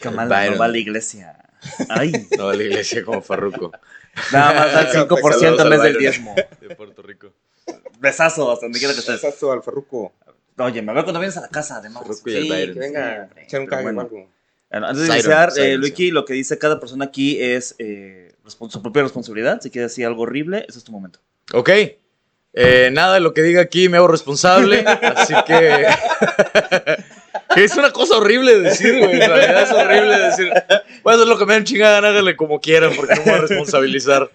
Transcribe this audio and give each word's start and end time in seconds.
Qué 0.00 0.10
mal, 0.10 0.28
Byron. 0.28 0.54
no 0.54 0.58
va 0.60 0.64
a 0.66 0.68
la 0.68 0.78
iglesia. 0.78 1.36
Ay, 1.88 2.12
No, 2.38 2.52
la 2.52 2.62
iglesia 2.62 3.04
como 3.04 3.20
Farruco. 3.22 3.72
nada 4.32 4.54
más 4.54 4.72
da 4.72 4.80
el 4.82 5.08
5% 5.08 5.62
en 5.62 5.70
vez 5.70 5.80
al 5.80 5.82
del 5.86 5.98
diezmo. 5.98 6.34
De 6.60 6.74
Puerto 6.76 7.02
Rico. 7.02 7.32
Besazo 7.98 8.50
hasta 8.52 8.66
donde 8.66 8.78
quiera 8.78 8.94
que 8.94 9.00
estés. 9.00 9.20
Besazo 9.22 9.52
al 9.52 9.62
Farruco. 9.62 10.12
Oye, 10.58 10.82
me 10.82 10.92
veo 10.92 11.04
cuando 11.04 11.20
vienes 11.20 11.36
a 11.36 11.40
la 11.42 11.48
casa, 11.48 11.76
además. 11.76 12.02
Farruco 12.02 12.30
y 12.30 12.36
el 12.36 12.48
Byron. 12.48 12.74
que 12.74 12.80
venga 12.80 13.28
echar 13.36 13.60
un 13.60 13.66
Pero 13.66 13.70
cague 13.70 13.82
bueno. 13.84 13.98
o 13.98 14.02
algo. 14.02 14.30
Bueno, 14.70 14.86
Antes 14.86 14.98
de 14.98 15.06
Siren, 15.06 15.16
iniciar, 15.18 15.52
eh, 15.56 15.76
Luiki, 15.76 16.10
lo 16.10 16.24
que 16.24 16.34
dice 16.34 16.58
cada 16.58 16.78
persona 16.78 17.06
aquí 17.06 17.40
es 17.42 17.74
eh, 17.78 18.34
su 18.68 18.82
propia 18.82 19.02
responsabilidad. 19.02 19.60
Si 19.60 19.70
quieres 19.70 19.90
decir 19.92 20.04
algo 20.06 20.22
horrible, 20.22 20.64
ese 20.68 20.78
es 20.78 20.84
tu 20.84 20.92
momento. 20.92 21.20
Ok. 21.54 21.70
Eh, 22.54 22.90
nada 22.92 23.14
de 23.14 23.20
lo 23.20 23.34
que 23.34 23.42
diga 23.42 23.60
aquí 23.62 23.88
me 23.88 23.96
hago 23.98 24.08
responsable. 24.08 24.84
así 24.86 25.34
que. 25.46 25.86
es 27.56 27.76
una 27.76 27.90
cosa 27.92 28.16
horrible 28.16 28.54
de 28.54 28.60
decir, 28.60 28.98
güey. 28.98 29.20
En 29.20 29.30
realidad 29.30 29.62
es 29.62 29.72
horrible 29.72 30.18
decir. 30.18 30.52
A 30.52 31.10
hacer 31.10 31.26
lo 31.26 31.38
que 31.38 31.46
me 31.46 31.54
den 31.54 31.64
chingada, 31.64 31.98
háganle 31.98 32.36
como 32.36 32.60
quieran, 32.60 32.92
porque 32.94 33.14
no 33.14 33.22
me 33.22 33.30
voy 33.30 33.38
a 33.38 33.42
responsabilizar. 33.42 34.30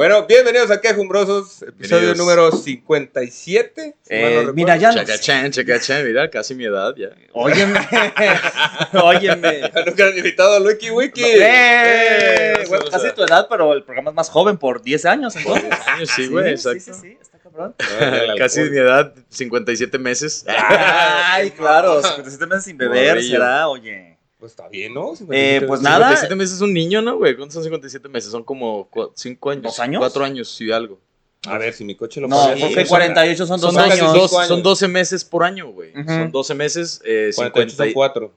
Bueno, 0.00 0.26
bienvenidos 0.26 0.70
a 0.70 0.80
Quejumbrosos, 0.80 1.60
episodio 1.60 2.14
número 2.14 2.50
57. 2.52 3.82
si 4.00 4.14
no 4.14 4.16
Eh, 4.18 4.28
recuerdo. 4.30 4.54
mira, 4.54 4.76
ya 4.78 4.92
no 4.92 4.94
Chacachán, 4.94 5.50
chacachán, 5.50 6.06
mira, 6.06 6.30
casi 6.30 6.54
mi 6.54 6.64
edad 6.64 6.94
ya. 6.96 7.08
Óyeme. 7.34 7.78
Óyeme. 8.94 9.60
Nunca 9.86 10.06
han 10.06 10.16
invitado 10.16 10.54
a 10.56 10.60
Wiki 10.62 10.90
Wiki. 10.90 11.22
¡Eh! 11.22 11.34
Eh, 11.42 12.64
Bueno, 12.70 12.86
o 12.86 12.90
sea, 12.90 12.98
casi 12.98 13.14
tu 13.14 13.22
edad, 13.24 13.46
pero 13.50 13.74
el 13.74 13.82
programa 13.82 14.08
es 14.08 14.16
más 14.16 14.30
joven 14.30 14.56
por 14.56 14.80
10 14.80 15.04
años, 15.04 15.36
entonces. 15.36 15.68
Años, 15.86 16.08
sí, 16.16 16.28
güey, 16.28 16.56
Sí, 16.56 16.68
exacto. 16.70 16.94
sí, 16.94 17.00
sí, 17.02 17.18
está 17.20 17.38
cabrón. 17.38 17.74
Casi 18.38 18.60
mi 18.70 18.78
edad, 18.78 19.12
57 19.28 19.98
meses. 19.98 20.46
Ay, 20.48 21.50
claro, 21.50 22.00
57 22.02 22.46
meses 22.46 22.64
sin 22.64 22.78
beber, 22.78 23.22
será, 23.22 23.68
oye. 23.68 24.09
Pues 24.40 24.52
está 24.52 24.68
bien, 24.68 24.94
¿no? 24.94 25.12
Eh, 25.30 25.62
pues 25.66 25.82
nada. 25.82 26.08
57 26.08 26.34
meses 26.34 26.56
es 26.56 26.60
un 26.62 26.72
niño, 26.72 27.02
¿no, 27.02 27.18
güey? 27.18 27.36
¿Cuántos 27.36 27.54
son 27.54 27.62
57 27.62 28.08
meses? 28.08 28.30
Son 28.32 28.42
como 28.42 28.88
5 29.14 29.50
años. 29.50 29.62
¿Dos 29.64 29.78
años? 29.80 29.98
4 30.00 30.24
años 30.24 30.60
y 30.62 30.72
algo. 30.72 30.98
A 31.46 31.56
ver, 31.58 31.72
si 31.74 31.84
mi 31.84 31.94
coche 31.94 32.20
lo 32.20 32.28
No, 32.28 32.48
porque 32.58 32.80
son- 32.80 32.86
48 32.86 33.46
son 33.46 33.58
Son, 33.60 33.74
dos 33.74 33.84
casi 33.84 34.00
años. 34.00 34.12
dos- 34.14 34.30
cinco 34.30 34.38
años. 34.40 34.48
son 34.48 34.62
12 34.62 34.88
meses 34.88 35.24
por 35.24 35.44
año, 35.44 35.68
güey. 35.70 35.90
Ujú. 35.92 36.04
Son 36.08 36.32
12 36.32 36.54
meses, 36.54 37.00
eh, 37.04 37.30
48 37.34 37.70
50 37.70 37.84
son 37.84 37.92
4. 37.92 38.32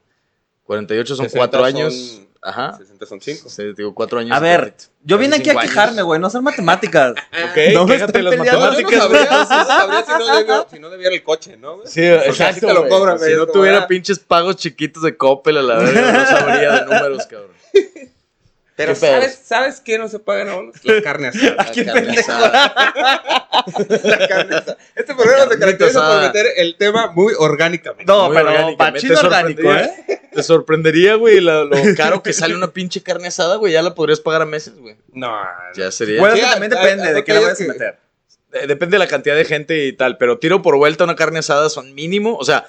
48 0.65 1.15
son 1.15 1.25
60 1.25 1.39
4 1.39 1.59
son- 1.59 1.67
años. 1.67 2.21
Ajá. 2.45 2.73
60 2.77 3.05
son 3.05 3.21
5. 3.21 3.49
Sí, 3.49 3.63
digo, 3.77 3.93
4 3.95 4.19
años. 4.19 4.35
A 4.35 4.39
ver, 4.39 4.73
yo 5.03 5.17
vine 5.17 5.37
aquí 5.37 5.49
a 5.49 5.55
quejarme, 5.55 6.01
güey, 6.01 6.19
no 6.19 6.27
hacer 6.27 6.41
matemáticas. 6.41 7.13
Ok, 7.33 7.57
No 7.73 7.85
me 7.87 7.93
quéjate 7.95 8.21
las 8.21 8.35
peleando. 8.35 8.59
No, 8.59 8.65
no 8.65 8.71
matemáticas. 8.73 9.47
sabría, 9.47 10.03
si 10.03 10.11
no, 10.11 10.35
debió- 10.39 10.67
si 10.71 10.79
no 10.79 10.89
debiera 10.89 11.15
el 11.15 11.23
coche, 11.23 11.57
¿no? 11.57 11.75
güey? 11.77 11.87
Sí, 11.87 12.01
Porque 12.09 12.29
exacto, 12.29 12.51
así 12.51 12.59
te 12.67 12.73
lo 12.73 12.87
cobran, 12.89 13.17
güey, 13.17 13.31
Si 13.31 13.37
no 13.37 13.47
tuviera 13.47 13.77
ah. 13.79 13.87
pinches 13.87 14.19
pagos 14.19 14.55
chiquitos 14.57 15.03
de 15.03 15.15
Coppel 15.17 15.57
a 15.57 15.61
la 15.61 15.75
verga, 15.77 16.11
no 16.11 16.25
sabría 16.25 16.71
de 16.71 16.85
números, 16.85 17.25
cabrón. 17.27 17.51
Pero. 18.75 18.95
¿sabes, 18.95 19.39
¿sabes 19.45 19.81
qué 19.81 19.99
no 19.99 20.07
se 20.07 20.17
pagan 20.17 20.49
a 20.49 20.55
uno? 20.55 20.71
La 20.83 21.01
carne 21.03 21.27
asada. 21.27 21.65
qué 21.73 21.85
carne 21.85 22.01
pendejo. 22.01 22.31
asada. 22.31 22.73
La 24.03 24.27
carne 24.27 24.55
asada. 24.55 24.77
Este 24.95 25.13
programa 25.13 25.51
se 25.51 25.59
caracteriza 25.59 26.07
por 26.07 26.21
meter 26.21 26.47
el 26.57 26.75
tema 26.77 27.11
muy 27.11 27.33
orgánicamente. 27.37 28.11
No, 28.11 28.27
Muy 28.27 28.35
pero 28.35 28.49
orgánicamente. 28.49 28.93
pachino 28.99 29.19
Te 29.19 29.25
orgánico, 29.27 29.73
¿eh? 29.73 30.21
Te 30.33 30.43
sorprendería, 30.43 31.15
güey, 31.15 31.39
lo, 31.39 31.65
lo 31.65 31.75
caro 31.97 32.23
que 32.23 32.33
sale 32.33 32.55
una 32.55 32.71
pinche 32.71 33.01
carne 33.01 33.27
asada, 33.27 33.55
güey. 33.57 33.73
Ya 33.73 33.81
la 33.81 33.93
podrías 33.95 34.19
pagar 34.19 34.41
a 34.41 34.45
meses, 34.45 34.75
güey. 34.77 34.95
No. 35.13 35.31
Ya 35.75 35.91
sería. 35.91 36.19
Bueno, 36.19 36.35
Sí, 36.35 36.41
también 36.41 36.73
a- 36.73 36.79
depende 36.81 37.03
a- 37.09 37.13
de 37.13 37.23
qué 37.23 37.33
le 37.33 37.39
que- 37.39 37.45
vayas 37.45 37.61
a 37.61 37.65
meter. 37.65 37.97
Depende 38.67 38.95
de 38.95 38.99
la 38.99 39.07
cantidad 39.07 39.35
de 39.35 39.45
gente 39.45 39.85
y 39.85 39.93
tal, 39.93 40.17
pero 40.19 40.37
tiro 40.37 40.61
por 40.61 40.75
vuelta 40.77 41.03
una 41.03 41.15
carne 41.15 41.39
asada 41.39 41.69
son 41.69 41.95
mínimo, 41.95 42.37
o 42.37 42.45
sea, 42.45 42.67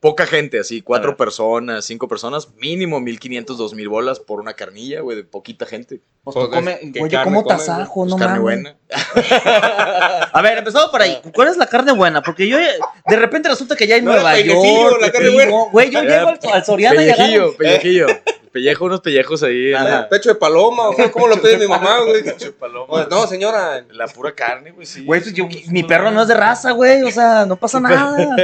poca 0.00 0.26
gente, 0.26 0.60
así, 0.60 0.80
cuatro 0.80 1.16
personas, 1.16 1.84
cinco 1.84 2.06
personas, 2.08 2.48
mínimo 2.56 3.00
1500, 3.00 3.58
2000 3.58 3.88
bolas 3.88 4.20
por 4.20 4.40
una 4.40 4.54
carnilla, 4.54 5.00
güey, 5.00 5.16
de 5.16 5.24
poquita 5.24 5.66
gente. 5.66 6.00
Pues 6.24 6.34
Pues, 6.34 6.46
tú 6.46 6.50
come, 6.52 6.78
¿qué 6.92 7.00
güey, 7.00 7.10
yo 7.10 7.18
carne 7.18 7.24
como 7.34 7.44
tasajo, 7.46 7.94
Pues 8.02 8.10
no 8.10 8.16
carne 8.16 8.38
mames. 8.38 8.42
buena. 8.42 8.76
A 10.32 10.42
ver, 10.42 10.58
empezamos 10.58 10.90
por 10.90 11.02
ahí. 11.02 11.18
¿Cuál 11.34 11.48
es 11.48 11.56
la 11.56 11.66
carne 11.66 11.92
buena? 11.92 12.22
Porque 12.22 12.46
yo 12.48 12.58
de 12.58 13.16
repente 13.16 13.48
resulta 13.48 13.74
que 13.76 13.86
ya 13.86 13.96
hay 13.96 14.02
No, 14.02 14.12
Nueva 14.12 14.38
York. 14.38 14.98
la 15.00 15.10
carne 15.10 15.30
y- 15.30 15.34
buena. 15.34 15.52
Güey, 15.72 15.90
yo 15.90 15.98
Ah, 16.00 16.02
llego 16.02 16.28
al, 16.28 16.38
al 16.52 16.64
Soriana 16.64 17.02
y 17.02 17.10
Pellejillo, 17.10 17.42
agarro. 17.42 17.56
pellejillo. 17.56 18.06
Pellejo, 18.52 18.84
unos 18.86 19.00
pellejos 19.02 19.42
ahí. 19.42 19.70
la- 19.72 20.08
Pecho 20.08 20.30
de 20.30 20.34
paloma, 20.36 20.88
o 20.88 20.94
sea, 20.94 21.10
¿cómo 21.12 21.28
lo 21.28 21.40
pide 21.40 21.58
mi 21.58 21.66
mamá, 21.66 22.00
güey? 22.00 22.22
Pinche 22.24 22.50
paloma. 22.52 22.86
Oye, 22.88 23.06
No, 23.10 23.26
señora. 23.26 23.84
La 23.90 24.06
pura 24.08 24.34
carne, 24.34 24.70
güey, 24.70 24.86
sí. 24.86 25.04
Güey, 25.04 25.20
pues 25.20 25.34
yo- 25.34 25.48
mi 25.68 25.82
perro 25.82 26.10
no 26.10 26.22
es 26.22 26.28
de 26.28 26.34
raza, 26.34 26.72
güey. 26.72 27.02
O 27.02 27.10
sea, 27.10 27.44
no 27.46 27.56
pasa 27.56 27.78
nada. 27.80 28.36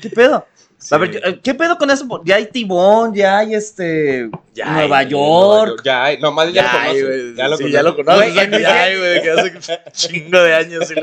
¿Qué 0.00 0.10
pedo? 0.14 0.46
A 0.90 0.96
ver, 0.98 1.10
yo- 1.10 1.18
eh, 1.22 1.40
¿qué 1.42 1.54
pedo 1.54 1.76
con 1.76 1.90
eso? 1.90 2.06
Ya 2.24 2.36
hay 2.36 2.46
Tibón, 2.46 3.14
ya 3.14 3.38
hay 3.38 3.54
este. 3.54 4.30
Ya 4.54 4.72
Nueva 4.72 4.98
hay, 4.98 5.08
York. 5.08 5.82
Ya 5.84 6.04
hay. 6.04 6.18
No, 6.18 6.32
más 6.32 6.52
ya, 6.52 6.62
Ya, 6.62 6.72
lo 6.72 6.78
hay. 6.90 7.34
Ya 7.36 7.48
lo 7.48 7.56
Sí, 7.56 7.70
ya 7.70 7.82
lo 7.82 7.96
conoces. 7.96 8.34
Ya 8.34 8.82
hay, 8.84 8.98
güey, 8.98 9.22
que 9.22 9.30
hace 9.30 9.52
chingo 9.92 10.40
de 10.42 10.54
años. 10.54 10.90
y 10.90 10.94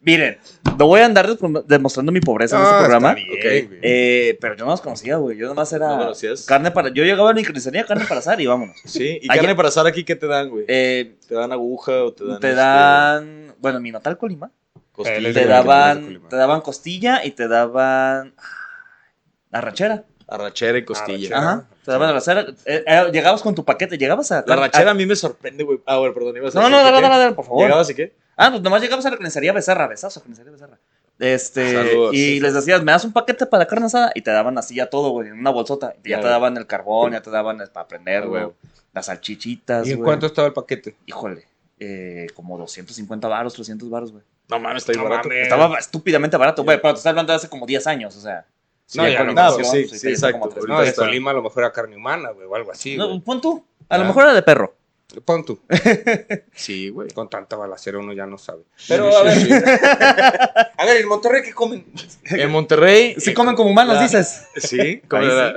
Miren, 0.00 0.38
no 0.78 0.86
voy 0.86 1.00
a 1.00 1.06
andar 1.06 1.28
demostrando 1.66 2.12
mi 2.12 2.20
pobreza 2.20 2.56
en 2.56 2.62
No, 2.62 2.68
este 2.68 2.76
está 2.76 2.88
programa. 2.88 3.14
bien. 3.14 3.70
Eh, 3.82 4.38
pero 4.40 4.56
yo 4.56 4.64
no 4.64 4.70
los 4.70 4.80
conocía, 4.80 5.16
güey. 5.16 5.36
Yo 5.36 5.48
nomás 5.48 5.72
era 5.72 5.88
¿No 5.96 6.12
carne 6.46 6.70
para. 6.70 6.88
Yo 6.90 7.04
llegaba 7.04 7.30
a 7.30 7.34
la 7.34 7.42
carnicería, 7.42 7.84
carne 7.84 8.04
para 8.06 8.20
asar 8.20 8.40
y 8.40 8.46
vámonos. 8.46 8.76
Sí, 8.84 9.18
y 9.20 9.26
carne 9.28 9.54
para 9.56 9.68
asar 9.68 9.86
aquí, 9.86 10.04
¿qué 10.04 10.14
te 10.16 10.26
dan, 10.26 10.48
güey? 10.48 10.64
Eh, 10.68 11.16
¿Te 11.28 11.34
dan 11.34 11.50
aguja 11.52 12.04
o 12.04 12.12
te 12.12 12.24
dan? 12.24 12.40
te 12.40 12.48
este, 12.50 12.60
dan. 12.60 13.54
Bueno, 13.58 13.80
mi 13.80 13.90
natal 13.90 14.16
Colima. 14.16 14.50
costilla? 14.92 15.32
Te 15.32 15.46
daban, 15.46 16.02
Colima. 16.04 16.28
te 16.28 16.36
daban 16.36 16.60
costilla 16.60 17.24
y 17.24 17.30
te 17.32 17.48
daban. 17.48 18.34
Arrachera. 19.52 20.04
Arrachera 20.28 20.78
y 20.78 20.84
costilla. 20.84 21.36
Arrachera. 21.36 21.38
Ajá. 21.38 21.64
Te 21.84 21.90
daban 21.90 22.08
arrachera. 22.10 22.46
Eh, 22.64 22.84
eh, 22.86 23.04
llegabas 23.12 23.42
con 23.42 23.54
tu 23.54 23.64
paquete, 23.64 23.98
llegabas 23.98 24.32
a. 24.32 24.44
La 24.46 24.54
arrachera 24.54 24.90
a 24.92 24.94
mí 24.94 25.04
me 25.06 25.14
sorprende, 25.16 25.62
güey. 25.64 25.80
Ah, 25.86 25.98
bueno, 25.98 26.14
perdón, 26.14 26.36
ibas 26.36 26.56
a 26.56 26.60
No, 26.60 26.68
no, 26.70 26.82
no, 26.90 27.00
no, 27.00 27.28
no, 27.28 27.34
por 27.36 27.44
favor. 27.44 27.62
¿Llegabas 27.64 27.90
y 27.90 27.94
qué? 27.94 28.14
Ah, 28.36 28.50
pues 28.50 28.62
nomás 28.62 28.80
llegabas 28.82 29.04
a 29.06 29.10
la 29.10 29.16
carnicería 29.16 29.52
Becerra, 29.52 29.86
besazo, 29.86 30.20
carnicería 30.20 30.52
Becerra. 30.52 30.78
Este, 31.18 31.72
Saludos. 31.74 32.14
y 32.14 32.40
les 32.40 32.54
decías, 32.54 32.82
me 32.82 32.90
das 32.92 33.04
un 33.04 33.12
paquete 33.12 33.46
para 33.46 33.64
la 33.64 33.66
carne 33.68 33.86
asada 33.86 34.10
y 34.14 34.22
te 34.22 34.30
daban 34.30 34.56
así 34.58 34.74
ya 34.74 34.88
todo, 34.90 35.10
güey, 35.10 35.28
en 35.28 35.34
una 35.38 35.50
bolsota. 35.50 35.94
Y 36.04 36.10
ya 36.10 36.20
te 36.20 36.26
daban 36.26 36.56
el 36.56 36.66
carbón, 36.66 37.12
ya 37.12 37.20
te 37.22 37.30
daban 37.30 37.60
el- 37.60 37.68
para 37.70 37.86
prender, 37.86 38.26
güey. 38.26 38.44
Las 38.92 39.06
salchichitas, 39.06 39.86
¿Y 39.86 39.92
en 39.92 39.98
güey. 39.98 40.06
cuánto 40.06 40.26
estaba 40.26 40.48
el 40.48 40.54
paquete? 40.54 40.96
Híjole, 41.06 41.46
eh, 41.78 42.26
como 42.34 42.58
250 42.58 43.28
baros, 43.28 43.54
300 43.54 43.88
baros, 43.90 44.10
güey. 44.12 44.24
No 44.48 44.58
mames, 44.58 44.82
está 44.82 44.92
bien 44.92 45.04
No 45.04 45.10
barato. 45.10 45.28
mames. 45.28 45.42
Estaba 45.44 45.78
estúpidamente 45.78 46.36
barato, 46.36 46.64
güey, 46.64 46.80
pero 46.80 46.94
te 46.94 46.98
estás 46.98 47.10
hablando 47.10 47.32
de 47.32 47.36
hace 47.36 47.48
como 47.48 47.66
10 47.66 47.86
años, 47.86 48.16
o 48.16 48.20
sea. 48.20 48.46
No, 48.94 49.08
ya 49.08 49.24
no, 49.24 49.54
pues 49.54 49.70
sí, 49.70 49.88
sí, 49.88 50.08
exacto. 50.08 50.54
No, 50.66 50.80
de 50.80 50.88
está. 50.88 51.06
Colima 51.06 51.30
a 51.30 51.34
lo 51.34 51.42
mejor 51.42 51.62
era 51.64 51.72
carne 51.72 51.96
humana, 51.96 52.30
güey, 52.30 52.46
o 52.46 52.54
algo 52.54 52.72
así. 52.72 52.96
No, 52.96 53.08
güey. 53.08 53.20
pon 53.20 53.40
tú. 53.40 53.64
A 53.88 53.98
lo 53.98 54.04
mejor 54.04 54.24
era 54.24 54.34
de 54.34 54.42
perro. 54.42 54.74
Pon 55.24 55.44
tú. 55.44 55.60
Sí, 56.54 56.88
güey. 56.90 57.10
Con 57.10 57.28
tanta 57.28 57.56
balacera 57.56 57.98
uno 57.98 58.12
ya 58.12 58.26
no 58.26 58.38
sabe. 58.38 58.62
Pero 58.88 59.14
a 59.16 59.22
ver. 59.22 59.36
a 60.76 60.84
ver, 60.86 60.96
¿en 61.02 61.08
Monterrey 61.08 61.42
qué 61.42 61.52
comen? 61.52 61.84
En 62.30 62.50
Monterrey. 62.50 63.14
Sí 63.18 63.34
comen 63.34 63.54
como 63.54 63.70
humanos, 63.70 63.96
la- 63.96 64.02
dices. 64.02 64.46
Sí, 64.56 65.02
como 65.08 65.22
la, 65.22 65.54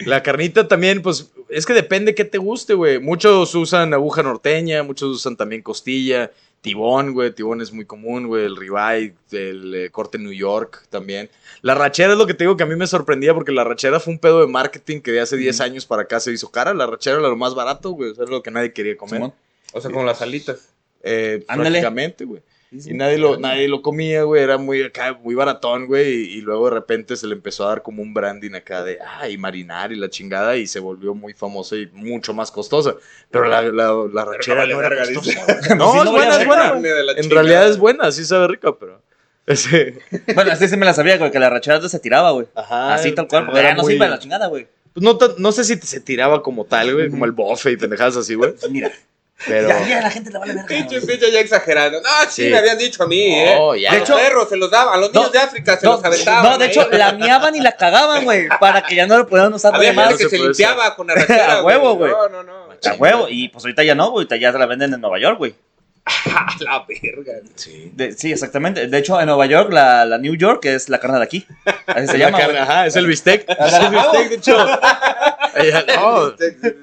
la 0.00 0.22
carnita 0.22 0.68
también, 0.68 1.02
pues 1.02 1.30
es 1.48 1.66
que 1.66 1.72
depende 1.72 2.14
qué 2.14 2.24
te 2.24 2.38
guste, 2.38 2.74
güey. 2.74 2.98
Muchos 2.98 3.54
usan 3.54 3.92
aguja 3.94 4.22
norteña, 4.22 4.82
muchos 4.82 5.08
usan 5.16 5.36
también 5.36 5.62
costilla, 5.62 6.30
tibón, 6.60 7.12
güey. 7.12 7.32
Tibón 7.32 7.60
es 7.60 7.72
muy 7.72 7.84
común, 7.84 8.26
güey. 8.26 8.44
El 8.44 8.56
ribeye, 8.56 9.14
el 9.32 9.74
eh, 9.74 9.90
corte 9.90 10.18
New 10.18 10.32
York 10.32 10.86
también. 10.90 11.30
La 11.62 11.74
rachera 11.74 12.12
es 12.12 12.18
lo 12.18 12.26
que 12.26 12.34
te 12.34 12.44
digo 12.44 12.56
que 12.56 12.62
a 12.62 12.66
mí 12.66 12.76
me 12.76 12.86
sorprendía 12.86 13.34
porque 13.34 13.52
la 13.52 13.64
rachera 13.64 14.00
fue 14.00 14.12
un 14.12 14.18
pedo 14.18 14.40
de 14.40 14.46
marketing 14.46 15.00
que 15.00 15.12
de 15.12 15.20
hace 15.20 15.36
10 15.36 15.60
años 15.60 15.86
para 15.86 16.02
acá 16.02 16.20
se 16.20 16.32
hizo 16.32 16.50
cara. 16.50 16.74
La 16.74 16.86
rachera 16.86 17.18
era 17.18 17.28
lo 17.28 17.36
más 17.36 17.54
barato, 17.54 17.90
güey. 17.90 18.10
O 18.10 18.14
sea, 18.14 18.24
era 18.24 18.32
lo 18.32 18.42
que 18.42 18.50
nadie 18.50 18.72
quería 18.72 18.96
comer. 18.96 19.32
O 19.72 19.80
sea, 19.80 19.90
como 19.90 20.04
las 20.04 20.22
alitas. 20.22 20.70
Eh, 21.02 21.44
Ándale. 21.48 21.70
prácticamente, 21.80 22.24
güey. 22.24 22.42
Y 22.72 22.94
nadie 22.94 23.18
lo, 23.18 23.36
nadie 23.36 23.66
lo 23.66 23.82
comía, 23.82 24.22
güey, 24.22 24.42
era 24.44 24.56
muy 24.56 24.82
acá, 24.82 25.12
muy 25.20 25.34
baratón, 25.34 25.86
güey, 25.86 26.12
y, 26.12 26.38
y 26.38 26.40
luego 26.40 26.66
de 26.68 26.74
repente 26.76 27.16
se 27.16 27.26
le 27.26 27.34
empezó 27.34 27.64
a 27.64 27.70
dar 27.70 27.82
como 27.82 28.00
un 28.00 28.14
branding 28.14 28.54
acá 28.54 28.84
de, 28.84 28.98
ay, 29.18 29.36
marinar 29.38 29.90
y 29.90 29.96
la 29.96 30.08
chingada, 30.08 30.56
y 30.56 30.68
se 30.68 30.78
volvió 30.78 31.12
muy 31.14 31.32
famosa 31.34 31.74
y 31.74 31.86
mucho 31.92 32.32
más 32.32 32.52
costosa. 32.52 32.94
Pero 33.30 33.46
la, 33.48 33.62
la, 33.62 33.92
la 34.12 34.24
rachera 34.24 34.66
no 34.66 34.78
era 34.80 34.88
verga, 34.88 35.04
costosa. 35.12 35.46
No, 35.76 35.92
Sí, 35.92 35.98
es 35.98 36.04
no 36.04 36.12
buena, 36.12 36.40
es 36.40 36.46
buena. 36.46 36.74
En 37.16 37.30
realidad 37.30 37.68
es 37.68 37.76
buena, 37.76 38.12
sí 38.12 38.24
sabe 38.24 38.46
rica, 38.48 38.72
pero... 38.78 39.02
Ese, 39.46 39.98
Bueno, 40.34 40.52
así 40.52 40.68
sí 40.68 40.76
me 40.76 40.86
la 40.86 40.94
sabía, 40.94 41.18
güey, 41.18 41.32
que 41.32 41.40
la 41.40 41.50
rachera 41.50 41.80
se 41.88 41.98
tiraba, 41.98 42.30
güey. 42.30 42.46
ajá. 42.54 42.94
Así 42.94 43.10
tal 43.12 43.26
cual, 43.26 43.46
porque 43.46 43.58
era 43.60 43.70
ya 43.70 43.74
no 43.74 43.82
muy- 43.82 43.94
sirve 43.94 44.08
la 44.08 44.18
chingada, 44.20 44.46
güey. 44.46 44.68
pues 44.92 45.02
no, 45.02 45.16
tan- 45.16 45.32
no 45.38 45.50
sé 45.50 45.64
si 45.64 45.74
se 45.76 45.98
tiraba 46.00 46.40
como 46.40 46.66
tal, 46.66 46.92
güey, 46.94 47.10
como 47.10 47.24
el 47.24 47.32
bofe 47.32 47.72
y 47.72 47.76
pendejadas 47.76 48.16
así, 48.16 48.36
güey. 48.36 48.54
Mira, 48.70 48.92
Pero. 49.46 49.68
Ya, 49.68 49.88
ya, 49.88 50.02
la 50.02 50.10
gente 50.10 50.30
le 50.30 50.38
vale 50.38 50.52
verga. 50.52 50.66
Pinche, 50.68 50.98
güey. 51.00 51.06
pinche 51.18 51.32
ya 51.32 51.40
exagerando. 51.40 52.00
No, 52.02 52.08
sí, 52.28 52.44
Sí. 52.44 52.50
me 52.50 52.58
habían 52.58 52.76
dicho 52.76 53.02
a 53.02 53.06
mí, 53.06 53.20
¿eh? 53.20 53.56
Ya. 53.80 53.90
De 53.92 53.96
De 53.96 54.02
hecho, 54.02 54.14
perros 54.16 54.48
se 54.48 54.56
los 54.56 54.70
daban. 54.70 54.94
A 54.94 54.96
los 54.98 55.12
niños 55.12 55.26
No, 55.26 55.30
de 55.32 55.38
África 55.38 55.76
se 55.78 55.86
No, 55.86 55.92
los 55.92 56.04
aventaban. 56.04 56.42
no, 56.44 56.58
de 56.58 56.66
hecho, 56.66 56.88
la 56.90 57.12
miaban 57.12 57.54
y 57.56 57.60
la 57.60 57.72
cagaban, 57.72 58.24
güey, 58.24 58.48
para 58.60 58.82
que 58.82 58.94
ya 58.94 59.06
no 59.06 59.16
lo 59.18 59.26
pudieran 59.26 59.52
usar 59.54 59.74
Había 59.74 59.92
más. 59.94 60.14
que 60.16 60.24
no 60.24 60.30
se 60.30 60.38
limpiaba 60.38 60.94
con. 60.94 61.08
A 61.50 61.62
huevo, 61.62 61.94
güey. 61.94 62.10
No, 62.12 62.28
no, 62.28 62.42
no. 62.42 62.52
A 62.84 62.92
huevo, 62.98 63.26
y 63.28 63.48
pues 63.48 63.64
ahorita 63.64 63.82
ya 63.82 63.94
no, 63.94 64.10
güey, 64.10 64.24
ahorita 64.24 64.36
ya 64.36 64.52
se 64.52 64.58
la 64.58 64.66
venden 64.66 64.92
en 64.94 65.00
Nueva 65.00 65.18
York, 65.18 65.38
güey. 65.38 65.54
A 66.06 66.46
la 66.60 66.84
verga. 66.88 67.34
Sí. 67.54 67.90
De- 67.94 68.12
sí, 68.12 68.32
exactamente. 68.32 68.88
De 68.88 68.98
hecho, 68.98 69.20
en 69.20 69.26
Nueva 69.26 69.46
York, 69.46 69.70
la, 69.72 70.04
la 70.06 70.18
New 70.18 70.34
York 70.34 70.64
es 70.64 70.88
la 70.88 70.98
carne 70.98 71.18
de 71.18 71.24
aquí. 71.24 71.46
Así 71.86 72.06
se 72.08 72.18
La 72.18 72.26
llama. 72.26 72.38
carne, 72.38 72.58
ajá, 72.58 72.86
es 72.86 72.96
el 72.96 73.06
bistec. 73.06 73.44
Es 73.48 73.72
el 73.74 73.88
bistec, 73.90 74.28
de 74.30 74.34
hecho. 74.36 74.80
Ella- 75.62 75.84
no, 75.96 76.34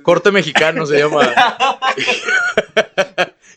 corte 0.04 0.32
mexicano 0.32 0.86
se 0.86 1.00
llama. 1.00 1.34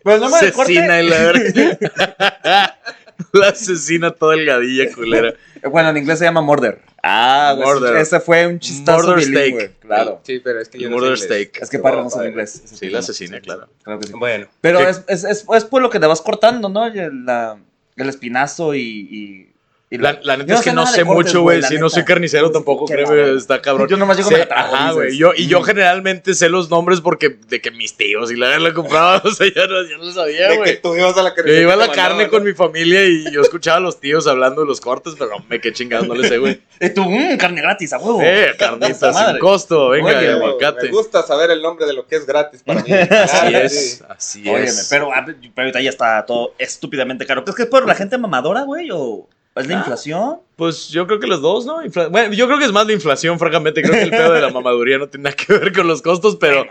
Corte- 0.02 0.24
Asesina 0.24 1.02
y 1.02 1.08
la 1.08 1.18
verga. 1.18 2.76
La 3.32 3.48
asesina 3.48 4.10
toda 4.10 4.34
delgadilla, 4.34 4.90
culera. 4.92 5.34
Bueno, 5.70 5.90
en 5.90 5.98
inglés 5.98 6.18
se 6.18 6.24
llama 6.24 6.40
murder. 6.40 6.80
Ah, 7.02 7.52
güey. 7.54 7.68
Murder. 7.68 7.96
Ese 7.96 8.18
fue 8.18 8.46
un 8.46 8.58
chistazo 8.58 9.08
Murder 9.08 9.26
bilingüe, 9.28 9.60
steak. 9.60 9.78
Claro. 9.80 10.20
Sí, 10.24 10.40
pero 10.42 10.58
es 10.60 10.68
que 10.70 10.78
yo 10.78 10.88
no 10.88 10.96
sé 10.96 11.00
murder 11.00 11.10
inglés. 11.12 11.24
steak. 11.26 11.62
Es 11.62 11.70
que 11.70 11.78
para 11.78 11.96
no 12.02 12.08
sabe 12.10 12.30
inglés. 12.30 12.62
Sí, 12.64 12.88
la 12.88 13.00
asesina, 13.00 13.40
claro. 13.40 13.68
Claro 13.84 14.00
que 14.00 14.06
sí. 14.06 14.12
Bueno. 14.18 14.46
Pero 14.62 14.80
es, 14.80 15.04
es, 15.06 15.24
es, 15.24 15.44
es 15.54 15.64
por 15.64 15.82
lo 15.82 15.90
que 15.90 16.00
te 16.00 16.06
vas 16.06 16.22
cortando, 16.22 16.68
¿no? 16.70 16.88
La- 16.88 17.58
el 17.96 18.08
espinazo 18.08 18.74
y. 18.74 18.80
y, 18.80 19.52
y 19.92 19.98
La, 19.98 20.12
neta 20.36 20.54
es 20.54 20.60
que 20.62 20.72
no 20.72 20.82
de 20.84 20.86
sé 20.92 21.04
cortes, 21.04 21.06
mucho, 21.26 21.42
güey. 21.42 21.62
Si 21.64 21.76
no 21.76 21.90
soy 21.90 22.04
carnicero 22.04 22.52
tampoco, 22.52 22.84
créeme, 22.84 23.34
está 23.36 23.60
cabrón. 23.60 23.88
Yo 23.88 23.96
nomás 23.96 24.16
llego 24.16 24.28
Sé- 24.28 24.34
me 24.36 24.38
la 24.38 24.46
trago, 24.48 24.72
Ajá, 24.74 24.84
dices. 24.84 24.94
güey. 24.94 25.16
Yo, 25.18 25.32
y 25.36 25.48
yo 25.48 25.60
Mm. 25.60 25.64
generalmente 25.64 26.34
sé 26.34 26.48
los 26.48 26.70
nombres 26.70 27.00
porque 27.00 27.36
de 27.48 27.60
que 27.60 27.72
mis 27.72 27.96
tíos 27.96 28.30
y 28.30 28.36
la 28.36 28.56
la 28.60 28.72
compraba, 28.72 29.20
o 29.24 29.30
sea, 29.32 29.48
yo 29.52 29.66
no, 29.66 29.82
yo 29.88 29.98
no 29.98 30.12
sabía, 30.12 30.44
De 30.46 30.52
que 30.54 30.56
güey. 30.58 30.80
tú 30.82 30.94
ibas 30.96 31.16
a 31.18 31.22
la 31.24 31.34
Yo 31.36 31.52
iba 31.52 31.72
a 31.72 31.76
la 31.76 31.90
carne 31.90 32.28
con 32.28 32.44
mi 32.44 32.52
familia 32.52 33.04
y 33.04 33.32
yo 33.32 33.40
escuchaba 33.42 33.78
a 33.78 33.80
los 33.80 33.98
tíos 33.98 34.28
hablando 34.28 34.60
de 34.60 34.68
los 34.68 34.80
cortes, 34.80 35.14
pero 35.18 35.32
me 35.48 35.60
qué 35.60 35.72
chingados, 35.72 36.06
no 36.06 36.14
le 36.14 36.28
sé, 36.28 36.38
güey. 36.38 36.60
Y 36.80 36.90
tú, 36.94 37.02
mmm, 37.04 37.36
carne 37.36 37.60
gratis, 37.60 37.92
a 37.92 37.98
huevo. 37.98 38.20
Eh, 38.22 38.52
carnita 38.56 38.94
sin 38.94 39.12
Madre. 39.12 39.38
costo, 39.40 39.88
venga, 39.88 40.10
Oye, 40.10 40.20
de 40.20 40.32
aguacate. 40.34 40.84
Me 40.86 40.92
gusta 40.92 41.24
saber 41.24 41.50
el 41.50 41.62
nombre 41.62 41.84
de 41.86 41.94
lo 41.94 42.06
que 42.06 42.14
es 42.14 42.26
gratis 42.26 42.62
para 42.64 42.80
mí. 42.82 42.92
Así 43.10 43.54
es, 43.56 43.96
sí. 43.98 44.04
así 44.08 44.40
Óyeme, 44.48 44.66
es. 44.66 44.86
pero, 44.88 45.10
ah, 45.12 45.24
pero 45.26 45.36
ahorita 45.56 45.80
ya 45.80 45.90
está 45.90 46.24
todo 46.26 46.54
estúpidamente 46.58 47.26
caro. 47.26 47.42
¿Crees 47.42 47.56
que 47.56 47.62
es 47.64 47.68
por 47.68 47.84
la 47.88 47.96
gente 47.96 48.16
mamadora, 48.18 48.62
güey? 48.62 48.88
¿O 48.92 49.28
es 49.56 49.66
la 49.66 49.76
Ah. 49.76 49.78
inflación? 49.80 50.38
Pues 50.56 50.88
yo 50.88 51.06
creo 51.06 51.18
que 51.20 51.26
los 51.26 51.40
dos, 51.40 51.64
¿no? 51.66 51.82
Infla- 51.82 52.08
Bueno, 52.10 52.34
yo 52.34 52.46
creo 52.46 52.58
que 52.58 52.64
es 52.66 52.72
más 52.72 52.86
la 52.86 52.92
inflación, 52.92 53.38
francamente. 53.38 53.82
Creo 53.82 53.94
que 53.94 54.02
el 54.02 54.10
pedo 54.10 54.32
de 54.32 54.40
la 54.40 54.50
mamaduría 54.52 54.98
no 54.98 55.08
tiene 55.08 55.24
nada 55.24 55.36
que 55.36 55.52
ver 55.52 55.72
con 55.72 55.86
los 55.88 56.02
costos, 56.02 56.36
pero, 56.36 56.64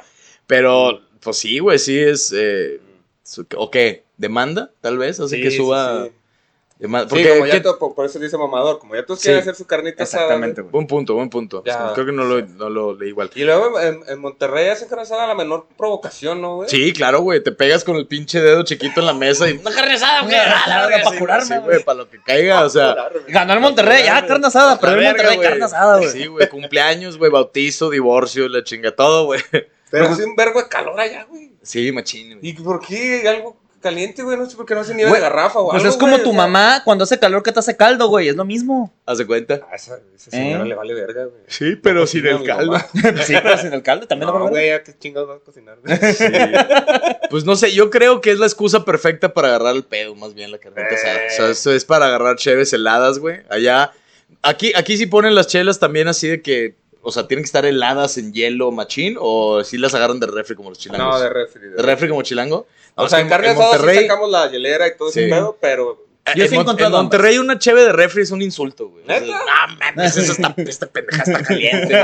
pero 0.48 1.02
pues 1.22 1.38
sí, 1.38 1.60
güey, 1.60 1.80
sí 1.80 1.98
es. 2.00 2.34
Eh, 2.36 2.80
¿O 3.58 3.70
qué? 3.70 4.04
¿Demanda? 4.18 4.72
Tal 4.82 4.98
vez, 4.98 5.20
hace 5.20 5.38
Sí, 5.38 5.42
que 5.44 5.52
suba. 5.52 6.06
Sí, 6.06 6.12
Porque, 6.82 7.30
como 7.30 7.46
ya 7.46 7.52
¿qué- 7.56 7.60
to- 7.60 7.78
por, 7.94 8.06
eso 8.06 8.20
dice 8.20 8.38
mamador. 8.38 8.80
Como 8.80 8.96
ya 8.96 9.06
todos 9.06 9.20
Sí. 9.20 9.26
quieren 9.26 9.42
hacer 9.42 9.56
su 9.56 9.68
carnita 9.68 10.04
asada. 10.04 10.24
Exactamente, 10.24 10.62
güey. 10.62 10.72
Buen 10.72 10.88
punto, 10.88 11.14
buen 11.14 11.30
punto. 11.30 11.62
Ya. 11.66 11.92
Creo 11.94 12.06
que 12.06 12.12
no 12.14 12.24
lo, 12.24 12.40
no 12.46 12.70
lo 12.70 12.94
leí 12.98 13.10
igual. 13.10 13.30
Y 13.36 13.44
luego 13.44 13.78
en, 13.82 14.00
en 14.08 14.20
Monterrey 14.20 14.70
hacen 14.70 14.88
carne 14.88 15.04
asada 15.04 15.26
a 15.26 15.28
la 15.28 15.36
menor 15.36 15.68
provocación, 15.78 16.40
¿no, 16.42 16.56
güey? 16.56 16.70
Sí, 16.70 16.94
claro, 16.94 17.20
güey. 17.20 17.44
Te 17.44 17.52
pegas 17.52 17.84
con 17.84 17.98
el 17.98 18.08
pinche 18.08 18.40
dedo 18.40 18.64
chiquito 18.64 19.02
en 19.02 19.08
la 19.08 19.14
mesa 19.14 19.50
y. 19.50 19.58
¡Una 19.58 19.72
carne 19.76 19.94
asada, 19.96 20.22
güey! 20.22 20.36
Ah, 20.40 20.64
la 20.70 20.88
verga, 20.88 21.04
pa' 21.04 21.12
Sí, 21.12 21.18
curarme, 21.20 21.46
sí, 21.46 21.62
güey. 21.66 21.84
para 21.84 21.98
lo 21.98 22.10
que 22.10 22.22
caiga, 22.24 22.64
o 22.64 22.70
sea. 22.70 22.96
Ganó 23.28 23.54
el 23.54 23.60
Monterrey, 23.60 24.06
ya, 24.06 24.26
carne 24.26 24.48
asada, 24.48 24.80
pero 24.80 24.94
el 24.94 25.04
Monterrey, 25.04 25.36
güey. 25.36 25.50
carne 25.50 25.66
asada, 25.66 25.98
güey. 25.98 26.10
Sí, 26.10 26.28
güey, 26.28 26.48
cumpleaños, 26.48 27.18
güey, 27.18 27.30
bautizo, 27.30 27.90
divorcio, 27.90 28.48
la 28.48 28.64
chinga, 28.64 28.96
todo, 28.96 29.26
güey. 29.26 29.42
Pero 29.92 30.06
hace 30.10 30.24
un 30.24 30.36
vergo 30.38 30.62
de 30.62 30.70
calor 30.70 30.98
allá, 30.98 31.26
güey. 31.30 31.52
Sí, 31.62 31.92
machín, 31.92 32.40
güey. 32.40 32.52
¿Y 32.52 32.54
por 32.54 32.80
qué 32.80 33.28
algo 33.28 33.59
caliente, 33.80 34.22
güey? 34.24 34.38
No 34.38 34.50
sé 34.50 34.56
por 34.56 34.66
qué 34.66 34.76
no 34.76 34.82
hace 34.82 34.94
nieve 34.94 35.10
Güey, 35.10 35.22
de 35.22 35.28
garrafa 35.30 35.60
o 35.60 35.70
Pues 35.70 35.82
algo, 35.82 35.90
es 35.90 35.98
como 35.98 36.12
güey, 36.14 36.24
tu 36.24 36.30
o 36.30 36.34
sea. 36.34 36.42
mamá 36.48 36.82
cuando 36.86 37.04
hace 37.04 37.18
calor 37.20 37.44
que 37.44 37.52
te 37.52 37.60
hace 37.60 37.76
caldo, 37.78 38.08
güey. 38.08 38.28
Es 38.28 38.36
lo 38.36 38.46
mismo. 38.46 38.94
¿Haz 39.06 39.18
de 39.20 39.26
cuenta? 39.28 39.62
A 39.72 39.76
esa, 39.76 40.00
esa 40.16 40.32
señora 40.32 40.64
¿Eh? 40.64 40.68
le 40.68 40.76
vale 40.76 40.94
verga, 40.94 41.26
güey. 41.26 41.42
Sí, 41.48 41.76
pero 41.76 42.06
sin 42.08 42.26
el 42.28 42.44
caldo. 42.44 42.72
mamá. 42.74 42.86
Sí, 43.26 43.34
pero 43.42 43.58
sin 43.58 43.74
el 43.74 43.82
caldo 43.84 44.08
también 44.08 44.28
lo 44.28 44.34
No, 44.34 44.40
va 44.40 44.48
a 44.50 44.52
ver. 44.52 44.60
güey, 44.62 44.72
¿a 44.74 44.84
qué 44.84 44.94
chingados 44.98 45.28
vas 45.30 45.38
a 45.42 45.44
cocinar, 45.44 45.78
güey? 45.84 45.98
Pues 47.30 47.46
no 47.46 47.56
sé, 47.56 47.72
yo 47.74 47.90
creo 47.90 48.22
que 48.22 48.32
es 48.32 48.40
la 48.40 48.46
excusa 48.48 48.84
perfecta 48.86 49.34
para 49.34 49.50
agarrar 49.50 49.76
el 49.76 49.84
pedo, 49.84 50.16
más 50.16 50.34
bien 50.34 50.52
la 50.52 50.58
carnita 50.58 50.96
asada. 50.96 51.20
O 51.28 51.32
sea, 51.36 51.50
esto 51.50 51.72
es 51.72 51.86
para 51.86 52.08
agarrar 52.08 52.38
cheves 52.38 52.74
heladas, 52.74 53.20
güey. 53.20 53.42
Allá, 53.50 53.92
aquí, 54.42 54.72
aquí 54.76 54.98
sí 54.98 55.06
ponen 55.06 55.36
las 55.36 55.48
chelas 55.48 55.78
también 55.80 56.08
así 56.08 56.28
de 56.28 56.42
que, 56.42 56.76
o 57.02 57.12
sea, 57.12 57.28
tienen 57.28 57.44
que 57.44 57.48
estar 57.48 57.66
heladas 57.66 58.18
en 58.18 58.34
hielo 58.34 58.72
machín 58.72 59.16
o 59.20 59.64
si 59.64 59.78
las 59.78 59.94
agarran 59.94 60.20
de 60.20 60.26
refri 60.28 60.56
como 60.56 60.70
los 60.70 60.80
chilangos. 60.80 61.08
No, 61.16 61.20
de 61.22 61.30
refri. 61.30 61.62
¿De 61.70 61.82
refri 61.84 62.10
como 62.10 62.22
chilango? 62.24 62.68
O 63.06 63.10
sea, 63.10 63.20
que 63.20 63.34
en 63.34 63.46
asada 63.46 63.94
sí 63.94 64.02
sacamos 64.02 64.30
la 64.30 64.50
hielera 64.52 64.88
y 64.88 64.98
todo 64.98 65.10
ese 65.10 65.26
Sí. 65.26 65.30
pedo, 65.30 65.58
pero... 65.60 66.09
Yo 66.36 66.44
en, 66.44 66.50
sí 66.50 66.56
he 66.56 66.58
Mon- 66.58 66.66
encontrado 66.66 66.96
en 66.98 67.02
Monterrey 67.04 67.38
una 67.38 67.58
cheve 67.60 67.84
de 67.84 67.92
refri 67.92 68.22
es 68.24 68.32
un 68.32 68.42
insulto, 68.42 68.90
güey. 68.90 69.04
No 69.08 69.36
mames, 69.80 70.18
eso 70.18 70.32
está, 70.32 70.54
esta 70.58 70.88
pendeja 70.88 71.24
está 71.24 71.44
caliente. 71.44 72.04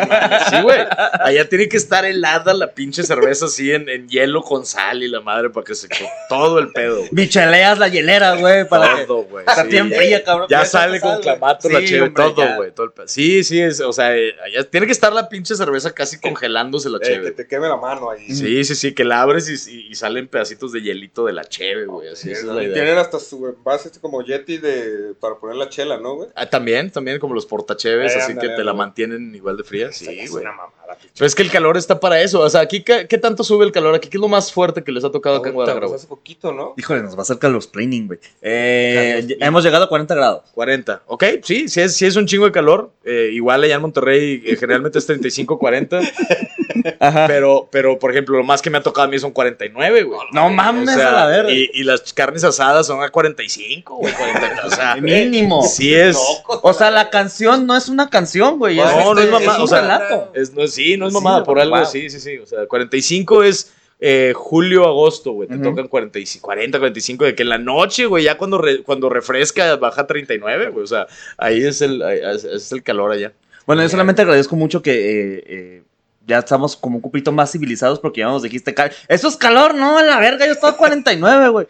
Sí, 0.49 0.61
güey. 0.61 0.79
Allá 1.19 1.47
tiene 1.49 1.67
que 1.69 1.77
estar 1.77 2.05
helada 2.05 2.53
la 2.53 2.73
pinche 2.73 3.03
cerveza 3.03 3.45
así 3.45 3.71
en, 3.71 3.89
en 3.89 4.07
hielo 4.09 4.41
con 4.41 4.65
sal 4.65 5.03
y 5.03 5.07
la 5.07 5.21
madre 5.21 5.49
para 5.49 5.63
que 5.65 5.75
se 5.75 5.87
todo 6.29 6.59
el 6.59 6.71
pedo. 6.71 6.97
güey. 6.99 7.09
Micheleas 7.11 7.77
la 7.79 7.87
hielera, 7.87 8.35
güey, 8.35 8.67
para 8.67 8.95
que 8.95 9.05
Todo, 9.05 9.23
güey. 9.23 9.45
está 9.47 9.63
sí. 9.63 9.69
bien 9.69 9.91
fría, 9.91 10.23
cabrón. 10.23 10.47
Ya 10.49 10.61
Le 10.61 10.65
sale 10.65 10.99
con 10.99 11.09
sal, 11.11 11.21
güey. 11.21 11.23
clamato 11.37 11.69
la 11.69 11.79
Sí, 11.79 11.85
cheve, 11.87 12.01
hombre, 12.07 12.23
todo, 12.23 12.35
ya. 12.45 12.55
güey. 12.55 12.71
todo 12.71 12.85
el 12.87 12.91
pe- 12.91 13.07
Sí, 13.07 13.43
sí, 13.43 13.59
es, 13.61 13.79
o 13.81 13.93
sea, 13.93 14.07
allá 14.07 14.63
tiene 14.69 14.85
que 14.85 14.91
estar 14.91 15.13
la 15.13 15.29
pinche 15.29 15.55
cerveza 15.55 15.91
casi 15.93 16.19
congelándose 16.19 16.89
la 16.89 16.97
Eh, 16.97 17.01
que 17.01 17.07
cheve. 17.07 17.31
te 17.31 17.47
queme 17.47 17.67
la 17.67 17.77
mano 17.77 18.09
ahí. 18.11 18.33
Sí, 18.33 18.63
sí, 18.63 18.75
sí, 18.75 18.93
que 18.93 19.03
la 19.03 19.21
abres 19.21 19.49
y, 19.49 19.71
y- 19.71 19.87
y 19.91 19.95
salen 19.95 20.27
pedacitos 20.27 20.71
de 20.71 20.81
hielito 20.81 21.25
de 21.25 21.33
la 21.33 21.43
cheve, 21.43 21.85
güey. 21.85 22.09
Así 22.09 22.31
es 22.31 22.43
la 22.43 22.61
idea. 22.63 22.73
Tienen 22.73 22.97
hasta 22.97 23.19
su 23.19 23.45
envase 23.47 23.87
este 23.89 23.99
como 24.15 24.25
Yeti 24.27 24.57
de, 24.57 25.13
para 25.19 25.35
poner 25.35 25.57
la 25.57 25.69
chela, 25.69 25.97
¿no, 25.97 26.15
güey? 26.15 26.29
Ah, 26.35 26.49
también, 26.49 26.89
también 26.91 27.19
como 27.19 27.33
los 27.33 27.45
portacheves, 27.45 28.13
Eh, 28.15 28.19
así 28.19 28.31
ándale, 28.31 28.49
que 28.49 28.55
te 28.55 28.63
la 28.63 28.73
mantienen 28.73 29.33
igual 29.35 29.57
de 29.57 29.63
fría. 29.63 29.91
Sí, 29.91 30.07
Es 30.19 30.31
güey. 30.31 30.43
una 30.43 30.53
mamada, 30.53 30.84
Pero 31.13 31.25
es 31.25 31.35
que 31.35 31.41
el 31.43 31.51
calor 31.51 31.77
está 31.77 31.99
para 31.99 32.21
eso. 32.21 32.41
O 32.41 32.49
sea, 32.49 32.61
aquí, 32.61 32.81
¿qué, 32.83 33.07
qué 33.07 33.17
tanto 33.17 33.43
sube 33.43 33.65
el 33.65 33.71
calor? 33.71 33.95
Aquí, 33.95 34.09
¿qué 34.09 34.17
es 34.17 34.21
lo 34.21 34.27
más 34.27 34.51
fuerte 34.51 34.83
que 34.83 34.91
les 34.91 35.03
ha 35.03 35.11
tocado 35.11 35.37
acá 35.37 35.49
en 35.49 35.55
Guadalajara? 35.55 35.87
pues 35.87 36.01
hace 36.01 36.07
poquito, 36.07 36.51
¿no? 36.51 36.73
Híjole, 36.77 37.01
nos 37.03 37.15
va 37.15 37.19
a 37.19 37.21
acercar 37.23 37.51
los 37.51 37.71
training, 37.71 38.07
güey. 38.07 38.19
Eh, 38.41 39.37
hemos 39.39 39.63
llegado 39.63 39.85
a 39.85 39.89
40 39.89 40.13
grados. 40.15 40.43
40. 40.53 41.01
Ok, 41.07 41.23
sí, 41.43 41.67
sí 41.67 41.81
es, 41.81 41.95
sí 41.95 42.05
es 42.05 42.15
un 42.15 42.25
chingo 42.25 42.45
de 42.45 42.51
calor. 42.51 42.91
Eh, 43.03 43.29
igual 43.33 43.63
allá 43.63 43.75
en 43.75 43.81
Monterrey 43.81 44.43
eh, 44.45 44.55
generalmente 44.57 44.99
es 44.99 45.05
35, 45.05 45.57
40. 45.59 45.99
Ajá. 46.99 47.25
Pero, 47.27 47.67
pero, 47.71 47.97
por 47.99 48.11
ejemplo, 48.11 48.37
lo 48.37 48.43
más 48.43 48.61
que 48.61 48.69
me 48.69 48.77
ha 48.77 48.83
tocado 48.83 49.07
a 49.07 49.09
mí 49.09 49.17
son 49.19 49.31
49, 49.31 50.03
güey. 50.03 50.19
No 50.31 50.47
O 50.47 50.49
mames, 50.49 50.93
sea, 50.93 51.09
a 51.09 51.11
la 51.13 51.25
verga. 51.27 51.51
y, 51.51 51.69
y 51.73 51.83
las 51.83 52.13
carnes 52.13 52.43
asadas 52.43 52.87
son 52.87 53.01
a 53.01 53.09
45, 53.09 53.95
güey. 53.95 54.13
40, 54.13 54.61
o 54.65 54.69
sea, 54.71 54.95
Mínimo. 55.01 55.63
sí 55.63 55.93
es... 55.93 56.17
O 56.47 56.73
sea, 56.73 56.91
la 56.91 57.09
canción 57.09 57.65
no 57.65 57.75
es 57.75 57.89
una 57.89 58.09
canción, 58.09 58.59
güey. 58.59 58.79
es- 58.79 58.85
No, 58.85 59.13
no 59.13 59.21
es 59.21 59.29
mamá, 59.31 59.57
un 59.57 59.61
o 59.63 59.67
sea, 59.67 59.81
relato. 59.81 60.31
Es, 60.33 60.53
no, 60.53 60.67
sí, 60.75 60.97
no 60.97 61.07
es 61.07 61.13
Sí, 61.13 61.19
mamada, 61.19 61.43
por 61.43 61.55
wow. 61.55 61.63
algo, 61.63 61.85
sí, 61.85 62.09
sí, 62.09 62.19
sí. 62.19 62.37
O 62.37 62.45
sea, 62.45 62.65
45 62.67 63.43
es 63.43 63.73
eh, 63.99 64.33
julio, 64.35 64.85
agosto, 64.85 65.31
güey. 65.31 65.47
Te 65.47 65.55
Ujú. 65.55 65.63
tocan 65.63 65.87
45, 65.87 66.45
40, 66.45 66.79
45. 66.79 67.25
De 67.25 67.35
que 67.35 67.43
en 67.43 67.49
la 67.49 67.57
noche, 67.57 68.05
güey, 68.05 68.25
ya 68.25 68.37
cuando, 68.37 68.57
re- 68.57 68.83
cuando 68.83 69.09
refresca 69.09 69.75
baja 69.77 70.01
a 70.01 70.07
39, 70.07 70.69
güey. 70.69 70.83
O 70.83 70.87
sea, 70.87 71.07
ahí 71.37 71.63
es 71.63 71.81
el, 71.81 72.01
ahí 72.03 72.19
es, 72.21 72.71
el 72.71 72.83
calor 72.83 73.11
allá. 73.11 73.31
Bueno, 73.65 73.81
yo 73.81 73.89
solamente 73.89 74.21
agradezco 74.21 74.55
mucho 74.55 74.81
que 74.81 74.91
eh, 74.91 75.43
eh, 75.47 75.83
ya 76.27 76.39
estamos 76.39 76.75
como 76.75 76.97
un 76.97 77.01
poquito 77.01 77.31
más 77.31 77.51
civilizados 77.51 77.99
porque 77.99 78.19
ya 78.19 78.27
nos 78.27 78.43
dijiste, 78.43 78.75
eso 79.07 79.27
es 79.27 79.37
calor, 79.37 79.73
no, 79.75 79.97
a 79.97 80.03
la 80.03 80.19
verga, 80.19 80.45
yo 80.45 80.51
estaba 80.51 80.73
a 80.73 80.77
49, 80.77 81.49
güey. 81.49 81.67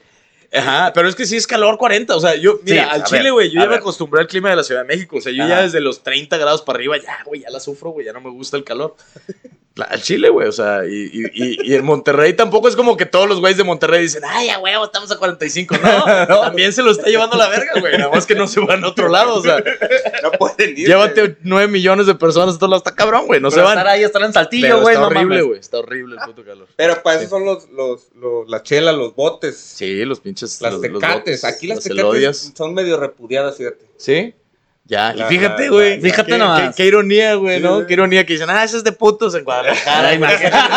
Ajá, 0.55 0.91
pero 0.93 1.07
es 1.09 1.15
que 1.15 1.25
sí 1.25 1.35
es 1.37 1.45
calor 1.47 1.77
40. 1.77 2.15
O 2.15 2.19
sea, 2.19 2.35
yo, 2.35 2.59
mira, 2.63 2.83
Sí, 2.83 2.89
al 2.91 3.03
Chile, 3.03 3.31
güey, 3.31 3.49
yo 3.51 3.61
ya 3.61 3.67
me 3.67 3.75
acostumbré 3.75 4.21
al 4.21 4.27
clima 4.27 4.49
de 4.49 4.55
la 4.55 4.63
Ciudad 4.63 4.81
de 4.81 4.87
México. 4.87 5.17
O 5.17 5.21
sea, 5.21 5.31
yo 5.31 5.43
Ajá. 5.43 5.55
ya 5.55 5.61
desde 5.63 5.81
los 5.81 6.03
30 6.03 6.37
grados 6.37 6.61
para 6.61 6.77
arriba, 6.77 6.97
ya, 6.97 7.17
güey, 7.25 7.41
ya 7.41 7.49
la 7.49 7.59
sufro, 7.59 7.91
güey, 7.91 8.05
ya 8.05 8.13
no 8.13 8.21
me 8.21 8.29
gusta 8.29 8.57
el 8.57 8.63
calor. 8.63 8.95
La- 9.75 9.83
al 9.87 10.01
Chile, 10.01 10.29
güey, 10.29 10.47
o 10.47 10.53
sea, 10.53 10.85
y, 10.85 11.09
y, 11.11 11.25
y, 11.33 11.57
y 11.71 11.75
en 11.75 11.83
Monterrey 11.83 12.31
tampoco 12.31 12.69
es 12.69 12.77
como 12.77 12.95
que 12.95 13.05
todos 13.05 13.27
los 13.27 13.41
güeyes 13.41 13.57
de 13.57 13.65
Monterrey 13.65 14.03
dicen, 14.03 14.23
ay, 14.25 14.47
a 14.47 14.57
huevo, 14.57 14.85
estamos 14.85 15.11
a 15.11 15.17
45. 15.17 15.75
No, 16.29 16.39
también 16.43 16.71
se 16.71 16.81
lo 16.81 16.91
está 16.91 17.07
llevando 17.07 17.35
la 17.35 17.49
verga, 17.49 17.73
güey. 17.81 17.97
Nada 17.97 18.09
más 18.09 18.25
que 18.25 18.35
no 18.35 18.47
se 18.47 18.61
van 18.61 18.85
a 18.85 18.87
otro 18.87 19.09
lado, 19.09 19.35
o 19.35 19.41
sea, 19.41 19.61
No 20.23 20.31
pueden 20.31 20.77
ir. 20.77 20.87
llévate 20.87 21.35
9 21.41 21.67
millones 21.67 22.05
de 22.07 22.15
personas 22.15 22.55
a 22.55 22.57
todos 22.57 22.69
lados, 22.69 22.83
está 22.85 22.95
cabrón, 22.95 23.25
güey, 23.27 23.41
no 23.41 23.51
se 23.51 23.59
van. 23.59 23.71
Estar 23.77 23.87
ahí, 23.89 24.03
estar 24.03 24.21
en 24.21 24.31
Saltillo, 24.31 24.79
güey, 24.79 24.95
está 24.95 25.01
no 25.01 25.07
horrible, 25.07 25.41
güey, 25.41 25.59
está 25.59 25.79
horrible 25.79 26.15
el 26.21 26.25
puto 26.25 26.45
calor. 26.45 26.67
Pero 26.77 27.03
para 27.03 27.19
eso 27.19 27.29
son 27.29 27.43
los, 27.45 27.69
los, 27.71 28.07
los, 28.15 28.47
la 28.47 28.63
chela, 28.63 28.93
los 28.93 29.13
botes. 29.13 29.57
Sí, 29.57 30.05
los 30.05 30.21
pinches. 30.21 30.44
Las 30.61 30.73
los- 30.73 30.81
los 30.81 30.81
tecates. 31.01 31.15
botes, 31.19 31.43
Aquí 31.43 31.67
las, 31.67 31.77
las 31.77 31.83
tecates 31.83 31.99
elodias. 32.03 32.53
son 32.55 32.73
medio 32.73 32.97
repudiadas, 32.97 33.57
fíjate. 33.57 33.85
¿Sí? 33.97 34.33
Ya, 34.87 35.15
y 35.15 35.23
fíjate, 35.23 35.69
güey. 35.69 35.99
Fíjate 35.99 36.31
qué, 36.31 36.37
nomás. 36.37 36.61
Qué, 36.61 36.83
qué 36.83 36.85
ironía, 36.85 37.33
güey, 37.35 37.57
Sí, 37.57 37.63
¿no? 37.63 37.75
güey. 37.75 37.87
Qué 37.87 37.93
ironía 37.93 38.23
que 38.25 38.33
dicen, 38.33 38.49
ah, 38.51 38.63
eso 38.63 38.77
es 38.77 38.83
de 38.83 38.91
putos 38.91 39.33
en 39.33 39.43
Guadalajara. 39.43 40.09
Ay, 40.09 40.15
imagínate. 40.17 40.57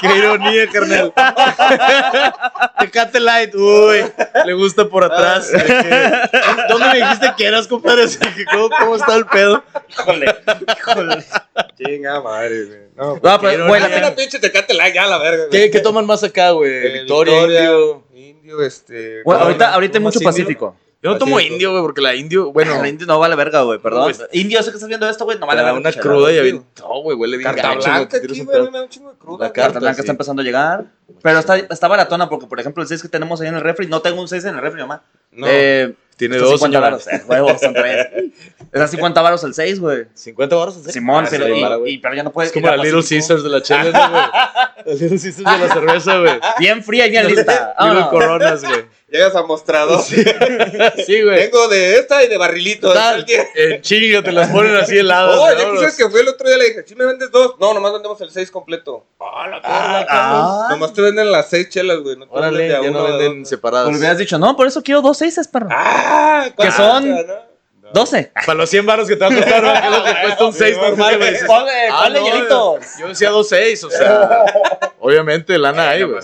Qué 0.00 0.16
ironía, 0.16 0.68
carnal. 0.68 1.12
Tecate 2.78 3.18
Light, 3.18 3.54
uy, 3.54 4.04
le 4.44 4.52
gusta 4.54 4.88
por 4.88 5.02
atrás. 5.04 5.50
¿Dónde 6.68 6.88
me 6.88 6.96
dijiste 7.00 7.32
que 7.36 7.46
eras, 7.46 7.66
compadre? 7.66 8.04
¿cómo, 8.52 8.70
¿Cómo 8.70 8.96
está 8.96 9.16
el 9.16 9.26
pedo? 9.26 9.62
Híjole, 9.88 10.36
híjole. 10.78 11.24
Chinga 11.76 12.20
madre, 12.20 12.64
güey. 12.64 12.78
No, 12.96 13.14
No, 13.14 13.40
Qué 13.40 13.46
pero, 13.48 13.66
güey, 13.66 13.80
la 13.80 14.14
pinche 14.14 14.38
tecate 14.38 14.74
la 14.74 14.88
ya 14.88 15.06
la 15.06 15.18
verga. 15.18 15.44
¿Qué, 15.50 15.70
qué 15.70 15.80
toman 15.80 16.06
más 16.06 16.22
acá, 16.22 16.50
güey? 16.50 16.70
Eh, 16.70 16.92
Victoria, 17.00 17.42
Indio. 17.42 18.04
Indio, 18.14 18.62
este. 18.62 19.22
Ahorita, 19.26 19.74
ahorita 19.74 19.98
hay 19.98 20.04
¿Tomas 20.04 20.16
mucho 20.16 20.40
indio? 20.40 20.76
Yo 21.00 21.12
no 21.12 21.18
tomo 21.18 21.38
indio, 21.38 21.70
güey, 21.70 21.82
porque 21.82 22.00
la 22.00 22.14
indio, 22.16 22.50
bueno, 22.52 22.72
Bueno, 22.72 22.88
indio 22.88 23.06
no 23.06 23.20
vale 23.20 23.36
verga, 23.36 23.62
güey, 23.62 23.78
perdón. 23.78 24.04
Pues- 24.04 24.24
indio, 24.32 24.60
sé 24.64 24.70
que 24.70 24.76
estás 24.78 24.88
viendo 24.88 25.08
esto, 25.08 25.24
güey, 25.24 25.38
no 25.38 25.46
vale 25.46 25.62
verga. 25.62 25.78
una 25.78 25.92
cruda 25.92 26.32
y 26.32 26.38
aventó, 26.38 26.88
güey, 27.02 27.16
huele 27.16 27.36
bien 27.36 27.52
Carta 27.52 27.68
gacho, 27.68 27.80
blanca 27.88 28.16
aquí, 28.16 28.40
güey. 28.42 28.60
un 28.60 28.88
chingo 28.88 29.12
de 29.12 29.16
cruda. 29.18 29.46
La. 29.46 29.52
Carta 29.52 29.78
blanca 29.78 29.94
sí. 29.94 30.00
está 30.00 30.12
empezando 30.12 30.42
a 30.42 30.44
llegar. 30.44 30.86
Pero 31.22 31.38
está, 31.38 31.56
está 31.56 31.86
baratona 31.88 32.28
porque, 32.28 32.46
por 32.46 32.58
ejemplo, 32.58 32.82
el 32.82 32.88
6 32.88 33.02
que 33.02 33.08
tenemos 33.08 33.40
ahí 33.40 33.46
en 33.48 33.54
el 33.54 33.60
refri, 33.60 33.86
no 33.86 34.00
tengo 34.02 34.20
un 34.20 34.26
6 34.28 34.44
en 34.46 34.56
el 34.56 34.60
refri, 34.60 34.80
mamá. 34.80 35.02
No. 35.30 35.46
Eh, 35.48 35.94
Tiene 36.16 36.36
dos, 36.36 36.60
50 36.60 36.66
señora. 36.66 36.80
varos. 36.90 37.06
Eh, 37.06 37.22
huevos, 37.28 37.60
son 37.60 37.74
tres. 37.74 38.06
Es 38.72 38.80
a 38.82 38.88
50 38.88 39.22
varos 39.22 39.42
el 39.44 39.54
6, 39.54 39.80
güey. 39.80 40.06
50 40.12 40.54
baros, 40.56 40.74
¿sí? 40.84 40.92
Simón, 40.92 41.24
Ah, 41.24 41.28
pero, 41.30 41.46
sí, 41.46 41.52
y- 41.52 41.62
para, 41.62 41.78
y- 41.88 41.98
pero 41.98 42.14
ya 42.16 42.22
no 42.22 42.32
puedes 42.32 42.50
Es 42.50 42.54
como 42.54 42.66
la 42.66 42.76
Little. 42.76 43.02
Caesars 43.08 43.42
de 43.42 43.48
la 43.48 43.62
chela, 43.62 43.84
¿no, 43.84 43.90
güey? 44.10 44.22
La 44.84 44.92
Little 44.92 45.08
Caesars 45.18 45.36
de 45.36 45.66
la 45.68 45.72
cerveza, 45.72 46.18
güey. 46.18 46.32
Bien 46.58 46.82
fría 46.84 47.06
y 47.06 47.10
bien 47.10 47.26
lista. 47.28 47.52
Little 47.52 47.74
Vámonos. 47.78 48.08
Coronas, 48.10 48.64
güey. 48.64 48.84
Llegas 49.10 49.34
a 49.34 49.42
mostrador. 49.42 50.02
Sí, 51.06 51.22
güey. 51.22 51.50
Tengo 51.50 51.68
de 51.68 51.94
esta 51.96 52.22
y 52.22 52.28
de 52.28 52.36
barrilito. 52.36 52.88
Total, 52.88 53.24
en 53.54 53.80
chinga, 53.80 54.22
te 54.22 54.32
las 54.32 54.50
ponen 54.50 54.76
así 54.76 54.98
heladas. 54.98 55.36
Oh, 55.36 55.40
güey, 55.40 55.52
ya 55.52 55.58
vámonos. 55.64 55.72
quisieras 55.72 55.96
que 55.96 56.10
fue 56.10 56.20
el 56.20 56.28
otro 56.28 56.48
día, 56.48 56.58
le 56.58 56.64
dije, 56.68 56.84
¿sí 56.86 56.94
me 56.94 57.06
vendes 57.06 57.30
dos? 57.30 57.54
No, 57.58 57.72
nomás 57.72 57.92
vendemos 57.92 58.20
el 58.20 58.30
6 58.30 58.50
completo. 58.50 59.06
Ah, 59.20 59.46
la 59.48 59.60
ah. 59.64 60.06
cabrón. 60.06 60.68
Nomás 60.70 60.92
te 60.92 61.02
venden 61.02 61.32
las 61.32 61.48
6 61.48 61.68
chelas, 61.70 61.98
güey. 62.00 62.16
No 62.16 62.26
te 62.26 62.36
Órale, 62.36 62.68
ya 62.68 62.80
no 62.82 62.90
uno, 62.90 63.04
venden 63.04 63.40
dos. 63.42 63.48
separadas. 63.48 63.88
Pues 63.88 63.98
hubieras 63.98 64.18
dicho, 64.18 64.38
no, 64.38 64.56
por 64.56 64.66
eso 64.66 64.82
quiero 64.82 65.00
dos 65.00 65.16
seises, 65.18 65.48
perro. 65.48 65.68
Ah, 65.70 66.44
Que 66.48 66.54
¿cuánto 66.54 66.76
son- 66.76 67.08
no? 67.10 67.47
12. 67.92 68.32
Para 68.34 68.54
los 68.54 68.70
100 68.70 68.86
baros 68.86 69.08
que 69.08 69.16
te 69.16 69.20
va 69.24 69.30
a 69.30 69.34
costar, 69.34 69.62
¿no? 69.62 69.72
que 69.72 69.78
es 69.78 69.90
lo 69.90 70.04
que 70.04 70.20
cuesta 70.22 70.44
un 70.46 70.52
6 70.52 70.76
normal, 70.76 71.18
güey. 71.18 71.34
Ponle, 71.46 71.72
ah, 71.90 72.00
ponle 72.04 72.20
no, 72.20 72.26
hielitos. 72.26 72.84
Yo 73.00 73.08
decía 73.08 73.30
2.6, 73.30 73.84
o 73.84 73.90
sea, 73.90 74.44
obviamente 75.00 75.58
lana 75.58 75.90
hay, 75.90 76.02
güey. 76.02 76.20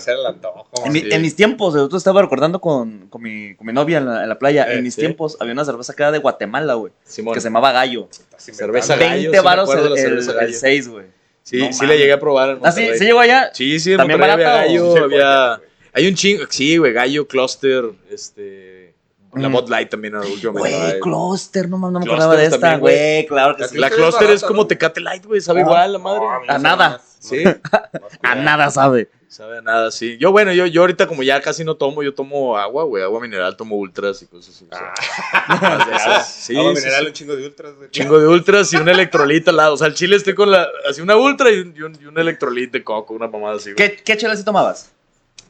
En, 0.85 0.91
mi- 0.91 1.03
en 1.09 1.21
mis 1.21 1.35
tiempos, 1.35 1.73
yo 1.73 1.89
estaba 1.97 2.21
recordando 2.21 2.59
con, 2.61 3.07
con, 3.09 3.21
mi, 3.21 3.55
con 3.55 3.65
mi 3.67 3.73
novia 3.73 3.97
en 3.97 4.05
la, 4.05 4.23
en 4.23 4.29
la 4.29 4.37
playa. 4.39 4.65
Eh, 4.71 4.77
en 4.77 4.83
mis 4.83 4.95
sí. 4.95 5.01
tiempos 5.01 5.37
había 5.39 5.53
una 5.53 5.65
cerveza 5.65 5.93
que 5.95 6.03
era 6.03 6.11
de 6.11 6.19
Guatemala, 6.19 6.73
güey. 6.75 6.93
Que 7.05 7.39
se 7.41 7.47
llamaba 7.47 7.71
Gallo. 7.71 8.07
Cerveza 8.37 8.95
gallo. 8.95 9.11
20 9.11 9.29
sí 9.29 9.31
me 9.31 9.39
varos 9.41 9.69
acuerdo 9.69 9.87
el, 9.87 9.93
de 9.95 10.01
la 10.01 10.01
el, 10.01 10.07
cerveza 10.23 10.31
el 10.31 10.37
gallo. 10.47 10.57
6, 10.59 10.87
güey. 10.89 11.05
Sí, 11.43 11.57
No 11.59 11.73
sí 11.73 11.85
le 11.85 11.97
llegué 11.97 12.11
a 12.13 12.19
probar 12.19 12.57
Ah, 12.63 12.71
sí, 12.71 12.87
sí 12.97 13.05
llegó 13.05 13.19
allá. 13.19 13.51
Sí, 13.53 13.79
sí, 13.79 13.91
en 13.91 13.97
¿También 13.97 14.19
Monterrey 14.19 14.45
había 14.45 14.65
gallo, 14.65 15.03
había... 15.03 15.61
Hay 15.93 16.07
un 16.07 16.15
chingo, 16.15 16.43
sí, 16.49 16.77
güey, 16.77 16.91
gallo, 16.91 17.27
cluster, 17.27 17.85
este... 18.11 18.74
La 19.35 19.49
Mm. 19.49 19.53
Bud 19.53 19.69
Light 19.69 19.89
también 19.89 20.15
era 20.15 20.25
últimamente. 20.25 20.77
Güey, 20.87 20.99
Cluster, 21.01 21.69
no 21.69 21.77
no 21.77 21.99
me 21.99 22.05
acordaba 22.05 22.35
de 22.35 22.45
esta, 22.45 22.77
güey. 22.77 23.25
Claro 23.27 23.55
que 23.55 23.63
La 23.63 23.67
sí. 23.67 23.77
La 23.77 23.89
Cluster 23.89 24.29
es 24.31 24.43
como. 24.43 24.65
Tecate 24.67 25.01
Light, 25.01 25.25
güey, 25.25 25.41
sabe 25.41 25.59
Ah. 25.61 25.63
igual 25.63 25.93
la 25.93 25.99
madre. 25.99 26.25
A 26.47 26.57
nada. 26.57 27.01
Sí, 27.19 27.43
A 28.21 28.35
nada 28.35 28.69
sabe. 28.69 29.09
sabe 29.27 29.57
a 29.57 29.61
nada, 29.61 29.89
sí. 29.89 30.15
Yo, 30.19 30.31
bueno, 30.31 30.53
yo, 30.53 30.67
yo 30.67 30.81
ahorita 30.81 31.07
como 31.07 31.23
ya 31.23 31.41
casi 31.41 31.63
no 31.63 31.75
tomo, 31.75 32.03
yo 32.03 32.13
tomo 32.13 32.55
agua, 32.57 32.83
güey, 32.83 33.03
agua 33.03 33.19
mineral, 33.19 33.57
tomo 33.57 33.75
ultras 33.77 34.21
y 34.21 34.27
cosas 34.27 34.53
así. 34.55 34.65
o 34.71 34.75
sea, 34.77 35.95
esas. 35.95 36.29
Sí, 36.45 36.55
Agua 36.55 36.71
sí, 36.75 36.81
mineral, 36.81 37.01
sí. 37.01 37.07
un 37.07 37.13
chingo 37.13 37.35
de 37.35 37.45
ultras, 37.47 37.75
güey. 37.75 37.89
Chingo 37.89 38.19
de 38.19 38.27
ultras 38.27 38.71
y 38.73 38.77
un 38.77 38.87
electrolito 38.87 39.49
al 39.49 39.57
lado. 39.57 39.73
O 39.73 39.77
sea, 39.77 39.87
el 39.87 39.95
chile 39.95 40.15
estoy 40.15 40.35
con 40.35 40.51
la. 40.51 40.67
Así 40.87 41.01
una 41.01 41.15
ultra 41.17 41.49
y 41.51 41.59
un, 41.61 41.73
y 41.75 41.81
un, 41.81 41.97
y 41.99 42.05
un 42.05 42.17
electrolit 42.19 42.71
de 42.71 42.83
coco, 42.83 43.13
una 43.15 43.27
mamada 43.27 43.55
así. 43.55 43.73
güey. 43.73 43.75
¿Qué, 43.75 43.95
qué 44.03 44.17
chela 44.17 44.35
sí 44.35 44.45
tomabas? 44.45 44.91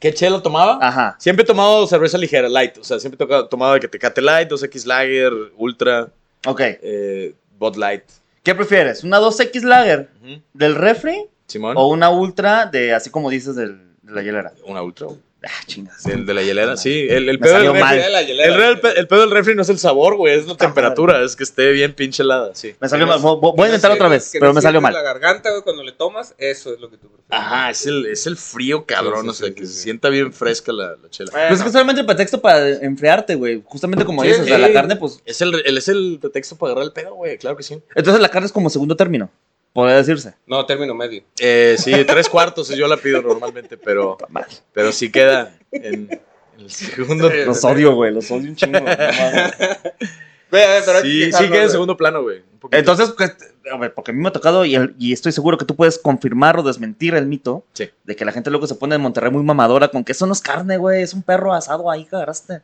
¿Qué 0.00 0.12
chelo 0.12 0.42
tomaba? 0.42 0.78
Ajá. 0.80 1.16
Siempre 1.18 1.42
he 1.42 1.46
tomado 1.46 1.86
cerveza 1.86 2.18
ligera, 2.18 2.48
light. 2.48 2.76
O 2.78 2.84
sea, 2.84 2.98
siempre 3.00 3.24
he 3.24 3.48
tomado 3.48 3.74
de 3.74 3.80
que 3.80 3.88
Tecate 3.88 4.20
Light, 4.22 4.50
2X 4.50 4.84
Lager, 4.84 5.32
Ultra, 5.56 6.08
Ok. 6.46 6.60
eh, 6.62 7.34
Bud 7.58 7.76
Light. 7.76 8.02
¿Qué 8.42 8.54
prefieres? 8.54 9.02
¿Una 9.04 9.18
2X 9.20 9.62
Lager 9.62 10.10
del 10.52 10.74
refri 10.74 11.26
Simón. 11.46 11.74
o 11.76 11.88
una 11.88 12.10
Ultra 12.10 12.66
de, 12.66 12.92
así 12.92 13.10
como 13.10 13.30
dices, 13.30 13.56
del, 13.56 13.80
de 14.02 14.12
la 14.12 14.22
hielera? 14.22 14.52
Una 14.64 14.82
Ultra. 14.82 15.08
Ah, 15.48 15.64
chingas. 15.66 16.02
Del 16.02 16.26
de 16.26 16.34
la 16.34 16.42
hielera, 16.42 16.76
sí. 16.76 17.06
El, 17.08 17.28
el 17.28 17.38
Me 17.38 17.44
pedo 17.44 17.52
salió 17.52 17.72
del 17.72 17.82
refri. 17.82 17.98
mal. 18.00 18.12
La 18.12 18.22
hielera, 18.22 18.68
El, 18.68 18.80
el, 18.96 19.06
pedo 19.06 19.20
del 19.20 19.30
refri 19.30 19.54
no 19.54 19.62
es 19.62 19.68
el 19.68 19.78
sabor, 19.78 20.16
güey, 20.16 20.38
es 20.38 20.46
la 20.46 20.56
temperatura, 20.56 21.22
es 21.22 21.36
que 21.36 21.44
esté 21.44 21.70
bien 21.70 21.92
pinche 21.94 22.22
helada, 22.22 22.54
sí. 22.54 22.74
Me 22.80 22.88
salió 22.88 23.06
mal. 23.06 23.20
Voy 23.20 23.54
a 23.62 23.66
intentar 23.66 23.92
otra 23.92 24.08
vez, 24.08 24.30
pero 24.32 24.52
me 24.52 24.60
salió 24.60 24.80
mal. 24.80 24.92
la 24.92 25.02
garganta, 25.02 25.50
güey, 25.50 25.62
cuando 25.62 25.82
le 25.84 25.92
tomas, 25.92 26.34
eso 26.38 26.72
es 26.74 26.80
lo 26.80 26.90
que 26.90 26.96
tú 26.96 27.08
prefieres. 27.08 27.26
Ajá, 27.30 27.70
es 27.70 27.86
el, 27.86 28.06
es 28.06 28.26
el 28.26 28.36
frío 28.36 28.86
cabrón, 28.86 29.22
Sí, 29.22 29.26
sí, 29.26 29.30
o 29.30 29.34
sea, 29.34 29.48
sí, 29.48 29.54
que 29.54 29.66
sí, 29.66 29.72
se 29.72 29.82
sienta 29.82 30.08
bien 30.08 30.32
fresca 30.32 30.72
la, 30.72 30.96
la 31.00 31.10
chela. 31.10 31.30
Bueno, 31.30 31.48
Pues 31.48 31.60
es 31.60 31.64
que 31.66 31.72
solamente 31.72 32.00
el 32.00 32.06
pretexto 32.06 32.40
para 32.40 32.68
enfriarte, 32.68 33.34
güey. 33.34 33.62
Justamente 33.64 34.04
como 34.04 34.22
Sí, 34.22 34.28
dices, 34.28 34.42
o 34.42 34.46
sea, 34.46 34.58
la 34.58 34.72
carne, 34.72 34.96
pues. 34.96 35.20
Es 35.24 35.40
el, 35.40 35.54
el- 35.64 35.78
es 35.78 35.88
el 35.88 36.18
pretexto 36.20 36.56
para 36.56 36.72
agarrar 36.72 36.86
el 36.86 36.92
pedo, 36.92 37.14
güey, 37.14 37.38
claro 37.38 37.56
que 37.56 37.62
sí. 37.62 37.78
Entonces 37.94 38.20
la 38.20 38.28
carne 38.28 38.46
es 38.46 38.52
como 38.52 38.68
segundo 38.70 38.96
término, 38.96 39.30
podría 39.76 39.96
decirse. 39.96 40.34
No, 40.46 40.66
término 40.66 40.92
medio. 40.94 41.22
Eh, 41.38 41.76
sí, 41.78 41.92
tres 42.04 42.28
cuartos 42.28 42.68
yo 42.70 42.88
la 42.88 42.96
pido 42.96 43.22
normalmente, 43.22 43.76
pero, 43.76 44.18
pero 44.72 44.90
sí 44.90 45.12
queda 45.12 45.54
en, 45.70 46.10
en 46.10 46.20
el 46.58 46.70
segundo. 46.70 47.30
Los 47.30 47.62
odio, 47.64 47.94
güey, 47.94 48.12
los 48.12 48.28
odio 48.32 48.48
un 48.50 48.56
chingo. 48.56 48.80
pero 50.50 50.84
que 50.84 51.00
Sí, 51.02 51.20
quejarnos, 51.26 51.50
queda 51.50 51.62
en 51.64 51.70
segundo 51.70 51.96
plano, 51.96 52.22
güey. 52.22 52.42
Entonces, 52.70 53.10
pues, 53.16 53.36
a 53.72 53.76
ver, 53.78 53.94
porque 53.94 54.10
a 54.10 54.14
mí 54.14 54.20
me 54.20 54.28
ha 54.28 54.32
tocado 54.32 54.64
y, 54.64 54.74
el- 54.74 54.94
y 54.98 55.12
estoy 55.12 55.30
seguro 55.32 55.58
que 55.58 55.64
tú 55.64 55.76
puedes 55.76 55.98
confirmar 55.98 56.58
o 56.58 56.62
desmentir 56.62 57.14
el 57.14 57.26
mito 57.26 57.64
Sí. 57.74 57.90
de 58.04 58.16
que 58.16 58.24
la 58.24 58.32
gente 58.32 58.50
luego 58.50 58.66
se 58.66 58.74
pone 58.74 58.94
en 58.96 59.00
Monterrey 59.00 59.30
muy 59.30 59.42
mamadora 59.44 59.88
con 59.88 60.02
que 60.04 60.12
eso 60.12 60.26
no 60.26 60.32
es 60.32 60.40
carne, 60.40 60.76
güey, 60.76 61.02
es 61.02 61.14
un 61.14 61.22
perro 61.22 61.52
asado 61.52 61.90
ahí 61.90 62.04
que 62.04 62.16
agarraste. 62.16 62.62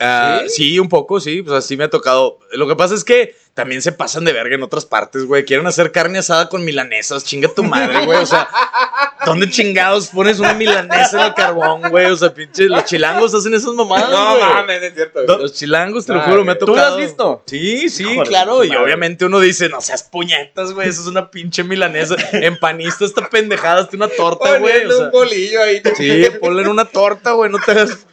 Ah, 0.00 0.40
¿Sí? 0.48 0.70
¿Sí? 0.72 0.78
un 0.78 0.88
poco, 0.88 1.20
sí, 1.20 1.42
pues 1.42 1.56
así 1.56 1.76
me 1.76 1.84
ha 1.84 1.90
tocado. 1.90 2.38
Lo 2.52 2.66
que 2.66 2.74
pasa 2.76 2.94
es 2.94 3.04
que 3.04 3.36
también 3.54 3.80
se 3.80 3.92
pasan 3.92 4.24
de 4.24 4.32
verga 4.32 4.56
en 4.56 4.62
otras 4.64 4.84
partes, 4.84 5.24
güey. 5.26 5.44
Quieren 5.44 5.66
hacer 5.68 5.92
carne 5.92 6.18
asada 6.18 6.48
con 6.48 6.64
milanesas, 6.64 7.24
chinga 7.24 7.48
tu 7.54 7.62
madre, 7.62 8.04
güey. 8.04 8.18
O 8.18 8.26
sea, 8.26 8.48
¿dónde 9.24 9.48
chingados 9.48 10.08
pones 10.08 10.40
una 10.40 10.52
milanesa 10.54 11.20
en 11.20 11.26
el 11.28 11.34
carbón, 11.34 11.82
güey? 11.90 12.06
O 12.06 12.16
sea, 12.16 12.34
pinche, 12.34 12.64
los 12.64 12.84
chilangos 12.86 13.32
hacen 13.32 13.54
esas 13.54 13.72
mamadas, 13.74 14.10
No 14.10 14.30
güey. 14.32 14.42
mames, 14.42 14.82
es 14.82 14.94
cierto. 14.94 15.24
güey. 15.24 15.38
Los 15.38 15.52
chilangos, 15.54 16.04
te 16.06 16.12
lo 16.12 16.20
juro, 16.22 16.44
me 16.44 16.52
ha 16.52 16.54
güey. 16.54 16.58
¿Tú 16.58 16.66
lo 16.66 16.72
tocado. 16.74 16.94
has 16.96 17.00
visto? 17.00 17.42
Sí, 17.46 17.88
sí, 17.88 18.04
claro. 18.24 18.64
Y 18.64 18.70
madre. 18.70 18.82
obviamente 18.82 19.24
uno 19.24 19.38
dice, 19.38 19.68
no 19.68 19.80
seas 19.80 20.02
puñetas, 20.02 20.72
güey. 20.72 20.88
Eso 20.88 21.02
es 21.02 21.06
una 21.06 21.30
pinche 21.30 21.62
milanesa. 21.62 22.16
Empanista 22.32 23.04
esta 23.04 23.30
pendejada, 23.30 23.82
hasta 23.82 23.96
una 23.96 24.08
torta, 24.08 24.58
güey. 24.58 24.84
O 24.86 24.90
sea, 24.92 25.04
un 25.06 25.12
bolillo 25.12 25.62
ahí. 25.62 25.80
sí, 25.96 26.26
ponle 26.40 26.62
en 26.62 26.68
una 26.68 26.84
torta, 26.84 27.30
güey. 27.30 27.48
No 27.48 27.58
te 27.64 27.70
hagas. 27.70 28.04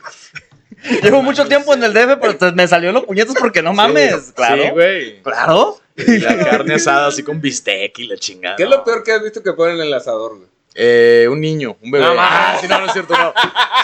Llevo 1.04 1.22
mucho 1.22 1.46
tiempo 1.48 1.74
en 1.74 1.84
el 1.84 1.94
DF, 1.94 2.18
pero 2.20 2.38
te- 2.38 2.52
me 2.54 2.68
salió 2.68 2.92
los 2.92 3.06
puñetos 3.06 3.36
porque 3.40 3.62
no 3.62 3.74
mames. 3.74 4.32
claro. 4.36 4.64
Sí, 4.64 4.70
güey. 4.72 5.22
Claro. 5.22 5.78
Y 5.98 6.18
la 6.20 6.38
carne 6.38 6.76
asada 6.76 7.08
así 7.08 7.22
con 7.24 7.40
bistec 7.42 8.00
y 8.00 8.08
la 8.08 8.18
chingada. 8.18 8.56
¿Qué 8.56 8.64
es 8.64 8.70
lo 8.70 8.84
peor 8.84 9.04
que 9.04 9.12
has 9.12 9.22
visto 9.24 9.44
que 9.44 9.54
ponen 9.54 9.76
en 9.76 9.82
el 9.88 9.94
asador, 9.94 10.38
güey? 10.38 10.50
Eh, 10.74 11.28
un 11.30 11.42
niño, 11.42 11.76
un 11.82 11.92
bebé. 11.92 12.06
No, 12.06 12.14
ah, 12.18 12.58
sí, 12.62 12.66
no, 12.68 12.80
no 12.80 12.86
es 12.86 12.94
cierto, 12.94 13.14
no. 13.18 13.34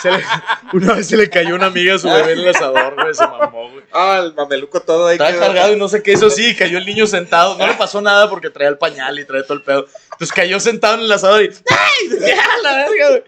Se 0.02 0.10
le- 0.10 0.24
una 0.72 0.94
vez 0.94 1.06
se 1.08 1.18
le 1.18 1.30
cayó 1.30 1.54
una 1.56 1.66
amiga 1.66 1.96
a 1.96 2.00
su 2.00 2.08
bebé 2.08 2.32
en 2.32 2.40
el 2.40 2.48
asador, 2.48 2.96
güey, 2.96 3.14
se 3.14 3.28
mamó, 3.28 3.70
güey. 3.72 3.84
Ah, 3.92 4.22
el 4.24 4.34
mameluco 4.34 4.80
todo 4.80 5.08
ahí. 5.08 5.16
Estaba 5.16 5.32
quedó. 5.32 5.42
cargado 5.42 5.74
y 5.74 5.76
no 5.78 5.90
sé 5.90 6.02
qué 6.02 6.14
hizo, 6.14 6.30
sí, 6.30 6.56
cayó 6.56 6.78
el 6.78 6.86
niño 6.86 7.06
sentado. 7.06 7.58
No 7.58 7.68
le 7.68 7.74
pasó 7.74 8.02
nada 8.02 8.30
porque 8.30 8.50
traía 8.50 8.70
el 8.70 8.78
pañal 8.78 9.20
y 9.20 9.26
traía 9.26 9.44
todo 9.44 9.56
el 9.58 9.64
pedo. 9.64 9.86
Entonces 10.14 10.32
cayó 10.34 10.62
sentado 10.62 10.96
en 10.96 11.02
el 11.02 11.12
asador 11.12 11.44
y 11.44 11.48
¡ay! 11.70 12.10
¡Ya, 12.22 12.44
la 12.64 12.74
verga, 12.88 13.10
güey! 13.10 13.24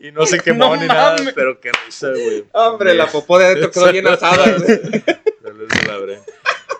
Y 0.00 0.10
no 0.12 0.24
se 0.26 0.40
quemó 0.42 0.74
No 0.74 0.80
ni 0.80 0.88
nada, 0.88 1.16
pero 1.34 1.60
qué 1.60 1.70
risa, 1.86 2.08
güey. 2.10 2.44
Hombre, 2.52 2.94
la 2.94 3.06
popó 3.06 3.38
de 3.38 3.44
adentro 3.46 3.70
quedó 3.70 3.92
bien 3.92 4.06
asada, 4.08 4.56
güey. 4.58 4.80
Pero 5.42 5.66
es 5.68 5.86
la 5.86 5.96
verdad. 5.98 6.22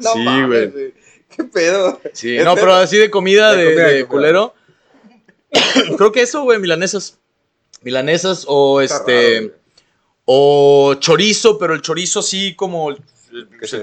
No 0.01 0.13
Sí, 0.15 0.43
güey. 0.47 0.95
¿Qué 1.37 1.45
pedo? 1.45 2.01
Sí, 2.13 2.39
no, 2.39 2.55
pero 2.57 2.75
así 2.75 2.97
de 2.97 3.11
comida, 3.11 3.55
de 3.55 3.65
de, 3.65 3.71
comida, 3.71 3.87
de 3.89 3.95
de 3.95 4.07
comida. 4.07 4.09
culero. 4.09 4.55
Creo 5.97 6.13
que 6.13 6.23
eso, 6.23 6.43
güey, 6.43 6.59
milanesas. 6.59 7.19
Milanesas 7.83 8.45
o 8.49 8.81
Está 8.81 8.97
este. 8.99 9.41
raro, 9.41 9.55
o 10.25 10.95
chorizo, 10.99 11.59
pero 11.59 11.75
el 11.75 11.83
chorizo 11.83 12.21
así 12.21 12.55
como. 12.55 12.91
El, 12.91 12.99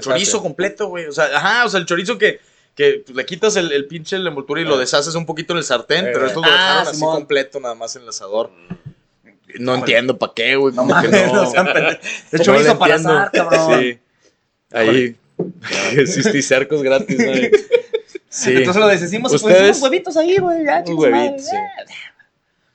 chorizo 0.00 0.42
completo, 0.42 0.88
güey. 0.88 1.06
O 1.06 1.12
sea, 1.12 1.24
ajá, 1.26 1.64
o 1.64 1.68
sea, 1.68 1.80
el 1.80 1.86
chorizo 1.86 2.18
que. 2.18 2.40
Que 2.74 3.02
pues, 3.04 3.16
le 3.16 3.26
quitas 3.26 3.56
el, 3.56 3.72
el 3.72 3.86
pinche 3.86 4.16
la 4.18 4.28
envoltura 4.28 4.60
y 4.60 4.64
lo 4.64 4.76
Eh. 4.76 4.80
deshaces 4.80 5.14
un 5.16 5.26
poquito 5.26 5.52
en 5.52 5.58
el 5.58 5.64
sartén, 5.64 6.06
Eh. 6.06 6.10
pero 6.12 6.26
estos 6.26 6.44
lo 6.44 6.48
Ah, 6.48 6.52
dejaron 6.52 6.88
así 6.88 6.96
Simón. 6.98 7.14
completo 7.16 7.58
nada 7.60 7.74
más 7.74 7.96
en 7.96 8.02
el 8.02 8.08
asador. 8.10 8.50
No 9.58 9.74
entiendo 9.76 10.18
para 10.18 10.32
qué, 10.34 10.56
güey. 10.56 10.74
No 10.74 10.82
como 10.86 11.00
que 11.00 11.08
mames, 11.08 11.32
no. 11.32 11.52
no 11.52 11.62
No 12.32 12.44
chorizo 12.44 12.72
le 12.72 12.74
para 12.78 12.96
entiendo. 12.96 13.18
asar, 13.18 13.30
cabrón. 13.32 13.80
Sí. 13.80 13.98
Ahí. 14.72 15.16
Cisticercos 16.06 16.82
gratis, 16.82 17.18
¿no? 17.18 17.32
Sí. 18.28 18.50
Entonces 18.52 18.76
lo 18.76 18.88
deshicimos 18.88 19.32
y 19.32 19.36
¿Ustedes? 19.36 19.56
pusimos 19.56 19.68
unos 19.78 19.82
huevitos 19.82 20.16
ahí, 20.16 20.36
güey. 20.38 20.64
Ya, 20.64 20.84
chicos, 20.84 21.04
huevito, 21.04 21.38
sí. 21.38 21.56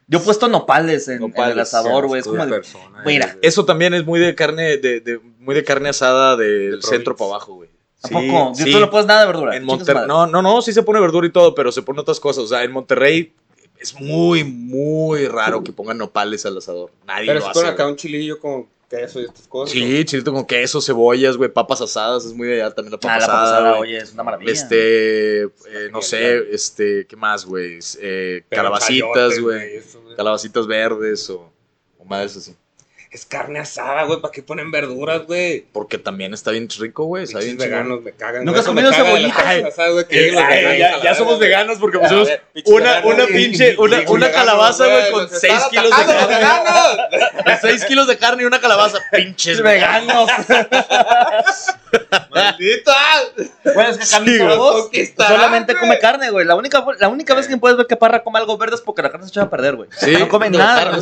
Yo 0.08 0.20
he 0.20 0.22
puesto 0.22 0.48
nopales 0.48 1.08
en, 1.08 1.16
en 1.16 1.22
Nopales, 1.22 1.54
el 1.54 1.60
asador, 1.62 2.08
güey. 2.08 2.20
Es 2.20 2.28
como 2.28 2.40
de, 2.40 2.46
de 2.46 2.52
persona, 2.58 3.04
Mira, 3.06 3.28
güey. 3.28 3.38
Eso 3.42 3.66
también 3.66 3.94
es 3.94 4.06
muy 4.06 4.20
de 4.20 4.36
carne, 4.36 4.78
de, 4.78 5.00
de- 5.00 5.20
muy 5.40 5.56
de 5.56 5.64
carne 5.64 5.90
asada 5.90 6.36
del 6.36 6.82
De 6.82 6.88
centro 6.88 7.16
para 7.16 7.32
abajo, 7.32 7.56
güey. 7.56 7.70
¿A 8.04 8.08
Sí, 8.10 8.14
poco? 8.14 8.54
sí. 8.56 8.72
Tú 8.72 8.80
no 8.80 8.90
puedes 8.90 9.08
nada 9.08 9.22
de 9.22 9.28
verdura. 9.28 9.56
En 9.56 9.64
Monterrey, 9.64 10.04
no, 10.08 10.28
no, 10.28 10.42
no, 10.42 10.62
sí 10.62 10.74
se 10.74 10.84
pone 10.84 11.00
verdura 11.00 11.26
y 11.26 11.32
todo, 11.32 11.56
pero 11.56 11.72
se 11.72 11.82
pone 11.84 12.02
otras 12.02 12.20
cosas. 12.20 12.44
O 12.44 12.48
sea, 12.48 12.64
en 12.64 12.72
Monterrey 12.72 13.34
es 13.84 13.94
muy, 14.00 14.44
muy 14.46 15.28
raro 15.28 15.64
que 15.64 15.72
pongan 15.74 15.98
nopales 15.98 16.46
al 16.46 16.58
asador. 16.58 16.90
Nadie 17.06 17.28
Pero 17.28 17.40
lo 17.40 17.46
se 17.46 17.52
hace. 17.52 17.60
pone 17.60 17.70
acá 17.72 17.86
un 17.88 17.96
chilillo 17.98 18.40
con 18.40 18.68
queso 18.90 19.20
y 19.22 19.26
estas 19.26 19.48
cosas. 19.48 19.74
Sí, 19.74 20.06
chilito 20.06 20.32
con 20.32 20.46
queso, 20.46 20.80
cebollas, 20.80 21.36
güey, 21.36 21.52
papas 21.52 21.82
asadas, 21.82 22.26
es 22.26 22.34
muy 22.34 22.48
de 22.48 22.62
allá 22.62 22.74
también 22.74 22.92
la 22.94 23.00
papa 23.00 23.16
Ah, 23.16 23.20
la 23.20 23.26
asada, 23.26 23.76
oye, 23.80 23.98
es 23.98 24.14
una 24.14 24.24
maravilla. 24.24 24.52
Este, 24.52 25.42
eh, 25.44 25.50
no 25.92 26.02
sé, 26.02 26.38
este, 26.52 27.06
¿qué 27.08 27.16
más, 27.16 27.46
güey? 27.46 27.80
Eh, 28.00 28.44
Pero 28.48 28.62
calabacitas, 28.62 29.40
güey. 29.40 29.82
Calabacitas 30.16 30.66
verdes 30.68 31.30
o, 31.30 31.52
o 31.98 32.06
más 32.06 32.38
así. 32.38 32.56
Es 33.14 33.28
carne 33.28 33.60
asada, 33.60 34.06
güey. 34.06 34.20
¿Para 34.20 34.32
qué 34.32 34.42
ponen 34.42 34.72
verduras, 34.72 35.28
güey? 35.28 35.68
Porque 35.72 36.00
también 36.00 36.34
está 36.34 36.50
bien 36.50 36.68
rico, 36.80 37.04
güey. 37.06 37.26
Está 37.26 37.38
bien 37.40 37.58
veganos 37.58 38.02
me 38.02 38.12
cagan. 38.12 38.44
¿Nunca 38.44 38.62
has 38.62 38.66
comido 38.66 38.92
cebollita? 38.92 39.56
Eh, 39.56 39.64
veganos 40.10 41.04
ya, 41.04 41.14
somos 41.14 41.38
veganos 41.38 41.78
porque 41.78 42.00
pusimos 42.00 42.28
una, 42.66 43.02
una 43.06 43.26
güey. 43.26 43.34
pinche, 43.36 43.76
una, 43.78 44.02
una 44.08 44.32
calabaza, 44.32 44.88
güey, 44.88 45.12
con 45.12 45.22
los 45.24 45.32
6 45.32 45.54
están 45.54 45.70
kilos 45.70 45.92
de 45.92 46.06
carne. 46.06 46.36
veganos. 46.36 47.60
6 47.62 47.86
kilos 47.86 48.08
de 48.08 48.18
carne 48.18 48.42
y 48.42 48.46
una 48.48 48.60
calabaza. 48.60 48.98
Pinches 49.12 49.62
veganos. 49.62 50.32
¡Maldito! 52.32 52.92
Bueno, 53.76 53.90
es 53.92 53.98
que 54.00 54.06
Carlos 54.10 54.90
solamente 55.16 55.76
come 55.76 56.00
carne, 56.00 56.32
güey. 56.32 56.48
La 56.48 56.56
única, 56.56 56.84
la 56.98 57.10
única 57.10 57.36
vez 57.36 57.48
que 57.48 57.58
puedes 57.58 57.78
ver 57.78 57.86
que 57.86 57.96
Parra 57.96 58.24
come 58.24 58.40
algo 58.40 58.58
verde 58.58 58.74
es 58.74 58.82
porque 58.82 59.04
la 59.04 59.12
carne 59.12 59.28
se 59.28 59.32
echa 59.34 59.44
a 59.44 59.50
perder, 59.52 59.76
güey. 59.76 59.88
Sí, 60.00 60.16
no 60.18 60.28
come 60.28 60.50
la 60.50 60.58
nada. 60.58 61.00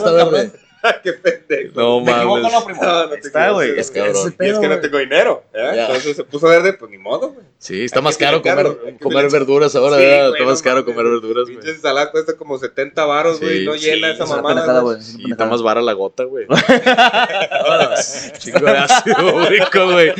Güey. 0.81 0.93
¡Qué 1.03 1.13
pendejo! 1.13 1.71
No 1.79 2.01
Me 2.01 2.11
equivoco, 2.11 2.39
mames. 2.41 2.77
no. 2.81 3.07
No, 3.07 3.13
Está, 3.13 3.49
güey. 3.51 3.79
Es 3.79 3.91
que 3.91 3.99
Y 3.99 4.03
es 4.03 4.33
pedo, 4.35 4.61
que 4.61 4.67
no 4.67 4.73
güey. 4.75 4.81
tengo 4.81 4.97
dinero, 4.97 5.43
¿eh? 5.53 5.71
Ya. 5.75 5.81
Entonces 5.87 6.15
se 6.15 6.23
puso 6.23 6.47
verde, 6.47 6.73
pues 6.73 6.89
ni 6.91 6.97
modo, 6.97 7.29
güey. 7.33 7.45
Sí, 7.59 7.83
está 7.85 7.99
Hay 7.99 8.03
más 8.05 8.17
caro 8.17 8.41
comer, 8.41 8.65
que 8.65 8.97
comer 8.97 9.29
verduras 9.29 9.75
ahora, 9.75 9.97
Sí, 9.97 10.03
¿verdad? 10.03 10.19
güey, 10.29 10.31
Está 10.33 10.43
no 10.43 10.49
más 10.49 10.61
caro 10.63 10.83
comer 10.85 11.05
verduras, 11.05 11.47
Pinche 11.47 11.61
güey. 11.63 11.75
ensalada 11.75 12.09
cuesta 12.11 12.35
como 12.35 12.57
70 12.57 13.05
varos, 13.05 13.39
güey. 13.39 13.59
Sí, 13.59 13.65
no 13.65 13.73
sí, 13.75 13.79
llena 13.85 14.09
es 14.09 14.15
esa 14.15 14.23
Es 14.23 14.29
mamada. 14.31 14.65
güey. 14.81 14.83
güey. 14.95 14.97
es 14.99 15.05
Sí, 15.05 15.23
está 15.29 15.45
más 15.45 15.61
vara 15.61 15.81
la 15.81 15.93
gota, 15.93 16.23
güey. 16.23 16.47
Chingo 18.39 18.59
de 18.65 18.77
ácido 18.77 19.35
úrico, 19.35 19.91
güey. 19.91 20.13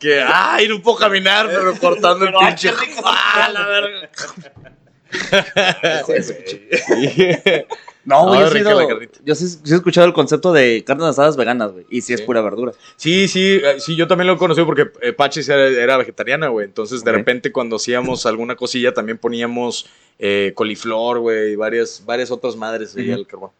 Que, 0.00 0.20
ay, 0.26 0.68
no 0.68 0.80
puedo 0.82 0.96
caminar, 0.96 1.46
pero 1.48 1.74
cortando 1.78 2.24
el 2.24 2.32
pinche. 2.34 2.70
qué 2.70 2.76
rico 2.86 3.02
¡Ah, 3.04 3.48
la 3.52 3.66
verga! 3.66 4.10
No, 8.06 8.26
güey, 8.28 8.38
No, 8.40 8.46
yo, 8.46 8.50
rica 8.52 8.74
la 8.74 8.86
carnita. 8.86 9.18
yo 9.24 9.34
sí, 9.34 9.48
sí 9.48 9.72
he 9.72 9.74
escuchado 9.74 10.06
el 10.06 10.12
concepto 10.12 10.52
de 10.52 10.84
carnes 10.86 11.06
asadas 11.08 11.36
veganas, 11.36 11.72
güey. 11.72 11.84
Y 11.90 12.00
sí, 12.02 12.12
es 12.14 12.22
pura 12.22 12.40
verdura. 12.40 12.72
Sí, 12.96 13.26
sí, 13.28 13.60
eh, 13.62 13.80
sí, 13.80 13.96
yo 13.96 14.06
también 14.06 14.28
lo 14.28 14.34
he 14.34 14.38
conocido 14.38 14.64
porque 14.64 14.90
eh, 15.02 15.12
Pachi 15.12 15.40
era, 15.40 15.66
era 15.68 15.96
vegetariana, 15.96 16.48
güey. 16.48 16.66
Entonces, 16.66 17.02
de 17.04 17.10
repente, 17.12 17.50
cuando 17.52 17.76
hacíamos 17.76 18.24
alguna 18.24 18.54
cosilla, 18.54 18.94
también 18.94 19.18
poníamos 19.18 19.86
eh, 20.20 20.52
coliflor, 20.54 21.18
güey, 21.18 21.52
y 21.52 21.56
varias, 21.56 22.02
varias 22.06 22.30
otras 22.30 22.54
madres 22.56 22.94
ahí 22.96 23.10
Ujú. 23.10 23.18
al 23.18 23.26
carbón. 23.26 23.50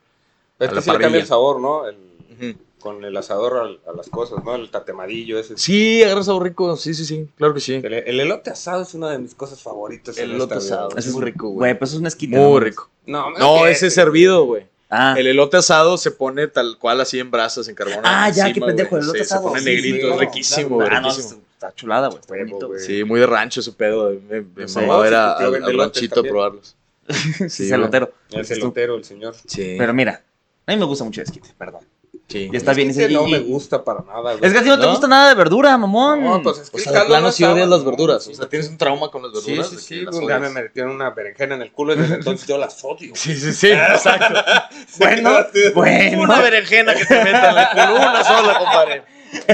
Es 0.61 0.71
que 0.71 0.81
sí 0.81 0.91
le 0.91 0.99
cambia 0.99 1.21
el 1.21 1.27
sabor, 1.27 1.61
¿no? 1.61 1.87
El-. 1.89 2.57
Con 2.87 3.05
el 3.05 3.17
asador 3.17 3.79
a, 3.87 3.93
las 3.93 4.09
cosas, 4.09 4.45
¿no? 4.45 4.55
El 4.55 4.71
tatemadillo 4.71 5.39
ese. 5.41 5.59
Sí, 5.59 6.03
agarra 6.05 6.23
sabor 6.23 6.45
rico, 6.45 6.77
sí, 6.77 6.95
sí, 6.95 7.05
sí, 7.05 7.29
claro 7.37 7.53
que 7.53 7.61
sí. 7.61 7.75
El, 7.75 7.93
el 7.93 8.21
elote 8.21 8.51
asado 8.51 8.83
es 8.83 8.95
una 8.95 9.11
de 9.11 9.19
mis 9.19 9.35
cosas 9.35 9.61
favoritas. 9.61 10.17
El 10.19 10.33
elote 10.33 10.55
asado. 10.55 10.91
es 10.97 11.13
muy 11.13 11.25
rico, 11.25 11.49
güey. 11.49 11.59
Güey, 11.59 11.79
pues 11.79 11.93
es 11.93 11.99
un 11.99 12.07
esquite. 12.07 12.37
Muy 12.37 12.61
rico. 12.61 12.89
No, 13.07 13.31
No, 13.39 13.67
ese 13.67 13.89
es 13.89 13.95
servido, 13.95 14.45
güey. 14.45 14.67
Ah, 14.89 15.17
El 15.19 15.27
elote 15.27 15.57
asado 15.57 15.99
se 15.99 16.13
pone 16.13 16.47
tal 16.47 16.79
cual 16.79 17.01
así 17.01 17.19
en 17.19 17.31
brasas, 17.33 17.67
en 17.67 17.75
carbón. 17.75 17.99
ah 18.05 18.31
ya, 18.31 18.53
qué 18.53 18.61
pendejo, 18.61 18.97
el 18.97 19.03
elote 19.03 19.19
Sí, 19.19 19.25
asado. 19.25 19.43
Se 19.43 19.49
pone 19.49 19.61
Sí, 19.61 19.67
negrito, 19.67 20.07
sí, 20.07 20.13
es 20.13 20.21
riquísimo, 20.21 20.77
güey, 20.77 20.89
Ah, 20.93 21.01
no, 21.01 21.09
está 21.09 21.75
chulada, 21.75 22.07
güey. 22.07 22.21
Está 22.21 22.33
Huevo, 22.35 22.47
bonito. 22.51 22.69
güey. 22.69 22.81
Sí, 22.81 23.03
muy 23.03 23.19
de 23.19 23.27
rancho 23.27 23.61
ese 23.61 23.73
pedo. 23.73 24.11
Me, 24.31 24.43
me 24.43 24.69
sí, 24.69 24.79
a- 24.79 25.37
tío 25.39 25.47
al, 25.67 25.77
ranchito 25.79 26.21
a 26.21 26.23
probarlos. 26.23 26.77
Sí, 27.09 27.49
Sí, 27.49 27.69
celotero. 27.69 28.13
El 28.31 28.47
celotero, 28.47 28.95
el 28.97 29.05
señor. 29.05 29.35
Sí. 29.47 29.75
Pero 29.77 29.93
mira, 29.93 30.23
a 30.67 30.73
mí 30.73 30.79
me 30.79 30.85
gusta 30.85 31.05
mucho 31.05 31.21
el 31.21 31.27
esquite, 31.27 31.49
perdón. 31.59 31.83
Sí. 32.29 32.49
Y 32.53 32.57
está 32.57 32.73
bien. 32.75 32.91
Es 32.91 32.97
que 32.97 33.11
y- 33.11 33.15
no 33.15 33.27
y- 33.27 33.33
me 33.33 33.39
gusta 33.41 33.83
para 33.85 34.01
nada, 34.01 34.33
güey. 34.35 34.39
Es 34.43 34.53
que 34.53 34.59
a 34.59 34.63
ti 34.63 34.69
no 34.69 34.79
te 34.79 34.87
gusta 34.87 35.07
nada 35.07 35.29
de 35.29 35.35
verdura, 35.35 35.77
mamón. 35.79 36.23
No, 36.25 36.43
pues 36.43 36.59
es 36.59 36.71
que 36.71 36.77
O 36.77 36.81
sea, 36.81 36.93
de 37.01 37.07
plano 37.07 37.27
no 37.29 37.33
sí 37.33 37.45
odias 37.45 37.69
las 37.69 37.85
verduras. 37.85 38.25
sí, 38.25 38.33
O 38.33 38.35
sea, 38.35 38.49
tienes 38.49 38.69
un 38.69 38.77
trauma 38.79 39.11
con 39.11 39.23
las 39.23 39.33
Sí, 39.43 39.53
verduras. 39.53 39.71
sí, 39.71 39.77
sí. 39.79 40.01
las 40.03 40.15
Un 40.15 40.27
día 40.27 40.39
me 40.39 40.51
metieron 40.51 40.93
una 40.93 41.11
berenjena 41.11 41.55
en 41.57 41.63
el 41.63 41.73
culo 41.73 41.95
y 41.95 41.97
desde 41.99 42.15
entonces 42.41 42.47
yo 42.49 42.59
las 42.59 42.83
odio. 42.85 43.13
Sí, 43.15 43.35
sí, 43.37 43.53
sí, 43.53 43.69
exacto. 43.69 44.35
Bueno, 44.99 45.31
bueno. 45.75 46.23
Una 46.23 46.41
berenjena 46.41 46.95
que 46.95 47.05
te 47.05 47.23
meta 47.25 47.51
en 47.51 47.59
el 47.59 47.69
culo, 47.89 47.97
una 48.11 48.25
sola, 48.25 48.59
compadre. 48.59 49.03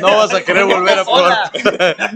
No 0.01 0.17
vas 0.17 0.33
a 0.35 0.43
querer 0.43 0.65
volver 0.65 0.99
a 0.99 1.05
probar 1.05 1.51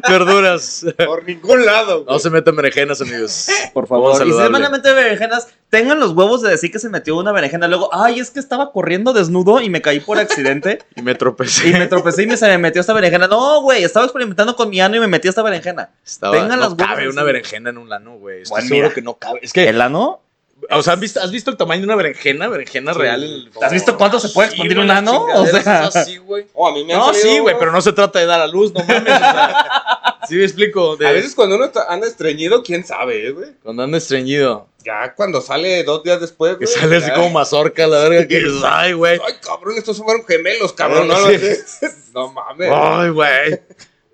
verduras. 0.08 0.84
Por 1.04 1.24
ningún 1.24 1.64
lado, 1.64 2.04
güey. 2.04 2.14
No 2.14 2.18
se 2.18 2.30
metan 2.30 2.56
berenjenas, 2.56 3.00
amigos. 3.00 3.48
Por 3.72 3.86
favor. 3.86 4.12
Y 4.12 4.14
si 4.14 4.18
saludarle. 4.20 4.52
van 4.52 4.64
a 4.64 4.70
meter 4.70 4.94
berenjenas, 4.94 5.48
tengan 5.70 5.98
los 6.00 6.12
huevos 6.12 6.42
de 6.42 6.50
decir 6.50 6.70
que 6.70 6.78
se 6.78 6.88
metió 6.88 7.16
una 7.16 7.32
berenjena. 7.32 7.68
Luego, 7.68 7.90
ay, 7.92 8.20
es 8.20 8.30
que 8.30 8.40
estaba 8.40 8.72
corriendo 8.72 9.12
desnudo 9.12 9.60
y 9.60 9.70
me 9.70 9.82
caí 9.82 10.00
por 10.00 10.18
accidente. 10.18 10.78
Y 10.96 11.02
me 11.02 11.14
tropecé. 11.14 11.68
y 11.68 11.72
me 11.72 11.86
tropecé 11.86 12.22
y 12.22 12.26
me, 12.26 12.36
se 12.36 12.46
me 12.48 12.58
metió 12.58 12.80
esta 12.80 12.92
berenjena. 12.94 13.26
No, 13.26 13.60
güey, 13.60 13.84
estaba 13.84 14.06
experimentando 14.06 14.56
con 14.56 14.70
mi 14.70 14.80
ano 14.80 14.96
y 14.96 15.00
me 15.00 15.06
metí 15.08 15.28
esta 15.28 15.42
berenjena. 15.42 15.90
Estaba, 16.04 16.32
Tengan 16.34 16.50
no 16.50 16.56
las 16.56 16.70
huevas 16.72 16.86
cabe 16.86 17.08
una 17.08 17.22
berenjena 17.22 17.70
en 17.70 17.78
un 17.78 17.88
lano, 17.88 18.16
güey. 18.18 18.42
Estoy 18.42 18.50
Bueno, 18.54 18.68
seguro 18.68 18.86
mira. 18.88 18.94
que 18.94 19.02
no 19.02 19.14
cabe. 19.14 19.40
Es 19.42 19.52
que, 19.52 19.68
¿El 19.68 19.80
ano? 19.80 20.22
O 20.70 20.82
sea, 20.82 20.94
¿has 20.94 21.00
visto, 21.00 21.20
has 21.20 21.30
visto 21.30 21.50
el 21.50 21.56
tamaño 21.56 21.80
de 21.82 21.86
una 21.86 21.96
berenjena? 21.96 22.48
Berenjena 22.48 22.92
Sí. 22.92 22.98
real. 22.98 23.22
el- 23.22 23.50
¿Has 23.62 23.72
visto 23.72 23.96
cuánto 23.96 24.18
se 24.18 24.30
puede 24.30 24.48
expandir 24.48 24.78
un 24.78 24.86
güey, 24.86 24.98
ano? 24.98 25.24
O 25.34 25.46
sea- 25.46 25.84
así, 25.86 26.16
güey. 26.18 26.46
Oh, 26.54 26.66
a 26.68 26.72
mí 26.72 26.84
me 26.84 26.92
han 26.94 26.98
No, 27.00 27.06
salido- 27.06 27.28
sí, 27.28 27.38
güey, 27.38 27.56
pero 27.58 27.72
no 27.72 27.80
se 27.80 27.92
trata 27.92 28.18
de 28.18 28.26
dar 28.26 28.40
a 28.40 28.46
luz, 28.46 28.72
no 28.72 28.80
mames. 28.84 29.02
o 29.02 29.04
sea, 29.06 30.18
sí 30.28 30.34
me 30.36 30.44
explico. 30.44 30.96
de- 30.96 31.06
A 31.06 31.12
veces 31.12 31.34
cuando 31.34 31.56
uno 31.56 31.70
anda 31.88 32.06
estreñido, 32.06 32.62
quién 32.62 32.84
sabe, 32.84 33.26
eh, 33.26 33.30
güey. 33.30 33.50
Cuando 33.62 33.82
anda 33.82 33.98
estreñido. 33.98 34.68
Ya 34.84 35.14
cuando 35.14 35.40
sale 35.40 35.82
dos 35.84 36.02
días 36.04 36.20
después, 36.20 36.56
Que 36.58 36.64
güey. 36.64 36.76
sale 36.78 36.96
así 36.96 37.10
como 37.10 37.30
mazorca, 37.30 37.86
la 37.86 38.08
verga. 38.08 38.28
Que 38.28 38.38
dices, 38.38 38.62
ay, 38.64 38.92
güey. 38.92 39.20
Ay, 39.26 39.34
cabrón, 39.44 39.76
estos 39.78 39.98
fueron 39.98 40.24
gemelos, 40.24 40.72
cabrón. 40.72 41.08
No, 41.08 41.16
sí. 41.28 41.38
no 42.14 42.32
mames. 42.32 42.70
Ay, 42.72 43.10
güey. 43.10 43.60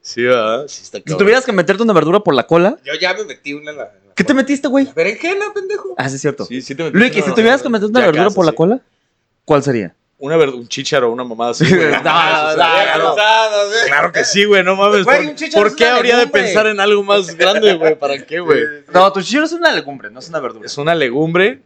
Sí, 0.00 0.22
¿verdad? 0.22 0.66
Sí, 0.68 0.80
está 0.82 0.98
Si 0.98 1.04
cabrón. 1.04 1.18
tuvieras 1.18 1.44
que 1.44 1.52
meterte 1.52 1.82
una 1.82 1.92
verdura 1.92 2.20
por 2.20 2.34
la 2.34 2.46
cola, 2.46 2.78
Yo 2.84 2.94
ya 2.94 3.14
me 3.14 3.24
metí 3.24 3.52
una 3.52 3.70
en 3.70 3.76
la. 3.76 3.92
¿Qué 4.14 4.24
te 4.24 4.34
metiste, 4.34 4.68
güey? 4.68 4.88
Berenjena, 4.94 5.46
pendejo. 5.54 5.94
Ah, 5.96 6.08
sí, 6.08 6.16
es 6.16 6.20
cierto. 6.22 6.44
Sí, 6.44 6.60
sí 6.62 6.74
te 6.74 6.82
metiste 6.84 6.98
Luiki, 6.98 7.18
una- 7.18 7.26
si 7.26 7.34
tuvieras 7.34 7.62
que 7.62 7.68
meter 7.68 7.88
una 7.88 8.00
verdura 8.00 8.24
casi, 8.24 8.36
por 8.36 8.44
la 8.44 8.50
sí. 8.52 8.56
cola, 8.56 8.80
¿cuál 9.44 9.62
sería? 9.62 9.94
Una 10.18 10.36
ver- 10.36 10.50
un 10.50 10.68
chícharo, 10.68 11.10
una 11.10 11.24
mamada 11.24 11.50
así. 11.50 11.64
No, 11.74 12.56
no, 12.56 12.56
no, 12.56 13.14
claro. 13.86 14.12
que 14.12 14.24
sí, 14.24 14.44
güey, 14.44 14.62
no 14.62 14.76
mames. 14.76 15.04
Güey, 15.04 15.18
¿Por, 15.18 15.26
un 15.30 15.34
chícharo 15.36 15.62
por 15.62 15.66
es 15.72 15.74
qué 15.76 15.86
habría 15.86 16.16
de 16.16 16.26
pensar 16.28 16.66
en 16.68 16.78
algo 16.78 17.02
más 17.02 17.34
grande, 17.36 17.74
güey? 17.74 17.98
¿Para 17.98 18.24
qué, 18.24 18.38
güey? 18.40 18.62
No, 18.94 19.12
tu 19.12 19.20
chillo 19.22 19.42
es 19.44 19.52
una 19.52 19.72
legumbre, 19.72 20.10
no 20.10 20.20
es 20.20 20.28
una 20.28 20.38
verdura. 20.40 20.66
Es 20.66 20.78
una 20.78 20.94
legumbre. 20.94 21.60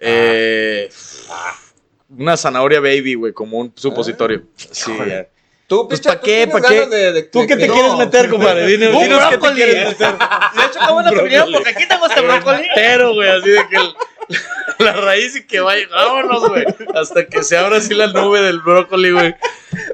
Eh, 0.00 0.90
una 2.18 2.36
zanahoria 2.36 2.80
baby, 2.80 3.14
güey, 3.14 3.32
como 3.32 3.58
un 3.58 3.72
supositorio. 3.76 4.42
Sí, 4.56 4.90
Híjole. 4.92 5.10
ya. 5.10 5.26
Tú, 5.72 5.88
Pues, 5.88 6.00
picha, 6.00 6.10
¿pa' 6.10 6.16
tú 6.20 6.26
qué? 6.26 6.32
tienes 6.46 6.52
¿Pa' 6.62 6.68
qué? 6.68 6.74
ganas 6.74 6.90
de- 6.90 7.12
de- 7.12 7.22
¿Tú 7.22 7.46
qué 7.46 7.56
te 7.56 7.66
quieres 7.66 7.94
meter, 7.96 8.28
compadre? 8.28 8.66
Dinos, 8.66 8.94
Un 8.94 9.02
dinos 9.04 9.18
qué 9.20 9.24
te 9.30 9.36
brócoli. 9.38 9.54
quieres 9.54 9.88
meter. 9.88 10.08
De 10.18 10.64
hecho, 10.66 10.94
Un 10.94 11.06
opinión, 11.08 11.30
brócoli. 11.30 11.52
porque 11.54 11.70
aquí 11.70 11.88
tengo 11.88 12.06
este 12.08 12.20
brócoli. 12.20 12.66
Entero, 12.68 13.14
güey, 13.14 13.28
así 13.30 13.48
de 13.48 13.68
que 13.70 13.76
el- 13.76 13.94
la 14.84 14.92
raíz 14.92 15.34
y 15.36 15.44
que 15.46 15.60
vaya, 15.60 15.86
vámonos, 15.90 16.46
güey. 16.50 16.64
Hasta 16.94 17.24
que 17.26 17.42
se 17.42 17.56
abra 17.56 17.78
así 17.78 17.94
la 17.94 18.08
nube 18.08 18.42
del 18.42 18.60
brócoli, 18.60 19.12
güey. 19.12 19.34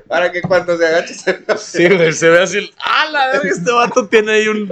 Para 0.09 0.33
que 0.33 0.43
cuando 0.43 0.77
se 0.77 0.85
agache 0.85 1.15
se 1.15 1.39
Sí, 1.59 1.89
güey, 1.89 2.13
se 2.13 2.29
ve 2.29 2.43
así. 2.43 2.75
¡Ah, 2.85 3.07
la 3.13 3.29
verga! 3.29 3.49
Este 3.49 3.71
vato 3.71 4.09
tiene 4.09 4.33
ahí 4.33 4.49
un. 4.49 4.69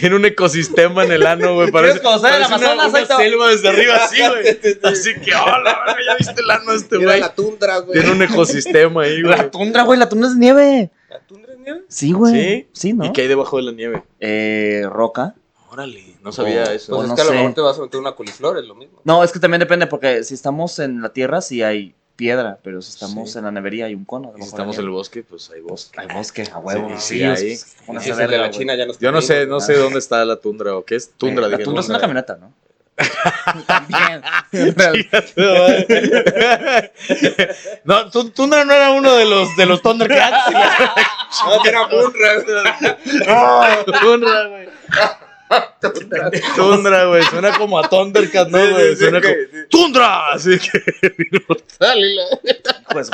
Tiene 0.00 0.16
un 0.16 0.24
ecosistema 0.24 1.04
en 1.04 1.12
el 1.12 1.26
ano, 1.26 1.54
güey. 1.54 1.70
Parece, 1.72 2.00
¿Quieres 2.00 2.02
conocer 2.20 2.34
el 2.42 2.48
parece 2.48 2.64
una, 2.64 2.84
Amazonas? 2.84 3.16
selva 3.16 3.48
desde 3.48 3.68
arriba, 3.68 3.96
así, 3.96 4.16
güey. 4.28 4.44
Sí, 4.44 4.58
sí, 4.62 4.72
sí. 4.72 4.78
Así 4.82 5.14
que, 5.20 5.34
¡oh, 5.34 5.46
la 5.62 5.84
verga! 5.86 5.96
¿Ya 6.08 6.16
viste 6.18 6.40
el 6.40 6.50
ano 6.50 6.72
este 6.72 6.96
güey? 6.98 7.20
la 7.20 7.34
tundra, 7.34 7.78
güey. 7.78 8.00
Tiene 8.00 8.12
un 8.14 8.22
ecosistema 8.22 9.02
ahí, 9.02 9.22
güey. 9.22 9.36
La 9.36 9.50
tundra, 9.50 9.82
güey, 9.84 9.98
la 9.98 10.08
tundra 10.08 10.28
es 10.30 10.36
nieve. 10.36 10.90
¿La 11.08 11.20
tundra 11.20 11.52
es 11.52 11.58
nieve? 11.60 11.80
Sí, 11.88 12.12
güey. 12.12 12.32
¿Sí? 12.34 12.68
Sí, 12.72 12.92
¿no? 12.92 13.04
¿Y 13.04 13.12
qué 13.12 13.22
hay 13.22 13.28
debajo 13.28 13.56
de 13.56 13.62
la 13.62 13.72
nieve? 13.72 14.02
Eh, 14.20 14.82
roca. 14.90 15.34
Órale, 15.70 16.16
no 16.22 16.30
sabía 16.32 16.64
Oh, 16.68 16.70
eso. 16.70 16.92
Pues 16.96 17.00
O 17.00 17.02
es 17.04 17.08
no 17.10 17.14
que 17.16 17.20
a 17.22 17.24
lo 17.24 17.30
sé. 17.30 17.36
mejor 17.36 17.54
te 17.54 17.60
vas 17.60 17.78
a 17.78 17.82
meter 17.82 18.00
una 18.00 18.12
coliflor, 18.12 18.58
es 18.58 18.64
lo 18.64 18.74
mismo. 18.74 19.00
No, 19.04 19.24
es 19.24 19.32
que 19.32 19.38
también 19.40 19.58
depende, 19.60 19.86
porque 19.86 20.22
si 20.24 20.34
estamos 20.34 20.78
en 20.78 21.02
la 21.02 21.12
tierra, 21.12 21.40
sí 21.40 21.62
hay 21.62 21.94
piedra, 22.16 22.58
pero 22.62 22.80
si 22.82 22.90
estamos 22.90 23.32
Sí. 23.32 23.38
en 23.38 23.44
la 23.44 23.50
nevería, 23.50 23.86
hay 23.86 23.94
un 23.94 24.04
cono. 24.04 24.32
Si 24.36 24.42
estamos 24.42 24.76
en 24.78 24.84
el 24.84 24.90
bosque, 24.90 25.22
pues 25.22 25.50
hay 25.50 25.60
bosque. 25.60 26.00
Hay 26.00 26.06
bosque, 26.08 26.44
a 26.52 26.58
huevo. 26.58 26.90
Sí, 26.98 27.18
sí, 27.18 27.22
ahí. 27.24 27.56
si 27.56 28.10
es 28.10 28.18
el 28.18 28.30
de 28.30 28.38
la. 28.38 28.50
China 28.50 28.74
ya 28.76 28.86
nos 28.86 28.98
Yo 28.98 29.12
no 29.12 29.22
sé, 29.22 29.46
no 29.46 29.60
sé 29.60 29.74
dónde 29.76 29.98
está 29.98 30.24
la 30.24 30.36
tundra 30.36 30.76
o 30.76 30.84
qué 30.84 30.96
es 30.96 31.10
tundra. 31.16 31.46
Eh, 31.46 31.50
La 31.50 31.56
dije, 31.56 31.64
tundra 31.64 31.82
es 31.82 31.88
una 31.88 32.00
camioneta, 32.00 32.36
¿no? 32.36 32.52
También. 33.66 34.22
no, 37.84 38.10
tu- 38.10 38.30
Tundra 38.30 38.64
no 38.64 38.72
era 38.72 38.90
uno 38.92 39.12
de 39.14 39.24
los 39.24 39.56
de 39.56 39.66
los 39.66 39.82
Thundercats. 39.82 40.52
No, 41.44 41.64
era 41.64 41.88
Munra. 41.88 43.84
Tundra, 44.00 44.46
güey. 44.46 44.68
Tundra, 46.56 47.04
güey. 47.06 47.22
Suena 47.24 47.56
como 47.56 47.78
a 47.78 47.88
Thundercat, 47.88 48.48
¿no, 48.48 48.58
güey? 48.58 48.96
Suena 48.96 49.20
como 49.20 49.34
¡Tundra! 49.70 50.32
Así 50.32 50.58
que. 50.58 50.82
Dale, 51.78 52.14
la- 52.14 52.26
Pues. 52.90 53.10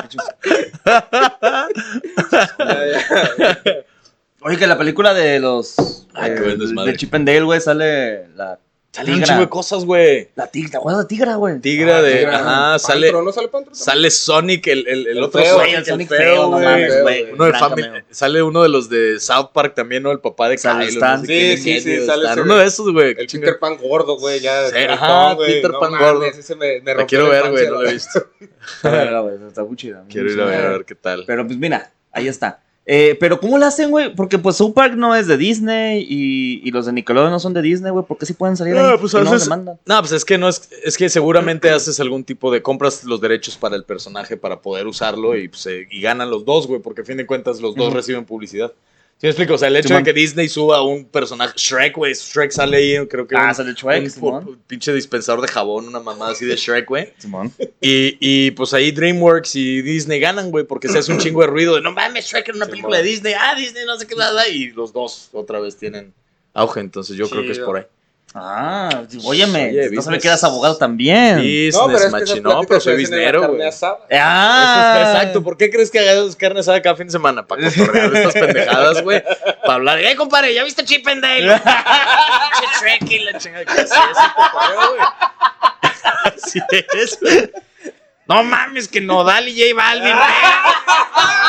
Oye, 4.42 4.56
que 4.56 4.66
la 4.66 4.78
película 4.78 5.12
de 5.14 5.38
los. 5.40 6.06
Ay, 6.14 6.32
eh, 6.32 6.56
de 6.86 6.96
Chip 6.96 7.14
and 7.14 7.26
Dale, 7.26 7.42
güey, 7.42 7.60
sale 7.60 8.28
la. 8.36 8.58
Salen 8.92 9.14
un 9.14 9.22
chingo 9.22 9.40
de 9.40 9.48
cosas, 9.48 9.84
güey. 9.84 10.30
La 10.34 10.48
tigra, 10.48 10.70
¿te 10.72 10.76
acuerdas 10.78 11.02
de 11.02 11.08
tigra, 11.08 11.36
güey? 11.36 11.60
Tigra 11.60 11.98
Ah, 11.98 12.02
de. 12.02 12.16
Tigra. 12.16 12.34
Ajá, 12.34 12.44
Pantro, 12.72 12.78
sale. 12.88 13.12
¿no 13.12 13.32
sale 13.32 13.48
Pantro? 13.48 13.72
Sale 13.74 14.10
Sonic, 14.10 14.66
el, 14.66 14.78
el, 14.88 15.06
el 15.06 15.16
El 15.18 15.22
otro 15.22 15.40
feo, 15.40 15.58
Sonic, 15.58 15.74
el 15.76 15.84
Sonic 15.86 16.08
feo, 16.08 16.18
feo, 16.18 16.42
no 16.42 16.48
güey. 16.50 16.64
mames, 16.64 17.02
güey. 17.02 17.32
Uno 17.32 17.44
de 17.44 18.04
sale 18.10 18.42
uno 18.42 18.62
de 18.64 18.68
los 18.68 18.88
de 18.88 19.20
South 19.20 19.50
Park 19.54 19.76
también, 19.76 20.02
¿no? 20.02 20.10
El 20.10 20.18
papá 20.18 20.48
de 20.48 20.58
Sale. 20.58 20.86
Stan. 20.88 21.20
no 21.20 21.26
Sí, 21.26 21.56
sí, 21.56 21.80
sí, 21.80 22.04
sale 22.04 22.24
Stan. 22.24 22.40
Uno 22.40 22.56
de 22.56 22.66
esos, 22.66 22.92
güey. 22.92 23.14
El. 23.16 23.26
Peter 23.28 23.58
Pan 23.60 23.76
gordo, 23.76 24.16
güey, 24.18 24.40
ya. 24.40 24.66
Ajá, 24.66 25.36
Peter 25.38 25.70
no 25.70 25.78
Pan 25.78 25.92
gordo. 25.92 26.24
Ese 26.24 26.56
me, 26.56 26.80
me 26.80 26.92
La 26.94 27.06
quiero 27.06 27.28
ver, 27.28 27.48
güey, 27.48 27.68
no 27.68 27.82
la 27.82 27.90
he 27.90 27.92
visto. 27.92 28.26
Está 29.46 29.62
muy 29.64 29.76
chida. 29.76 30.04
Quiero 30.08 30.32
ir 30.32 30.40
a 30.40 30.44
ver, 30.46 30.66
a 30.66 30.70
ver 30.70 30.84
qué 30.84 30.96
tal. 30.96 31.24
Pero 31.26 31.46
pues 31.46 31.56
mira, 31.58 31.92
ahí 32.10 32.26
está. 32.26 32.60
Eh, 32.92 33.16
pero 33.20 33.38
¿cómo 33.38 33.56
lo 33.56 33.66
hacen, 33.66 33.88
güey? 33.92 34.12
Porque 34.12 34.36
pues 34.36 34.56
South 34.56 34.72
Park 34.74 34.94
no 34.96 35.14
es 35.14 35.28
de 35.28 35.36
Disney 35.36 36.04
y, 36.10 36.60
y 36.66 36.72
los 36.72 36.86
de 36.86 36.92
Nickelodeon 36.92 37.30
no 37.30 37.38
son 37.38 37.54
de 37.54 37.62
Disney, 37.62 37.92
güey. 37.92 38.04
¿Por 38.04 38.18
qué 38.18 38.26
sí 38.26 38.32
pueden 38.32 38.56
salir 38.56 38.76
ahí? 38.76 38.84
Ah, 38.84 38.96
pues 38.98 39.14
y 39.14 39.16
a 39.16 39.20
no 39.20 39.38
demandan? 39.38 39.78
No, 39.86 40.00
pues 40.00 40.10
es 40.10 40.24
que 40.24 40.36
no 40.38 40.48
es, 40.48 40.68
es 40.82 40.96
que 40.96 41.08
seguramente 41.08 41.70
haces 41.70 42.00
algún 42.00 42.24
tipo 42.24 42.50
de 42.50 42.62
compras 42.62 43.04
los 43.04 43.20
derechos 43.20 43.56
para 43.56 43.76
el 43.76 43.84
personaje 43.84 44.36
para 44.36 44.60
poder 44.60 44.88
usarlo 44.88 45.36
y, 45.36 45.46
pues, 45.46 45.64
eh, 45.66 45.86
y 45.88 46.00
ganan 46.00 46.30
los 46.30 46.44
dos, 46.44 46.66
güey, 46.66 46.80
porque 46.80 47.02
a 47.02 47.04
fin 47.04 47.16
de 47.16 47.26
cuentas 47.26 47.60
los 47.60 47.76
dos 47.76 47.92
reciben 47.92 48.24
publicidad. 48.24 48.72
¿Sí 49.20 49.26
me 49.26 49.30
explico? 49.30 49.52
O 49.54 49.58
sea, 49.58 49.68
el 49.68 49.76
hecho 49.76 49.88
Simón. 49.88 50.02
de 50.02 50.14
que 50.14 50.18
Disney 50.18 50.48
suba 50.48 50.80
un 50.82 51.04
personaje, 51.04 51.52
Shrek, 51.54 51.94
güey, 51.94 52.14
Shrek 52.14 52.50
sale 52.52 52.78
ahí, 52.78 53.06
creo 53.06 53.26
que 53.28 53.36
Ah, 53.36 53.48
un, 53.50 53.54
sale 53.54 53.72
Shrek, 53.74 54.04
un 54.04 54.10
pu- 54.22 54.56
pinche 54.66 54.94
dispensador 54.94 55.42
de 55.42 55.48
jabón, 55.48 55.88
una 55.88 56.00
mamada 56.00 56.32
así 56.32 56.46
de 56.46 56.56
Shrek, 56.56 56.88
güey. 56.88 57.12
Y, 57.82 58.16
y 58.18 58.50
pues 58.52 58.72
ahí 58.72 58.92
DreamWorks 58.92 59.56
y 59.56 59.82
Disney 59.82 60.20
ganan, 60.20 60.50
güey, 60.50 60.64
porque 60.64 60.88
se 60.88 60.98
hace 60.98 61.12
un 61.12 61.18
chingo 61.18 61.42
de 61.42 61.48
ruido 61.48 61.74
de 61.74 61.82
no 61.82 61.92
mames, 61.92 62.24
Shrek 62.24 62.48
en 62.48 62.56
una 62.56 62.66
película 62.66 62.96
de. 62.96 63.02
Disney, 63.02 63.34
ah, 63.38 63.54
Disney, 63.54 63.84
no 63.84 63.98
sé 63.98 64.06
qué, 64.06 64.14
nada, 64.16 64.48
y 64.48 64.68
los 64.70 64.92
dos 64.94 65.28
otra 65.32 65.60
vez 65.60 65.76
tienen 65.76 66.14
auge, 66.54 66.80
entonces 66.80 67.14
yo 67.16 67.28
creo 67.28 67.42
que 67.42 67.52
es 67.52 67.58
por 67.58 67.76
ahí. 67.76 67.84
Ah, 68.32 69.02
óyeme, 69.24 69.70
Oye, 69.70 69.90
no 69.90 70.02
sabía 70.02 70.20
que 70.20 70.28
eras 70.28 70.44
abogado 70.44 70.76
también. 70.76 71.38
Business, 71.38 71.74
No, 71.74 71.86
pero 71.86 71.98
es 71.98 72.04
que 72.04 72.10
machi, 72.12 72.32
esas 72.32 72.42
no, 72.42 72.60
pero 72.62 72.80
soy 72.80 72.92
carne 72.94 73.06
güey. 73.48 73.58
Ah, 74.12 74.98
Eso 75.00 75.02
es- 75.02 75.16
exacto, 75.16 75.42
¿por 75.42 75.56
qué 75.56 75.68
crees 75.70 75.90
que 75.90 75.98
hagas 75.98 76.36
carne 76.36 76.60
asada 76.60 76.80
cada 76.80 76.94
fin 76.94 77.08
de 77.08 77.12
semana? 77.12 77.44
Para 77.44 77.64
cotorrear 77.68 78.14
estas 78.14 78.32
pendejadas, 78.44 79.02
güey. 79.02 79.22
Para 79.62 79.74
hablar, 79.74 79.98
¡eh, 79.98 80.14
compadre! 80.14 80.54
¿Ya 80.54 80.62
viste 80.62 80.84
Chip 80.84 81.06
and 81.08 81.22
Dale? 81.22 81.40
Pinche 81.60 82.78
Shrek 82.80 83.10
y 83.10 83.18
la 83.18 83.38
chingada. 83.38 83.64
¿Qué 83.64 83.80
es 83.80 83.90
güey? 83.90 85.00
Así 86.36 86.60
es, 87.02 87.18
güey. 87.20 87.50
No 88.34 88.44
mames, 88.44 88.86
que 88.88 89.00
Nodal 89.00 89.48
y 89.48 89.60
J 89.60 89.74
Balvin, 89.74 90.14
güey. 90.14 90.28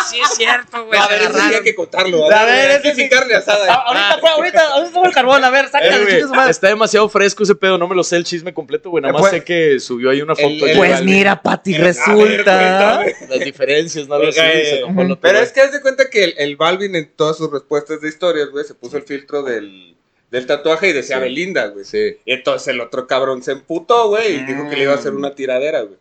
Sí 0.09 0.19
es 0.19 0.29
cierto, 0.35 0.85
güey. 0.85 0.99
No, 0.99 1.05
a 1.05 1.07
ver, 1.09 1.21
eso 1.21 1.33
sí 1.33 1.53
hay 1.55 1.61
que 1.63 1.75
contarlo. 1.75 2.29
A 2.31 2.43
ver, 2.45 2.71
aquí 2.71 2.87
ese 2.87 2.95
sin 2.95 3.03
sí. 3.05 3.09
carne 3.09 3.35
asada. 3.35 3.65
Ah, 3.71 3.83
ahorita, 3.85 4.17
fue, 4.19 4.29
ahorita, 4.31 4.67
ahorita 4.73 4.99
fue 4.99 5.07
el 5.07 5.13
carbón, 5.13 5.43
a 5.43 5.49
ver, 5.51 5.65
Eh, 5.65 5.69
sácale, 5.71 6.21
su 6.21 6.27
madre. 6.29 6.51
está 6.51 6.67
demasiado 6.69 7.07
fresco 7.07 7.43
ese 7.43 7.53
pedo, 7.55 7.77
no 7.77 7.87
me 7.87 7.95
lo 7.95 8.03
sé 8.03 8.17
el 8.17 8.23
chisme 8.23 8.53
completo, 8.53 8.89
güey. 8.89 9.01
Nada 9.03 9.11
Eh, 9.11 9.13
más 9.13 9.21
pues- 9.21 9.31
sé 9.31 9.43
que 9.43 9.79
subió 9.79 10.09
ahí 10.09 10.21
una 10.21 10.35
foto 10.35 10.47
el- 10.49 10.63
el- 10.69 10.77
Pues 10.77 11.03
mira, 11.03 11.41
Pati, 11.41 11.75
A 11.75 11.77
ver, 11.77 11.87
resulta. 11.87 13.05
Las 13.29 13.39
diferencias, 13.39 14.07
no 14.07 14.17
lo 14.19 14.31
sé. 14.31 14.79
Eh, 14.81 14.83
Pero 15.21 15.39
es 15.39 15.51
que 15.51 15.61
haz 15.61 15.71
de 15.71 15.81
cuenta 15.81 16.09
que 16.09 16.23
el, 16.23 16.33
el 16.37 16.55
Balvin 16.57 16.95
en 16.95 17.11
todas 17.15 17.37
sus 17.37 17.51
respuestas 17.51 18.01
de 18.01 18.09
historias, 18.09 18.49
güey, 18.49 18.65
se 18.65 18.73
puso 18.73 18.97
el 18.97 19.03
filtro 19.03 19.43
del, 19.43 19.95
del 20.31 20.45
tatuaje 20.47 20.89
y 20.89 20.93
decía 20.93 21.17
Sí. 21.17 21.21
Belinda, 21.21 21.67
güey. 21.67 21.85
Sí, 21.85 22.17
Y 22.25 22.33
entonces 22.33 22.67
el 22.69 22.81
otro 22.81 23.05
cabrón 23.07 23.43
se 23.43 23.51
emputó, 23.51 24.09
güey, 24.09 24.35
y 24.37 24.43
dijo 24.45 24.67
que 24.69 24.75
le 24.77 24.83
iba 24.83 24.93
a 24.93 24.95
hacer 24.95 25.13
una 25.13 25.35
tiradera, 25.35 25.81
güey. 25.81 26.00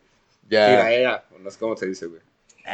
Ya. 0.50 0.66
Tiradera, 0.66 1.24
no 1.38 1.50
sé 1.50 1.58
cómo 1.58 1.76
se 1.76 1.86
dice, 1.86 2.06
güey. 2.06 2.20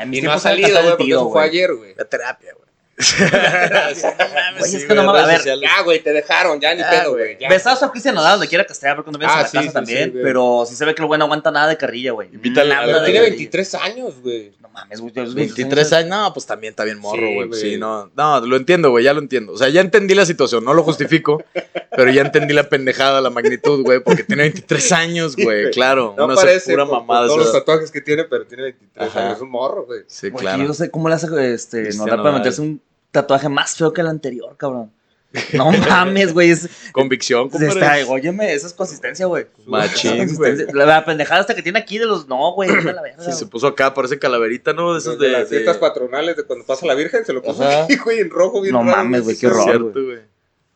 Mis 0.07 0.19
Y 0.19 0.23
no 0.23 0.33
ha 0.33 0.39
salido, 0.39 0.71
güey, 0.71 0.89
porque 0.91 1.05
tío, 1.05 1.21
eso 1.21 1.31
fue 1.31 1.45
ayer, 1.45 1.75
güey. 1.75 1.95
La 1.95 2.05
terapia, 2.05 2.53
güey. 2.55 2.66
Güey, 4.59 4.75
es 4.77 4.85
que 4.87 4.95
no 4.95 5.05
mames, 5.05 5.23
a 5.23 5.27
ver, 5.27 5.61
Ya, 5.61 5.83
güey, 5.85 6.03
te 6.03 6.13
dejaron, 6.13 6.59
ya 6.61 6.75
ni 6.75 6.81
Ya, 6.81 6.91
pedo, 6.91 7.13
güey. 7.13 7.37
Besazo 7.49 7.85
a 7.85 7.91
Cristian 7.91 8.15
Nodal, 8.15 8.33
donde 8.33 8.49
quiera 8.49 8.65
que 8.65 8.73
esté, 8.73 8.87
ver 8.87 9.03
cuando 9.03 9.19
vienes 9.19 9.37
Ah, 9.37 9.41
a 9.41 9.43
la 9.43 9.49
sí, 9.49 9.57
casa 9.59 9.69
sí, 9.69 9.75
también. 9.75 10.13
sí, 10.13 10.19
pero 10.23 10.65
sí 10.67 10.75
se 10.75 10.85
ve 10.85 10.95
que 10.95 11.03
el 11.03 11.07
güey 11.07 11.19
no 11.19 11.27
aguanta 11.27 11.51
nada 11.51 11.69
de 11.69 11.77
carrilla, 11.77 12.13
güey. 12.13 12.29
Invítale 12.33 12.73
a- 12.75 12.85
tiene 12.85 12.99
carrilla. 12.99 13.21
23 13.23 13.75
años, 13.75 14.15
güey. 14.23 14.53
No 14.61 14.69
mames, 14.71 15.01
güey. 15.01 15.13
yo- 15.15 15.35
23 15.35 15.93
años, 15.93 16.09
no, 16.11 16.33
pues 16.33 16.47
también 16.47 16.71
está 16.73 16.85
bien 16.85 16.99
morro, 16.99 17.27
güey. 17.35 17.53
Sí, 17.53 17.77
no, 17.77 18.11
no, 18.17 18.41
lo 18.41 18.57
entiendo, 18.57 18.91
güey, 18.91 19.05
ya 19.05 19.13
lo 19.13 19.21
entiendo. 19.21 19.53
O 19.53 19.59
sea, 19.59 19.69
ya 19.69 19.83
entendí 19.83 20.15
la 20.15 20.25
situación, 20.25 20.65
no 20.65 20.73
lo 20.73 20.83
justifico, 20.83 21.43
pero 21.97 22.11
ya 22.11 22.23
entendí 22.23 22.55
la 22.55 22.69
pendejada, 22.69 23.21
la 23.21 23.31
magnitud, 23.31 23.83
güey, 23.85 24.01
porque 24.01 24.23
tiene 24.25 24.45
23 24.45 24.93
años, 24.93 25.37
güey, 25.37 25.71
claro. 25.71 26.15
No 26.17 26.35
parece 26.35 26.73
pura 26.73 26.87
mamada. 26.87 27.27
todos 27.27 27.39
los 27.41 27.53
tatuajes 27.53 27.91
que 27.91 28.01
tiene, 28.01 28.25
pero 28.25 28.47
tiene 28.47 28.63
23 28.65 29.09
Ajá. 29.09 29.21
años. 29.21 29.37
Es 29.37 29.43
un 29.43 29.51
morro, 29.51 29.85
güey. 29.85 30.01
Sí, 30.07 30.31
claro. 30.31 30.63
Yo 30.63 30.69
no 30.69 30.75
sé 30.75 30.91
cómo 30.91 31.09
le 31.11 31.15
hace 31.15 31.27
este, 31.53 31.91
Nodal 31.95 32.23
para 32.23 32.33
meterse 32.39 32.63
un 32.63 32.81
tatuaje 33.21 33.49
más 33.49 33.75
feo 33.77 33.93
que 33.93 34.01
el 34.03 34.07
anterior, 34.09 34.57
cabrón. 34.57 34.91
No 35.53 35.71
mames, 35.91 36.33
güey. 36.33 36.51
Es, 36.51 36.69
Convicción, 36.93 37.49
está, 37.53 37.69
compadre. 37.69 38.05
óyeme, 38.05 38.55
esa 38.55 38.67
es 38.69 38.73
consistencia, 38.73 39.27
güey. 39.27 39.47
Machín, 39.67 40.35
güey. 40.37 40.67
La 40.73 41.05
pendejada 41.05 41.41
hasta 41.41 41.55
que 41.55 41.63
tiene 41.63 41.79
aquí 41.79 41.99
de 41.99 42.07
los. 42.07 42.27
No, 42.29 42.53
güey. 42.55 42.71
Sí, 43.19 43.33
se 43.33 43.47
puso 43.47 43.67
acá, 43.67 43.93
parece 43.93 44.19
calaverita, 44.19 44.73
¿no? 44.73 44.93
De 44.95 45.01
esos 45.01 45.19
de, 45.19 45.27
de. 45.27 45.33
las 45.33 45.51
de- 45.51 45.57
fiestas 45.59 45.77
patronales 45.79 46.37
de 46.37 46.45
cuando 46.45 46.65
pasa 46.65 46.87
la 46.87 46.95
Virgen, 46.95 47.25
se 47.25 47.33
lo 47.33 47.43
puso 47.43 47.63
Ajá. 47.63 47.85
aquí, 47.85 47.97
güey, 47.97 48.21
en 48.21 48.31
rojo, 48.31 48.61
bien 48.63 48.73
No 48.73 48.83
raro, 48.83 48.97
mames, 48.97 49.25
güey, 49.25 49.37
qué 49.37 49.41
sí, 49.41 49.47
Es 49.47 49.53
horror. 49.53 49.65
cierto, 49.65 50.05
güey. 50.05 50.19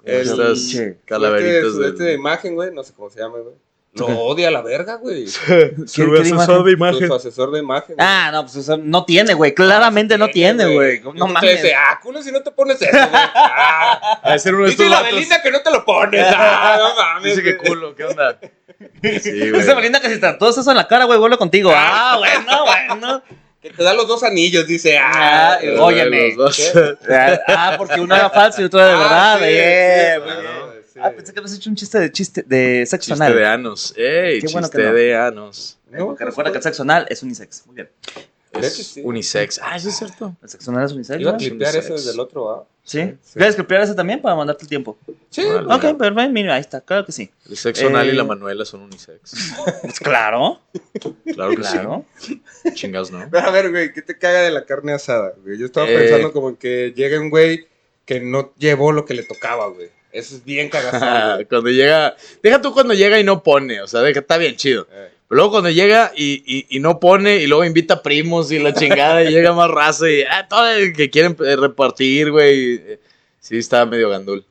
Estas 0.05 0.77
calaveritas 1.07 1.73
este, 1.75 1.89
este 1.89 2.05
de 2.05 2.13
imagen, 2.15 2.55
güey, 2.55 2.73
no 2.75 2.83
sé 2.83 2.93
cómo 2.95 3.09
se 3.11 3.21
llama, 3.21 3.39
güey. 3.39 3.55
Lo 3.95 4.07
¿Qué? 4.07 4.13
odia 4.17 4.49
a 4.49 4.51
la 4.53 4.61
verga, 4.63 4.95
güey. 4.97 5.27
Su 5.27 5.41
¿Qué- 5.47 5.75
qué 5.97 6.21
asesor 6.21 6.63
de 6.65 6.73
imagen. 6.73 7.09
Su 7.09 7.15
asesor 7.15 7.51
de 7.51 7.59
imagen. 7.59 7.97
güey. 7.97 8.07
Ah, 8.09 8.31
no, 8.33 8.43
pues 8.43 8.55
o 8.57 8.63
sea, 8.63 8.77
no 8.81 9.05
tiene, 9.05 9.35
güey. 9.35 9.53
Claramente 9.53 10.17
no 10.17 10.29
tiene, 10.29 10.73
güey. 10.73 11.01
No 11.01 11.11
Y 11.11 11.19
tú 11.19 11.27
te 11.27 11.33
mames. 11.33 11.63
dice, 11.63 11.75
ah, 11.75 11.99
culo 12.01 12.23
si 12.23 12.31
no 12.31 12.41
te 12.41 12.53
pones 12.53 12.81
eso, 12.81 12.91
güey. 12.97 13.11
Ah, 13.35 14.21
A 14.23 14.39
ser 14.39 14.55
uno 14.55 14.65
de 14.65 14.71
dice 14.71 14.85
estos 14.85 14.91
la 14.97 15.03
vatos. 15.03 15.15
Belinda 15.17 15.43
que 15.43 15.51
no 15.51 15.61
te 15.61 15.71
lo 15.73 15.85
pones. 15.85 16.25
Ah, 16.37 16.77
no 16.79 16.95
mames. 16.95 17.37
Dice 17.37 17.43
que 17.43 17.57
culo, 17.57 17.95
¿qué 17.97 18.05
onda? 18.05 18.39
Sí, 18.41 18.49
Dice 19.03 19.51
güey. 19.51 19.75
Belinda 19.75 20.01
que 20.01 20.09
si 20.09 20.21
todo 20.21 20.51
eso 20.51 20.71
en 20.71 20.77
la 20.77 20.87
cara, 20.87 21.05
güey, 21.07 21.19
vuelve 21.19 21.37
contigo. 21.37 21.73
Ah, 21.75 22.15
bueno, 22.19 22.65
bueno. 22.97 23.23
Que 23.61 23.71
te 23.71 23.83
da 23.83 23.93
los 23.93 24.07
dos 24.09 24.23
anillos, 24.23 24.67
dice. 24.69 24.97
Ah, 24.99 25.11
Ah, 25.55 25.59
eh, 25.61 25.77
óyeme. 25.79 26.33
Dos. 26.37 26.73
Ah, 27.49 27.75
porque 27.77 28.01
uno 28.01 28.15
era 28.15 28.31
falso 28.31 28.63
y 28.63 28.67
otro 28.67 28.79
era 28.81 28.89
de 28.91 28.95
Ah, 28.95 28.99
verdad. 28.99 29.39
sí, 29.39 29.45
eh, 29.49 30.15
sí, 30.17 30.21
güey. 30.23 30.70
Ah, 31.03 31.11
pensé 31.11 31.33
que 31.33 31.39
habías 31.41 31.55
hecho 31.57 31.71
un 31.71 31.77
chiste 31.77 31.99
de 31.99 32.13
chiste 32.13 32.43
de 32.47 32.85
sexo 32.87 33.13
Chiste 33.15 33.25
de 33.25 33.31
anal. 33.45 33.45
anos. 33.61 33.95
Ey, 33.97 34.41
Qué 34.41 34.49
bueno 34.53 34.67
chiste 34.69 34.79
que 34.79 34.85
no. 34.89 34.93
de 34.95 35.17
anos. 35.17 35.79
Eh, 35.93 35.97
Porque 35.99 36.25
recuerda 36.25 36.51
que 36.53 36.59
el 36.59 36.63
sexo 36.63 36.83
anal 36.83 37.07
es 37.09 37.23
unisex. 37.23 37.67
Muy 37.67 37.77
bien. 37.77 37.89
De 38.53 38.67
Es 38.67 38.75
sí. 38.75 39.01
unisex. 39.05 39.61
Ah, 39.63 39.77
eso 39.77 39.89
es 39.89 39.97
cierto. 39.99 40.35
El 40.43 40.49
sexo 40.49 40.71
anal 40.73 40.85
es 40.87 40.93
unisex. 40.93 41.21
Iba 41.21 41.31
a 41.31 41.33
¿no? 41.35 41.39
clipear 41.39 41.77
eso 41.77 41.93
desde 41.95 42.11
el 42.13 42.19
otro, 42.21 42.51
¿ah? 42.51 42.65
¿Sí? 42.83 43.01
Sí. 43.23 43.35
¿Quieres 43.35 43.55
clipear 43.55 43.83
ese 43.83 43.95
también 43.95 44.21
para 44.21 44.35
mandarte 44.35 44.65
el 44.65 44.69
tiempo? 44.69 44.99
Sí. 45.31 45.43
Órale. 45.43 45.73
Ok, 45.73 45.97
perfecto. 45.99 46.31
Mira, 46.33 46.55
ahí 46.55 46.61
está. 46.61 46.81
Claro 46.81 47.07
que 47.07 47.13
sí. 47.13 47.31
El 47.49 47.57
sexo 47.57 47.87
anal 47.87 48.07
y 48.09 48.11
Eh, 48.11 48.15
la 48.15 48.25
Manuela 48.25 48.65
son 48.65 48.81
unisex. 48.83 49.55
Pues 49.83 50.01
claro. 50.01 50.61
Claro 51.33 51.51
que 51.51 51.57
Claro. 51.59 52.05
sí. 52.19 52.43
Chingados, 52.75 53.13
¿no? 53.13 53.25
Pero 53.31 53.47
a 53.47 53.51
ver, 53.53 53.71
güey, 53.71 53.93
¿qué 53.93 54.03
te 54.03 54.19
caga 54.19 54.41
de 54.43 54.51
la 54.51 54.65
carne 54.65 54.93
asada? 54.93 55.33
güey? 55.45 55.57
Yo 55.57 55.67
estaba 55.67 55.89
Eh. 55.89 55.97
pensando 55.97 56.33
como 56.33 56.49
en 56.49 56.57
que 56.57 56.93
llega 56.97 57.21
un 57.21 57.31
güey 57.31 57.69
que 58.05 58.19
no 58.21 58.53
llevó 58.59 58.91
lo 58.91 59.05
que 59.05 59.15
le 59.15 59.23
tocaba, 59.23 59.69
güey. 59.69 59.91
Eso 60.13 60.35
es 60.37 60.45
bien 60.45 60.69
cagazón, 60.69 61.45
cuando 61.49 61.71
llega. 61.71 62.17
Deja 62.43 62.61
tú 62.61 62.73
cuando 62.73 62.95
llega 62.95 63.19
y 63.21 63.25
no 63.25 63.43
pone. 63.43 63.81
O 63.81 63.87
sea, 63.87 64.01
deja, 64.01 64.21
está 64.21 64.37
bien 64.39 64.57
chido. 64.57 64.87
Eh. 64.93 65.09
Pero 65.29 65.37
luego 65.37 65.51
cuando 65.53 65.71
llega 65.71 66.13
y, 66.17 66.43
y, 66.45 66.67
y 66.77 66.81
no 66.81 66.99
pone 66.99 67.37
y 67.37 67.47
luego 67.47 67.65
invita 67.65 68.03
primos 68.03 68.51
y 68.51 68.59
la 68.59 68.75
chingada 68.75 69.23
y 69.23 69.31
llega 69.31 69.53
más 69.53 69.71
raza 69.71 70.11
y 70.11 70.23
ah, 70.23 70.49
todo 70.49 70.69
el 70.71 70.93
que 70.93 71.09
quieren 71.09 71.37
eh, 71.45 71.55
repartir, 71.57 72.31
güey. 72.33 72.75
eh, 72.75 73.01
Sí, 73.39 73.57
está 73.59 73.87
medio 73.87 74.11
gandul. 74.11 74.45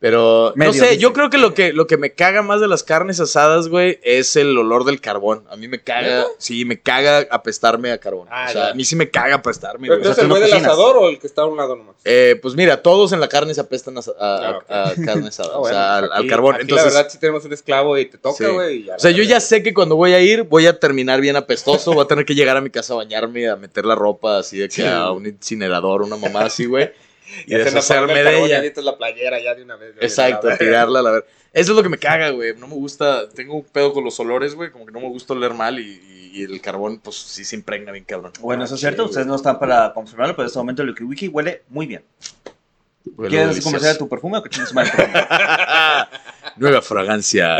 Pero 0.00 0.52
Medio, 0.54 0.70
no 0.72 0.78
sé, 0.78 0.84
dice. 0.90 0.98
yo 0.98 1.12
creo 1.12 1.28
que 1.28 1.38
lo 1.38 1.54
que 1.54 1.72
lo 1.72 1.88
que 1.88 1.96
me 1.96 2.12
caga 2.12 2.40
más 2.42 2.60
de 2.60 2.68
las 2.68 2.84
carnes 2.84 3.18
asadas, 3.18 3.66
güey, 3.68 3.98
es 4.04 4.36
el 4.36 4.56
olor 4.56 4.84
del 4.84 5.00
carbón. 5.00 5.42
A 5.50 5.56
mí 5.56 5.66
me 5.66 5.80
caga, 5.82 6.24
sí, 6.38 6.64
me 6.64 6.80
caga 6.80 7.26
apestarme 7.32 7.90
a 7.90 7.98
carbón. 7.98 8.28
Ah, 8.30 8.46
o 8.48 8.52
sea, 8.52 8.62
ya. 8.66 8.70
a 8.70 8.74
mí 8.74 8.84
sí 8.84 8.94
me 8.94 9.10
caga 9.10 9.34
apestarme, 9.34 9.88
Pero 9.88 10.00
güey. 10.00 10.14
¿el 10.20 10.28
güey 10.28 10.42
del 10.42 10.52
asador 10.52 10.96
o 10.98 11.08
el 11.08 11.18
que 11.18 11.26
está 11.26 11.42
a 11.42 11.46
un 11.46 11.56
lado 11.56 11.74
nomás? 11.74 11.96
Eh, 12.04 12.38
pues 12.40 12.54
mira, 12.54 12.80
todos 12.80 13.10
en 13.10 13.18
la 13.18 13.28
carne 13.28 13.52
se 13.54 13.60
apestan 13.60 13.98
a, 13.98 14.00
a- 14.00 14.48
a- 14.50 14.62
Ah, 14.68 14.92
a 14.96 15.04
carne 15.04 15.28
asada, 15.28 15.50
Ah, 15.54 15.58
o 15.58 15.66
sea, 15.68 15.96
al, 15.96 16.04
aquí- 16.04 16.12
al 16.14 16.26
carbón. 16.28 16.54
aquí 16.54 16.62
Entonces, 16.62 16.86
la 16.86 16.92
verdad, 17.00 17.10
si 17.12 17.18
tenemos 17.18 17.44
un 17.44 17.52
esclavo 17.52 17.98
y 17.98 18.04
te 18.06 18.18
toca, 18.18 18.36
Sí. 18.46 18.52
güey. 18.52 18.76
y 18.86 18.90
o 18.90 18.98
sea, 19.00 19.10
yo 19.10 19.24
ya 19.24 19.40
sé 19.40 19.64
que 19.64 19.74
cuando 19.74 19.96
voy 19.96 20.12
a 20.12 20.20
ir, 20.20 20.44
voy 20.44 20.66
a 20.68 20.78
terminar 20.78 21.20
bien 21.20 21.34
apestoso, 21.34 21.92
voy 21.92 22.04
a 22.04 22.06
tener 22.06 22.24
que 22.24 22.36
llegar 22.36 22.56
a 22.56 22.60
mi 22.60 22.70
casa 22.70 22.92
a 22.92 22.96
bañarme, 22.98 23.48
a 23.48 23.56
meter 23.56 23.84
la 23.84 23.96
ropa 23.96 24.38
así 24.38 24.58
de 24.58 24.68
que 24.68 24.74
Sí. 24.76 24.82
a 24.84 25.10
un 25.10 25.26
incinerador, 25.26 26.02
una 26.02 26.16
mamá 26.16 26.42
así, 26.42 26.66
güey. 26.66 26.92
Y 27.46 27.50
Ya 27.52 27.58
nos 27.58 27.66
deshacerme 27.66 28.22
de 28.24 28.38
ella. 28.38 28.48
Ya 28.48 28.58
avientas 28.58 28.84
la 28.84 28.96
playera 28.96 29.40
ya 29.40 29.54
de 29.54 29.62
una 29.62 29.76
vez. 29.76 29.94
ya 29.94 30.00
Exacto, 30.06 30.48
tirarla, 30.58 31.02
la 31.02 31.10
verdad. 31.10 31.28
Eso 31.52 31.72
es 31.72 31.76
lo 31.76 31.82
que 31.82 31.88
me 31.88 31.98
caga, 31.98 32.30
güey. 32.30 32.54
No 32.56 32.68
me 32.68 32.74
gusta, 32.74 33.28
tengo 33.30 33.54
un 33.54 33.64
pedo 33.64 33.92
con 33.92 34.04
los 34.04 34.18
olores, 34.20 34.54
güey, 34.54 34.70
como 34.70 34.84
que 34.86 34.92
no 34.92 35.00
me 35.00 35.08
gusta 35.08 35.32
oler 35.34 35.54
mal 35.54 35.78
y, 35.78 35.82
y- 35.82 36.18
y 36.34 36.42
el 36.44 36.60
carbón, 36.60 37.00
pues 37.00 37.16
sí 37.16 37.42
se 37.44 37.56
impregna 37.56 37.90
bien 37.90 38.04
cabrón. 38.04 38.32
Bueno, 38.40 38.62
eso 38.64 38.74
es 38.74 38.80
cierto. 38.80 39.06
Ustedes 39.06 39.26
no 39.26 39.34
están 39.34 39.58
para 39.58 39.92
confirmarlo, 39.94 40.34
pero 40.36 40.44
en 40.44 40.46
este 40.48 40.58
momento 40.58 40.82
el 40.82 40.94
Wiki 41.02 41.28
huele 41.28 41.62
muy 41.68 41.86
bien. 41.86 42.04
Huele 43.16 43.30
¿Quieres 43.30 43.48
delicioso. 43.48 43.68
comercial 43.70 43.92
de 43.94 43.98
tu 43.98 44.08
perfume 44.08 44.38
o 44.38 44.42
que 44.42 44.50
madre? 44.74 44.90
tu 44.90 44.96
perfume? 44.96 45.26
Nueva 46.56 46.82
fragancia. 46.82 47.56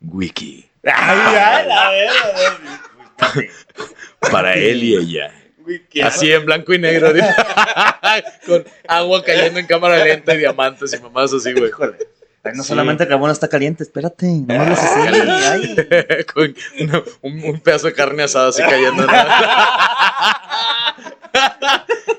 Wiki. 0.00 0.64
Ay, 0.82 0.92
ay, 0.94 1.70
a 1.70 1.90
ver, 1.90 2.08
a 3.20 3.32
ver. 3.34 3.50
Para 4.30 4.54
él 4.54 4.82
y 4.82 4.96
ella. 4.96 5.32
Así 6.02 6.32
en 6.32 6.44
blanco 6.46 6.72
y 6.74 6.78
negro. 6.78 7.12
Con 8.46 8.64
agua 8.86 9.24
cayendo 9.24 9.58
en 9.60 9.66
cámara 9.66 10.02
lenta 10.04 10.34
y 10.34 10.38
diamantes 10.38 10.92
y 10.94 10.98
mamás 11.02 11.32
así, 11.32 11.52
güey. 11.52 11.68
Híjole. 11.68 11.96
Ay, 12.44 12.52
no 12.54 12.62
Sí. 12.62 12.68
solamente 12.68 13.02
el 13.02 13.08
carbón 13.08 13.30
está 13.30 13.48
caliente, 13.48 13.82
espérate. 13.82 14.26
No 14.26 14.46
me 14.46 14.56
hables 14.58 14.78
así. 14.78 15.00
Ay. 15.78 16.24
Con 16.32 16.54
una- 16.80 17.02
un, 17.22 17.44
un 17.44 17.60
pedazo 17.60 17.88
de 17.88 17.94
carne 17.94 18.22
asada 18.22 18.48
así 18.48 18.62
cayendo. 18.62 19.06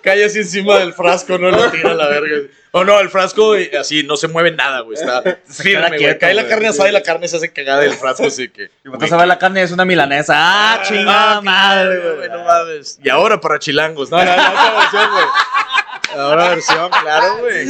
Cae 0.02 0.26
así 0.26 0.40
encima 0.40 0.78
del 0.80 0.94
frasco, 0.94 1.38
no 1.38 1.52
lo 1.52 1.70
tira 1.72 1.92
a 1.92 1.96
la 1.96 2.08
verga. 2.08 2.38
O 2.72 2.84
no, 2.84 3.00
el 3.00 3.10
frasco 3.10 3.54
así 3.80 4.04
no 4.04 4.16
se 4.16 4.28
mueve 4.28 4.52
nada, 4.52 4.82
güey. 4.82 4.98
Está 4.98 5.24
firme, 5.48 5.98
güey. 5.98 6.18
Cae 6.20 6.34
la 6.34 6.48
carne 6.48 6.68
asada 6.68 6.90
y 6.90 6.92
la 6.92 7.02
carne 7.02 7.28
se 7.28 7.38
hace 7.38 7.52
cagada 7.52 7.82
del 7.82 7.94
frasco, 7.94 8.28
así 8.28 8.50
que. 8.50 8.70
Y 8.86 8.90
vas 8.90 9.12
a 9.12 9.18
ver 9.18 9.28
la 9.28 9.40
carne, 9.40 9.64
es 9.64 9.72
una 9.72 9.86
milanesa. 9.86 10.34
Ah, 10.38 10.82
chingada 10.84 11.42
madre, 11.42 12.00
güey. 12.00 12.16
güey, 12.18 12.30
no 12.30 12.44
mames. 12.44 13.00
Y 13.04 13.10
ahora 13.10 13.42
para 13.42 13.58
chilangos. 13.60 14.12
No, 14.12 14.18
no, 14.18 14.26
no, 14.26 14.32
otra 14.32 14.80
versión, 14.80 15.12
güey. 15.12 15.26
Ahora 16.16 16.50
versión, 16.50 16.90
claro, 16.90 17.38
güey. 17.40 17.68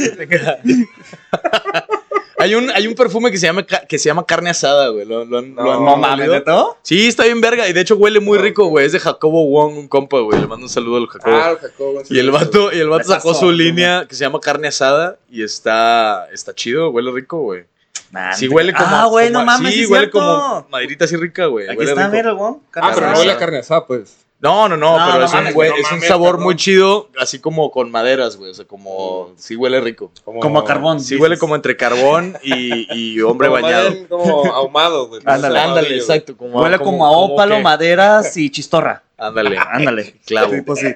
Hay 2.40 2.54
un, 2.54 2.70
hay 2.70 2.86
un 2.86 2.94
perfume 2.94 3.30
que 3.30 3.38
se 3.38 3.46
llama, 3.46 3.64
que 3.64 3.98
se 3.98 4.08
llama 4.08 4.24
carne 4.26 4.50
asada, 4.50 4.88
güey. 4.88 5.04
¿Lo, 5.04 5.24
lo 5.24 5.38
han, 5.38 5.54
lo 5.54 5.72
han 5.72 5.84
No 5.84 5.96
mames, 5.96 6.20
olido? 6.20 6.34
¿de 6.34 6.40
todo? 6.40 6.78
Sí, 6.82 7.06
está 7.08 7.24
bien 7.24 7.40
verga. 7.40 7.68
Y 7.68 7.72
de 7.72 7.80
hecho 7.80 7.96
huele 7.96 8.20
muy 8.20 8.38
rico, 8.38 8.66
güey. 8.66 8.86
Es 8.86 8.92
de 8.92 9.00
Jacobo 9.00 9.46
Wong, 9.48 9.76
un 9.78 9.88
compa, 9.88 10.18
güey. 10.20 10.40
Le 10.40 10.46
mando 10.46 10.64
un 10.64 10.70
saludo 10.70 10.96
al 10.96 11.06
Jacobo. 11.06 11.36
Ah, 11.36 11.56
Jacobo, 11.60 12.04
sí, 12.04 12.14
y 12.14 12.18
el 12.18 12.30
vato, 12.30 12.72
y 12.72 12.78
el 12.78 12.88
vato 12.88 13.08
sacó 13.08 13.34
su 13.34 13.50
línea 13.52 14.06
que 14.08 14.14
se 14.14 14.24
llama 14.24 14.40
carne 14.40 14.68
asada. 14.68 15.18
Y 15.30 15.42
está, 15.42 16.28
está 16.32 16.54
chido, 16.54 16.90
huele 16.90 17.12
rico, 17.12 17.38
güey. 17.40 17.64
Nah, 18.12 18.32
Sí, 18.32 18.48
no 18.48 18.54
huele 18.56 18.72
como. 18.72 18.86
Ah, 18.88 19.04
güey, 19.06 19.30
no 19.30 19.44
mames, 19.44 19.72
Sí, 19.74 19.86
huele 19.86 20.06
cierto. 20.10 20.18
como 20.18 20.66
maderita 20.70 21.04
así 21.04 21.16
rica, 21.16 21.46
güey. 21.46 21.68
Aquí 21.68 21.76
huele 21.78 21.90
está, 21.92 22.04
rico. 22.08 22.16
mira, 22.16 22.32
güey. 22.32 22.54
Ah, 22.74 22.90
pero 22.94 23.10
no 23.12 23.18
huele 23.18 23.32
a 23.32 23.36
carne 23.36 23.58
asada, 23.58 23.86
pues. 23.86 24.16
No, 24.42 24.68
no, 24.70 24.76
no, 24.78 24.98
No, 24.98 25.06
pero 25.06 25.18
no 25.18 25.24
es, 25.26 25.32
un, 25.34 25.44
güey- 25.54 25.68
no 25.68 25.74
es 25.76 25.84
un 25.84 25.90
mames, 25.96 26.08
sabor 26.08 26.26
cabrón. 26.28 26.42
muy 26.44 26.56
chido, 26.56 27.10
así 27.18 27.40
como 27.40 27.70
con 27.70 27.90
maderas, 27.90 28.36
güey. 28.36 28.50
O 28.50 28.54
sea, 28.54 28.64
como. 28.64 29.32
Sí, 29.36 29.54
huele 29.54 29.80
rico. 29.82 30.10
Como 30.24 30.58
a 30.58 30.64
carbón. 30.64 30.98
Sí, 31.00 31.04
dices. 31.14 31.20
huele 31.20 31.36
como 31.38 31.56
entre 31.56 31.76
carbón 31.76 32.38
y, 32.42 32.86
y 32.98 33.20
hombre 33.20 33.48
Como 33.48 33.60
bañado. 33.60 33.94
Como 34.08 34.46
ahumado, 34.54 35.08
güey. 35.08 35.20
Ándale, 35.26 35.58
Ándale, 35.58 35.94
exacto. 35.96 36.36
Como, 36.36 36.60
Huele 36.62 36.78
como, 36.78 37.04
a 37.06 37.10
ópalo, 37.10 37.56
que- 37.56 37.62
maderas 37.62 38.34
y 38.38 38.48
chistorra. 38.50 39.02
Ándale, 39.18 39.58
Ándale. 39.58 40.14
clavo. 40.26 40.54
Sí, 40.54 40.62
pues 40.62 40.80
sí. 40.80 40.94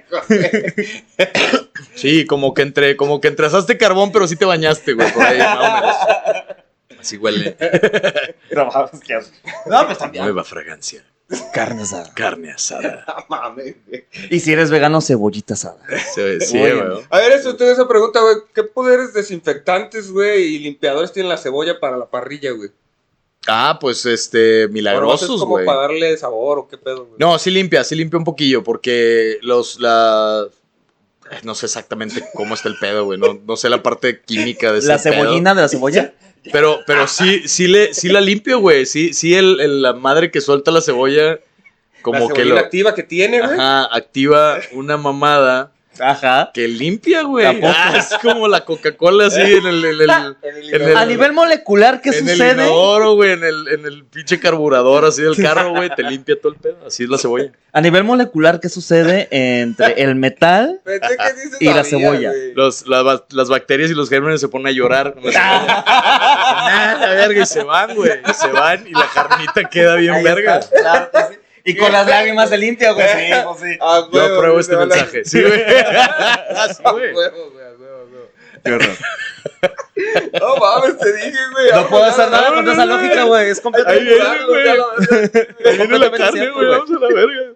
Sí, 1.95 2.25
como 2.27 2.55
que 2.55 2.63
entre, 2.63 2.97
como 2.97 3.21
que 3.21 3.29
entresaste 3.29 3.77
carbón, 3.77 4.11
pero 4.13 4.27
sí 4.27 4.37
te 4.37 4.45
bañaste, 4.47 4.95
güey, 4.95 5.13
por 5.13 5.23
ahí, 5.23 5.39
más 5.39 5.59
o 5.59 5.63
menos. 5.81 5.97
Así 7.01 7.17
huele. 7.19 7.57
No, 8.55 9.87
pues 9.87 9.99
también. 9.99 10.25
Nueva 10.25 10.45
fragancia. 10.45 11.05
Carne 11.53 11.83
asada. 11.83 12.13
Carne 12.15 12.53
asada. 12.53 13.05
No 13.19 13.25
mames, 13.29 13.77
güey. 13.87 14.05
Y 14.31 14.41
si 14.41 14.53
eres 14.53 14.71
vegano, 14.71 15.01
cebollita 15.01 15.55
asada. 15.55 15.79
Sí, 16.15 16.41
sí, 16.41 16.59
güey. 16.59 16.73
A 17.11 17.19
ver, 17.19 17.33
eso, 17.33 17.57
tengo 17.57 17.71
esa 17.73 17.89
pregunta, 17.89 18.21
güey. 18.21 18.37
¿Qué 18.55 18.63
poderes 18.65 19.15
desinfectantes, 19.15 20.11
güey, 20.13 20.43
y 20.55 20.59
limpiadores 20.59 21.13
tiene 21.13 21.29
la 21.29 21.39
cebolla 21.39 21.81
para 21.81 21.97
la 21.97 22.07
parrilla, 22.07 22.51
güey? 22.53 22.71
Ah, 23.47 23.79
pues 23.81 24.07
este, 24.07 24.65
¿O 24.65 24.69
nomás 24.69 24.69
es 24.69 24.73
milagrosos, 24.75 25.41
como 25.41 25.55
güey. 25.55 25.67
para 25.67 25.81
darle 25.83 26.17
sabor 26.17 26.59
o 26.61 26.69
qué 26.69 26.79
pedo, 26.79 27.07
güey? 27.07 27.17
No, 27.19 27.39
sí 27.39 27.51
limpia, 27.51 27.85
sí 27.85 27.95
limpia 27.95 28.19
un 28.19 28.25
poquillo, 28.25 28.63
porque 28.65 29.39
los, 29.43 29.79
la... 29.81 30.47
eh, 31.31 31.41
No 31.43 31.55
sé 31.55 31.67
exactamente 31.67 32.23
cómo 32.35 32.55
está 32.55 32.69
el 32.69 32.79
pedo, 32.79 33.05
güey. 33.07 33.19
No, 33.19 33.35
no 33.47 33.57
sé 33.57 33.69
la 33.69 33.83
parte 33.83 34.21
química 34.23 34.73
de 34.73 34.79
ese 34.79 34.89
La 34.89 34.99
pedo. 34.99 35.13
cebollina 35.15 35.55
de 35.55 35.63
la 35.63 35.69
cebolla. 35.69 36.15
Pero, 36.53 36.81
pero 36.87 37.07
sí, 37.07 37.49
sí, 37.49 37.67
le, 37.67 37.95
sí 37.95 38.09
la 38.09 38.21
limpio, 38.21 38.59
güey. 38.59 38.87
Sí, 38.87 39.13
sí 39.15 39.35
el, 39.35 39.61
el- 39.61 39.83
la 39.83 39.93
madre 39.93 40.31
que 40.31 40.41
suelta 40.41 40.71
la 40.71 40.81
cebolla, 40.81 41.41
como 42.03 42.29
la 42.29 42.35
que 42.35 42.45
lo... 42.45 42.59
activa 42.59 42.95
que 42.95 43.03
tiene, 43.03 43.41
güey. 43.41 43.53
Ajá, 43.55 43.89
activa 43.95 44.59
una 44.73 44.97
mamada 44.97 45.73
Ajá. 45.99 46.51
que 46.53 46.67
limpia, 46.69 47.23
güey. 47.23 47.47
Ah, 47.63 47.95
es 47.97 48.11
como 48.21 48.49
la 48.49 48.65
Coca-Cola 48.65 49.27
así 49.27 49.41
en 49.41 49.67
el... 49.67 49.85
en 49.85 50.01
el- 50.03 50.11
En 50.11 50.57
el 50.57 50.75
en 50.75 50.83
el- 50.91 50.97
A 50.97 51.05
nivel 51.07 51.33
molecular, 51.33 52.01
¿qué 52.01 52.11
en 52.11 52.29
el 52.29 52.37
sucede? 52.37 52.65
inodoro, 52.65 53.15
güey, 53.15 53.33
en 53.33 53.45
el, 53.45 53.69
en 53.69 53.85
el 53.87 54.05
pinche 54.05 54.39
carburador 54.41 55.05
así 55.05 55.23
del 55.23 55.37
carro, 55.37 55.71
güey, 55.71 55.91
te 55.95 56.03
limpia 56.03 56.37
todo 56.41 56.53
el 56.53 56.59
pedo. 56.59 56.79
Así 56.87 57.05
es 57.05 57.09
la 57.09 57.19
cebolla. 57.19 57.53
A 57.73 57.81
nivel 57.81 58.05
molecular, 58.05 58.61
¿qué 58.61 58.69
sucede 58.69 59.29
entre 59.31 60.03
el 60.03 60.15
metal? 60.15 60.81
Y 61.61 61.67
la 61.73 61.85
cebolla. 61.85 62.33
Los, 62.55 62.87
la 62.87 63.23
las 63.31 63.49
bacterias 63.49 63.91
y 63.91 63.95
los 63.95 64.09
gérmenes 64.09 64.41
se 64.41 64.49
ponen 64.49 64.69
a 64.69 64.71
llorar. 64.71 65.15
con 65.21 65.25
la. 65.33 65.85
Ah, 65.87 66.97
verga, 67.11 67.43
y 67.43 67.47
se 67.47 67.63
van, 67.63 67.95
güey. 67.95 68.11
Se 68.35 68.49
van 68.49 68.87
y 68.87 68.93
la 68.93 69.07
carnita 69.13 69.69
queda 69.71 69.97
bien 69.97 70.15
Ahí 70.15 70.25
verga. 70.25 70.59
está, 70.59 71.11
claro. 71.11 71.35
Y 71.65 71.77
con 71.77 71.91
las 71.93 72.07
lágrimas 72.07 72.51
se 72.51 72.59
limpia, 72.59 72.93
güey. 72.93 73.07
Sí, 73.09 73.33
pues 73.45 73.61
sí. 73.61 73.79
Ah, 73.81 74.07
Yo 74.13 74.23
apruebo 74.37 74.61
este 74.61 74.77
mensaje. 74.77 75.25
Sí, 75.25 75.43
güey. 75.43 75.63
Así, 76.57 76.83
Ah, 76.85 76.93
güey. 76.93 77.13
Qué 78.65 78.73
horror. 78.73 78.97
No 80.41 80.57
mames, 80.57 80.99
te 80.99 81.13
dije, 81.13 81.39
güey. 81.53 81.73
No 81.73 81.89
puedo 81.89 82.05
hacer 82.05 82.31
nada 82.31 82.55
contra 82.55 82.73
esa 82.73 82.85
lógica, 82.87 83.25
güey. 83.25 83.51
Es 83.51 83.59
Ahí 83.59 83.63
completamente, 83.63 84.05
viene, 84.15 84.45
güey. 84.47 84.69
Ahí 84.69 85.77
viene 85.79 85.99
la 85.99 86.11
completamente 86.11 86.19
carne, 86.19 86.39
cierto, 86.41 86.55
güey. 86.55 86.67
güey. 86.67 86.79
Vamos 86.79 86.91
a 86.91 87.01
la 87.01 87.09
verga. 87.15 87.55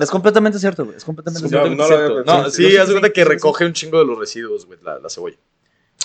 es 0.00 0.10
completamente 0.10 0.58
cierto, 0.58 0.84
güey. 0.84 0.96
Es 0.96 1.04
completamente 1.04 1.48
No, 1.48 1.86
cierto. 1.86 2.24
no. 2.24 2.42
No, 2.42 2.50
sí, 2.50 2.76
haz 2.76 2.90
cuenta 2.90 3.10
que 3.10 3.24
recoge 3.24 3.64
un 3.66 3.72
chingo 3.72 3.98
de 3.98 4.04
los 4.06 4.18
residuos, 4.18 4.66
güey, 4.66 4.78
la, 4.82 4.98
la 4.98 5.08
cebolla. 5.10 5.36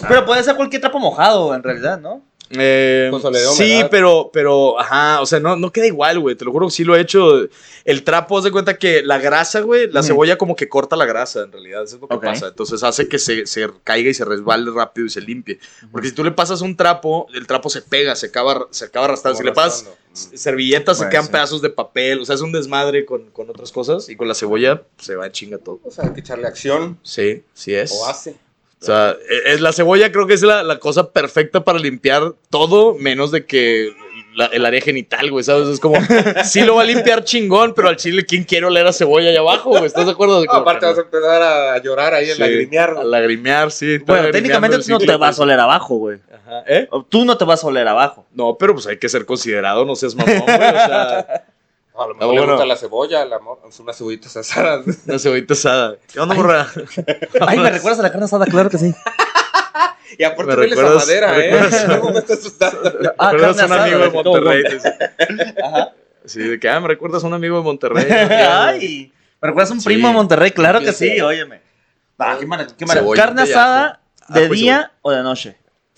Pero 0.08 0.26
puede 0.26 0.44
ser 0.44 0.56
cualquier 0.56 0.82
trapo 0.82 1.00
mojado, 1.00 1.54
en 1.54 1.62
realidad, 1.64 2.00
¿no? 2.00 2.26
Eh, 2.58 3.12
sí, 3.56 3.82
pero, 3.90 4.30
pero, 4.32 4.80
ajá, 4.80 5.22
o 5.22 5.26
sea, 5.26 5.40
no, 5.40 5.56
no 5.56 5.72
queda 5.72 5.88
igual, 5.88 6.20
güey. 6.20 6.36
Te 6.36 6.46
lo 6.46 6.52
juro 6.52 6.68
que 6.68 6.74
sí 6.74 6.84
lo 6.84 6.96
he 6.96 7.02
hecho. 7.02 7.48
El 7.86 8.04
trapo, 8.04 8.38
haz 8.38 8.44
de 8.44 8.52
cuenta 8.52 8.78
que 8.78 9.02
la 9.04 9.18
grasa, 9.18 9.62
güey, 9.62 9.90
la 9.92 10.04
cebolla 10.04 10.38
como 10.38 10.56
que 10.56 10.70
corta 10.70 10.96
la 10.96 11.06
grasa, 11.06 11.42
en 11.44 11.52
realidad. 11.52 11.84
Eso 11.84 11.96
es 11.96 12.02
lo 12.02 12.08
que 12.08 12.18
pasa. 12.18 12.48
Entonces 12.48 12.84
hace 12.84 13.08
que 13.08 13.20
se, 13.20 13.46
se 13.46 13.70
caiga 13.84 14.10
y 14.10 14.14
se 14.14 14.26
resbale 14.26 14.70
rápido 14.72 15.08
y 15.08 15.10
se 15.10 15.22
limpie. 15.22 15.60
Porque 15.92 16.10
si 16.10 16.14
tú 16.14 16.24
le 16.24 16.32
pasas 16.32 16.62
un 16.62 16.76
trapo, 16.76 17.28
el 17.34 17.48
trapo 17.48 17.70
se 17.70 17.82
pega, 17.82 18.16
se 18.16 18.28
acaba, 18.28 18.68
se 18.72 18.86
acaba 18.86 19.06
arrastrando. 19.06 19.38
Si 19.38 19.44
le 19.44 19.52
pasas 19.52 19.90
servilletas, 20.14 21.00
se 21.00 21.10
quedan 21.10 21.26
sí. 21.26 21.32
pedazos 21.32 21.62
de 21.62 21.70
papel. 21.70 22.20
O 22.20 22.26
sea, 22.26 22.36
es 22.36 22.42
un 22.42 22.52
desmadre 22.52 23.06
con, 23.06 23.32
con 23.32 23.50
otras 23.50 23.72
cosas. 23.72 24.10
Y 24.10 24.16
con 24.16 24.28
la 24.28 24.36
cebolla 24.36 24.84
pues, 24.96 25.08
se 25.08 25.16
va 25.16 25.26
en 25.26 25.32
chinga 25.32 25.58
todo. 25.58 25.80
O 25.84 25.92
sea, 25.92 26.06
hay 26.06 26.14
que 26.14 26.20
echarle 26.20 26.48
acción 26.48 27.00
Sí, 27.04 27.44
sí 27.54 27.74
es. 27.74 27.92
o 27.92 28.06
hace. 28.08 28.36
O 28.84 28.86
sea, 28.86 29.16
e- 29.30 29.54
es, 29.54 29.62
la 29.62 29.72
cebolla 29.72 30.12
creo 30.12 30.28
que 30.28 30.34
es 30.34 30.42
la, 30.44 30.62
la 30.62 30.78
cosa 30.78 31.12
perfecta 31.12 31.64
para 31.64 31.80
limpiar 31.80 32.34
todo, 32.50 32.96
menos 32.96 33.32
de 33.32 33.46
que 33.46 33.92
la- 34.36 34.48
el 34.48 34.66
área 34.66 34.82
genital, 34.82 35.32
güey, 35.32 35.44
¿sabes? 35.44 35.70
Es 35.70 35.80
como, 35.80 35.96
sí 36.44 36.62
lo 36.62 36.76
va 36.76 36.82
a 36.82 36.86
limpiar 36.86 37.24
chingón, 37.24 37.74
pero 37.76 37.88
al 37.88 37.96
chile, 37.96 38.26
¿quién 38.26 38.44
quiere 38.44 38.66
oler 38.66 38.86
a 38.86 38.92
cebolla 38.92 39.30
allá 39.30 39.40
abajo, 39.40 39.70
güey? 39.70 39.86
¿Estás 39.86 40.06
de 40.06 40.12
acuerdo? 40.12 40.44
No, 40.44 40.52
aparte 40.52 40.86
vas 40.86 40.98
a 40.98 41.02
empezar 41.02 41.42
a 41.42 41.78
llorar 41.82 42.14
ahí, 42.14 42.30
a 42.32 42.36
Sí, 42.36 42.42
lagrimear. 42.42 42.90
A 42.98 43.04
lagrimear, 43.06 43.72
sí. 43.72 44.00
Bueno, 44.00 44.32
técnicamente 44.32 44.80
tú 44.80 44.90
no 44.90 44.98
te 45.00 45.16
vas 45.16 45.40
a 45.40 45.44
oler 45.44 45.60
abajo, 45.62 45.96
güey. 45.96 46.20
Ajá, 46.34 46.64
¿Eh? 46.68 46.90
Tú 47.08 47.24
no 47.24 47.38
te 47.38 47.46
vas 47.46 47.64
a 47.64 47.68
oler 47.68 47.88
abajo. 47.88 48.26
No, 48.34 48.58
pero 48.60 48.74
pues 48.74 48.86
hay 48.88 48.98
que 48.98 49.08
ser 49.08 49.26
considerado, 49.26 49.86
no 49.86 49.96
seas 49.96 50.14
mamón, 50.16 50.42
güey. 50.42 50.58
O 50.58 50.58
sea, 50.58 51.46
A 51.96 52.08
lo 52.08 52.12
Ah, 52.12 52.14
mejor 52.16 52.34
le 52.34 52.40
bueno. 52.40 52.54
gusta 52.54 52.66
la 52.66 52.76
cebolla, 52.76 53.26
la 53.26 53.40
unas 53.80 53.98
cebollitas 53.98 54.36
asadas. 54.38 54.86
una 55.08 55.20
cebollita 55.20 55.54
asada. 55.54 55.96
¿Qué 56.12 56.20
onda, 56.20 56.34
morra? 56.36 56.68
Ay, 57.48 57.60
me 57.60 57.70
recuerdas 57.70 58.00
a 58.00 58.04
la 58.04 58.12
carne 58.12 58.26
asada, 58.26 58.46
claro 58.46 58.70
que 58.70 58.78
sí. 58.78 58.94
Y 60.16 60.24
aparte 60.24 60.52
Me 60.52 60.58
hueles 60.60 60.78
a 60.78 60.82
recuerdas- 60.82 61.06
madera, 61.08 61.32
me 61.32 61.38
¿eh? 61.40 61.52
recuerdas- 61.52 62.00
¿Cómo 62.00 62.14
me 62.14 62.20
estás 62.20 62.38
asustando? 62.40 62.92
Ah, 63.18 63.32
¿Recuerdas 63.32 63.60
a 63.62 63.66
un 63.66 63.72
amigo 63.74 63.98
de 64.00 64.10
Monterrey? 64.12 64.64
Ajá. 65.64 65.92
Sí, 66.26 66.40
de 66.40 66.60
que, 66.60 66.70
ah, 66.70 66.80
me 66.80 66.88
recuerdas 66.88 67.24
a 67.24 67.28
un 67.28 67.34
amigo 67.34 67.58
de 67.58 67.64
Monterrey. 67.64 68.06
Ay, 68.12 69.12
me 69.42 69.48
recuerdas 69.48 69.72
a 69.72 69.74
un 69.74 69.82
Sí. 69.82 69.86
primo 69.86 70.08
de 70.10 70.14
Monterrey, 70.14 70.52
claro 70.52 70.82
que 70.82 70.94
Sí. 70.94 71.20
óyeme. 71.20 71.62
Ah, 72.20 72.38
qué 72.40 72.46
¿Carne 73.16 73.42
asada 73.42 74.02
ajo. 74.22 74.34
de 74.40 74.46
y 74.46 74.50
día 74.50 74.92
o 75.02 75.12
de 75.12 75.24
noche? 75.24 75.58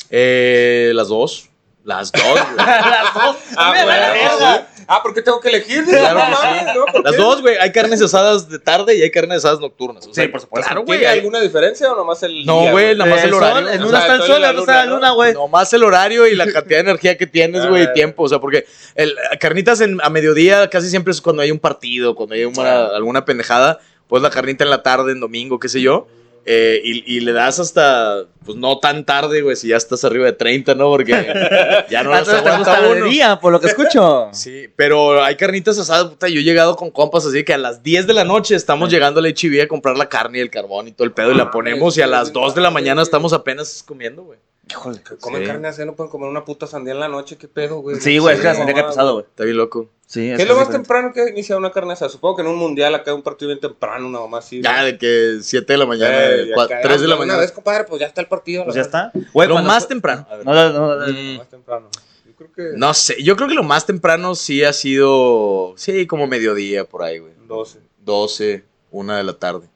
Eh, 0.09 0.91
las 0.95 1.09
dos. 1.09 1.49
Las 1.83 2.11
dos, 2.13 2.23
güey. 2.23 2.55
Las 2.55 3.13
dos. 3.13 3.35
Ah, 3.57 3.69
bueno, 3.71 3.85
verga. 3.87 4.67
Ah, 4.87 5.01
¿por 5.03 5.13
qué 5.13 5.21
tengo 5.21 5.39
que 5.39 5.49
elegir? 5.49 5.83
Claro 5.85 6.19
No 6.19 6.25
que 6.25 6.35
sí. 6.35 6.65
¿no? 6.75 6.85
¿Por 6.85 7.03
Las 7.03 7.17
dos, 7.17 7.41
güey. 7.41 7.57
Hay 7.57 7.71
carnes 7.71 8.01
asadas 8.01 8.49
de 8.49 8.59
tarde 8.59 8.95
y 8.95 9.01
hay 9.01 9.11
carnes 9.11 9.37
asadas 9.39 9.59
nocturnas. 9.59 10.05
O 10.07 10.13
sea, 10.13 10.23
Sí, 10.25 10.29
por 10.29 10.41
supuesto. 10.41 10.67
Claro, 10.67 10.83
güey. 10.83 10.99
¿Tiene 10.99 11.11
hay- 11.13 11.19
alguna 11.19 11.39
diferencia 11.41 11.91
o 11.91 11.95
nomás 11.95 12.21
el 12.23 12.45
No, 12.45 12.69
güey, 12.71 12.95
nada 12.95 13.09
más 13.09 13.23
el 13.23 13.29
sol, 13.31 13.43
horario. 13.43 13.69
En 13.71 13.83
una 13.83 13.99
está 13.99 14.15
el 14.15 14.21
el 14.21 14.27
sol 14.27 14.43
en 14.43 14.49
otra 14.49 14.59
está 14.61 14.85
la 14.85 14.85
luna, 14.85 15.11
güey. 15.11 15.33
Nomás 15.33 15.73
el 15.73 15.83
horario 15.83 16.27
y 16.27 16.35
la 16.35 16.45
cantidad 16.51 16.77
de 16.77 16.89
energía 16.91 17.17
que 17.17 17.27
tienes, 17.27 17.65
güey, 17.67 17.83
y 17.83 17.85
Ah. 17.87 17.93
tiempo. 17.93 18.23
O 18.23 18.29
sea, 18.29 18.39
porque 18.39 18.65
el, 18.95 19.15
carnitas 19.39 19.81
en, 19.81 19.99
a 20.03 20.09
mediodía 20.09 20.69
casi 20.69 20.89
siempre 20.89 21.11
es 21.11 21.21
cuando 21.21 21.41
hay 21.41 21.51
un 21.51 21.59
partido, 21.59 22.15
cuando 22.15 22.35
hay 22.35 22.45
una- 22.45 22.87
alguna 22.87 23.25
pendejada. 23.25 23.79
Pues 24.07 24.21
la 24.21 24.29
carnita 24.29 24.63
en 24.63 24.69
la 24.69 24.83
tarde, 24.83 25.13
en 25.13 25.19
domingo, 25.19 25.59
qué 25.59 25.67
sé 25.67 25.81
yo. 25.81 26.07
Eh, 26.45 26.79
y, 26.83 27.15
y 27.17 27.19
le 27.21 27.31
das 27.33 27.59
hasta, 27.59 28.23
pues 28.45 28.57
no 28.57 28.77
tan 28.79 29.03
tarde, 29.05 29.41
güey, 29.41 29.55
si 29.55 29.69
ya 29.69 29.77
estás 29.77 30.03
arriba 30.03 30.25
de 30.25 30.33
30, 30.33 30.75
¿no? 30.75 30.89
Porque 30.89 31.11
ya 31.89 32.03
no 32.03 32.13
Ah, 32.13 32.19
las 32.19 32.25
te 32.29 32.35
aguanta 32.35 32.81
uno. 32.89 33.05
día, 33.07 33.39
por 33.39 33.51
lo 33.51 33.59
que 33.59 33.67
escucho. 33.67 34.29
Sí, 34.33 34.67
pero 34.75 35.23
hay 35.23 35.35
carnitas 35.35 35.77
asadas, 35.79 36.05
puta, 36.11 36.27
yo 36.27 36.39
he 36.39 36.43
llegado 36.43 36.75
con 36.75 36.91
compas 36.91 37.25
así 37.25 37.43
que 37.43 37.53
a 37.53 37.57
las 37.57 37.81
10 37.81 38.05
de 38.07 38.13
la 38.13 38.23
noche 38.25 38.55
estamos 38.55 38.89
llegando 38.91 39.19
a 39.19 39.23
la 39.23 39.29
HB 39.29 39.63
a 39.63 39.67
comprar 39.67 39.97
la 39.97 40.07
carne 40.09 40.37
y 40.37 40.41
el 40.41 40.49
carbón 40.51 40.87
y 40.87 40.91
todo 40.91 41.05
el 41.05 41.11
pedo 41.13 41.31
y 41.31 41.35
la 41.35 41.43
Ah, 41.43 41.51
ponemos 41.51 41.97
y 41.97 42.01
a 42.01 42.07
las 42.07 42.31
2 42.31 42.53
de 42.55 42.61
la 42.61 42.69
mañana 42.71 43.01
estamos 43.01 43.33
apenas 43.33 43.83
comiendo, 43.87 44.23
güey. 44.23 44.37
Híjole. 44.69 44.99
Que 45.07 45.15
comen 45.17 45.41
Sí. 45.41 45.47
carne 45.47 45.67
asada, 45.67 45.85
no 45.85 45.95
pueden 45.95 46.09
comer 46.11 46.29
una 46.29 46.43
puta 46.43 46.65
sandía 46.65 46.93
en 46.93 46.99
la 46.99 47.07
noche, 47.07 47.37
¿qué 47.37 47.47
pedo, 47.47 47.77
güey? 47.81 47.99
Sí, 47.99 48.17
güey, 48.17 48.35
es 48.35 48.41
que 48.41 48.47
la 48.47 48.55
sandía 48.55 48.73
que 48.73 48.79
ha 48.81 48.87
pesado, 48.87 49.13
güey. 49.13 49.25
Está 49.25 49.43
bien 49.43 49.57
loco. 49.57 49.89
Sí, 50.07 50.31
¿Qué 50.35 50.43
es 50.43 50.47
lo 50.47 50.55
más 50.55 50.69
temprano 50.69 51.11
que 51.13 51.29
inicia 51.29 51.57
una 51.57 51.71
carne 51.71 51.93
asada? 51.93 52.09
Supongo 52.09 52.35
que 52.37 52.41
en 52.43 52.47
un 52.47 52.57
mundial 52.57 52.93
acá 52.95 53.13
un 53.13 53.23
partido 53.23 53.49
bien 53.49 53.59
temprano, 53.59 54.07
una 54.07 54.19
mamá 54.19 54.37
así. 54.39 54.61
Ya 54.61 54.83
de 54.83 54.97
que 54.97 55.37
7 55.41 55.73
de 55.73 55.77
la 55.77 55.85
mañana, 55.85 56.25
Eh, 56.29 56.45
ya 56.49 56.53
4, 56.55 56.75
acá, 56.77 56.87
3 56.87 57.01
de 57.01 57.07
la 57.07 57.15
Una 57.15 57.19
mañana. 57.25 57.39
vez, 57.41 57.51
compadre, 57.51 57.83
pues 57.85 57.99
ya 57.99 58.07
está 58.07 58.21
el 58.21 58.27
partido. 58.27 58.63
Pues 58.65 58.75
la 58.75 58.81
ya 58.81 58.85
está. 58.85 59.11
Güey, 59.33 59.47
Lo 59.49 59.61
más 59.61 59.87
temprano. 59.87 60.27
No, 60.43 60.53
no, 60.53 60.71
no, 60.97 61.37
Más 61.37 61.49
temprano. 61.49 61.89
Yo 62.25 62.33
creo 62.35 62.51
que 62.53 62.77
No 62.77 62.93
sé, 62.93 63.21
yo 63.23 63.35
creo 63.35 63.47
que 63.47 63.55
lo 63.55 63.63
más 63.63 63.85
temprano 63.85 64.35
sí 64.35 64.63
ha 64.63 64.73
sido, 64.73 65.73
sí, 65.77 66.05
como 66.07 66.27
mediodía 66.27 66.85
por 66.85 67.03
ahí, 67.03 67.19
güey. 67.19 67.33
12. 67.47 67.79
12, 68.03 68.63
1 68.91 69.15
de 69.15 69.23
la 69.23 69.33
tarde. 69.33 69.67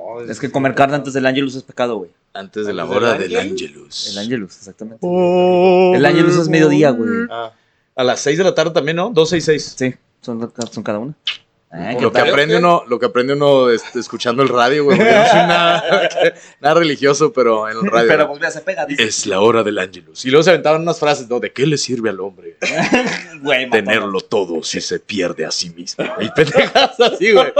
Oh, 0.00 0.20
Es 0.20 0.38
que 0.38 0.50
comer 0.50 0.74
carne 0.76 0.94
antes 0.94 1.12
del 1.12 1.26
Angelus 1.26 1.56
es 1.56 1.64
pecado, 1.64 1.96
güey. 1.96 2.10
Antes 2.32 2.66
de 2.66 2.72
la 2.72 2.84
¿Antes 2.84 2.94
del 2.94 3.04
hora 3.04 3.18
del 3.18 3.36
Ángelus? 3.36 3.50
Angelus. 3.72 4.08
El 4.12 4.18
Angelus, 4.18 4.56
exactamente. 4.56 5.04
El 5.06 6.06
Angelus 6.06 6.36
es 6.36 6.48
mediodía, 6.48 6.90
güey. 6.90 7.10
Ah, 7.30 7.52
A 7.96 8.04
las 8.04 8.20
6 8.20 8.38
de 8.38 8.44
la 8.44 8.54
tarde 8.54 8.70
también, 8.70 8.96
¿no? 8.96 9.10
12 9.10 9.36
y 9.36 9.40
6. 9.40 9.74
Sí, 9.76 9.94
son, 10.20 10.52
son 10.70 10.82
cada 10.84 11.00
una. 11.00 11.14
¿Qué 11.70 12.00
Lo 12.00 12.12
que 12.12 12.20
aprende 12.20 12.56
uno, 12.56 12.82
lo 12.86 12.98
que 12.98 13.06
aprende 13.06 13.34
uno 13.34 13.70
este, 13.70 13.98
escuchando 14.00 14.42
el 14.42 14.48
radio, 14.48 14.84
güey. 14.84 14.98
no 14.98 15.04
soy 15.04 15.12
nada, 15.12 16.08
nada 16.60 16.74
religioso, 16.74 17.32
pero 17.32 17.68
en 17.68 17.76
el 17.76 17.90
radio. 17.90 18.08
Pero 18.08 18.28
pues 18.28 18.40
mira, 18.40 18.50
se 18.50 18.60
pega, 18.60 18.86
dice. 18.86 19.02
es 19.02 19.26
la 19.26 19.40
hora 19.40 19.62
del 19.62 19.78
Angelus. 19.78 20.24
Y 20.24 20.30
luego 20.30 20.42
se 20.42 20.50
aventaban 20.50 20.82
unas 20.82 20.98
frases, 20.98 21.28
¿no? 21.28 21.40
¿De 21.40 21.52
qué 21.52 21.66
le 21.66 21.76
sirve 21.76 22.10
al 22.10 22.20
hombre 22.20 22.56
Güey, 23.42 23.68
tenerlo 23.70 24.20
todo 24.20 24.62
si 24.62 24.80
se 24.80 24.98
pierde 24.98 25.44
a 25.44 25.50
sí 25.50 25.70
mismo? 25.70 26.04
Y 26.20 26.30
pendejas 26.30 26.98
así, 26.98 27.32
güey. 27.32 27.52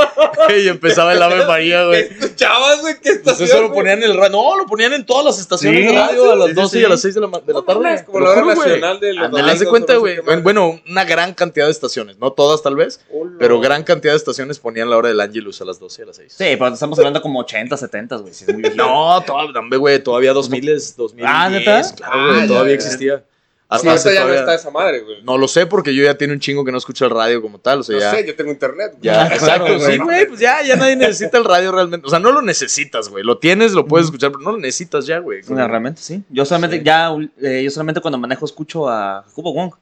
Y 0.57 0.69
empezaba 0.69 1.13
el 1.13 1.23
Ave 1.23 1.47
María, 1.47 1.81
¿Qué 1.81 1.87
güey. 1.87 2.01
escuchabas, 2.01 2.81
güey? 2.81 2.95
¿Qué 3.01 3.11
estás 3.11 3.37
Pues 3.37 3.51
eso 3.51 3.63
lo 3.63 3.73
ponían 3.73 3.99
en 3.99 4.11
el 4.11 4.17
radio. 4.17 4.31
No, 4.31 4.57
lo 4.57 4.67
ponían 4.67 4.93
en 4.95 5.05
todas 5.05 5.25
las 5.25 5.39
estaciones 5.39 5.81
Sí, 5.81 5.87
de 5.87 6.01
radio 6.01 6.33
a 6.33 6.37
las 6.37 6.47
sí, 6.49 6.55
sí, 6.55 6.61
12 6.61 6.81
y 6.81 6.85
a 6.85 6.89
las 6.89 7.01
6 7.03 7.15
de 7.15 7.21
la, 7.21 7.27
de 7.27 7.53
la 7.53 7.63
tarde. 7.63 8.05
Como 8.05 8.19
Te 8.19 8.25
la 8.25 8.31
hora 8.31 8.55
nacional 8.55 9.01
de 9.01 9.13
los 9.15 9.59
de 9.59 9.67
cuenta, 9.67 9.97
güey. 9.97 10.19
Bueno, 10.43 10.81
una 10.89 11.05
gran 11.05 11.35
cantidad 11.35 11.67
de 11.67 11.73
estaciones. 11.73 12.19
No 12.19 12.33
todas, 12.33 12.63
tal 12.63 12.75
vez. 12.75 13.01
Pero 13.39 13.61
gran 13.61 13.85
cantidad 13.85 13.98
de 14.01 14.17
estaciones 14.17 14.59
ponían 14.59 14.89
la 14.89 14.97
hora 14.97 15.09
del 15.09 15.21
Angelus 15.21 15.61
a 15.61 15.65
las 15.65 15.81
12 15.81 16.03
y 16.03 16.05
a 16.05 16.07
las 16.07 16.17
6. 16.17 16.33
Sí, 16.39 16.45
pero 16.59 16.69
estamos 16.69 16.99
hablando 16.99 17.21
como 17.21 17.41
80, 17.41 17.77
70, 17.77 18.17
güey. 18.17 18.33
Sí, 18.33 18.45
viejito. 18.55 18.77
No, 18.77 19.21
todavía, 19.23 19.79
güey, 19.79 19.99
todavía 20.03 20.33
2000, 20.33 20.67
2010. 20.97 21.27
Ah, 21.29 21.49
¿neta? 21.51 21.83
Claro, 21.97 22.27
güey, 22.29 22.37
Ah, 22.37 22.41
ya, 22.43 22.47
todavía 22.47 22.71
ya. 22.73 22.75
existía. 22.77 23.19
Sí, 23.19 23.75
Hasta 23.77 23.93
hace 23.93 24.15
ya 24.15 24.25
no 24.25 24.33
está 24.33 24.55
esa 24.55 24.71
madre, 24.71 25.01
güey. 25.01 25.23
No 25.25 25.37
lo 25.37 25.47
sé 25.47 25.67
porque 25.67 25.95
yo 25.95 26.03
ya 26.03 26.17
tiene 26.17 26.33
un 26.33 26.41
chingo 26.41 26.65
que 26.65 26.73
no 26.73 26.79
escucho 26.79 27.05
el 27.05 27.11
radio 27.11 27.43
como 27.43 27.59
tal, 27.59 27.81
o 27.81 27.83
sea, 27.83 27.97
No 27.97 28.01
ya. 28.01 28.11
sé, 28.13 28.27
yo 28.27 28.35
tengo 28.35 28.51
internet. 28.51 28.93
güey. 28.93 29.03
Ya, 29.03 29.25
Ah, 29.25 29.27
exacto, 29.27 29.67
claro, 29.67 29.79
sí, 29.81 29.85
güey. 29.85 29.99
güey, 29.99 30.27
pues 30.27 30.41
ya, 30.41 30.63
ya 30.63 30.75
nadie 30.77 30.97
necesita 30.97 31.37
el 31.37 31.45
radio 31.45 31.71
realmente. 31.71 32.07
O 32.07 32.09
sea, 32.09 32.19
no 32.19 32.33
lo 32.33 32.41
necesitas, 32.41 33.11
güey. 33.11 33.23
Lo 33.25 33.37
tienes, 33.37 33.73
lo 33.73 33.87
puedes 33.87 34.07
escuchar, 34.07 34.31
pero 34.33 34.43
no 34.43 34.53
lo 34.53 34.57
necesitas 34.59 35.05
ya, 35.05 35.19
güey. 35.19 35.43
No, 35.49 35.69
realmente 35.69 36.01
sí. 36.01 36.23
Yo 36.31 36.47
solamente 36.47 36.79
Sí. 36.79 36.83
ya, 36.83 37.11
eh, 37.43 37.61
yo 37.63 37.71
solamente 37.71 38.01
cuando 38.01 38.17
manejo 38.17 38.47
escucho 38.47 38.89
a 38.89 39.25
Jacobo 39.29 39.53
Wong. 39.53 39.75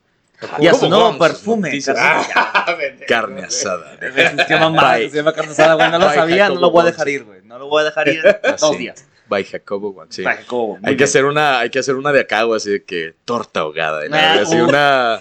Y 0.58 0.66
a 0.66 0.74
su 0.74 0.88
nuevo 0.88 1.16
perfume. 1.18 1.68
noticias. 1.68 1.96
Carne 3.08 3.44
asada. 3.44 3.96
Se 3.98 4.46
llama 4.54 4.70
Mar- 4.70 4.98
Bye. 4.98 5.10
se 5.10 5.16
llama 5.16 5.32
carne 5.32 5.52
asada, 5.52 5.74
güey. 5.74 5.90
No 5.90 5.98
lo 5.98 6.06
Bye, 6.06 6.14
sabía, 6.14 6.48
no 6.48 6.54
lo 6.60 6.70
voy 6.70 6.82
a 6.82 6.84
dejar 6.86 7.08
ir, 7.08 7.24
güey. 7.24 7.40
No 7.44 7.58
lo 7.58 7.68
voy 7.68 7.82
a 7.82 7.84
dejar 7.86 8.08
ir 8.08 8.22
dos 8.58 8.70
Sí. 8.72 8.76
días. 8.78 9.04
By 9.28 9.44
Jacobo 9.44 9.92
Wong, 9.92 10.06
sí. 10.10 10.22
Bye, 10.22 10.36
Jacobo, 10.36 10.78
Hay 10.84 10.96
que 10.96 11.02
hacer 11.04 11.24
una, 11.24 11.58
hay 11.58 11.70
que 11.70 11.80
hacer 11.80 11.96
una 11.96 12.12
de 12.12 12.20
acá, 12.20 12.44
güey, 12.44 12.58
así 12.58 12.70
de 12.70 12.84
que 12.84 13.14
torta 13.24 13.60
ahogada. 13.60 14.06
¿no? 14.08 14.16
Ah, 14.16 14.34
Así 14.42 14.54
uh. 14.60 14.68
una 14.68 15.20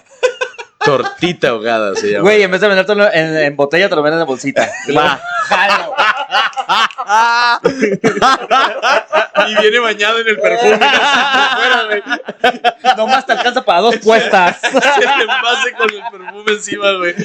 tortita 0.85 1.49
ahogada 1.49 1.95
se 1.95 2.11
llama. 2.11 2.21
Güey, 2.23 2.43
en 2.43 2.51
vez 2.51 2.61
de 2.61 2.67
vendértelo 2.67 3.11
en, 3.11 3.37
en 3.37 3.55
botella, 3.55 3.89
te 3.89 3.95
lo 3.95 4.03
venden 4.03 4.21
en 4.21 4.27
bolsita. 4.27 4.69
Va, 4.95 5.19
jalo. 5.47 5.95
y 9.47 9.55
viene 9.61 9.79
bañado 9.79 10.19
en 10.19 10.27
el 10.27 10.39
perfume. 10.39 10.77
Fuera, 10.77 11.83
güey. 11.87 12.03
Nomás 12.97 13.25
te 13.25 13.33
alcanza 13.33 13.63
para 13.63 13.81
dos 13.81 13.97
puestas. 13.97 14.63
El 14.63 15.21
envase 15.21 15.71
con 15.77 15.89
el 15.89 16.01
perfume 16.11 16.51
encima, 16.51 16.91
güey. 16.93 17.15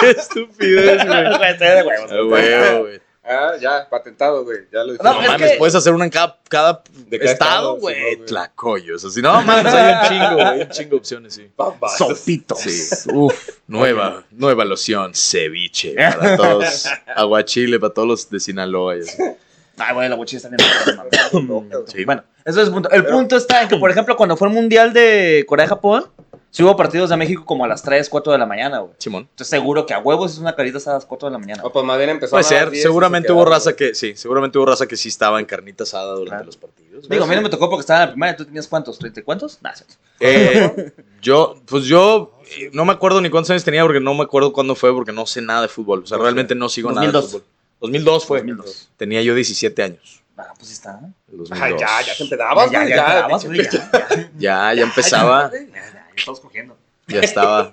Qué 0.00 0.10
estupidez, 0.10 1.04
güey. 1.04 2.26
Güey, 2.28 2.78
güey. 2.78 3.05
Ah, 3.28 3.52
ya, 3.60 3.88
patentado, 3.90 4.44
güey. 4.44 4.58
Ya 4.72 4.84
lo 4.84 4.92
No, 4.94 5.02
No, 5.02 5.10
dijimos. 5.14 5.26
mames, 5.28 5.50
que- 5.52 5.58
puedes 5.58 5.74
hacer 5.74 5.92
una 5.92 6.04
en 6.04 6.10
cada, 6.10 6.38
cada 6.48 6.82
De 7.08 7.18
cada 7.18 7.32
estado, 7.32 7.76
güey. 7.78 7.96
sí, 7.96 8.16
no. 8.20 8.24
Tlacoyos, 8.26 9.04
así. 9.04 9.20
No, 9.20 9.42
mames, 9.42 9.74
hay 9.74 9.92
un 9.94 10.08
chingo, 10.08 10.34
güey. 10.34 10.46
Hay 10.46 10.60
un 10.62 10.68
chingo 10.68 10.90
de 10.90 10.96
opciones, 10.96 11.34
sí. 11.34 11.50
Sopitos. 11.98 12.60
Sí. 12.60 13.10
Uf. 13.12 13.48
Nueva, 13.66 14.22
nueva 14.30 14.64
loción, 14.64 15.12
ceviche 15.14 15.94
para 15.94 16.36
todos. 16.36 16.86
Aguachile 17.16 17.80
para 17.80 17.92
todos 17.92 18.06
los 18.08 18.30
de 18.30 18.38
Sinaloa. 18.40 18.96
y 18.96 19.00
así. 19.00 19.22
Ay, 19.78 19.94
güey, 19.94 20.08
la 20.08 20.16
mochila 20.16 20.38
está 20.38 20.48
bien. 20.48 21.66
Sí. 21.86 22.04
Bueno, 22.04 22.22
eso 22.44 22.60
es 22.62 22.68
el 22.68 22.72
punto. 22.72 22.90
El 22.90 23.04
punto 23.06 23.36
está 23.36 23.62
en 23.62 23.68
que, 23.68 23.76
por 23.76 23.90
ejemplo, 23.90 24.16
cuando 24.16 24.36
fue 24.36 24.48
el 24.48 24.54
Mundial 24.54 24.92
de 24.92 25.44
Corea-Japón, 25.48 26.06
sí 26.56 26.62
hubo 26.62 26.74
partidos 26.74 27.10
de 27.10 27.16
México 27.18 27.44
como 27.44 27.66
a 27.66 27.68
las 27.68 27.82
3, 27.82 28.08
4 28.08 28.32
de 28.32 28.38
la 28.38 28.46
mañana, 28.46 28.78
güey. 28.78 28.94
Simón. 28.96 29.28
Estoy 29.30 29.46
seguro 29.46 29.84
que 29.84 29.92
a 29.92 29.98
huevos 29.98 30.32
es 30.32 30.38
una 30.38 30.54
carita 30.54 30.78
asada 30.78 30.96
a 30.96 30.98
las 31.00 31.04
4 31.06 31.28
de 31.28 31.32
la 31.32 31.38
mañana. 31.38 31.62
No, 31.62 31.70
pues 31.70 31.84
más 31.84 31.98
bien 31.98 32.08
empezó 32.08 32.30
Puede 32.30 32.44
a 32.46 32.48
ser, 32.48 32.70
10 32.70 32.80
y 32.80 32.82
seguramente 32.82 33.28
se 33.28 33.32
hubo 33.34 33.44
raza 33.44 33.72
güey. 33.72 33.76
que, 33.76 33.94
sí, 33.94 34.14
seguramente 34.16 34.56
hubo 34.58 34.64
raza 34.66 34.86
que 34.86 34.96
sí 34.96 35.08
estaba 35.08 35.38
en 35.38 35.44
carnita 35.44 35.84
asada 35.84 36.12
durante 36.12 36.30
Claro. 36.30 36.44
los 36.46 36.56
partidos. 36.56 37.08
Digo, 37.10 37.24
a 37.24 37.26
mí 37.26 37.36
no 37.36 37.42
me 37.42 37.50
tocó 37.50 37.68
porque 37.68 37.82
estaba 37.82 38.00
en 38.04 38.06
la 38.06 38.12
primaria. 38.12 38.36
¿Tú 38.36 38.46
tenías 38.46 38.66
cuántos? 38.68 38.98
¿30 38.98 39.18
y 39.18 39.22
cuántos? 39.22 39.58
Nah, 39.60 39.74
cierto. 39.74 39.94
Eh, 40.20 40.92
yo, 41.20 41.56
pues 41.66 41.84
yo 41.84 42.38
eh, 42.58 42.70
no 42.72 42.86
me 42.86 42.92
acuerdo 42.94 43.20
ni 43.20 43.28
cuántos 43.28 43.50
años 43.50 43.62
tenía 43.64 43.82
porque 43.82 44.00
no 44.00 44.14
me 44.14 44.22
acuerdo 44.22 44.52
cuándo 44.54 44.74
fue 44.74 44.94
porque 44.94 45.12
no 45.12 45.26
sé 45.26 45.42
nada 45.42 45.60
de 45.62 45.68
fútbol. 45.68 46.04
O 46.04 46.06
sea, 46.06 46.16
No 46.16 46.22
sé. 46.22 46.24
realmente 46.24 46.54
no 46.54 46.68
sigo 46.70 46.90
nada 46.90 47.06
de 47.06 47.12
2002. 47.12 47.32
fútbol. 47.42 47.52
2002 47.80 48.24
fue. 48.24 48.38
2002. 48.38 48.88
Tenía 48.96 49.20
yo 49.22 49.34
17 49.34 49.82
años. 49.82 50.22
Ah, 50.38 50.52
pues 50.56 50.68
sí 50.68 50.72
está. 50.74 51.00
el 51.30 51.36
2002. 51.38 51.60
Ay, 51.62 51.74
ya, 51.78 52.00
ya 52.06 52.16
te 52.16 52.22
empedabas, 52.22 52.70
ya, 52.70 52.78
güey. 52.80 52.90
ya, 52.90 52.96
Ya, 52.96 53.04
ya, 53.04 53.28
ya, 53.28 53.48
pinche- 53.50 53.90
ya, 53.92 54.08
ya. 54.08 54.30
Ya, 54.38 54.74
ya 54.74 54.82
empezaba. 54.84 55.50
Estamos 56.16 56.40
cogiendo. 56.40 56.76
Ya 57.08 57.20
estaba. 57.20 57.72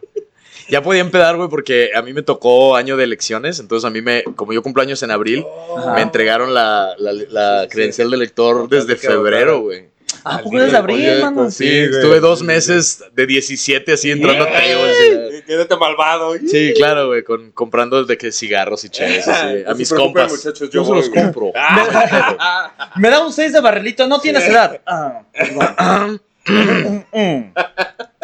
Ya 0.70 0.82
podía 0.82 1.02
empedar, 1.02 1.36
güey, 1.36 1.50
porque 1.50 1.90
a 1.94 2.02
mí 2.02 2.14
me 2.14 2.22
tocó 2.22 2.76
año 2.76 2.96
de 2.96 3.04
elecciones. 3.04 3.60
Entonces 3.60 3.86
a 3.86 3.90
mí 3.90 4.02
me, 4.02 4.24
como 4.24 4.54
yo 4.54 4.62
cumplo 4.64 4.82
años 4.82 5.02
en 5.04 5.12
abril, 5.12 5.46
Ajá. 5.78 5.94
me 5.96 6.02
entregaron 6.02 6.54
la, 6.54 6.94
la, 6.98 7.12
la 7.14 7.64
Sí, 7.64 7.70
credencial 7.70 8.10
de 8.12 8.16
elector 8.16 8.70
desde 8.70 8.96
febrero, 8.96 9.62
güey. 9.62 9.92
Ah, 10.24 10.40
¿poco 10.42 10.58
desde 10.62 10.78
abril, 10.78 10.98
oye, 11.02 11.22
mano? 11.22 11.42
pues, 11.44 11.56
Sí, 11.56 11.68
Sí, 11.68 11.88
güey. 11.88 12.00
estuve 12.00 12.20
dos 12.22 12.44
meses 12.44 13.04
de 13.14 13.26
17 13.26 13.92
así 13.94 14.12
entrando 14.12 14.44
a 14.46 14.48
Teo, 14.48 14.86
así, 14.86 15.04
Eh, 15.12 15.44
Quédate 15.46 15.76
malvado. 15.76 16.34
Sí, 16.50 16.74
claro, 16.78 17.08
güey, 17.08 17.24
con, 17.24 17.52
comprando 17.52 18.02
de 18.06 18.18
que 18.18 18.32
cigarros 18.32 18.86
y 18.86 18.90
chéves, 18.90 19.28
así, 19.28 19.64
a 19.68 19.74
mis 19.74 19.92
compas. 19.92 20.32
muchachos, 20.32 20.70
yo 20.70 20.82
yo 20.82 20.86
se 20.86 20.92
los 20.94 21.10
compro. 21.10 21.52
Ah, 21.58 22.94
Me 22.98 23.10
da 23.10 23.26
un 23.26 23.34
6 23.34 23.52
de 23.52 23.60
barrilito, 23.60 24.08
no 24.08 24.22
tienes 24.22 24.46
edad. 24.48 24.80
Ah, 24.86 25.24
perdón. 25.34 26.22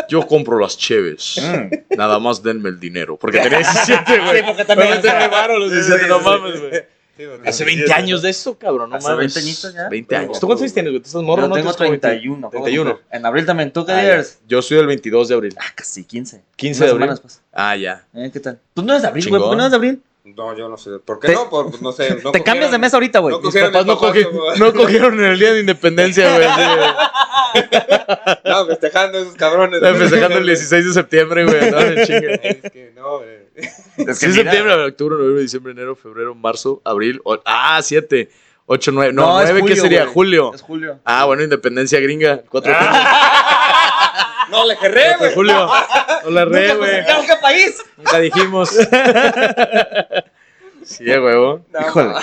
Yo 0.09 0.27
compro 0.27 0.59
las 0.59 0.77
cheves. 0.77 1.35
mm. 1.41 1.95
Nada 1.97 2.19
más 2.19 2.41
denme 2.43 2.69
el 2.69 2.79
dinero. 2.79 3.17
Porque 3.17 3.39
tenía 3.39 3.57
17, 3.59 4.19
güey. 4.19 4.37
Sí, 4.39 4.43
porque 4.45 4.65
también- 4.65 5.01
me 5.01 5.27
varo 5.27 5.55
a 5.55 5.59
los 5.59 5.71
17, 5.71 6.07
no 6.07 6.19
mames, 6.19 6.59
güey. 6.59 6.71
Sí, 7.17 7.25
Hace 7.45 7.65
20 7.65 7.91
años 7.91 8.21
de 8.21 8.29
eso, 8.29 8.57
cabrón, 8.57 8.89
no 8.91 8.95
Hace 8.95 9.09
mames. 9.09 9.33
20 9.33 9.39
añitos 9.41 9.73
ya. 9.73 9.89
20 9.89 10.15
años. 10.15 10.39
¿Tú 10.39 10.47
cuántos 10.47 10.61
años 10.61 10.73
tienes, 10.73 10.91
güey? 10.93 11.01
¿Tú 11.01 11.07
estás 11.07 11.21
morro, 11.21 11.41
Yo 11.43 11.47
no? 11.49 11.55
tengo 11.55 11.65
Tienes 11.73 11.75
como 11.77 11.89
20. 11.89 12.07
31. 12.07 12.49
¿cómo 12.49 12.63
31. 12.63 12.91
cumplo? 12.95 13.07
En 13.11 13.25
abril 13.25 13.45
también. 13.45 13.71
¿Tú 13.73 13.85
qué 13.85 13.91
Ah, 13.91 14.03
eres? 14.05 14.39
Yo 14.47 14.61
soy 14.61 14.77
del 14.77 14.87
22 14.87 15.27
de 15.27 15.35
abril. 15.35 15.53
Ah, 15.59 15.65
casi 15.75 16.05
15. 16.05 16.41
15 16.55 16.79
Unas 16.83 16.87
de 16.87 16.91
abril. 16.91 17.03
semanas, 17.03 17.19
pues. 17.19 17.41
Ah, 17.51 17.75
ya. 17.75 18.05
Eh, 18.13 18.29
¿Qué 18.31 18.39
tal? 18.39 18.57
¿Tú 18.73 18.83
no 18.83 18.93
eres 18.93 19.01
de 19.01 19.07
abril, 19.09 19.27
güey? 19.27 19.41
¿Por 19.41 19.49
qué 19.49 19.55
no 19.57 19.61
eres 19.63 19.71
de 19.71 19.75
abril? 19.75 20.01
No, 20.35 20.55
yo 20.57 20.69
no 20.69 20.77
sé. 20.77 20.91
¿Por 20.99 21.19
qué 21.19 21.27
Te- 21.29 21.33
no? 21.33 21.49
Por, 21.49 21.81
no 21.81 21.91
sé. 21.91 22.17
no 22.23 22.31
Te 22.31 22.43
cambias 22.43 22.71
de 22.71 22.77
cogieron- 22.77 22.81
mes 22.81 22.93
ahorita, 22.93 23.19
güey. 23.19 23.31
no 23.33 23.39
Mis 23.39 23.45
cogieron 23.47 23.71
papás 23.71 23.81
el 23.81 23.87
no, 23.87 23.99
papá 23.99 24.13
cogi- 24.13 24.25
como- 24.25 24.55
no 24.55 24.73
cogieron 24.73 25.19
en 25.19 25.25
el 25.25 25.39
día 25.39 25.53
de 25.53 25.59
independencia, 25.61 26.35
güey. 26.35 26.47
No, 28.45 28.65
festejando 28.67 29.17
esos 29.19 29.35
cabrones. 29.35 29.79
güey. 29.79 29.95
Festejando 29.95 30.37
el 30.37 30.45
16 30.45 30.85
de 30.85 30.93
septiembre, 30.93 31.45
güey. 31.45 31.71
No. 31.71 31.77
Es 31.79 32.07
que 32.71 32.91
no, 32.95 33.17
güey. 33.19 33.39
Es 33.55 34.19
que 34.19 34.27
Sí, 34.27 34.33
septiembre, 34.33 34.73
octubre, 34.85 35.15
noviembre, 35.15 35.41
diciembre, 35.41 35.71
enero, 35.73 35.95
febrero, 35.95 36.33
marzo, 36.35 36.81
abril. 36.85 37.19
o- 37.23 37.39
ah, 37.45 37.79
7, 37.81 38.29
8, 38.65 38.91
9. 38.93 39.13
No, 39.13 39.21
No, 39.23 39.39
es 39.41 39.45
9, 39.49 39.55
¿qué 39.57 39.61
julio, 39.61 39.81
sería? 39.83 40.01
güey. 40.03 40.13
Julio. 40.13 40.53
Es 40.53 40.61
julio. 40.61 40.99
Ah, 41.05 41.25
bueno, 41.25 41.43
independencia 41.43 41.99
gringa. 41.99 42.41
4 42.49 42.71
de 42.71 42.77
julio. 42.77 42.91
No, 44.51 44.65
le 44.67 44.77
querré, 44.77 45.01
4 45.01 45.11
de 45.11 45.17
güey. 45.17 45.33
julio. 45.35 45.69
No 46.29 46.35
la 46.35 46.45
re, 46.45 46.75
güey. 46.75 47.05
qué 47.05 47.35
país? 47.41 47.75
Nunca 47.97 48.19
dijimos. 48.19 48.69
Sí, 50.83 51.11
a 51.11 51.21
huevo. 51.21 51.63
No, 51.71 51.79
Híjole. 51.81 52.15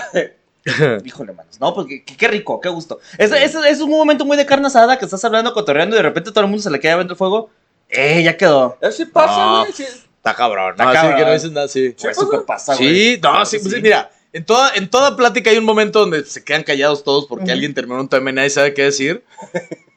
Híjole, 1.05 1.33
manos. 1.33 1.61
No, 1.61 1.73
porque 1.75 2.03
qué, 2.05 2.17
qué 2.17 2.27
rico, 2.27 2.61
qué 2.61 2.69
gusto. 2.69 2.99
Es, 3.17 3.31
es, 3.31 3.55
es 3.55 3.81
un 3.81 3.91
momento 3.91 4.25
muy 4.25 4.37
de 4.37 4.45
carne 4.47 4.67
asada 4.67 4.99
que 4.99 5.05
estás 5.05 5.25
hablando, 5.25 5.53
cotorreando 5.53 5.95
y 5.95 5.99
de 5.99 6.03
repente 6.03 6.31
todo 6.33 6.41
el 6.41 6.49
mundo 6.49 6.63
se 6.63 6.71
le 6.71 6.81
queda 6.81 6.97
viendo 6.97 7.13
el 7.13 7.19
fuego. 7.19 7.51
¡Eh, 7.89 8.23
ya 8.25 8.37
quedó! 8.37 8.77
Eso 8.81 8.91
sí 8.93 9.05
pasa, 9.05 9.61
güey. 9.61 9.73
sí. 9.73 9.85
Está 9.85 10.35
cabrón. 10.35 10.73
Está 10.73 10.85
No, 10.85 10.91
así 10.91 10.99
cabrón. 10.99 11.19
que 11.19 11.25
no 11.27 11.33
dices 11.35 11.53
nada, 11.53 11.69
sí. 11.69 11.81
Güey, 11.91 11.95
pasa? 12.15 12.21
súper 12.21 12.43
pasa, 12.45 12.75
güey. 12.75 12.89
Sí, 12.89 13.21
no, 13.23 13.31
Claro 13.31 13.47
sí, 13.47 13.59
pues 13.61 13.75
sí. 13.75 13.81
mira, 13.81 14.11
en 14.33 14.45
toda, 14.45 14.73
en 14.75 14.91
toda 14.91 15.17
plática 15.17 15.51
hay 15.51 15.59
un 15.59 15.65
momento 15.65 16.01
donde 16.01 16.25
se 16.25 16.43
quedan 16.43 16.65
callados 16.65 17.05
todos 17.05 17.27
porque 17.27 17.53
alguien 17.53 17.73
terminó 17.73 18.01
un 18.01 18.09
tema 18.09 18.31
y 18.31 18.33
nadie 18.33 18.51
sabe 18.51 18.75
qué 18.75 18.83
decir. 18.85 19.23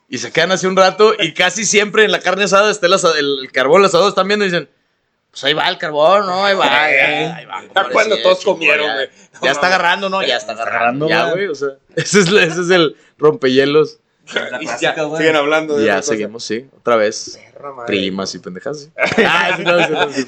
Y 0.09 0.17
se 0.17 0.31
quedan 0.31 0.51
así 0.51 0.65
un 0.65 0.75
rato 0.75 1.13
y 1.19 1.33
casi 1.33 1.65
siempre 1.65 2.03
en 2.03 2.11
la 2.11 2.19
carne 2.19 2.45
asada 2.45 2.71
está 2.71 2.87
el, 2.87 2.93
asa- 2.93 3.17
el, 3.17 3.49
carbón, 3.51 3.81
el 3.81 3.85
asador, 3.85 4.09
están 4.09 4.27
viendo 4.27 4.43
y 4.45 4.49
dicen, 4.49 4.67
Pues 5.29 5.43
ahí 5.43 5.53
va 5.53 5.69
el 5.69 5.77
carbón, 5.77 6.25
¿no? 6.25 6.43
Ahí 6.45 6.55
va. 6.55 6.65
Ahí, 6.83 6.95
ahí 6.95 7.45
va, 7.45 7.61
Ya 7.63 7.89
cuando 7.91 8.15
sí, 8.15 8.23
todos 8.23 8.39
chingón, 8.39 8.55
comieron, 8.55 8.87
ya. 8.87 8.93
güey. 8.95 9.07
No 9.33 9.39
Ya 9.43 9.51
está 9.51 9.61
mames. 9.61 9.75
agarrando, 9.75 10.09
¿no? 10.09 10.23
Ya 10.23 10.37
está 10.37 10.51
agarrando. 10.53 11.07
Ya, 11.07 11.31
güey. 11.31 11.47
o 11.47 11.55
sea. 11.55 11.69
Ese 11.95 12.21
es, 12.21 12.27
ese 12.27 12.61
es 12.61 12.69
el 12.71 12.95
rompehielos. 13.19 13.99
Y 14.61 14.65
ya, 14.79 14.95
siguen 15.17 15.35
hablando 15.35 15.75
de 15.77 15.85
Ya 15.85 15.93
otra 15.93 16.01
cosa. 16.01 16.11
seguimos, 16.13 16.43
sí. 16.43 16.67
Otra 16.77 16.95
vez. 16.95 17.39
Perra. 17.53 17.85
Primas 17.87 18.33
y 18.35 18.39
pendejas. 18.39 18.79
sí. 18.81 18.91
Ah, 19.25 19.53
sí, 19.57 19.63
no, 19.63 19.85
sí, 19.85 19.91
no, 19.91 20.11
sí. 20.11 20.25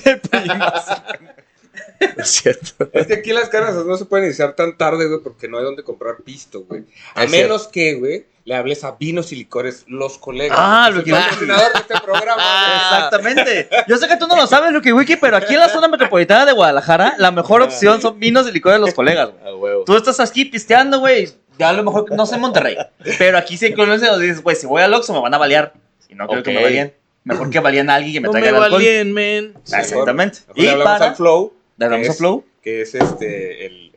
Es 2.18 2.28
cierto. 2.30 2.90
Es 2.94 3.08
que 3.08 3.14
aquí 3.14 3.32
las 3.32 3.50
carnes 3.50 3.76
no 3.86 3.96
se 3.98 4.06
pueden 4.06 4.26
iniciar 4.26 4.56
tan 4.56 4.78
tarde, 4.78 5.08
güey, 5.08 5.22
porque 5.22 5.48
no 5.48 5.58
hay 5.60 5.64
donde 5.64 5.84
comprar 5.84 6.18
pisto, 6.24 6.62
güey. 6.64 6.84
A 7.16 7.24
Es 7.26 7.32
menos 7.32 7.68
que, 7.68 7.94
güey, 7.96 8.26
le 8.44 8.56
hables 8.56 8.84
a 8.84 8.92
vinos 8.94 9.32
y 9.32 9.36
licores 9.36 9.86
los 9.88 10.18
colegas. 10.18 10.58
Ah, 10.60 10.90
lo 10.92 11.04
que 11.04 11.12
que- 11.12 11.12
es 11.12 11.18
el 11.18 11.24
patrocinador 11.30 11.74
de 11.74 11.80
este 11.80 12.02
programa. 12.02 12.42
Exactamente. 12.76 13.70
Yo 13.88 13.98
sé 13.98 14.08
que 14.08 14.18
tú 14.18 14.28
no 14.28 14.36
lo 14.36 14.48
sabes, 14.48 14.72
Lucky 14.72 14.92
Wiki, 14.92 15.16
pero 15.18 15.38
aquí 15.38 15.54
en 15.54 15.60
la 15.60 15.70
zona 15.70 15.88
metropolitana 15.88 16.46
de 16.46 16.52
Guadalajara, 16.54 17.16
la 17.18 17.32
mejor 17.32 17.62
opción 17.62 18.02
son 18.02 18.20
vinos 18.20 18.48
y 18.48 18.52
licores 18.52 18.80
de 18.80 18.86
los 18.86 18.94
colegas, 18.96 19.30
güey. 19.32 19.54
A 19.54 19.56
huevo. 19.58 19.84
Tú 19.86 19.96
estás 19.96 20.20
aquí 20.20 20.46
pisteando, 20.46 21.00
güey. 21.00 21.30
Ya 21.60 21.70
a 21.70 21.74
lo 21.74 21.84
mejor, 21.84 22.12
no 22.12 22.26
sé 22.26 22.36
en 22.36 22.42
Monterrey. 22.42 22.78
Pero 23.20 23.38
aquí 23.38 23.58
sí 23.58 23.74
conoces 23.74 24.10
y 24.18 24.22
dices, 24.22 24.42
güey, 24.42 24.56
si 24.56 24.66
voy 24.66 24.82
al 24.82 24.94
Oxxo 24.94 25.14
me 25.14 25.20
van 25.22 25.34
a 25.34 25.38
balear. 25.38 25.74
Y 26.10 26.16
no 26.16 26.28
creo 26.28 26.42
que 26.44 26.50
Ok. 26.52 26.56
me 26.56 26.64
valien. 26.64 26.94
Mejor 27.24 27.50
que 27.52 27.60
valían 27.60 27.90
a 27.92 27.96
alguien 27.96 28.14
que 28.14 28.20
me 28.22 28.26
No 28.28 28.32
traiga 28.32 28.52
me 28.52 28.58
el 28.58 28.64
alcohol. 28.64 28.80
valien, 28.82 29.14
men. 29.14 29.54
Exactamente. 29.68 30.40
Mejor 30.48 30.58
le 30.58 30.64
Y 30.64 30.68
hablamos 30.70 30.94
para... 31.00 31.10
al 31.12 31.16
Flow. 31.16 31.54
¿Le 31.78 31.86
hablamos 31.86 32.08
que 32.08 32.12
a 32.12 32.16
Flow? 32.16 32.46
Que 32.64 32.82
es 32.82 32.96
este, 32.96 33.66
el, 33.68 33.91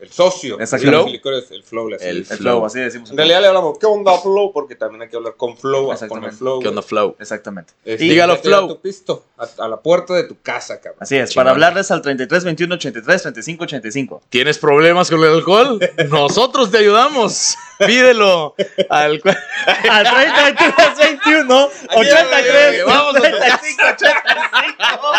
el, 0.00 0.06
el 0.06 0.12
socio. 0.12 0.58
Exactamente. 0.58 0.96
Vinos 0.98 1.08
y 1.08 1.12
licores, 1.12 1.50
el 1.50 1.62
Flow. 1.62 1.88
le 1.88 1.96
El. 1.96 2.16
El 2.18 2.24
Flow. 2.24 2.38
Flow, 2.38 2.66
así 2.66 2.80
decimos. 2.80 3.10
En 3.10 3.16
realidad 3.16 3.40
le 3.42 3.46
hablamos, 3.48 3.78
¿qué 3.78 3.86
onda 3.86 4.18
Flow? 4.18 4.52
Porque 4.52 4.74
también 4.76 5.02
hay 5.02 5.08
que 5.08 5.16
hablar 5.16 5.34
con 5.36 5.56
Flow, 5.56 5.82
con 5.84 5.90
el 5.90 5.94
Exactamente. 5.94 6.36
Flow. 6.36 6.60
¿Qué 6.60 6.68
onda, 6.68 6.82
Flow? 6.82 7.16
Exactamente. 7.18 7.72
Este, 7.84 8.04
Y- 8.04 8.08
Dígalo, 8.10 8.36
ya 8.36 8.42
te 8.42 8.50
da 8.50 8.56
Flow. 8.58 8.68
tu 8.68 8.80
pisto 8.80 9.24
a, 9.36 9.64
a 9.64 9.68
la 9.68 9.76
puerta 9.80 10.14
de 10.14 10.24
tu 10.24 10.40
casa, 10.40 10.80
cabrón. 10.80 10.98
Así 11.02 11.16
es, 11.16 11.30
Chingón. 11.30 11.40
para 11.44 11.50
hablarles 11.52 11.90
al 11.90 12.02
33 12.02 12.44
21 12.44 12.74
83 12.74 13.22
35 13.22 13.64
85. 13.64 14.22
¿Tienes 14.28 14.58
problemas 14.58 15.10
con 15.10 15.22
el 15.22 15.32
alcohol? 15.32 15.78
Nosotros 16.08 16.70
te 16.70 16.78
ayudamos. 16.78 17.56
Pídelo 17.78 18.54
al 18.90 19.20
Al 19.90 20.04
33 20.04 20.98
21 21.24 21.68
83 21.96 22.84
Vamos 22.84 23.14
a 23.16 23.18
tu 23.18 23.22
35 23.22 23.82
85. 23.94 25.12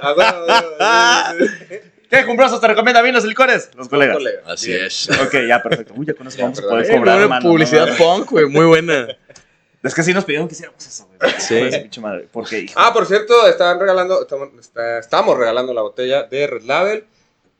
Ah, 0.00 0.12
bueno, 0.14 0.44
bueno, 0.46 0.66
bueno, 0.78 1.46
sí, 1.46 1.66
sí. 1.68 1.76
¿Qué 2.12 2.26
cumplosos 2.26 2.60
te 2.60 2.68
recomienda 2.68 3.00
vinos 3.00 3.24
y 3.24 3.28
licores? 3.28 3.70
Los 3.74 3.88
colegas. 3.88 4.18
Colega. 4.18 4.42
Así 4.46 4.70
Bien. 4.70 4.84
es. 4.84 5.08
Ok, 5.08 5.34
ya, 5.48 5.62
perfecto. 5.62 5.94
Uy, 5.96 6.04
ya 6.06 6.12
con 6.14 6.26
eso 6.28 6.38
vamos 6.42 6.58
a 6.58 6.62
poder 6.62 6.90
Eh, 6.90 6.96
cobrar, 6.98 7.40
publicidad 7.40 7.86
no, 7.88 7.96
punk, 7.96 8.30
güey. 8.30 8.46
Muy 8.46 8.66
buena. 8.66 9.08
Es 9.82 9.94
que 9.96 10.04
sí 10.04 10.12
nos 10.14 10.24
pidieron 10.24 10.46
que 10.46 10.52
hiciéramos 10.54 10.86
eso, 10.86 11.08
güey. 11.18 11.32
Sí. 11.40 12.00
Madre. 12.00 12.28
¿Por 12.30 12.48
qué, 12.48 12.60
hijo? 12.60 12.74
Ah, 12.76 12.92
por 12.92 13.04
cierto, 13.04 13.48
estaban 13.48 13.80
regalando, 13.80 14.22
estamos, 14.22 14.50
está- 14.60 14.98
estamos 15.00 15.36
regalando 15.36 15.74
la 15.74 15.82
botella 15.82 16.22
de 16.22 16.46
Red 16.46 16.62
Label 16.62 17.04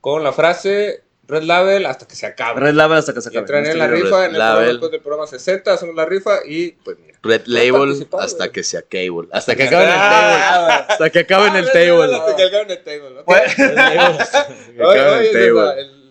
con 0.00 0.22
la 0.22 0.32
frase 0.32 1.02
Red 1.26 1.42
Label 1.42 1.84
hasta 1.86 2.06
que 2.06 2.14
se 2.14 2.26
acabe. 2.26 2.60
Red 2.60 2.74
Label 2.74 2.98
hasta 2.98 3.12
que 3.12 3.22
se 3.22 3.28
acabe. 3.30 3.40
entran 3.40 3.66
en 3.66 3.76
la 3.76 3.88
Red 3.88 4.02
rifa, 4.04 4.26
en 4.26 4.32
el 4.34 4.38
Label. 4.38 4.52
programa, 4.54 4.68
después 4.70 4.90
del 4.92 5.00
programa 5.00 5.26
60, 5.26 5.72
hacemos 5.72 5.96
la 5.96 6.04
rifa 6.04 6.38
y 6.46 6.70
pues 6.84 6.96
mira. 7.00 7.11
Red 7.22 7.42
Label 7.46 8.06
hasta 8.18 8.50
que 8.50 8.62
sea 8.64 8.82
cable. 8.82 9.28
Hasta 9.32 9.54
que 9.54 9.62
acaben 9.64 9.88
el 9.88 9.94
table. 9.94 10.42
Ah, 10.44 10.86
Hasta 10.88 11.10
que 11.10 11.18
acaben 11.20 11.56
el 11.56 11.66
table. 11.70 12.14
Hasta 12.16 12.36
que 12.36 12.42
acaben 12.42 12.70
el 12.70 12.82
table. 12.82 13.20
hasta 13.20 14.46
que 14.76 14.82
acaben 14.82 15.24
el 15.26 15.32
table. 15.32 16.02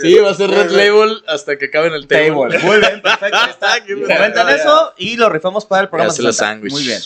Sí, 0.00 0.14
va 0.18 0.30
a 0.30 0.34
ser 0.34 0.50
Red. 0.50 0.70
Label 0.70 1.22
hasta 1.26 1.58
que 1.58 1.66
acaben 1.66 1.92
el 1.92 2.06
table. 2.06 2.28
Table. 2.28 2.58
Muy 2.60 2.78
bien, 2.78 3.02
perfecto. 3.02 3.38
Comentan 4.06 4.48
eso 4.48 4.94
y 4.96 5.16
lo 5.16 5.28
rifamos 5.28 5.66
para 5.66 5.82
el 5.82 5.88
programa. 5.88 6.12
Ya 6.12 6.16
se 6.16 6.22
la 6.22 6.32
60. 6.32 6.44
sándwich. 6.46 6.72
Muy 6.72 6.82
bien. 6.84 7.00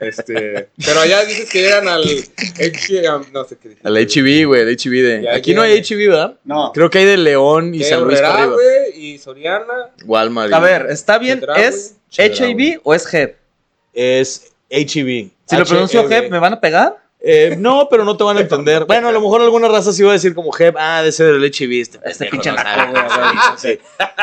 Este, 0.00 0.68
pero 0.84 1.00
allá 1.00 1.24
dices 1.24 1.48
que 1.48 1.62
llegan 1.62 1.86
al 1.88 2.02
H, 2.02 3.02
no 3.32 3.44
sé 3.44 3.56
qué. 3.56 3.76
Al 3.84 3.94
HB, 3.96 4.46
güey, 4.46 4.62
el 4.62 4.76
HB 4.76 4.90
de. 5.02 5.22
Ya 5.22 5.34
Aquí 5.36 5.54
no 5.54 5.62
hay. 5.62 5.80
HB, 5.80 6.08
¿verdad? 6.08 6.34
No. 6.44 6.72
Creo 6.72 6.90
que 6.90 6.98
hay 6.98 7.04
de 7.04 7.16
León 7.16 7.74
y 7.74 7.82
San 7.84 8.02
Luis 8.02 8.18
Herrera, 8.18 8.34
arriba. 8.42 8.54
güey, 8.54 9.00
y 9.00 9.18
Soriana. 9.18 9.92
Walmart. 10.04 10.50
y- 10.50 10.54
A 10.54 10.58
ver, 10.58 10.86
¿está 10.90 11.18
bien? 11.18 11.40
Chedraui. 11.40 11.62
¿Es. 11.62 11.94
HIB 12.10 12.80
o 12.82 12.94
es 12.94 13.12
HEB? 13.12 13.36
Es 13.94 14.52
HEB. 14.70 15.30
Si 15.46 15.56
lo 15.56 15.64
pronuncio 15.64 16.00
HEB. 16.02 16.12
HEB, 16.12 16.30
¿me 16.30 16.38
van 16.38 16.54
a 16.54 16.60
pegar? 16.60 16.96
Eh, 17.20 17.56
no, 17.58 17.88
pero 17.90 18.04
no 18.04 18.16
te 18.16 18.22
van 18.24 18.36
a 18.36 18.40
entender. 18.40 18.84
Bueno, 18.86 19.08
a 19.08 19.12
lo 19.12 19.20
mejor 19.20 19.40
alguna 19.40 19.68
raza 19.68 19.92
sí 19.92 20.02
va 20.02 20.10
a 20.10 20.12
decir 20.12 20.34
como 20.34 20.50
Heb, 20.56 20.76
ah, 20.78 21.02
de 21.02 21.10
ser 21.12 21.28
el 21.34 21.40
HB. 21.42 21.80
Este, 21.80 21.98
Este 22.04 22.26
pinche 22.26 22.50
no 22.52 22.56
güey. 22.90 23.02
Sí, 23.58 23.78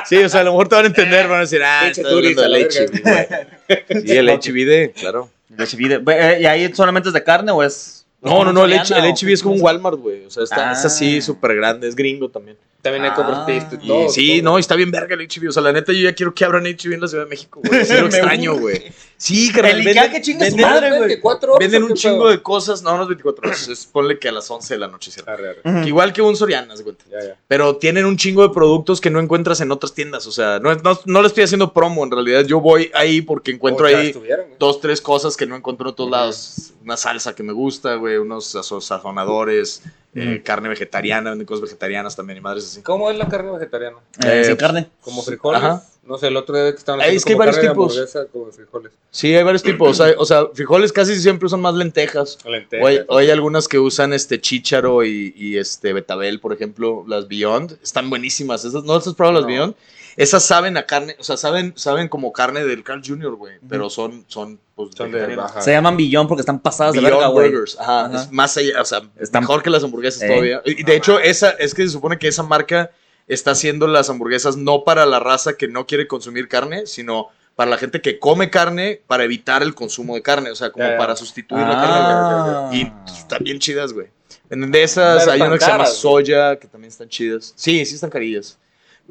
sí, 0.06 0.18
o 0.24 0.30
sea, 0.30 0.42
a 0.42 0.44
lo 0.44 0.52
mejor 0.52 0.70
te 0.70 0.76
van 0.76 0.86
a 0.86 0.88
entender, 0.88 1.28
van 1.28 1.38
a 1.40 1.42
decir, 1.42 1.62
ah, 1.64 1.88
está 1.90 2.08
hablando 2.08 2.42
del 2.42 2.52
la 2.52 2.58
HB. 2.60 3.02
güey. 3.02 4.04
Sí, 4.06 4.18
el 4.18 4.30
HB 4.30 4.66
de, 4.66 4.92
claro. 4.92 5.30
El 5.58 5.66
HB 5.68 5.88
de- 6.04 6.14
eh, 6.14 6.42
¿Y 6.42 6.46
ahí 6.46 6.74
solamente 6.74 7.10
es 7.10 7.14
de 7.14 7.24
carne 7.24 7.52
o 7.52 7.62
es.? 7.64 8.06
No, 8.22 8.44
no, 8.46 8.54
no, 8.54 8.64
el, 8.66 8.74
H- 8.74 8.94
el 8.98 9.04
HB 9.14 9.34
es 9.34 9.44
como 9.44 9.56
un? 9.56 9.62
Walmart, 9.62 9.98
güey. 10.00 10.26
O 10.26 10.30
sea, 10.32 10.44
está, 10.44 10.72
es 10.72 10.86
así, 10.86 11.18
Ah. 11.18 11.22
súper 11.22 11.56
grande, 11.56 11.88
es 11.88 11.96
gringo 11.96 12.30
también. 12.30 12.58
También 12.84 13.06
hay 13.06 13.12
Ah, 13.16 13.46
y 13.48 13.76
Y 13.86 13.88
todo. 13.88 14.10
sí, 14.10 14.42
todo. 14.42 14.52
no, 14.52 14.60
está 14.60 14.76
bien 14.76 14.92
verga 14.92 15.16
el 15.16 15.22
HB. 15.22 15.48
O 15.48 15.52
sea, 15.54 15.64
la 15.64 15.72
neta, 15.72 15.94
yo 15.94 16.02
ya 16.02 16.14
quiero 16.14 16.36
que 16.36 16.44
abran 16.44 16.66
HB 16.68 16.94
en 16.94 17.00
la 17.02 17.08
Ciudad 17.08 17.24
de 17.24 17.30
México, 17.30 17.62
güey. 17.64 17.72
Sí 17.86 17.94
lo 17.94 18.08
extraño, 18.08 18.56
güey. 18.60 18.84
Sí, 19.16 19.54
carnal. 19.54 19.80
El 19.80 19.86
venden- 19.86 20.00
Ikea 20.04 20.12
que 20.12 20.22
chinga 20.22 20.46
su 20.50 20.52
venden- 20.58 20.62
madre, 20.70 20.90
güey. 20.90 21.00
24 21.08 21.54
horas, 21.54 21.60
Venden 21.66 21.84
¿o 21.84 21.86
un 21.86 21.94
chingo 21.94 22.18
pedo? 22.24 22.30
de 22.32 22.42
cosas, 22.42 22.84
no, 22.84 22.98
no 22.98 23.04
es 23.04 23.08
24 23.08 23.48
horas, 23.48 23.68
es- 23.70 23.86
ponle 23.86 24.20
que 24.20 24.28
a 24.28 24.34
las 24.34 24.52
11 24.52 24.74
de 24.74 24.80
la 24.82 24.90
noche 24.90 25.12
cierran. 25.12 25.34
Arre, 25.64 25.88
Igual 25.88 26.12
que 26.12 26.22
un 26.22 26.36
Soriana, 26.36 26.76
se 26.76 26.84
cuenta. 26.84 27.06
Ya, 27.10 27.20
ya. 27.26 27.38
Pero 27.48 27.78
tienen 27.78 28.04
un 28.06 28.18
chingo 28.18 28.46
de 28.46 28.54
productos 28.54 29.00
que 29.00 29.10
no 29.10 29.22
encuentras 29.22 29.62
en 29.62 29.72
otras 29.72 29.94
tiendas. 29.94 30.28
O 30.28 30.34
sea, 30.34 30.60
no, 30.60 30.76
no, 30.76 31.00
no 31.06 31.22
le 31.22 31.28
estoy 31.30 31.46
haciendo 31.46 31.72
promo, 31.72 32.04
en 32.04 32.12
realidad. 32.12 32.44
Yo 32.46 32.60
voy 32.60 32.92
ahí 32.94 33.22
porque 33.22 33.52
encuentro 33.52 33.86
ahí 33.86 34.12
güey. 34.12 34.30
dos, 34.60 34.82
tres 34.82 35.00
cosas 35.00 35.38
que 35.38 35.46
no 35.46 35.56
encuentro 35.56 35.88
en 35.88 35.92
otros 35.94 36.10
lados. 36.10 36.74
Una 36.84 36.98
salsa 36.98 37.34
que 37.34 37.44
me 37.44 37.54
gusta, 37.54 37.96
güey, 37.96 38.18
unos 38.18 38.54
sazo- 38.54 38.82
sazonadores, 38.82 39.84
eh, 40.16 40.42
carne 40.44 40.70
vegetariana, 40.70 41.32
venden 41.32 41.46
cosas 41.46 41.62
vegetarianas 41.64 42.16
también 42.16 42.38
y 42.38 42.42
madres 42.42 42.66
así. 42.66 42.82
¿Cómo 42.82 43.10
es 43.10 43.18
la 43.18 43.28
carne 43.28 43.52
vegetariana? 43.52 43.98
Eh, 44.24 44.42
Eh, 44.42 44.46
sin 44.46 44.56
carne. 44.56 44.90
¿Como 45.02 45.22
frijoles? 45.24 45.62
Ajá. 45.62 45.84
No 46.06 46.18
sé, 46.18 46.28
el 46.28 46.36
otro 46.36 46.56
día 46.56 46.70
que 46.72 46.78
estaban 46.78 47.00
Eh, 47.00 47.04
haciendo 47.04 47.18
es 47.18 47.26
que 47.26 47.32
hay 47.32 47.38
varios 47.38 47.60
tipos. 47.62 48.00
como 48.34 48.52
frijoles. 48.52 48.92
Sí, 49.10 49.34
hay 49.34 49.44
varios 49.44 49.64
tipos. 49.64 50.02
Hay- 50.02 50.14
o 50.18 50.26
sea, 50.26 50.48
frijoles 50.54 50.92
casi 50.92 51.16
siempre 51.20 51.46
usan 51.46 51.62
más 51.62 51.74
lentejas. 51.76 52.38
O 52.46 52.86
hay, 52.88 53.00
o 53.08 53.18
hay 53.18 53.30
algunas 53.30 53.68
que 53.70 53.80
usan 53.80 54.12
este 54.14 54.42
chícharo 54.42 55.06
y, 55.06 55.34
y, 55.38 55.58
este 55.58 55.94
betabel, 55.94 56.40
por 56.42 56.52
ejemplo, 56.54 57.06
las 57.08 57.28
Beyond. 57.30 57.78
Están 57.82 58.10
buenísimas. 58.10 58.66
Esas, 58.66 58.84
¿No 58.84 58.96
las 58.96 59.08
has 59.08 59.14
probado 59.16 59.40
las. 59.40 59.48
Beyond? 59.48 59.76
Esas 60.18 60.44
saben 60.46 60.78
a 60.78 60.86
carne, 60.86 61.16
o 61.20 61.24
sea, 61.24 61.38
saben, 61.38 61.74
saben 61.76 62.08
como 62.08 62.32
carne 62.34 62.64
del 62.66 62.84
Carl 62.84 63.02
Jr., 63.04 63.34
güey. 63.36 63.56
Pero 63.68 63.90
son, 63.90 64.26
son, 64.28 64.60
pues, 64.76 64.90
Son 64.96 65.08
de 65.12 65.16
vegetarianas. 65.18 65.52
baja. 65.54 65.62
Se 65.62 65.72
llaman 65.72 65.96
billón 65.98 66.28
porque 66.28 66.42
están 66.42 66.60
pasadas 66.60 66.94
de 66.94 67.02
verga, 67.02 67.28
güey. 67.28 67.50
Burgers. 67.52 67.78
Ajá, 67.80 68.06
Ajá. 68.06 68.24
Es 68.24 68.32
más 68.32 68.58
allá, 68.58 68.82
o 68.82 68.86
sea, 68.86 69.02
Están- 69.20 69.42
mejor 69.44 69.62
que 69.64 69.70
las 69.70 69.84
hamburguesas 69.84 70.22
Eh. 70.24 70.28
todavía. 70.28 70.62
Y 70.66 70.84
de 70.84 70.96
hecho, 70.96 71.20
esa, 71.20 71.52
es 71.52 71.74
que 71.74 71.84
se 71.84 71.90
supone 71.90 72.18
que 72.18 72.28
esa 72.28 72.44
marca 72.44 72.92
está 73.28 73.52
haciendo 73.52 73.88
las 73.88 74.10
hamburguesas 74.10 74.58
no 74.58 74.84
para 74.84 75.06
la 75.06 75.20
raza 75.20 75.54
que 75.54 75.68
no 75.68 75.86
quiere 75.86 76.08
consumir 76.08 76.48
carne, 76.48 76.86
sino 76.88 77.28
para 77.56 77.70
la 77.70 77.78
gente 77.78 78.02
que 78.02 78.18
come 78.20 78.50
carne 78.50 79.02
para 79.06 79.24
evitar 79.24 79.62
el 79.62 79.76
consumo 79.76 80.16
de 80.16 80.22
carne. 80.24 80.50
O 80.52 80.56
sea, 80.56 80.72
como 80.72 80.86
para 80.98 81.16
sustituir 81.16 81.62
la 81.62 81.68
carne. 81.76 81.88
Ah. 81.96 82.70
Y 82.74 82.86
pues, 82.86 83.20
están 83.20 83.44
bien 83.44 83.60
chidas, 83.60 83.94
güey. 83.94 84.08
Venden 84.50 84.72
de 84.72 84.84
esas, 84.84 85.28
hay 85.28 85.40
una 85.42 85.58
que 85.58 85.64
se 85.66 85.72
llama 85.72 85.86
soya, 85.86 86.58
que 86.58 86.68
también 86.68 86.90
están 86.90 87.08
chidas. 87.10 87.54
Sí, 87.56 87.86
sí 87.86 87.96
están 87.96 88.10
carillas. 88.10 88.58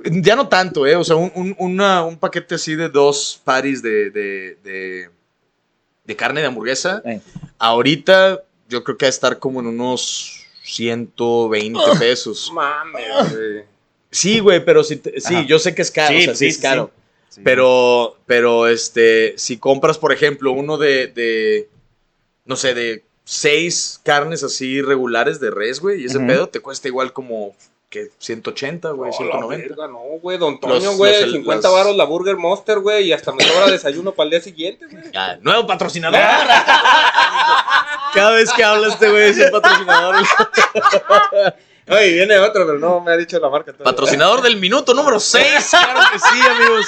Ya 0.05 0.37
no 0.37 0.49
tanto, 0.49 0.87
¿eh? 0.87 0.97
O 0.97 1.05
sea, 1.05 1.17
un, 1.17 1.31
un- 1.35 1.55
una- 1.59 2.03
un 2.05 2.17
paquete 2.17 2.55
así 2.55 2.75
de 2.75 2.89
dos 2.89 3.41
paris 3.45 3.83
de, 3.83 4.11
de, 4.11 4.59
de, 4.65 5.11
de 6.05 6.17
carne 6.17 6.41
de 6.41 6.47
hamburguesa. 6.47 7.03
Eh. 7.05 7.21
Ahorita 7.59 8.43
yo 8.69 8.83
creo 8.85 8.97
que 8.97 9.05
va 9.07 9.09
a 9.09 9.11
estar 9.11 9.39
como 9.39 9.61
en 9.61 9.67
unos 9.67 10.47
120 10.65 11.79
pesos. 11.99 12.51
Mames, 12.53 13.33
güey. 13.37 13.65
Sí, 14.11 14.41
güey, 14.41 14.65
pero 14.65 14.85
si 14.85 14.97
te- 14.97 15.21
sí, 15.21 15.35
Ajá. 15.37 15.47
yo 15.47 15.59
sé 15.59 15.75
que 15.75 15.83
es 15.83 15.91
caro, 15.91 16.11
Sí, 16.17 16.23
o 16.23 16.25
sea, 16.25 16.35
sí, 16.35 16.39
sí, 16.51 16.57
es 16.57 16.59
caro. 16.59 16.91
Sí. 17.31 17.41
Pero, 17.43 18.19
pero, 18.27 18.67
este, 18.69 19.35
si 19.39 19.57
compras, 19.57 19.97
por 19.97 20.13
ejemplo, 20.13 20.53
uno 20.53 20.77
de, 20.77 21.07
de 21.07 21.71
no 22.45 22.57
sé, 22.57 22.75
de 22.75 23.05
seis 23.25 24.01
carnes 24.05 24.43
así 24.43 24.83
regulares 24.83 25.41
de 25.41 25.51
res, 25.51 25.81
güey, 25.81 26.03
y 26.03 26.05
ese 26.07 26.21
pedo 26.21 26.49
te 26.49 26.61
cuesta 26.61 26.89
igual 26.89 27.13
como, 27.15 27.57
que 27.93 28.09
180, 28.19 28.89
güey, 28.93 29.11
No, 29.11 29.17
la 29.27 29.33
190. 29.33 29.69
verga, 29.69 29.87
no, 29.87 29.99
güey, 30.23 30.39
don 30.39 30.59
Toño, 30.59 30.93
güey, 30.93 31.21
los- 31.25 31.33
50 31.33 31.69
los- 31.69 31.77
varos 31.77 31.95
la 31.95 32.05
Burger 32.05 32.37
Monster, 32.39 32.79
güey, 32.79 33.05
y 33.09 33.13
hasta 33.13 33.33
me 33.33 33.45
sobra 33.45 33.67
desayuno 33.71 34.13
para 34.13 34.25
el 34.25 34.31
día 34.31 34.41
siguiente, 34.41 34.87
güey. 34.91 35.13
Ya, 35.13 35.37
nuevo 35.43 35.67
patrocinador. 35.67 36.19
Cada 38.15 38.31
vez 38.33 38.51
que 38.55 38.65
hablas 38.65 38.95
este 38.95 39.11
güey 39.11 39.31
es 39.31 39.37
un 39.39 39.51
patrocinador. 39.51 40.17
Ay, 41.87 42.15
viene 42.15 42.39
otro, 42.39 42.65
pero 42.67 42.79
no 42.79 43.01
me 43.01 43.13
ha 43.13 43.17
dicho 43.17 43.39
la 43.39 43.51
marca. 43.51 43.73
todavía. 43.73 43.85
Patrocinador 43.93 44.41
del 44.41 44.57
minuto 44.57 44.95
número 44.95 45.21
6. 45.21 45.45
Claro 45.71 46.01
que 46.13 46.19
sí, 46.19 46.41
amigos. 46.49 46.87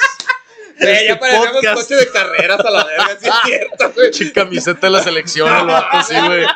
Güey, 0.81 0.91
Este 0.93 1.07
ya 1.07 1.19
parecemos 1.21 1.57
coche 1.75 1.95
de 1.97 2.11
carreras 2.11 2.61
a 2.61 2.71
la 2.71 2.85
verga, 2.85 3.17
sí 3.21 3.29
es 3.29 3.35
cierto, 3.45 3.93
güey. 3.95 4.11
Pinche 4.11 4.33
camiseta 4.33 4.81
de 4.87 4.91
la 4.91 5.03
selección, 5.03 5.55
el 5.55 5.67
vato, 5.67 6.03
sí, 6.03 6.15
güey. 6.19 6.47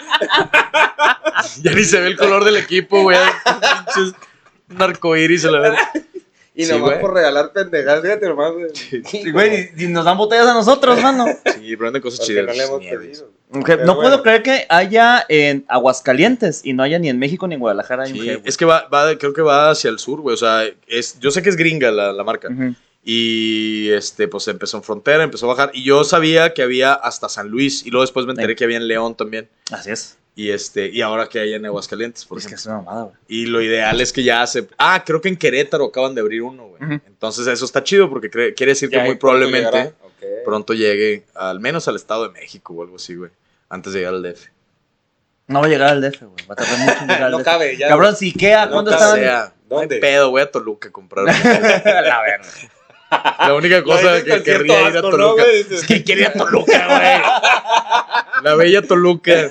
Ya 1.63 1.71
ni 1.73 1.85
se 1.85 2.01
ve 2.01 2.07
el 2.09 2.17
color 2.17 2.45
del 2.45 2.57
equipo, 2.57 3.03
güey. 3.03 3.19
Pinches 3.95 4.15
un 4.71 4.83
arcoíris 4.83 5.45
a 5.45 5.51
la 5.51 5.61
verga. 5.61 5.91
Y 6.55 6.65
Sí, 6.65 6.73
nomás 6.73 6.89
güey. 6.89 7.01
por 7.01 7.15
regalar 7.15 7.53
pendejadas, 7.53 8.03
fíjate 8.03 8.27
nomás, 8.27 8.53
güey. 8.53 8.67
Y, 9.13 9.31
güey, 9.31 9.71
y, 9.77 9.85
y 9.85 9.87
nos 9.87 10.05
dan 10.05 10.17
botellas 10.19 10.49
a 10.49 10.55
nosotros, 10.55 11.01
mano. 11.05 11.27
Sí, 11.45 11.77
pero 11.77 11.85
venden 11.85 12.03
cosas 12.03 12.27
chidas. 12.27 12.47
no 13.51 13.61
bueno. 13.61 13.95
puedo 13.95 14.23
creer 14.25 14.43
que 14.43 14.67
haya 14.69 15.25
en 15.29 15.65
Aguascalientes 15.69 16.63
y 16.65 16.73
no 16.73 16.83
haya 16.83 16.99
ni 16.99 17.11
en 17.11 17.19
México 17.21 17.47
ni 17.47 17.55
en 17.55 17.61
Guadalajara. 17.61 18.03
hay 18.05 18.13
un 18.13 18.19
Sí, 18.19 18.27
G, 18.29 18.41
es 18.45 18.57
que 18.57 18.65
va, 18.65 18.89
va, 18.89 19.17
creo 19.17 19.33
que 19.33 19.41
va 19.43 19.71
hacia 19.71 19.89
el 19.89 20.01
sur, 20.01 20.21
güey. 20.21 20.35
O 20.35 20.37
sea, 20.37 20.65
es, 20.89 21.21
yo 21.21 21.31
sé 21.31 21.43
que 21.43 21.49
es 21.51 21.55
gringa 21.57 21.93
la, 21.93 22.13
la 22.13 22.25
marca. 22.25 22.49
Ujú. 22.49 22.75
Y 23.05 23.91
este, 23.91 24.29
pues 24.29 24.49
empezó 24.49 24.77
en 24.77 24.83
frontera, 24.83 25.23
empezó 25.25 25.47
a 25.47 25.55
bajar. 25.55 25.71
Y 25.73 25.85
yo 25.85 26.05
sabía 26.05 26.53
que 26.53 26.63
había 26.63 26.93
hasta 26.93 27.29
San 27.29 27.49
Luis. 27.49 27.87
Y 27.87 27.91
luego 27.91 28.03
después 28.03 28.27
me 28.27 28.33
enteré 28.33 28.53
Sí. 28.53 28.57
que 28.57 28.65
había 28.65 28.77
en 28.77 28.87
León 28.89 29.15
también. 29.17 29.49
Así 29.71 29.91
es. 29.91 30.17
Y 30.35 30.51
este, 30.51 30.87
y 30.89 31.01
ahora 31.01 31.29
que 31.29 31.41
hay 31.41 31.55
en 31.55 31.67
Aguascalientes, 31.67 32.25
por 32.25 32.39
Es 32.39 32.47
que 32.47 32.55
ejemplo. 32.55 32.61
es 32.61 32.67
una 32.67 32.77
mamada, 32.83 33.03
güey. 33.05 33.17
Y 33.29 33.47
lo 33.47 33.61
ideal 33.61 34.01
es 34.01 34.13
que 34.13 34.23
ya 34.23 34.47
se. 34.47 34.69
Ah, 34.79 35.03
creo 35.05 35.21
que 35.21 35.29
en 35.29 35.37
Querétaro 35.37 35.87
acaban 35.87 36.15
de 36.15 36.21
abrir 36.21 36.43
uno, 36.43 36.69
güey. 36.69 36.81
Entonces 37.07 37.47
eso 37.49 37.65
está 37.65 37.83
chido 37.83 38.09
porque 38.09 38.31
quiere 38.31 38.55
decir 38.73 38.89
Ya, 38.91 38.99
que 38.99 39.05
muy 39.09 39.17
¿y 39.17 39.19
cuándo 39.19 39.41
probablemente 39.41 39.95
pronto 40.45 40.75
llegue 40.75 41.25
al 41.35 41.59
menos 41.61 41.89
al 41.89 41.97
Estado 41.97 42.25
de 42.29 42.31
México 42.39 42.73
o 42.75 42.83
algo 42.83 42.97
así, 42.97 43.15
güey. 43.17 43.31
Antes 43.69 43.93
de 43.95 43.99
llegar 44.01 44.15
al 44.15 44.23
DF. 44.23 44.49
No 45.49 45.61
va 45.61 45.67
a 45.67 45.69
llegar 45.69 45.89
al 45.89 46.01
DF, 46.01 46.23
güey. 46.23 46.47
Va 46.47 46.53
a 46.53 46.57
tardar 46.57 46.79
mucho 46.79 46.99
en 47.01 47.09
llegar 47.09 47.23
al 47.25 47.31
No 47.33 47.39
DF. 47.39 47.45
cabe, 47.45 47.77
ya. 47.77 47.89
Cabrón, 47.89 48.15
si 48.17 48.27
Ikea, 48.27 48.67
No 48.67 48.73
¿cuándo 48.73 48.91
estaban? 48.93 49.21
¿Dónde? 49.21 49.51
no 49.71 49.79
hay 49.95 50.01
pedo, 50.01 50.31
voy 50.31 50.43
a 50.43 50.51
Toluca 50.51 50.89
a 50.89 50.93
comprar. 50.93 51.25
la 51.85 52.23
verga. 52.23 52.45
La 53.11 53.55
única 53.55 53.83
cosa 53.83 54.23
que 54.23 54.43
querría 54.43 54.81
ir 54.83 54.97
a 54.97 54.99
asco, 54.99 55.11
¿no, 55.13 55.35
Toluca. 55.35 55.45
es 55.47 55.87
que 55.87 56.05
quería 56.05 56.33
Toluca, 56.33 56.87
güey. 56.87 58.45
La 58.45 58.55
bella 58.55 58.83
Toluca. 58.83 59.49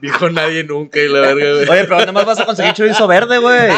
Dijo 0.00 0.30
nadie 0.30 0.64
nunca 0.64 0.98
y 1.00 1.08
la 1.08 1.20
verga, 1.20 1.52
güey. 1.52 1.68
Oye, 1.68 1.84
pero 1.84 1.98
nada 1.98 2.12
más 2.12 2.24
vas 2.24 2.40
a 2.40 2.46
conseguir 2.46 2.72
chorizo 2.72 3.06
verde, 3.06 3.38
güey. 3.38 3.70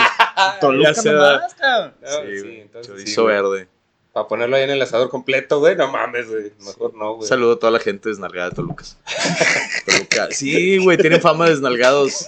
Toluca 0.61 0.93
nomás, 1.05 1.55
cabrón. 1.55 1.95
Sí, 2.43 2.64
Chorizo 2.83 3.24
verde. 3.24 3.68
Para 4.12 4.26
ponerlo 4.29 4.57
ahí 4.57 4.62
en 4.64 4.70
el 4.70 4.83
asador 4.83 5.11
completo, 5.11 5.59
güey. 5.61 5.76
No 5.76 5.89
mames, 5.89 6.29
güey. 6.29 6.53
Mejor 6.61 6.95
no, 6.95 7.12
Un 7.12 7.16
güey. 7.18 7.29
saludo 7.29 7.53
a 7.55 7.59
toda 7.59 7.72
la 7.72 7.81
gente 7.81 8.09
desnalgada 8.09 8.51
de 8.51 8.57
Tolucas. 8.57 8.97
Toluca. 9.87 10.29
Sí, 10.31 10.79
güey, 10.79 10.97
tienen 10.99 11.20
fama 11.20 11.45
de 11.47 11.51
desnalgados. 11.53 12.26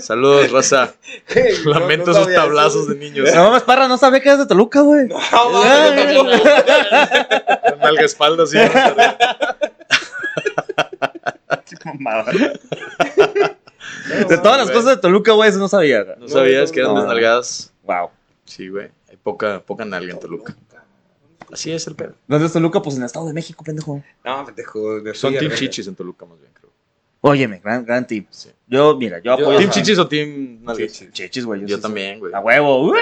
Saludos, 0.00 0.50
raza. 0.52 0.94
Hey, 1.26 1.54
Lamento 1.64 2.06
no 2.06 2.12
esos 2.12 2.28
eso, 2.28 2.40
tablazos 2.40 2.88
de 2.88 2.94
niños. 2.96 3.28
No 3.34 3.44
mames, 3.44 3.62
parra, 3.62 3.88
no 3.88 3.98
sabía 3.98 4.20
que 4.20 4.28
eres 4.28 4.40
de 4.40 4.46
Toluca, 4.46 4.80
güey. 4.80 5.06
No, 5.06 5.18
mames, 5.18 6.14
no. 6.14 6.24
Nalga 7.76 8.02
espalda, 8.04 8.46
sí. 8.46 8.58
De 14.28 14.38
todas 14.38 14.58
las 14.58 14.70
cosas 14.70 14.96
de 14.96 14.96
Toluca, 14.98 15.32
güey, 15.32 15.50
eso 15.50 15.58
no 15.58 15.68
sabía. 15.68 16.02
güey. 16.02 16.16
¿No 16.18 16.28
sabías 16.28 16.72
que 16.72 16.80
eran 16.80 16.94
desnalgadas? 16.94 17.72
Wow. 17.82 18.10
Sí, 18.44 18.68
güey. 18.68 18.90
Hay 19.08 19.16
poca, 19.16 19.60
poca 19.60 19.84
nalga 19.84 20.12
en 20.12 20.20
Toluca. 20.20 20.56
Así 21.52 21.72
es 21.72 21.86
el 21.86 21.94
pedo. 21.94 22.14
¿Dónde 22.26 22.46
es 22.46 22.52
Toluca? 22.52 22.82
Pues 22.82 22.96
en 22.96 23.02
el 23.02 23.06
Estado 23.06 23.26
de 23.26 23.32
México, 23.32 23.64
pendejo. 23.64 24.02
No, 24.24 24.44
pendejo. 24.44 25.00
de 25.00 25.14
Son 25.14 25.34
team 25.34 25.52
chichis 25.52 25.86
en 25.86 25.94
Toluca, 25.94 26.26
más 26.26 26.38
bien, 26.40 26.52
creo. 26.52 26.70
Óyeme, 27.20 27.60
gran, 27.60 27.84
gran 27.84 28.06
tip. 28.06 28.26
Sí. 28.30 28.50
Yo, 28.68 28.96
mira, 28.96 29.18
yo 29.18 29.24
Yo- 29.38 29.44
apoyo. 29.44 29.58
¿Team 29.58 29.70
chichis 29.70 29.98
o 29.98 30.06
team 30.08 30.58
nalgas? 30.62 31.04
Chichis. 31.12 31.44
Güey. 31.44 31.64
Yo 31.66 31.76
sí 31.76 31.82
también, 31.82 32.18
güey. 32.18 32.32
A 32.34 32.40
huevo. 32.40 32.92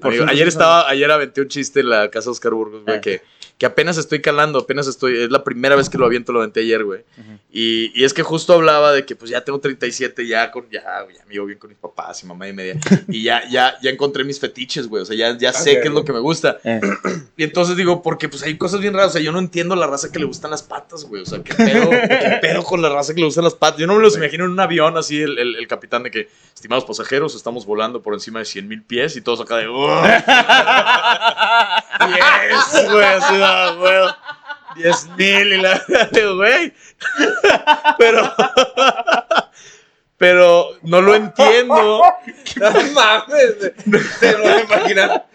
Por 0.00 0.08
Amigo, 0.08 0.24
fin, 0.24 0.28
ayer 0.28 0.46
estaba, 0.48 0.88
ayer 0.88 1.10
aventé 1.10 1.40
un 1.40 1.48
chiste 1.48 1.80
en 1.80 1.90
la 1.90 2.10
casa 2.10 2.26
de 2.26 2.32
Oscar 2.32 2.52
Burgos, 2.52 2.84
güey, 2.84 2.96
Ah. 2.98 3.00
que, 3.00 3.22
que 3.58 3.64
apenas 3.64 3.96
estoy 3.96 4.20
calando, 4.20 4.58
apenas 4.58 4.86
estoy, 4.86 5.16
es 5.22 5.30
la 5.30 5.42
primera 5.42 5.74
vez 5.76 5.88
que 5.88 5.96
lo 5.96 6.04
aviento, 6.04 6.30
lo 6.32 6.40
aventé 6.40 6.60
ayer, 6.60 6.84
güey. 6.84 7.00
Ujú. 7.18 7.38
Y, 7.50 7.90
y 7.98 8.04
es 8.04 8.12
que 8.12 8.22
justo 8.22 8.52
hablaba 8.52 8.92
de 8.92 9.06
que 9.06 9.16
pues 9.16 9.30
ya 9.30 9.42
tengo 9.42 9.58
37, 9.60 10.26
ya 10.26 10.50
con, 10.50 10.68
ya, 10.70 10.82
ya 10.82 11.24
me 11.26 11.32
llevo 11.32 11.46
bien 11.46 11.58
con 11.58 11.70
mis 11.70 11.78
papás 11.78 12.22
y 12.22 12.26
mamá 12.26 12.46
y 12.48 12.52
media. 12.52 12.76
Y 13.08 13.22
ya, 13.22 13.48
ya, 13.48 13.76
ya 13.82 13.88
encontré 13.90 14.24
mis 14.24 14.38
fetiches, 14.38 14.88
güey. 14.88 15.02
O 15.02 15.06
sea, 15.06 15.16
ya, 15.16 15.38
ya 15.38 15.54
sé 15.54 15.76
Ok. 15.76 15.82
qué 15.82 15.88
es 15.88 15.94
lo 15.94 16.04
que 16.04 16.12
me 16.12 16.18
gusta. 16.20 16.58
Eh, 16.64 16.80
Y 17.38 17.44
entonces 17.44 17.76
digo, 17.76 18.02
porque 18.02 18.28
pues 18.28 18.42
hay 18.42 18.58
cosas 18.58 18.80
bien 18.80 18.92
raras. 18.92 19.10
O 19.10 19.12
sea, 19.14 19.22
yo 19.22 19.32
no 19.32 19.38
entiendo 19.38 19.74
la 19.76 19.86
raza 19.86 20.10
que 20.12 20.18
le 20.18 20.24
gustan 20.26 20.50
las 20.50 20.62
patas, 20.62 21.04
güey. 21.04 21.22
O 21.22 21.26
sea, 21.26 21.42
qué 21.42 21.54
pedo, 21.54 21.88
qué 21.90 22.38
pedo 22.42 22.62
con 22.62 22.82
la 22.82 22.88
raza 22.90 23.14
que 23.14 23.20
le 23.20 23.26
gustan 23.26 23.44
las 23.44 23.54
patas. 23.54 23.78
Yo 23.80 23.86
no 23.86 23.94
me 23.96 24.02
los 24.02 24.16
imagino 24.16 24.44
en 24.44 24.50
un 24.50 24.60
avión 24.60 24.96
así, 24.98 25.05
el, 25.10 25.38
el- 25.38 25.56
el 25.56 25.68
capitán 25.68 26.02
de 26.02 26.10
que, 26.10 26.28
estimados 26.54 26.84
pasajeros, 26.84 27.34
estamos 27.34 27.64
volando 27.66 28.02
por 28.02 28.14
encima 28.14 28.38
de 28.40 28.44
100 28.44 28.66
mil 28.68 28.82
pies 28.82 29.16
y 29.16 29.20
todos 29.20 29.40
acá 29.40 29.56
de, 29.56 29.66
"Oh". 29.68 30.02
yes, 32.06 32.84
güey, 32.90 33.04
así, 33.04 33.34
güey. 33.78 34.08
10 34.76 35.08
mil 35.16 35.52
y 35.54 35.56
la 35.62 35.82
güey. 36.34 36.72
Pero, 37.98 38.34
pero 40.18 40.68
no 40.82 41.00
lo 41.00 41.14
entiendo. 41.14 42.02
No 42.56 42.70
mames. 42.92 43.54
Te 44.20 44.32
lo 44.32 44.38
voy 44.38 44.48
a 44.52 44.60
imaginar. 44.62 45.26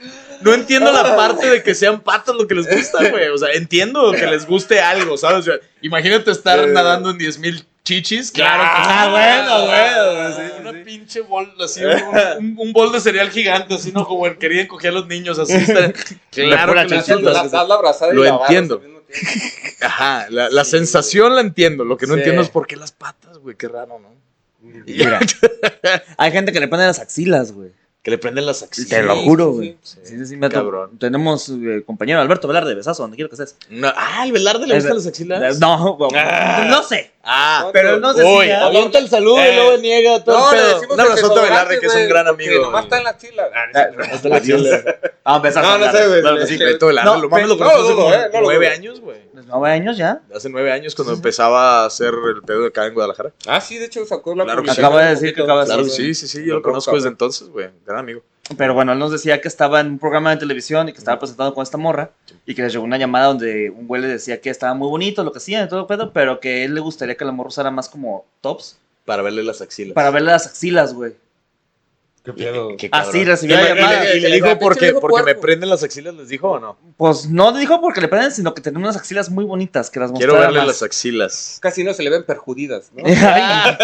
No 0.42 0.54
entiendo 0.56 0.92
la 0.92 1.16
parte 1.16 1.48
de 1.50 1.62
que 1.62 1.76
sean 1.76 2.00
patas 2.02 2.34
lo 2.36 2.48
que 2.48 2.56
les 2.56 2.68
gusta, 2.68 3.08
güey. 3.10 3.28
O 3.30 3.38
sea, 3.38 3.50
entiendo 3.54 4.12
que 4.12 4.26
les 4.26 4.46
guste 4.48 4.80
algo, 4.80 5.18
¿sabes? 5.18 5.40
O 5.40 5.44
sea, 5.44 5.56
imagínate 5.82 6.32
estar 6.32 6.58
Eh. 6.60 6.68
nadando 6.68 7.12
en 7.12 7.18
10 7.20 7.38
mil 7.40 7.64
chichis. 7.84 8.32
Claro 8.32 8.64
que 8.64 8.70
Ah, 8.74 9.10
bueno, 9.12 9.66
bueno, 9.66 10.36
sí, 10.36 10.42
Una 10.62 10.72
sí. 10.72 10.78
pinche 10.86 11.22
bol, 11.22 11.54
así, 11.64 11.82
un, 11.84 11.94
un- 12.46 12.56
un 12.68 12.74
bol 12.74 12.92
de 12.92 13.00
cereal 13.00 13.30
gigante, 13.30 13.74
así, 13.76 13.92
¿no? 13.92 14.06
Como 14.08 14.26
el 14.28 14.38
querían 14.38 14.68
coger 14.68 14.92
a 14.92 14.94
los 14.94 15.08
niños, 15.08 15.40
así. 15.40 15.54
está- 15.56 15.94
Claro 16.30 16.74
la 16.74 16.82
abrazada 17.76 18.12
y 18.14 18.16
Lo 18.16 18.24
la 18.24 18.30
entiendo. 18.42 18.82
Ajajá, 19.82 20.28
la, 20.30 20.50
la 20.50 20.64
Sí, 20.64 20.72
sensación 20.72 21.36
la 21.36 21.42
entiendo. 21.42 21.84
Lo 21.84 21.98
que 21.98 22.06
no 22.08 22.14
Sí. 22.14 22.20
entiendo 22.20 22.42
es 22.42 22.50
por 22.50 22.68
qué 22.68 22.76
las 22.76 22.92
patas, 22.92 23.38
güey. 23.40 23.56
Qué 23.56 23.68
raro, 23.68 24.00
¿no? 24.00 24.10
Mira, 24.62 25.20
hay 26.18 26.32
gente 26.32 26.52
que 26.52 26.60
le 26.60 26.68
pone 26.68 26.86
las 26.86 27.00
axilas, 27.00 27.52
güey. 27.52 27.72
Que 28.04 28.10
le 28.10 28.18
prenden 28.18 28.47
las 28.47 28.64
axilas. 28.64 28.89
Te 28.89 29.04
lo 29.04 29.16
juro, 29.16 29.52
güey. 29.52 29.78
sí. 29.84 29.99
Sí, 30.04 30.26
sí, 30.26 30.36
me 30.36 30.49
Cabrón. 30.49 30.97
Tenemos 30.97 31.49
eh, 31.49 31.84
compañero 31.86 32.20
Alberto 32.20 32.47
Velarde, 32.47 32.74
besazo, 32.74 33.04
donde 33.04 33.16
quiero 33.16 33.30
que 33.30 33.36
estés. 33.36 33.56
No, 33.70 33.93
ah, 33.95 34.24
el 34.26 34.32
Velarde 34.32 34.66
le 34.66 34.74
gustan 34.74 34.95
las 34.97 35.06
axilas. 35.06 35.60
No, 35.60 35.97
Ah. 36.16 36.66
no 36.68 36.82
sé. 36.82 37.12
Ah, 37.24 37.70
Pero 37.72 37.99
no 37.99 38.12
sé 38.16 38.24
Uy, 38.24 38.41
si 38.41 38.47
ya- 38.47 38.66
avienta 38.66 38.97
el 38.97 39.08
saludo 39.08 39.38
y 39.38 39.41
Eh, 39.41 39.56
luego 39.56 39.78
niega 39.78 40.24
todo 40.24 40.39
No, 40.39 40.52
el 40.52 40.58
pedo. 40.58 40.66
a 40.68 41.16
desodorante, 41.16 41.41
Velarde, 41.49 41.80
que 41.80 41.86
es 41.86 41.93
un 41.95 42.10
gran 42.10 42.28
amigo. 42.28 42.62
Nomás 42.64 42.84
está 42.86 42.97
en 42.97 43.04
la 43.04 43.18
chila. 43.18 43.43
Ah, 43.54 43.88
no. 43.93 44.04
Ah, 45.24 45.39
besazo. 45.39 45.78
No, 45.78 45.86
no 45.86 45.91
sé, 45.91 46.08
güey. 46.08 46.22
Claro 46.22 46.38
que 46.38 46.47
sí, 46.47 46.58
Beto 46.58 46.88
Velarde. 46.88 47.10
No, 47.12 47.16
lo 47.18 47.22
no 47.24 47.30
conocí 47.30 47.60
lo 47.60 47.66
hace 48.10 48.16
eh, 48.26 48.30
no 48.34 48.39
lo 48.41 48.45
nueve 48.47 48.68
años, 48.70 48.99
güey. 48.99 49.18
¿Nueve 49.48 49.72
años 49.72 49.98
ya? 49.98 50.22
Hace 50.36 50.50
nueve 50.50 50.72
años 50.72 50.96
cuando 50.96 51.14
empezaba 51.14 51.84
a 51.84 51.86
hacer 51.86 52.14
el 52.36 52.42
pedo 52.44 52.62
de 52.62 52.68
acá 52.68 52.86
en 52.88 52.94
Guadalajara. 52.94 53.32
Ah, 53.48 53.62
sí, 53.62 53.78
de 53.78 53.86
hecho 53.86 54.06
sacó 54.06 54.36
la 54.36 54.44
Claro 54.46 54.62
publicidad 54.62 54.86
Acaba 54.86 55.04
de 55.04 55.10
decir 55.12 55.34
que 55.34 55.42
acaba 55.42 55.62
de 55.62 55.66
Claro, 55.68 55.84
Sí, 55.86 56.14
sí, 56.14 56.16
sí, 56.16 56.28
sí, 56.28 56.39
yo 56.46 56.54
lo 56.56 56.60
No, 56.60 56.64
conozco 56.64 56.92
cabrón. 56.92 57.00
desde 57.04 57.10
entonces, 57.10 57.48
güey. 57.50 57.70
Gran 57.86 58.00
amigo. 58.00 58.22
Pero 58.58 58.74
bueno, 58.74 58.92
él 58.94 59.00
nos 59.00 59.12
decía 59.12 59.39
que 59.39 59.48
estaba 59.48 59.80
en 59.80 59.88
un 59.88 60.00
programa 60.00 60.32
de 60.32 60.38
televisión 60.38 60.89
y 60.89 60.92
que 60.94 60.98
estaba 60.98 61.20
presentado 61.20 61.54
con 61.54 61.64
esta 61.64 61.78
morra 61.78 62.12
y 62.46 62.54
que 62.54 62.62
les 62.64 62.74
llegó 62.74 62.84
una 62.84 62.98
llamada 62.98 63.28
donde 63.28 63.70
un 63.70 63.88
güey 63.88 64.02
le 64.02 64.08
decía 64.10 64.42
que 64.42 64.50
estaba 64.50 64.74
muy 64.74 64.89
bonito 64.89 65.24
lo 65.24 65.32
que 65.32 65.38
hacía 65.38 65.64
y 65.64 65.70
todo 65.70 65.82
el 65.82 65.86
pedo, 65.86 66.12
pero 66.12 66.39
que 66.39 66.66
él 66.66 66.74
le 66.76 66.82
gustaría 66.82 67.16
que 67.16 67.24
la 67.24 67.32
morra 67.32 67.48
usara 67.50 67.72
más 67.72 67.88
como 67.88 68.26
tops 68.42 68.78
Para 69.06 69.22
verle 69.22 69.44
las 69.44 69.62
axilas. 69.62 69.94
para 69.94 70.10
verle 70.12 70.32
las 70.32 70.48
axilas, 70.48 70.94
güey. 70.94 71.14
¿Qué 72.24 72.34
pedo? 72.34 72.78
Qué 72.78 72.88
Así 72.92 73.26
recibió 73.26 73.56
la 73.56 73.64
le- 73.64 73.70
llamada. 73.76 74.04
y 74.04 74.08
le- 74.08 74.18
y 74.18 74.22
le 74.30 74.36
dijo 74.36 74.60
porque, 74.60 74.94
porque 74.94 75.24
me 75.24 75.34
prenden 75.34 75.70
las 75.72 75.82
axilas, 75.82 76.14
¿les 76.14 76.30
dijo 76.30 76.50
o 76.52 76.60
no? 76.60 76.78
Pues 76.96 77.28
no 77.28 77.52
dijo 77.52 77.82
porque 77.82 78.00
le 78.00 78.08
prenden, 78.08 78.32
sino 78.32 78.54
que 78.54 78.62
tenía 78.62 78.78
unas 78.80 78.96
axilas 78.96 79.32
muy 79.32 79.44
bonitas 79.44 79.90
que 79.90 80.00
las 80.00 80.12
Quiero 80.12 80.34
verle 80.36 80.60
más. 80.60 80.68
las 80.68 80.84
axilas. 80.84 81.58
Casi 81.62 81.84
no 81.84 81.94
se 81.96 82.04
le 82.04 82.12
ven 82.12 82.24
perjudidas, 82.24 82.92
¿no? 82.94 83.04
Ay. 83.06 83.76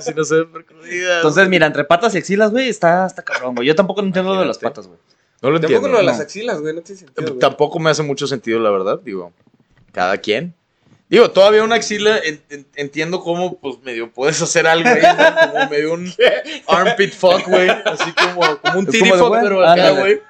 Si 0.00 0.12
no 0.12 0.24
se 0.24 0.34
ven 0.40 0.52
percudidas. 0.52 1.16
Entonces, 1.16 1.48
mira, 1.48 1.66
entre 1.66 1.84
patas 1.84 2.14
y 2.14 2.18
axilas, 2.18 2.50
güey, 2.50 2.68
está, 2.68 3.06
está 3.06 3.22
cabrón, 3.22 3.54
güey. 3.54 3.66
Yo 3.66 3.74
tampoco 3.74 4.02
no 4.02 4.08
entiendo 4.08 4.34
lo 4.34 4.40
de 4.40 4.46
las 4.46 4.58
patas, 4.58 4.86
güey. 4.88 4.98
no 5.40 5.50
lo 5.50 5.56
entiendo. 5.56 5.76
Tampoco 5.80 5.92
lo 5.92 5.98
de 5.98 6.04
las 6.04 6.20
axilas, 6.20 6.60
güey, 6.60 6.74
no 6.74 6.82
tiene 6.82 6.98
sentido. 6.98 7.28
güey. 7.28 7.38
Tampoco 7.38 7.78
me 7.78 7.88
hace 7.88 8.02
mucho 8.02 8.26
sentido, 8.26 8.60
la 8.60 8.70
verdad. 8.70 9.00
Digo, 9.02 9.32
cada 9.92 10.18
quien. 10.18 10.54
Digo, 11.08 11.30
todavía 11.30 11.62
una 11.62 11.76
axila, 11.76 12.18
en- 12.18 12.42
en- 12.50 12.66
entiendo 12.74 13.20
cómo, 13.20 13.58
pues, 13.60 13.76
medio 13.84 14.10
puedes 14.12 14.42
hacer 14.42 14.66
algo 14.66 14.88
ahí, 14.88 15.00
¿no? 15.02 15.50
Como 15.52 15.68
medio 15.70 15.92
un 15.92 16.12
armpit 16.68 17.14
fuck, 17.14 17.46
güey. 17.46 17.68
Así 17.70 18.12
como, 18.12 18.58
como 18.58 18.78
un 18.80 18.86
titty 18.86 19.10
fuck, 19.10 19.28
güey, 19.28 19.42
pero 19.42 19.66
acá, 19.68 19.90
güey. 19.90 20.20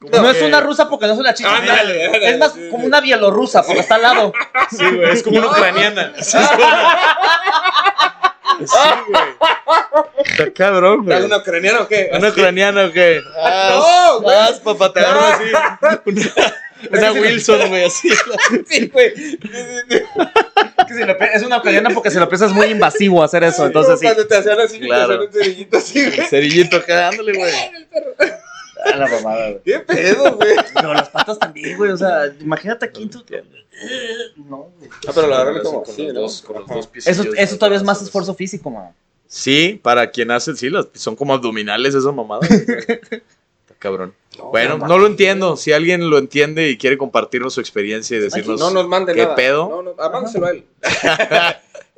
No 0.00 0.30
es 0.30 0.40
una 0.42 0.60
rusa 0.60 0.88
porque 0.88 1.06
no 1.06 1.14
es 1.14 1.18
una 1.18 1.34
chica. 1.34 1.56
Ándale, 1.56 2.06
ándale, 2.06 2.28
es 2.30 2.38
más 2.38 2.52
sí, 2.52 2.68
como 2.70 2.84
una 2.84 3.00
bielorrusa 3.00 3.62
porque 3.64 3.80
está 3.80 3.96
al 3.96 4.02
lado. 4.02 4.32
Sí, 4.70 4.84
güey, 4.84 5.10
es 5.12 5.22
como 5.22 5.38
una 5.38 5.48
ucraniana. 5.48 6.12
Sí, 8.60 8.76
güey. 9.06 9.20
Está 10.24 10.52
cabrón, 10.52 11.04
güey. 11.04 11.16
¿Es 11.18 11.24
una 11.24 11.36
ucraniana 11.38 11.80
o 11.82 11.88
qué? 11.88 12.10
¿Una 12.12 12.28
ucraniana 12.28 12.84
o 12.86 12.92
qué? 12.92 13.20
No, 13.70 14.20
güey. 14.20 14.36
Ah, 14.36 14.50
papá, 14.64 14.92
te 14.92 15.00
agarro 15.00 15.20
así. 15.26 16.30
Una 16.90 17.12
Wilson, 17.12 17.68
güey, 17.68 17.84
así. 17.84 18.08
Sí, 18.68 18.88
güey. 18.88 19.12
Es 21.34 21.42
una 21.42 21.58
ucraniana 21.58 21.90
porque 21.90 22.10
si 22.10 22.18
lo 22.18 22.28
piensas 22.28 22.50
es 22.50 22.56
muy 22.56 22.66
invasivo 22.66 23.22
hacer 23.22 23.44
eso. 23.44 23.66
Entonces 23.66 23.98
sí. 24.00 24.06
Cuando 24.06 24.26
te 24.26 24.36
hacían 24.36 24.60
así, 24.60 24.78
Claro. 24.80 25.24
un 25.26 25.32
cerillito 25.32 25.76
así, 25.78 26.04
güey. 26.06 26.28
Cerillito 26.28 26.76
acá, 26.76 26.94
dándole, 26.96 27.32
güey. 27.36 27.52
Ah, 28.84 28.96
la 28.96 29.08
mamada, 29.08 29.50
güey. 29.50 29.60
¿Qué 29.64 29.80
pedo, 29.80 30.36
güey? 30.36 30.56
Pero 30.74 30.94
las 30.94 31.08
patas 31.08 31.38
también, 31.38 31.76
güey. 31.76 31.90
O 31.90 31.96
sea, 31.96 32.32
imagínate 32.40 32.86
aquí 32.86 33.02
en 33.02 33.10
tu. 33.10 33.24
No, 34.36 34.70
güey. 34.78 34.90
Ah, 35.06 35.12
pero 35.14 35.26
la 35.26 35.44
verdad 35.44 35.62
como 35.62 35.82
Con 35.82 35.92
así, 35.92 36.04
los 36.06 36.14
¿no? 36.14 36.20
dos- 36.20 36.42
con 36.42 36.56
los 36.60 36.66
dos 36.68 36.88
Eso, 37.06 37.24
eso 37.36 37.56
todavía 37.56 37.78
es 37.78 37.84
más 37.84 38.00
esfuerzo 38.02 38.34
físico, 38.34 38.70
man. 38.70 38.92
Sí, 39.26 39.78
para 39.82 40.10
quien 40.10 40.30
hace, 40.30 40.56
sí, 40.56 40.70
las, 40.70 40.86
son 40.94 41.14
como 41.14 41.34
abdominales 41.34 41.94
esas 41.94 42.14
mamadas. 42.14 42.48
Cabrón. 43.78 44.14
No, 44.36 44.44
Bueno, 44.50 44.78
no, 44.78 44.86
no 44.86 44.98
lo 44.98 45.06
entiendo. 45.06 45.56
Si 45.56 45.72
alguien 45.72 46.10
lo 46.10 46.18
entiende 46.18 46.68
y 46.68 46.78
quiere 46.78 46.96
compartirnos 46.98 47.54
su 47.54 47.60
experiencia 47.60 48.16
y 48.16 48.20
decirnos. 48.20 48.58
No 48.60 48.70
nos 48.70 48.86
mande 48.88 49.14
¿Qué 49.14 49.22
nada. 49.22 49.34
pedo? 49.34 49.68
No, 49.68 49.82
no, 49.82 50.46
a 50.46 50.50
él. 50.50 50.64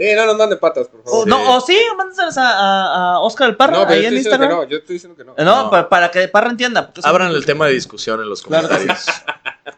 Eh, 0.03 0.17
no 0.17 0.25
nos 0.25 0.39
mande 0.39 0.57
patas, 0.57 0.89
por 0.89 1.05
favor. 1.05 1.25
O, 1.25 1.27
no, 1.27 1.57
o 1.57 1.61
sí, 1.61 1.79
mándaselas 1.95 2.39
a, 2.39 2.49
a, 2.51 3.13
a 3.17 3.21
Oscar 3.21 3.51
el 3.51 3.57
Parra 3.57 3.73
No, 3.77 3.83
pero 3.83 3.93
ahí 3.97 4.03
yo 4.03 4.09
en 4.09 4.15
que 4.15 4.19
Instagram. 4.21 4.49
no, 4.51 4.65
yo 4.67 4.79
estoy 4.79 4.95
diciendo 4.95 5.15
que 5.15 5.25
no. 5.25 5.35
No, 5.37 5.65
No. 5.65 5.71
pa- 5.71 5.91
Para, 5.91 6.11
que 6.11 6.27
Parra 6.29 6.49
entienda. 6.49 6.91
Abran 7.03 7.33
el 7.33 7.45
tema 7.45 7.67
de 7.67 7.75
discusión 7.75 8.19
en 8.23 8.31
los 8.31 8.41
Claro 8.43 8.69
comentarios. 8.69 9.05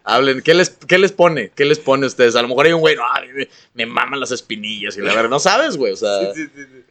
Hablen, 0.04 0.40
¿qué 0.42 0.54
les, 0.54 0.70
¿qué 0.70 0.98
les 0.98 1.10
pone? 1.10 1.50
¿Qué 1.56 1.64
les 1.64 1.80
pone 1.80 2.04
a 2.04 2.06
ustedes? 2.06 2.36
A 2.36 2.42
lo 2.42 2.46
mejor 2.48 2.66
hay 2.66 2.72
un 2.72 2.80
güey, 2.80 2.96
me, 3.34 3.48
me 3.74 3.86
maman 3.86 4.20
las 4.20 4.30
espinillas 4.30 4.96
y 4.96 5.00
la 5.00 5.12
verdad, 5.12 5.28
no 5.30 5.40
sabes, 5.40 5.76
güey, 5.76 5.92
o 5.92 5.96
sea, 5.96 6.32
Sí, 6.34 6.44
sí, 6.44 6.50
sí, 6.54 6.62
sí. 6.70 6.84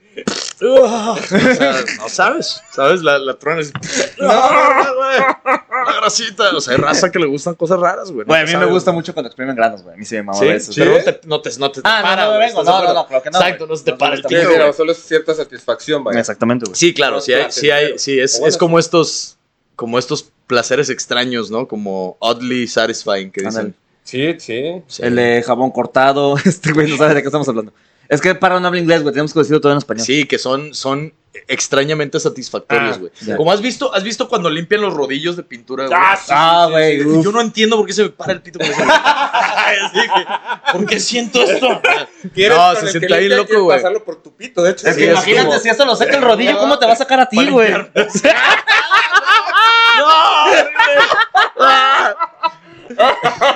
O 0.64 1.16
sea, 1.18 1.74
no 2.00 2.10
sabes, 2.10 2.62
¿sabes? 2.72 3.02
La, 3.02 3.18
la 3.18 3.34
truena 3.38 3.62
es, 3.62 3.72
no, 4.20 4.28
güey, 4.28 5.20
la 5.86 5.94
grasita, 6.02 6.56
o 6.56 6.62
sea, 6.62 6.76
hay 6.76 6.80
raza 6.82 7.12
que 7.12 7.20
le 7.20 7.26
gustan 7.26 7.56
cosas 7.56 7.80
raras, 7.80 8.12
güey. 8.12 8.26
no 8.26 8.26
Güey, 8.28 8.42
a 8.42 8.46
mí 8.46 8.56
me 8.56 8.66
gusta 8.66 8.92
güey. 8.92 9.00
mucho 9.00 9.14
cuando 9.14 9.28
exprimen 9.30 9.56
granos, 9.56 9.82
güey. 9.84 9.96
A 9.96 9.98
mí 9.98 10.06
sí 10.06 10.16
me 10.16 10.24
mama 10.24 10.40
Sí, 10.40 10.48
eso. 10.48 10.74
sí. 10.74 10.82
pero 10.82 10.92
no 10.98 11.04
te, 11.04 11.20
no 11.26 11.42
te, 11.42 11.50
no 11.58 11.72
te 11.72 11.82
Ah, 11.84 11.98
no, 12.02 12.04
para, 12.04 12.26
no 12.26 12.32
me 12.32 12.38
güey, 12.38 12.48
vengo. 12.50 12.62
¿estás 12.62 12.66
de 12.66 12.82
No, 12.82 12.88
no, 12.88 12.94
no, 12.94 13.08
claro 13.08 13.24
que 13.24 13.30
no. 13.32 13.38
Exacto, 13.40 13.58
güey. 13.66 13.70
no 13.70 13.76
se 13.78 13.84
te 13.84 13.94
para 13.94 14.16
el 14.16 14.22
pero 14.24 14.50
güey. 14.64 14.74
solo 14.74 14.92
es 14.92 14.98
cierta 15.00 15.34
satisfacción, 15.34 16.04
vaya. 16.04 16.20
Exactamente, 16.20 16.66
güey. 16.66 16.76
Sí, 16.76 16.94
claro, 16.94 17.22
sí 17.22 17.34
hay, 17.34 17.52
sí 17.52 17.72
hay, 17.72 17.98
sí, 17.98 18.20
es, 18.20 18.40
es 18.40 18.58
como 18.58 18.78
estos, 18.80 19.38
como 19.76 19.98
estos 19.98 20.30
placeres 20.48 20.90
extraños, 20.90 21.50
¿no? 21.50 21.68
Como 21.68 22.18
oddly 22.20 22.68
satisfying 22.68 23.32
que 23.32 23.42
dicen. 23.42 23.76
Sí. 24.04 24.36
Sí. 24.40 24.84
El 25.00 25.16
de 25.16 25.44
jabón 25.46 25.72
cortado. 25.72 26.36
Este 26.46 26.72
güey 26.74 26.90
no 26.90 26.98
sabe 26.98 27.16
de 27.16 27.22
qué 27.22 27.28
estamos 27.28 27.48
hablando. 27.48 27.72
Es 28.12 28.20
que 28.22 28.36
Parra 28.36 28.60
no 28.60 28.68
habla 28.68 28.80
inglés, 28.80 29.02
güey. 29.02 29.14
Tenemos 29.14 29.34
que 29.34 29.40
decirlo 29.40 29.62
todo 29.62 29.72
en 29.72 29.78
español. 29.78 30.06
Sí, 30.06 30.26
que 30.26 30.38
son, 30.38 30.74
son 30.74 31.14
extrañamente 31.48 32.20
satisfactorios, 32.20 32.98
Ah, 32.98 33.00
güey. 33.00 33.12
ya. 33.22 33.38
Como 33.38 33.52
has 33.54 33.62
visto, 33.62 33.94
has 33.96 34.04
visto 34.04 34.28
cuando 34.28 34.50
limpian 34.50 34.82
los 34.82 34.94
rodillos 34.94 35.38
de 35.38 35.44
pintura, 35.44 35.88
güey. 35.88 35.98
Ah, 36.00 36.18
sí, 36.18 36.26
Ah, 36.30 36.66
sí, 36.68 36.72
güey. 36.74 37.00
sí. 37.04 37.24
Yo 37.24 37.32
no 37.32 37.40
entiendo 37.40 37.78
por 37.78 37.86
qué 37.88 37.94
se 37.94 38.04
me 38.04 38.10
para 38.10 38.34
el 38.34 38.42
pito 38.42 38.60
con 38.60 38.68
eso. 38.70 38.82
¿Por 40.74 40.86
qué 40.86 41.00
siento 41.00 41.42
esto? 41.42 41.82
¿Quieres 42.34 42.58
No, 42.58 42.76
se 42.76 42.88
siente 42.90 43.14
ahí 43.14 43.30
loco, 43.30 43.64
güey. 43.64 43.78
pasarlo 43.78 44.04
por 44.04 44.18
tu 44.22 44.36
pito, 44.36 44.62
de 44.62 44.72
hecho. 44.72 44.88
Es 44.88 44.96
Sí, 44.96 45.00
que 45.02 45.06
es 45.08 45.12
imagínate, 45.14 45.48
como- 45.48 45.60
si 45.60 45.70
esto 45.70 45.86
lo 45.86 45.96
saca 45.96 46.18
el 46.18 46.22
rodillo, 46.22 46.58
¿cómo 46.60 46.78
te 46.78 46.86
va 46.86 46.92
a 46.94 46.98
sacar 46.98 47.22
a 47.22 47.30
ti, 47.30 47.38
Para 47.38 47.52
güey? 47.52 47.72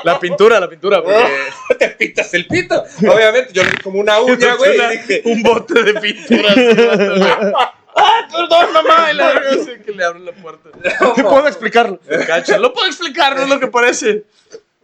La 0.03 0.19
pintura, 0.19 0.59
la 0.59 0.69
pintura, 0.69 1.03
porque 1.03 1.27
te 1.79 1.89
pitas 1.89 2.33
el 2.33 2.47
pito. 2.47 2.83
Obviamente, 2.99 3.51
yo 3.53 3.63
le 3.63 3.71
di 3.71 3.77
como 3.77 3.99
una 3.99 4.19
uña, 4.21 4.55
güey, 4.55 4.77
Una- 4.77 4.93
y 4.93 4.97
dije, 4.97 5.21
un 5.25 5.43
bote 5.43 5.83
de 5.83 5.93
pintura. 5.99 6.53
¡Ah, 7.97 8.27
perdón, 8.31 8.73
mamá! 8.73 9.11
Y 9.11 9.15
la 9.15 9.29
así 9.29 9.71
que 9.85 9.91
le 9.93 10.03
abren 10.03 10.25
la 10.25 10.31
puerta. 10.33 10.69
puedo 11.15 11.47
explicarlo. 11.47 11.99
Cacha, 12.27 12.57
lo 12.57 12.73
puedo 12.73 12.87
explicar, 12.87 13.35
no 13.37 13.43
es 13.43 13.49
lo 13.49 13.59
que 13.59 13.67
parece. 13.67 14.23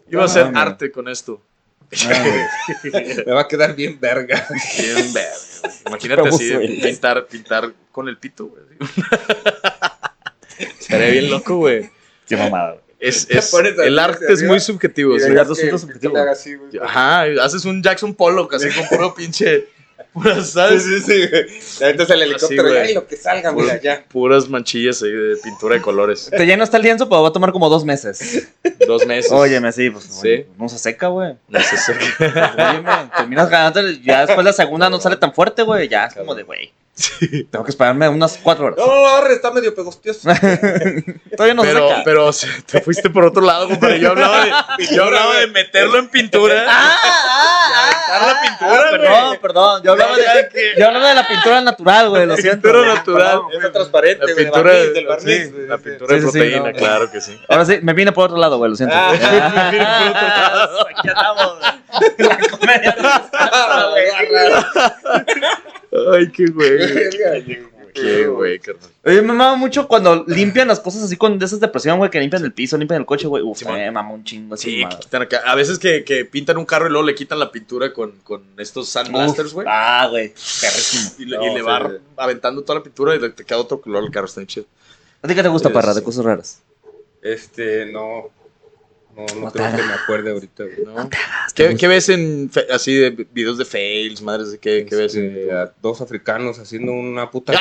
Iba 0.10 0.22
a 0.24 0.26
No, 0.26 0.32
hacer 0.32 0.50
no. 0.52 0.60
arte 0.60 0.92
con 0.92 1.08
esto. 1.10 1.42
me 3.26 3.34
va 3.34 3.42
a 3.42 3.48
quedar 3.50 3.76
bien 3.76 4.00
verga. 4.00 4.48
Bien 4.78 5.14
verga. 5.14 5.36
güey. 5.62 5.74
Imagínate 5.88 6.30
así, 6.30 6.58
pintar, 6.82 7.26
pintar 7.28 7.72
con 7.92 8.08
el 8.08 8.18
pito, 8.18 8.46
güey. 8.48 8.64
Sería 10.80 11.10
bien 11.10 11.30
loco, 11.32 11.58
güey. 11.58 11.90
Qué 12.28 12.38
mamada, 12.38 12.72
güey. 12.72 12.82
Es, 13.00 13.26
es- 13.30 13.52
así 13.54 13.68
el 13.84 13.98
arte 13.98 14.26
es 14.30 14.40
arriba 14.40 14.52
muy 14.54 14.60
subjetivo. 14.60 15.16
Y 15.16 15.20
sí. 15.20 15.30
dejas 15.30 15.48
dos 15.48 15.58
que- 15.58 15.64
puntos 15.66 15.82
que 15.82 15.88
subjetivos. 15.88 16.14
le 16.14 16.20
haga 16.22 16.32
así, 16.34 16.54
güey. 16.56 16.72
Ajá, 16.84 17.22
haces 17.44 17.66
un 17.66 17.82
Jackson 17.82 18.14
Pollock 18.14 18.54
así 18.54 18.70
con 18.70 18.88
puro 18.88 19.14
pinche. 19.16 19.68
Puras, 20.14 20.48
Sí, 20.48 20.52
¿sabes? 20.54 20.84
sí, 20.84 21.00
sí. 21.00 21.28
güey. 21.28 21.46
Entonces 21.92 22.16
el 22.16 22.22
helicóptero, 22.24 22.64
güey. 22.64 22.78
ay, 22.80 22.94
lo 22.94 23.08
que 23.08 23.16
salga, 23.16 23.52
mira, 23.54 23.80
ya. 23.82 24.04
Puras 24.10 24.50
manchillas 24.50 25.02
ahí 25.04 25.12
de 25.12 25.38
pintura 25.38 25.76
de 25.76 25.82
colores. 25.82 26.30
Te 26.30 26.46
lleno 26.46 26.64
hasta 26.64 26.76
el 26.78 26.84
lienzo, 26.84 27.08
pero 27.08 27.22
va 27.22 27.30
a 27.30 27.32
tomar 27.32 27.52
como 27.54 27.70
dos 27.70 27.86
meses. 27.86 28.46
Dos 28.86 29.06
meses. 29.08 29.32
Óyeme, 29.32 29.72
sí, 29.72 29.90
pues. 29.90 30.04
Sí. 30.04 30.46
No 30.58 30.68
se 30.68 30.78
seca, 30.80 31.08
güey. 31.08 31.36
No 31.48 31.60
sé 31.62 31.78
si- 31.78 31.92
Óyeme, 32.20 32.90
terminas 33.16 33.50
ganando. 33.50 33.90
Ya 34.04 34.26
después 34.26 34.44
la 34.46 34.52
segunda 34.54 34.90
no 34.90 35.00
sale 35.00 35.16
tan 35.16 35.34
fuerte, 35.34 35.64
güey. 35.64 35.88
Ya 35.88 36.06
es 36.08 36.14
como 36.14 36.36
de, 36.36 36.44
güey. 36.44 36.74
Tengo 37.50 37.64
que 37.66 37.72
esperarme 37.72 38.08
unas 38.10 38.38
cuatro 38.44 38.66
horas. 38.66 38.78
No, 38.78 38.86
no, 38.86 38.94
no, 39.02 39.08
arre, 39.16 39.34
está 39.34 39.50
medio 39.52 39.74
pegostioso. 39.74 40.30
Todavía 41.38 41.54
no 41.56 41.62
pero, 41.64 41.88
seca. 41.90 42.02
pero 42.04 42.34
sí, 42.34 42.48
te 42.70 42.82
fuiste 42.82 43.10
por 43.10 43.24
otro 43.24 43.42
lado, 43.42 43.70
compadre. 43.70 44.00
Yo 44.00 44.10
hablaba 44.12 44.46
de, 44.46 44.52
yo 44.96 45.06
hablaba 45.06 45.36
de 45.38 45.48
meterlo 45.48 45.98
en 46.00 46.10
pintura. 46.10 46.66
Ah, 46.68 46.98
ah, 47.04 48.18
aventar 48.22 48.28
la 48.28 48.42
pintura, 48.42 48.90
güey. 48.90 49.02
perdón, 49.02 49.38
perdón. 49.42 49.84
Yo 49.84 49.92
hablaba, 49.94 50.16
de, 50.18 50.50
yo 50.78 50.88
hablaba 50.88 51.10
de 51.10 51.16
la 51.16 51.28
pintura 51.28 51.62
natural, 51.62 52.10
güey. 52.10 52.26
Lo 52.26 52.36
siento. 52.38 52.62
pintura 52.70 52.94
natural. 52.94 53.42
Está 53.54 53.72
transparente, 53.72 54.26
La 54.28 54.34
güey, 54.34 54.36
de 54.36 54.44
pintura, 54.52 54.72
barniz, 54.74 54.94
del 54.94 55.08
barniz, 55.08 55.26
sí, 55.26 55.54
la 55.68 55.78
sí. 55.78 55.84
pintura 55.84 56.10
Sí, 56.10 56.16
de 56.16 56.22
sí, 56.22 56.28
sí, 56.28 56.38
proteína, 56.40 56.72
no, 56.72 56.78
claro 56.78 57.12
que 57.12 57.22
sí. 57.22 57.40
Ahora 57.48 57.66
sí, 57.66 57.80
me 57.82 57.94
vine 57.94 58.12
por 58.12 58.26
otro 58.26 58.38
lado, 58.38 58.58
güey. 58.58 58.70
Lo 58.70 58.76
siento. 58.76 58.94
Ah, 58.96 59.12
me 59.12 59.72
vine 59.72 59.86
por 59.86 60.24
otro 60.28 60.42
lado. 60.56 60.88
Aquí 60.90 61.08
andamos, 61.10 61.58
güey. 61.58 62.30
La 62.30 62.38
comedia. 62.50 62.96
Ay, 66.14 66.32
qué 66.32 66.46
güey. 66.48 66.78
Qué 67.94 68.26
güey, 68.26 68.58
carnal. 68.60 68.90
Oye, 69.04 69.22
me 69.22 69.34
mama 69.34 69.58
mucho 69.58 69.86
cuando 69.86 70.24
limpian 70.26 70.66
las 70.70 70.80
cosas 70.80 71.04
así 71.04 71.18
con 71.18 71.38
de 71.38 71.44
esas 71.46 71.60
de 71.60 71.68
presión, 71.68 71.98
güey, 71.98 72.10
que 72.10 72.22
limpian 72.22 72.42
el 72.46 72.54
piso, 72.54 72.78
limpian 72.78 73.02
el 73.02 73.06
coche, 73.06 73.28
güey. 73.28 73.44
Uf, 73.44 73.66
me 73.66 73.92
mama 73.92 74.14
un 74.14 74.24
chingo 74.24 74.54
así. 74.54 74.78
Sí, 74.82 74.86
quitan 75.02 75.24
acá. 75.24 75.42
A 75.46 75.56
veces 75.56 75.78
que, 75.78 76.06
que 76.06 76.24
pintan 76.24 76.56
un 76.56 76.64
carro 76.64 76.88
y 76.88 76.90
luego 76.90 77.06
le 77.06 77.14
quitan 77.16 77.38
la 77.38 77.52
pintura 77.52 77.92
con, 77.92 78.12
con 78.24 78.44
estos 78.58 78.88
sandblasters, 78.88 79.52
güey. 79.54 79.68
Ah, 79.70 80.08
güey. 80.10 80.30
Perrísimo. 80.30 81.12
Y, 81.20 81.26
le- 81.26 81.36
No, 81.38 81.44
y 81.44 81.50
le 81.50 81.60
sí, 81.60 81.66
va 81.66 81.90
sí. 81.90 81.96
aventando 82.16 82.62
toda 82.62 82.80
la 82.80 82.84
pintura 82.84 83.14
y 83.14 83.20
le- 83.20 83.32
te 83.32 83.44
queda 83.44 83.58
otro 83.60 83.82
color 83.82 84.06
el 84.06 84.10
carro, 84.12 84.28
está 84.28 84.40
bien 84.40 84.48
chido. 84.48 84.66
¿A 85.22 85.28
ti 85.28 85.36
qué 85.36 85.44
te 85.44 85.50
gusta, 85.50 85.68
Sí, 85.68 85.74
parra, 85.74 85.92
sí. 85.94 86.00
de 86.00 86.06
cosas 86.06 86.24
raras? 86.24 86.62
Este, 87.22 87.88
no. 87.88 88.30
No, 89.16 89.26
no, 89.36 89.42
No 89.46 89.52
creo 89.52 89.76
que 89.76 89.84
me 89.84 89.94
acuerde 89.94 90.32
ahorita, 90.32 90.64
güey. 90.64 90.86
¿no? 90.86 91.10
¿Qué, 91.54 91.76
qué 91.76 91.88
ves 91.88 92.10
en 92.10 92.50
así 92.72 92.96
de 92.96 93.10
videos 93.32 93.58
de 93.58 93.66
fails, 93.66 94.22
madres 94.22 94.52
de 94.52 94.58
qué, 94.60 94.86
qué 94.90 94.96
ves? 94.96 95.16
Este, 95.16 95.50
En 95.50 95.56
a 95.58 95.72
dos 95.82 96.02
africanos 96.02 96.60
haciendo 96.60 96.92
una 96.94 97.30
puta 97.30 97.54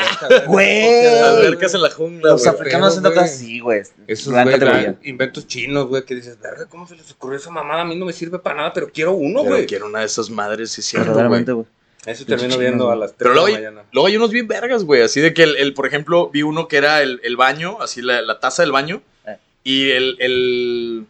Güey. 0.47 1.07
albercas 1.19 1.75
en 1.75 1.83
la 1.83 1.91
jungla, 1.91 2.31
Los 2.31 2.43
güey. 2.45 2.55
africanos 2.55 2.89
haciendo 2.89 3.11
cosas 3.13 3.33
así, 3.33 3.61
güey. 3.61 3.83
Esos 4.07 4.33
güey, 4.33 4.59
gran- 4.59 4.99
inventos 5.03 5.47
chinos, 5.47 5.87
güey, 5.89 6.05
que 6.05 6.15
dices, 6.15 6.39
verga, 6.41 6.67
¿cómo 6.67 6.87
se 6.87 6.95
les 6.97 7.11
ocurrió 7.13 7.39
esa 7.39 7.51
mamada? 7.51 7.83
A 7.83 7.85
mí 7.85 7.97
no 7.97 8.07
me 8.07 8.13
sirve 8.13 8.39
para 8.39 8.57
nada, 8.57 8.73
pero 8.73 8.89
quiero 8.93 9.13
uno, 9.13 9.43
Pero 9.43 9.55
güey. 9.57 9.67
quiero 9.67 9.87
una 9.87 10.01
de 10.01 10.07
esas 10.07 10.31
madres, 10.31 10.71
sí, 10.71 10.83
cierto. 10.83 11.09
Verdaderamente, 11.09 11.53
güey. 11.53 11.67
Eso 12.07 12.25
termino 12.25 12.57
viendo 12.57 12.91
a 12.91 12.97
las 12.97 13.11
3 13.15 13.19
Pero 13.19 13.31
de 13.31 13.35
luego 13.35 13.49
la 13.49 13.57
hay, 13.57 13.63
mañana. 13.65 13.89
luego 13.93 14.07
hay 14.07 14.17
unos 14.17 14.31
bien 14.31 14.49
vergas, 14.49 14.85
güey. 14.85 15.03
Así 15.03 15.21
de 15.21 15.35
que, 15.35 15.43
el, 15.43 15.57
el, 15.57 15.75
por 15.75 15.87
ejemplo, 15.87 16.31
vi 16.31 16.43
uno 16.43 16.67
que 16.67 16.79
era 16.79 17.03
el, 17.03 17.21
el 17.25 17.37
baño, 17.37 17.77
así 17.83 18.01
la, 18.01 18.23
la 18.23 18.41
taza 18.41 18.63
del 18.63 18.73
baño. 18.73 19.03
Eh. 19.27 19.37
Y 19.65 19.91
el, 19.91 20.17
el. 20.19 21.07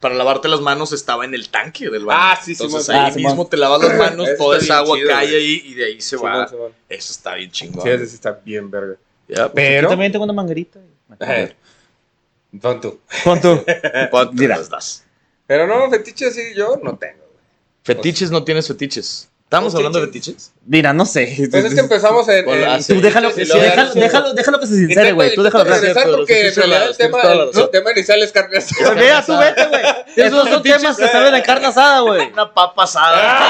Para 0.00 0.14
lavarte 0.14 0.46
las 0.48 0.60
manos 0.60 0.92
estaba 0.92 1.24
en 1.24 1.34
el 1.34 1.48
tanque 1.48 1.88
del 1.88 2.04
baño. 2.04 2.18
Ah, 2.22 2.38
sí, 2.42 2.52
Entonces 2.52 2.84
Simón. 2.86 3.00
ahí 3.02 3.12
Ah, 3.12 3.16
mismo 3.16 3.46
te 3.46 3.56
lavas 3.56 3.82
las 3.82 3.96
manos, 3.96 4.28
toda 4.36 4.58
esa 4.58 4.78
agua 4.78 4.96
chido, 4.98 5.08
cae 5.08 5.34
ahí 5.36 5.62
y 5.64 5.74
de 5.74 5.84
ahí 5.86 6.00
se 6.00 6.16
va. 6.16 6.46
Eso 6.88 7.12
está 7.12 7.34
bien 7.34 7.50
chingón. 7.50 7.82
Sí, 7.82 7.88
ese 7.90 8.06
sí 8.06 8.14
está 8.16 8.32
bien 8.44 8.70
verga. 8.70 8.96
Ya, 9.28 9.36
Yo 9.46 9.52
Pero, 9.54 9.88
también 9.88 10.12
tengo 10.12 10.24
una 10.24 10.34
manguerita. 10.34 10.78
Eh. 11.20 11.54
Pon 12.60 12.80
tú. 12.80 13.00
pues, 13.24 14.28
Mira. 14.32 14.56
las 14.58 14.68
das. 14.68 15.04
Pero 15.46 15.66
no, 15.66 15.90
fetiche 15.90 16.26
así 16.26 16.40
yo 16.56 16.78
no 16.82 16.96
tengo, 16.98 17.18
güey. 17.32 17.44
Fetiches 17.82 18.30
no 18.30 18.44
tienes 18.44 18.66
fetiches. 18.68 19.28
¿Estamos 19.46 19.72
hablando 19.76 20.00
de 20.00 20.06
fetiches? 20.06 20.52
Mira, 20.66 20.92
no 20.92 21.06
sé. 21.06 21.48
Pues 21.52 21.64
es 21.64 21.72
que 21.74 21.78
empezamos 21.80 22.28
en... 22.28 22.48
Hola, 22.48 22.74
en- 22.74 22.82
sí. 22.82 22.94
Tú 22.94 23.00
déjalo, 23.00 23.30
Sí, 23.30 23.46
sí, 23.46 23.52
lo- 23.52 23.60
déjalo, 23.60 23.92
sí, 23.92 24.00
déjalo, 24.00 24.34
déjalo 24.34 24.58
que 24.58 24.66
se 24.66 24.74
sincere, 24.74 25.12
güey. 25.12 25.34
Tú 25.36 25.42
déjalo 25.44 25.62
regresar 25.62 26.08
porque 26.10 26.48
en 26.48 26.54
realidad 26.56 26.88
el 26.88 26.96
tema, 26.96 27.18
el, 27.22 27.70
tema 27.70 27.92
inicial 27.92 28.22
es 28.24 28.32
carne 28.32 28.58
asada. 28.58 28.94
Mira, 28.96 29.24
tú 29.24 29.38
vete, 29.38 29.66
güey. 29.68 29.82
Esos 30.16 30.48
son 30.48 30.62
temas 30.64 30.96
que 30.96 31.06
saben 31.06 31.32
en 31.32 31.42
carne 31.42 31.66
asada, 31.68 32.00
güey. 32.02 32.32
Una 32.32 32.52
papa 32.52 32.82
asada. 32.82 33.48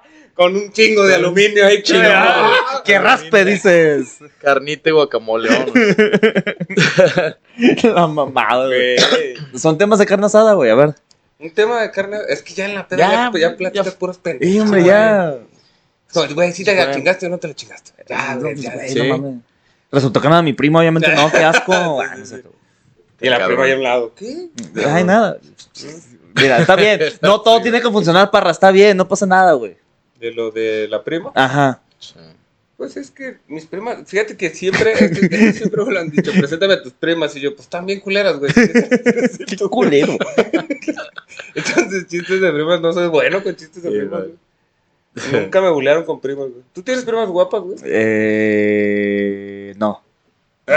Con 0.34 0.54
un 0.56 0.72
chingo 0.72 1.04
de 1.04 1.16
aluminio 1.16 1.66
ahí 1.66 1.82
Chingo. 1.82 2.02
Ah, 2.06 2.82
Que 2.84 2.98
raspe, 3.00 3.44
dices. 3.44 4.18
Carnita 4.40 4.88
y 4.88 4.92
guacamole. 4.92 5.50
La 7.82 8.06
mamada, 8.06 8.66
güey. 8.66 8.96
Son 9.58 9.76
temas 9.76 9.98
de 9.98 10.06
carne 10.06 10.26
asada, 10.26 10.54
güey. 10.54 10.70
A 10.70 10.74
ver. 10.76 10.94
Un 11.40 11.50
tema 11.50 11.80
de 11.82 11.90
carne... 11.90 12.18
Es 12.28 12.42
que 12.42 12.52
ya 12.54 12.66
en 12.66 12.74
la 12.74 12.86
peda 12.86 12.98
Ya, 12.98 13.30
ya, 13.32 13.38
ya, 13.50 13.56
platicas 13.56 13.86
ya- 13.86 13.98
puras 13.98 14.18
pendejas. 14.18 14.52
Sí, 14.52 14.60
hombre, 14.60 14.84
ya. 14.84 15.34
güey. 16.12 16.34
Güey, 16.34 16.52
si 16.52 16.64
te 16.64 16.74
la 16.74 16.92
chingaste 16.92 17.26
o 17.26 17.28
no 17.30 17.38
te 17.38 17.48
la 17.48 17.54
chingaste. 17.54 17.92
Ya, 18.08 18.34
No, 18.34 18.40
güey, 18.42 18.54
pues, 18.54 18.64
ya. 18.64 18.74
güey, 18.74 18.88
sí. 18.90 18.98
no 19.08 19.18
mames. 19.18 19.40
Resultó 19.92 20.20
que 20.20 20.28
nada, 20.28 20.42
mi 20.42 20.52
primo, 20.52 20.78
obviamente, 20.78 21.12
no, 21.14 21.30
qué 21.30 21.38
asco. 21.44 21.72
Ah, 22.02 22.14
no 22.16 22.24
sé. 22.26 22.42
Y 23.20 23.28
la 23.28 23.44
prima 23.46 23.64
ahí 23.64 23.72
a 23.72 23.76
un 23.76 23.82
lado. 23.82 24.14
¿Qué? 24.14 24.48
Ay, 24.86 25.04
nada. 25.04 25.38
Mira, 26.34 26.58
está 26.58 26.76
bien. 26.76 27.00
No 27.22 27.40
todo 27.40 27.60
tiene 27.62 27.80
que 27.80 27.90
funcionar, 27.90 28.30
parra. 28.30 28.50
Está 28.50 28.70
bien, 28.70 28.96
no 28.96 29.06
pasa 29.08 29.26
nada, 29.26 29.52
güey. 29.54 29.76
De 30.18 30.32
lo 30.32 30.50
de 30.50 30.86
la 30.88 31.02
prima. 31.02 31.32
Ajá. 31.34 31.80
Pues 32.80 32.96
es 32.96 33.10
que 33.10 33.36
mis 33.46 33.66
primas, 33.66 33.98
fíjate 34.08 34.38
que 34.38 34.48
siempre, 34.48 34.92
es 34.92 34.98
que- 35.10 35.26
es 35.26 35.28
que 35.28 35.52
siempre 35.52 35.84
me 35.84 35.92
lo 35.92 36.00
han 36.00 36.08
dicho, 36.08 36.32
preséntame 36.32 36.72
a 36.72 36.82
tus 36.82 36.94
primas 36.94 37.36
y 37.36 37.40
yo, 37.40 37.50
pues 37.50 37.64
están 37.66 37.84
bien 37.84 38.00
culeras, 38.00 38.38
güey. 38.38 38.50
Qué 39.46 39.56
culero. 39.68 40.16
Entonces, 41.54 42.06
chistes 42.06 42.40
de 42.40 42.50
primas, 42.50 42.80
no 42.80 42.90
soy 42.94 43.08
bueno 43.08 43.42
con 43.42 43.54
chistes 43.54 43.82
de 43.82 43.90
Sí, 43.90 43.98
primas, 43.98 44.22
güey. 44.22 44.34
Nunca 45.42 45.60
me 45.60 45.68
bulearon 45.70 46.04
con 46.04 46.22
primas, 46.22 46.48
güey. 46.48 46.62
¿Tú 46.72 46.80
tienes 46.82 47.04
primas 47.04 47.28
guapas, 47.28 47.60
güey? 47.60 47.76
Eh. 47.84 49.74
No. 49.76 50.02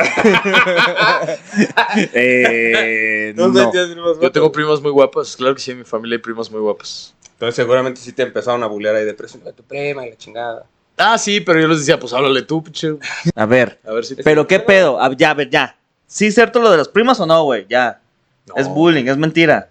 eh, 2.14 3.34
¿Dónde 3.34 3.64
no. 3.64 3.72
tienes 3.72 3.92
primas 3.92 4.20
Yo 4.20 4.30
tengo 4.30 4.52
primas 4.52 4.82
muy 4.82 4.92
guapas. 4.92 5.38
Claro 5.38 5.56
que 5.56 5.62
sí, 5.62 5.72
en 5.72 5.78
mi 5.78 5.86
familia 5.86 6.18
hay 6.18 6.22
primas 6.22 6.52
muy 6.52 6.60
guapas. 6.60 7.16
Entonces 7.32 7.56
seguramente 7.56 8.02
sí 8.02 8.12
te 8.12 8.24
empezaron 8.24 8.62
a 8.62 8.68
bulear 8.68 8.94
ahí 8.96 9.06
de 9.06 9.14
preso. 9.14 9.40
Tu 9.56 9.64
prima 9.64 10.06
y 10.06 10.10
la 10.10 10.18
chingada. 10.18 10.66
Ah, 10.98 11.18
sí, 11.18 11.40
pero 11.42 11.60
yo 11.60 11.68
les 11.68 11.80
decía, 11.80 12.00
pues 12.00 12.14
háblale 12.14 12.44
tú, 12.44 12.64
pinche. 12.64 12.94
A 13.36 13.46
ver, 13.46 13.80
A 13.88 13.92
ver 13.94 14.06
si 14.06 14.16
te... 14.16 14.24
pero 14.24 14.46
qué 14.48 14.60
pedo. 14.60 15.02
A- 15.02 15.12
ya, 15.16 15.32
a 15.32 15.34
ver, 15.34 15.50
ya. 15.50 15.76
¿Sí 16.08 16.28
es 16.28 16.36
cierto 16.36 16.62
lo 16.62 16.70
de 16.70 16.78
las 16.78 16.88
primas 16.88 17.20
o 17.20 17.26
no, 17.26 17.44
güey? 17.44 17.66
Ya. 17.70 18.00
No. 18.48 18.56
Es 18.58 18.68
bullying, 18.68 19.06
es 19.06 19.18
mentira. 19.18 19.70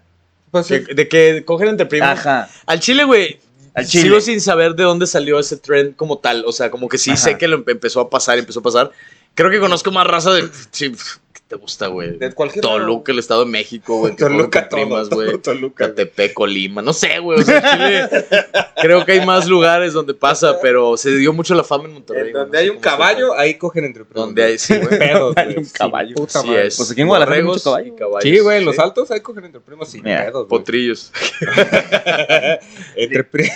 Pues 0.51 0.67
sí. 0.67 0.79
De, 0.79 0.93
de 0.93 1.07
que 1.07 1.43
cogen 1.45 1.69
entre 1.69 1.85
primos. 1.85 2.09
Ajá. 2.09 2.49
Al 2.65 2.79
chile, 2.79 3.05
güey. 3.05 3.39
Al 3.73 3.87
chile. 3.87 4.03
Sigo 4.03 4.21
sin 4.21 4.41
saber 4.41 4.75
de 4.75 4.83
dónde 4.83 5.07
salió 5.07 5.39
ese 5.39 5.57
trend 5.57 5.95
como 5.95 6.17
tal. 6.17 6.43
O 6.45 6.51
sea, 6.51 6.69
como 6.69 6.89
que 6.89 6.97
sí 6.97 7.11
Ajá. 7.11 7.19
sé 7.21 7.37
que 7.37 7.47
lo 7.47 7.63
empe- 7.63 7.71
empezó 7.71 8.01
a 8.01 8.09
pasar, 8.09 8.37
empezó 8.37 8.59
a 8.59 8.63
pasar. 8.63 8.91
Creo 9.35 9.49
que 9.49 9.59
conozco 9.59 9.91
más 9.91 10.05
raza 10.05 10.31
de. 10.33 10.47
Sí, 10.71 10.91
¿Qué 10.91 10.97
te 11.47 11.55
gusta, 11.57 11.87
güey? 11.87 12.17
De 12.17 12.31
cualquier 12.33 12.63
Toluca, 12.63 13.11
el 13.11 13.19
estado 13.19 13.45
de 13.45 13.51
México, 13.51 13.99
güey. 13.99 14.15
Toluca, 14.15 14.67
primas, 14.69 15.09
todo, 15.09 15.23
güey. 15.23 15.37
Toluca. 15.39 15.87
Catepec, 15.87 16.33
Colima, 16.33 16.81
no 16.81 16.93
sé, 16.93 17.19
güey. 17.19 17.39
O 17.39 17.43
sea, 17.43 17.61
Chile, 17.61 18.09
creo 18.81 19.05
que 19.05 19.11
hay 19.11 19.25
más 19.25 19.47
lugares 19.47 19.93
donde 19.93 20.13
pasa, 20.13 20.59
pero 20.61 20.97
se 20.97 21.11
dio 21.15 21.31
mucho 21.33 21.53
la 21.53 21.63
fama 21.63 21.85
en 21.85 21.93
Monterrey. 21.93 22.27
En 22.27 22.33
donde 22.33 22.57
no 22.57 22.61
hay 22.63 22.69
un 22.69 22.79
caballo, 22.79 23.33
ahí 23.37 23.55
cogen 23.55 23.85
entre. 23.85 24.03
Donde 24.13 24.43
hay, 24.43 24.57
sí, 24.57 24.75
güey. 24.77 24.97
pedos, 24.99 25.37
Hay 25.37 25.45
güey. 25.45 25.57
un 25.59 25.65
caballo. 25.65 26.15
puta 26.15 26.39
Sí 26.41 26.47
madre. 26.47 26.67
es. 26.67 26.77
Pues 26.77 26.91
aquí 26.91 27.01
en 27.01 27.07
Guadalajara 27.07 27.37
hay 27.37 27.43
mucho 27.43 27.63
caballo. 27.63 27.95
caballos. 27.95 28.23
Sí, 28.23 28.39
güey, 28.39 28.57
en 28.57 28.65
los 28.65 28.75
Sí. 28.75 28.81
altos 28.81 29.11
ahí 29.11 29.19
cogen 29.19 29.45
entre 29.45 29.61
primos 29.61 29.89
sin 29.89 30.03
Mira, 30.03 30.25
pedos, 30.25 30.47
güey. 30.47 30.59
Potrillos. 30.59 31.11
Entre 32.95 33.23
primos. 33.23 33.53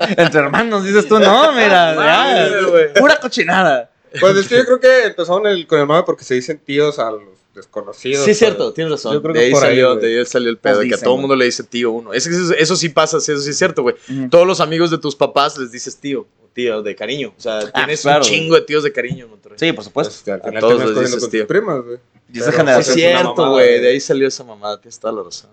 Entre 0.00 0.40
hermanos, 0.40 0.84
dices 0.84 1.06
tú, 1.06 1.18
no, 1.18 1.52
mira. 1.52 1.94
Madre, 1.94 2.50
ya. 2.50 2.66
güey. 2.68 2.94
Pura 2.94 3.16
cochinada. 3.20 3.90
Pues 4.20 4.36
es 4.36 4.48
que 4.48 4.56
yo 4.56 4.64
creo 4.64 4.80
que 4.80 5.04
empezaron 5.06 5.46
el, 5.46 5.66
con 5.66 5.78
el 5.80 5.86
mame 5.86 6.02
porque 6.04 6.24
se 6.24 6.34
dicen 6.34 6.58
tíos 6.64 6.98
a 6.98 7.10
los 7.10 7.22
desconocidos. 7.54 8.24
Sí, 8.24 8.30
es 8.32 8.38
cierto, 8.38 8.58
pero- 8.58 8.72
tienes 8.72 8.90
razón. 8.92 9.14
Yo 9.14 9.22
creo 9.22 9.34
de, 9.34 9.40
que 9.40 9.46
ahí 9.46 9.52
por 9.52 9.62
ahí, 9.64 9.68
salió, 9.70 9.94
de 9.96 10.18
ahí 10.20 10.26
salió 10.26 10.50
el 10.50 10.58
pedo, 10.58 10.74
Pues 10.76 10.84
de 10.84 10.88
que 10.90 10.94
a 10.94 10.98
todo 10.98 11.10
güey. 11.14 11.20
mundo 11.22 11.36
le 11.36 11.44
dice 11.46 11.62
tío 11.64 11.90
uno. 11.90 12.12
Es 12.12 12.28
que 12.28 12.34
eso, 12.34 12.52
eso 12.54 12.76
sí 12.76 12.88
pasa, 12.88 13.20
sí, 13.20 13.32
eso 13.32 13.40
sí 13.40 13.50
es 13.50 13.58
cierto, 13.58 13.82
güey. 13.82 13.96
Todos 14.30 14.46
los 14.46 14.60
amigos 14.60 14.90
de 14.90 14.98
tus 14.98 15.16
papás 15.16 15.56
les 15.58 15.72
dices 15.72 15.96
tío, 15.98 16.26
tío 16.52 16.82
de 16.82 16.94
cariño. 16.94 17.32
O 17.36 17.40
sea, 17.40 17.70
tienes 17.72 18.02
claro, 18.02 18.22
un 18.24 18.28
güey. 18.28 18.40
chingo 18.40 18.54
de 18.56 18.60
tíos 18.62 18.82
de 18.84 18.92
cariño 18.92 19.24
en 19.24 19.30
Monterrey. 19.30 19.58
Sí, 19.58 19.72
por 19.72 19.84
supuesto. 19.84 20.14
Pues, 20.24 20.34
al 20.34 20.42
final 20.42 20.60
todos 20.60 20.74
cogiendo 20.74 21.00
dices 21.00 21.20
con 21.20 21.30
tío. 21.30 21.40
tus 21.40 21.48
primas, 21.48 21.82
güey. 21.84 21.98
Y 22.32 22.38
esa 22.38 22.46
Pero, 22.50 22.56
generación. 22.58 22.96
es 22.96 23.02
cierto, 23.02 23.50
güey. 23.50 23.80
De 23.80 23.88
ahí 23.88 24.00
salió 24.00 24.28
esa 24.28 24.44
mamada. 24.44 24.80
Tienes 24.80 24.98
toda 24.98 25.12
la 25.14 25.22
razón. 25.22 25.50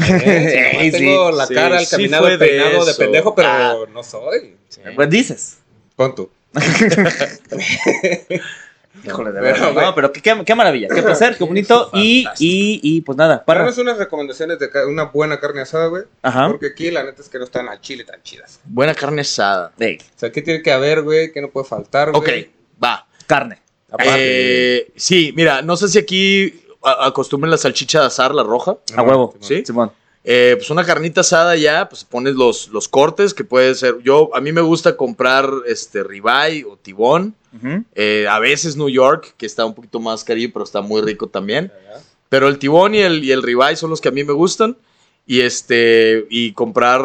Eh, 0.00 0.70
nomás 0.74 0.92
tengo 0.92 1.30
sí. 1.32 1.36
la 1.36 1.46
Sí, 1.46 1.54
cara, 1.54 1.80
el 1.80 1.86
sí 1.86 1.90
caminado, 1.90 2.22
fue 2.24 2.32
el 2.34 2.38
de 2.38 2.46
peinado 2.46 2.84
de 2.84 2.90
eso. 2.90 2.98
pendejo, 3.00 3.34
pero 3.34 3.48
Ah. 3.48 3.76
no 3.92 4.02
soy. 4.02 4.56
Pues 4.94 5.10
dices. 5.10 5.58
Pon 5.96 6.14
tú. 6.14 6.30
Híjole, 9.04 9.30
de 9.30 9.40
Pero, 9.40 9.52
verdad. 9.54 9.72
güey. 9.72 9.86
No, 9.86 9.94
pero 9.94 10.12
qué, 10.12 10.20
qué, 10.20 10.42
qué 10.44 10.54
maravilla, 10.56 10.88
qué 10.92 11.02
placer, 11.02 11.36
qué 11.38 11.44
bonito. 11.44 11.90
Y, 11.94 12.26
y, 12.40 12.80
y 12.82 13.00
pues 13.02 13.16
nada, 13.16 13.44
para. 13.44 13.64
Para 13.64 13.80
unas 13.80 13.98
recomendaciones 13.98 14.58
de 14.58 14.68
una 14.86 15.04
buena 15.04 15.38
carne 15.38 15.60
asada, 15.60 15.86
güey. 15.86 16.02
Ajá. 16.22 16.48
Porque 16.48 16.66
aquí 16.66 16.90
la 16.90 17.04
neta 17.04 17.22
es 17.22 17.28
que 17.28 17.38
no 17.38 17.44
están 17.44 17.68
al 17.68 17.80
chile 17.80 18.04
tan 18.04 18.20
chidas. 18.22 18.60
Buena 18.64 18.94
carne 18.94 19.20
asada. 19.22 19.72
Ey, 19.78 19.98
O 19.98 20.18
sea, 20.18 20.32
¿qué 20.32 20.42
tiene 20.42 20.62
que 20.62 20.72
haber, 20.72 21.02
güey? 21.02 21.32
¿Qué 21.32 21.40
no 21.40 21.48
puede 21.48 21.66
faltar, 21.68 22.10
Ok, 22.10 22.24
güey? 22.24 22.50
va. 22.82 23.06
carne. 23.26 23.60
Aparte, 23.90 24.12
Eh, 24.16 24.92
sí, 24.96 25.32
mira, 25.36 25.62
no 25.62 25.76
sé 25.76 25.88
si 25.88 25.98
aquí 25.98 26.60
acostumbren 26.82 27.50
la 27.50 27.58
salchicha 27.58 28.00
de 28.00 28.06
azar, 28.06 28.34
la 28.34 28.42
roja. 28.42 28.76
A 28.96 29.02
huevo. 29.02 29.34
¿Sí? 29.40 29.62
Simón. 29.64 29.92
Eh, 30.30 30.56
pues 30.58 30.68
una 30.68 30.84
carnita 30.84 31.22
asada 31.22 31.56
ya, 31.56 31.88
pues 31.88 32.04
pones 32.04 32.34
los, 32.34 32.68
los 32.68 32.86
cortes 32.86 33.32
que 33.32 33.44
puede 33.44 33.74
ser. 33.74 33.96
Yo, 34.02 34.28
a 34.34 34.42
mí 34.42 34.52
me 34.52 34.60
gusta 34.60 34.94
comprar 34.94 35.50
este 35.66 36.02
ribeye 36.04 36.66
o 36.66 36.76
tibón. 36.76 37.34
Eh, 37.94 38.26
a 38.28 38.38
veces 38.38 38.76
New 38.76 38.90
York, 38.90 39.34
que 39.38 39.46
está 39.46 39.64
un 39.64 39.74
poquito 39.74 40.00
más 40.00 40.24
carillo, 40.24 40.50
pero 40.52 40.66
está 40.66 40.82
muy 40.82 41.00
rico 41.00 41.28
también. 41.28 41.72
Pero 42.28 42.48
el 42.48 42.58
tibón 42.58 42.94
y 42.94 42.98
el, 42.98 43.24
y 43.24 43.32
el 43.32 43.42
ribeye 43.42 43.76
son 43.76 43.88
los 43.88 44.02
que 44.02 44.08
a 44.08 44.10
mí 44.10 44.22
me 44.22 44.34
gustan. 44.34 44.76
Y 45.26 45.40
este, 45.40 46.26
y 46.28 46.52
comprar. 46.52 47.00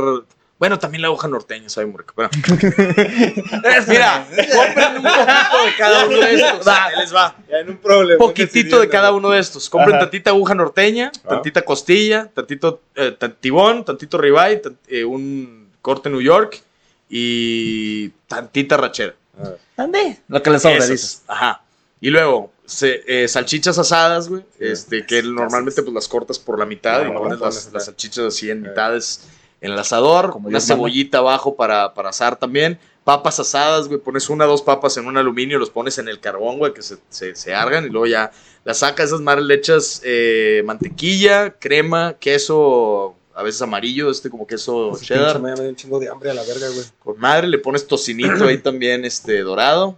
Bueno, 0.63 0.79
también 0.79 1.01
la 1.01 1.11
hoja 1.11 1.27
norteña, 1.27 1.67
sabe 1.67 1.87
muy 1.87 1.97
rico. 1.97 2.13
Bueno. 2.15 2.29
Mira, 3.89 4.25
compren 4.55 4.95
un 4.95 5.03
poquito 5.03 5.65
de 5.65 5.75
cada 5.77 6.05
uno 6.05 6.17
de 6.21 6.33
estos. 6.35 6.67
Ahí 6.67 6.95
les 6.99 7.13
va. 7.13 7.35
Ya 7.49 7.57
en 7.59 7.69
un 7.71 7.77
problema. 7.79 8.17
poquitito 8.17 8.79
de 8.79 8.87
cada 8.87 9.11
uno 9.11 9.29
de 9.31 9.39
estos. 9.41 9.69
Compren 9.69 9.95
Ajá. 9.95 10.05
tantita 10.05 10.29
aguja 10.29 10.55
norteña, 10.55 11.11
tantita 11.27 11.63
costilla, 11.63 12.29
tantito 12.33 12.79
eh, 12.95 13.11
tan- 13.11 13.35
tibón, 13.41 13.83
tantito 13.83 14.17
ribeye, 14.17 14.61
eh, 14.87 15.03
un 15.03 15.67
corte 15.81 16.09
New 16.09 16.21
York 16.21 16.61
y 17.09 18.07
tantita 18.29 18.77
rachera. 18.77 19.15
Ande. 19.75 20.19
Lo 20.29 20.41
que 20.41 20.49
le 20.49 20.59
sobra, 20.59 20.87
dices. 20.87 21.23
Ajá. 21.27 21.61
Y 21.99 22.09
luego, 22.09 22.53
se- 22.65 23.03
eh, 23.05 23.27
salchichas 23.27 23.77
asadas, 23.77 24.29
güey. 24.29 24.43
Este, 24.59 25.05
que 25.05 25.23
normalmente 25.23 25.81
pues 25.83 25.93
las 25.93 26.07
cortas 26.07 26.39
por 26.39 26.57
la 26.57 26.65
mitad 26.65 27.05
y 27.05 27.11
pones 27.11 27.39
las, 27.41 27.69
las 27.73 27.83
salchichas 27.83 28.25
así 28.27 28.49
en 28.49 28.61
mitades 28.61 29.27
en 29.63 29.71
el 29.71 29.79
asador. 29.79 30.29
Como 30.29 30.49
una 30.49 30.59
manda. 30.59 30.75
cebollita 30.75 31.17
abajo 31.17 31.55
para, 31.55 31.93
para 31.95 32.09
asar 32.09 32.35
también. 32.35 32.77
Papas 33.03 33.39
asadas, 33.39 33.87
güey. 33.87 33.99
Pones 33.99 34.29
una 34.29 34.45
o 34.45 34.49
dos 34.49 34.61
papas 34.61 34.95
en 34.97 35.07
un 35.07 35.17
aluminio, 35.17 35.57
los 35.57 35.71
pones 35.71 35.97
en 35.97 36.07
el 36.07 36.19
carbón, 36.19 36.59
güey, 36.59 36.73
que 36.73 36.83
se, 36.83 36.97
se, 37.09 37.35
se 37.35 37.55
argan 37.55 37.85
y 37.85 37.89
luego 37.89 38.05
ya 38.05 38.31
las 38.65 38.79
sacas 38.79 39.07
esas 39.07 39.21
madres 39.21 39.45
le 39.45 39.55
echas 39.55 40.01
eh, 40.03 40.61
mantequilla, 40.65 41.51
crema, 41.59 42.15
queso, 42.19 43.15
a 43.33 43.43
veces 43.43 43.61
amarillo, 43.61 44.09
este 44.09 44.29
como 44.29 44.45
queso 44.47 44.97
cheddar. 45.01 45.41
Me 45.41 45.53
dio 45.53 45.63
un 45.69 45.75
chingo 45.75 45.99
de 45.99 46.09
hambre 46.09 46.29
a 46.29 46.33
la 46.33 46.43
verga, 46.43 46.67
güey. 46.69 46.85
Con 46.99 47.19
madre, 47.19 47.47
le 47.47 47.57
pones 47.57 47.87
tocinito 47.87 48.45
ahí 48.45 48.57
también, 48.59 49.03
este, 49.05 49.41
dorado. 49.41 49.97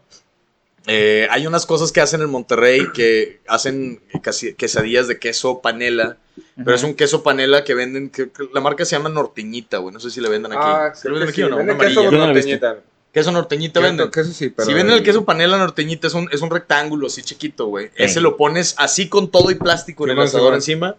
Eh, 0.88 1.27
hay 1.31 1.47
unas 1.47 1.65
cosas 1.65 1.91
que 1.91 2.01
hacen 2.01 2.21
en 2.21 2.29
Monterrey 2.29 2.81
que 2.93 3.39
hacen 3.47 4.01
casi- 4.21 4.53
quesadillas 4.53 5.07
de 5.07 5.17
queso 5.19 5.61
panela, 5.61 6.17
pero 6.55 6.75
es 6.75 6.83
un 6.83 6.93
queso 6.93 7.23
panela 7.23 7.63
que 7.63 7.73
venden, 7.73 8.09
que, 8.09 8.29
que 8.29 8.43
la 8.53 8.61
marca 8.61 8.86
se 8.86 8.95
llama 8.95 9.09
Norteñita, 9.09 9.77
güey, 9.79 9.93
no 9.93 9.99
sé 9.99 10.11
si 10.11 10.21
la 10.21 10.29
vendan 10.29 10.51
aquí. 10.53 10.61
Ah, 10.63 10.91
¿Se 10.93 11.03
sí, 11.03 11.07
lo 11.07 11.15
venden 11.15 11.27
que 11.27 11.31
aquí 11.31 11.41
sí. 11.41 11.43
o 11.43 11.49
no? 11.49 11.55
Una 11.57 11.65
Venden 11.73 11.88
queso 11.88 11.99
amarilla. 12.01 12.25
Norteñita. 12.27 12.77
Queso 13.13 13.31
Norteñita 13.31 13.79
venden. 13.79 14.11
queso 14.11 14.31
sí, 14.33 14.49
pero 14.49 14.67
si 14.67 14.73
venden 14.73 14.97
el 14.97 15.03
queso 15.03 15.23
panela 15.25 15.57
Norteñita 15.57 16.07
es 16.07 16.13
un, 16.13 16.29
es 16.31 16.41
un 16.41 16.49
rectángulo 16.51 17.07
así 17.07 17.21
chiquito, 17.23 17.67
güey. 17.67 17.86
Ey. 17.95 18.05
Ese 18.07 18.19
lo 18.21 18.36
pones 18.38 18.75
así 18.77 19.07
con 19.09 19.31
todo 19.31 19.49
y 19.51 19.55
plástico 19.55 20.05
en 20.05 20.11
el 20.11 20.19
asador 20.19 20.53
encima. 20.53 20.97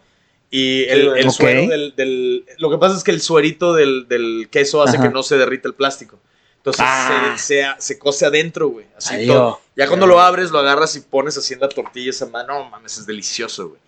Y 0.51 0.85
el, 0.85 1.31
suero 1.31 1.69
del, 1.69 1.95
del- 1.97 2.45
Lo 2.59 2.71
que 2.71 2.79
pasa 2.79 2.97
es 2.97 3.03
que 3.05 3.11
el 3.11 3.21
suerito 3.21 3.75
del, 3.75 4.07
del 4.09 4.49
queso 4.51 4.81
hace 4.83 4.97
Ajá. 4.97 5.09
que 5.09 5.13
no 5.13 5.23
se 5.25 5.37
derrita 5.37 5.69
el 5.69 5.75
plástico. 5.75 6.19
Entonces 6.67 6.85
Ah. 6.85 7.35
se, 7.39 7.63
se, 7.63 7.65
se 7.79 7.99
cose 7.99 8.27
adentro, 8.27 8.69
güey. 8.69 8.87
Así 8.97 9.25
todo. 9.29 9.61
Ya 9.77 9.87
cuando 9.87 10.05
lo 10.07 10.19
abres, 10.19 10.51
lo 10.51 10.59
agarras 10.59 10.97
y 10.97 11.01
pones 11.01 11.37
así 11.39 11.55
en 11.55 11.61
la 11.61 11.69
tortilla 11.69 12.11
esa 12.11 12.27
mano. 12.27 12.59
No 12.65 12.71
mames, 12.71 12.99
es 12.99 13.07
delicioso, 13.07 13.69
güey. 13.69 13.81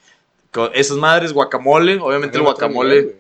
Con 0.53 0.71
esas 0.75 0.97
madres, 0.97 1.33
guacamole. 1.33 1.99
Obviamente 2.01 2.37
el 2.37 2.45
guacamole. 2.45 3.17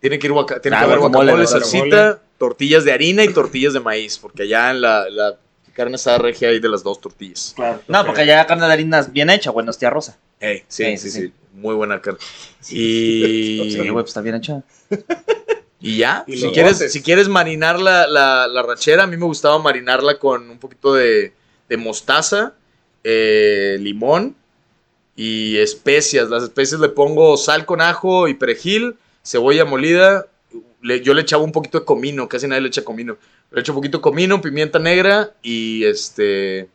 Tiene 0.00 0.18
que 0.18 0.26
ir 0.26 0.32
guaca- 0.32 0.60
tiene 0.60 0.76
Ah, 0.76 0.80
que 0.80 0.84
haber 0.86 0.98
guacamole, 0.98 1.32
guacamole, 1.32 1.44
guacamole. 1.44 1.90
salsita, 1.90 2.22
tortillas 2.38 2.84
de 2.84 2.90
harina 2.92 3.22
y 3.22 3.32
tortillas 3.32 3.72
de 3.72 3.78
maíz. 3.80 4.18
Porque 4.18 4.42
allá 4.42 4.72
en 4.72 4.80
la, 4.80 5.08
la 5.08 5.36
carne 5.74 5.94
asada 5.94 6.18
regia 6.18 6.48
hay 6.48 6.58
de 6.58 6.68
las 6.68 6.82
dos 6.82 7.00
tortillas. 7.00 7.54
No, 7.86 8.04
porque 8.04 8.26
ya 8.26 8.44
carne 8.48 8.66
de 8.66 8.72
harina 8.72 8.98
es 8.98 9.12
bien 9.12 9.30
hecha, 9.30 9.50
güey, 9.50 9.64
no 9.64 9.70
es 9.70 9.78
tía 9.78 9.90
rosa. 9.90 10.18
Ey, 10.40 10.64
sí, 10.66 10.84
Sí, 10.84 10.96
sí, 10.98 11.10
sí, 11.10 11.20
sí, 11.28 11.32
Muy 11.54 11.74
buena 11.76 12.00
carne. 12.02 12.18
Y, 12.68 13.70
Sí, 13.70 13.76
güey, 13.78 13.90
pues 13.92 14.06
está 14.08 14.22
bien 14.22 14.34
hecha. 14.36 14.62
Y 15.80 15.98
ya. 15.98 16.24
Y 16.26 16.36
si, 16.36 16.48
quieres, 16.50 16.74
botes. 16.74 16.92
si 16.92 17.02
quieres 17.02 17.28
marinar 17.28 17.80
la, 17.80 18.06
la, 18.06 18.46
la 18.48 18.62
rachera, 18.62 19.04
a 19.04 19.06
mí 19.06 19.16
me 19.16 19.26
gustaba 19.26 19.58
marinarla 19.58 20.18
con 20.18 20.50
un 20.50 20.58
poquito 20.58 20.94
de, 20.94 21.32
de 21.68 21.76
mostaza, 21.76 22.54
eh, 23.04 23.76
limón 23.80 24.34
y 25.16 25.56
especias. 25.58 26.28
Las 26.30 26.42
especias 26.44 26.80
le 26.80 26.88
pongo 26.88 27.36
sal 27.36 27.64
con 27.66 27.80
ajo 27.80 28.28
y 28.28 28.34
perejil, 28.34 28.96
cebolla 29.22 29.64
molida. 29.64 30.26
Le- 30.82 31.00
yo 31.02 31.14
le 31.14 31.22
echaba 31.22 31.42
un 31.42 31.52
poquito 31.52 31.80
de 31.80 31.84
comino, 31.84 32.28
casi 32.28 32.46
nadie 32.46 32.62
le 32.62 32.68
echa 32.68 32.84
comino. 32.84 33.16
Le 33.50 33.60
echo 33.60 33.72
un 33.72 33.76
poquito 33.76 33.98
de 33.98 34.02
comino, 34.02 34.40
pimienta 34.40 34.78
negra 34.78 35.32
y 35.42 35.84
este. 35.84 36.68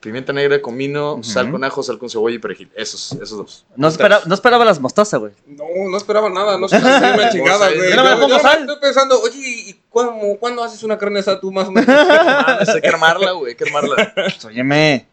Pimienta 0.00 0.32
negra, 0.32 0.62
comino, 0.62 1.14
Ujú. 1.14 1.24
sal 1.24 1.50
con 1.50 1.64
ajo, 1.64 1.82
sal 1.82 1.98
con 1.98 2.08
cebolla 2.08 2.36
y 2.36 2.38
perejil. 2.38 2.70
Esos, 2.76 3.12
esos 3.12 3.36
dos. 3.36 3.66
No, 3.74 3.88
espera- 3.88 4.20
no 4.24 4.34
esperaba 4.34 4.64
las 4.64 4.78
mostazas, 4.78 5.18
güey. 5.18 5.32
No, 5.46 5.64
no 5.90 5.96
esperaba 5.96 6.30
nada, 6.30 6.56
no 6.56 6.68
sé, 6.68 6.76
una 6.76 7.30
chingada, 7.30 7.68
güey. 7.74 7.90
Yo 7.90 7.96
no 7.96 8.04
me 8.04 8.12
pongo 8.16 8.28
Yo 8.28 8.38
sal. 8.38 8.60
Estoy 8.60 8.76
pensando, 8.80 9.20
oye, 9.20 9.38
¿y 9.40 9.80
cuándo, 9.88 10.36
cuándo 10.38 10.62
haces 10.62 10.82
una 10.84 10.96
carne 10.96 11.18
asada 11.18 11.40
tú 11.40 11.50
más 11.50 11.66
o 11.66 11.72
menos? 11.72 11.88
Mames, 12.46 12.68
hay 12.68 12.80
que 12.80 12.88
armarla, 12.88 13.32
güey, 13.32 13.50
hay 13.50 13.56
que 13.56 13.64
armarla. 13.64 14.12
Pues, 14.14 14.44
óyeme. 14.44 15.06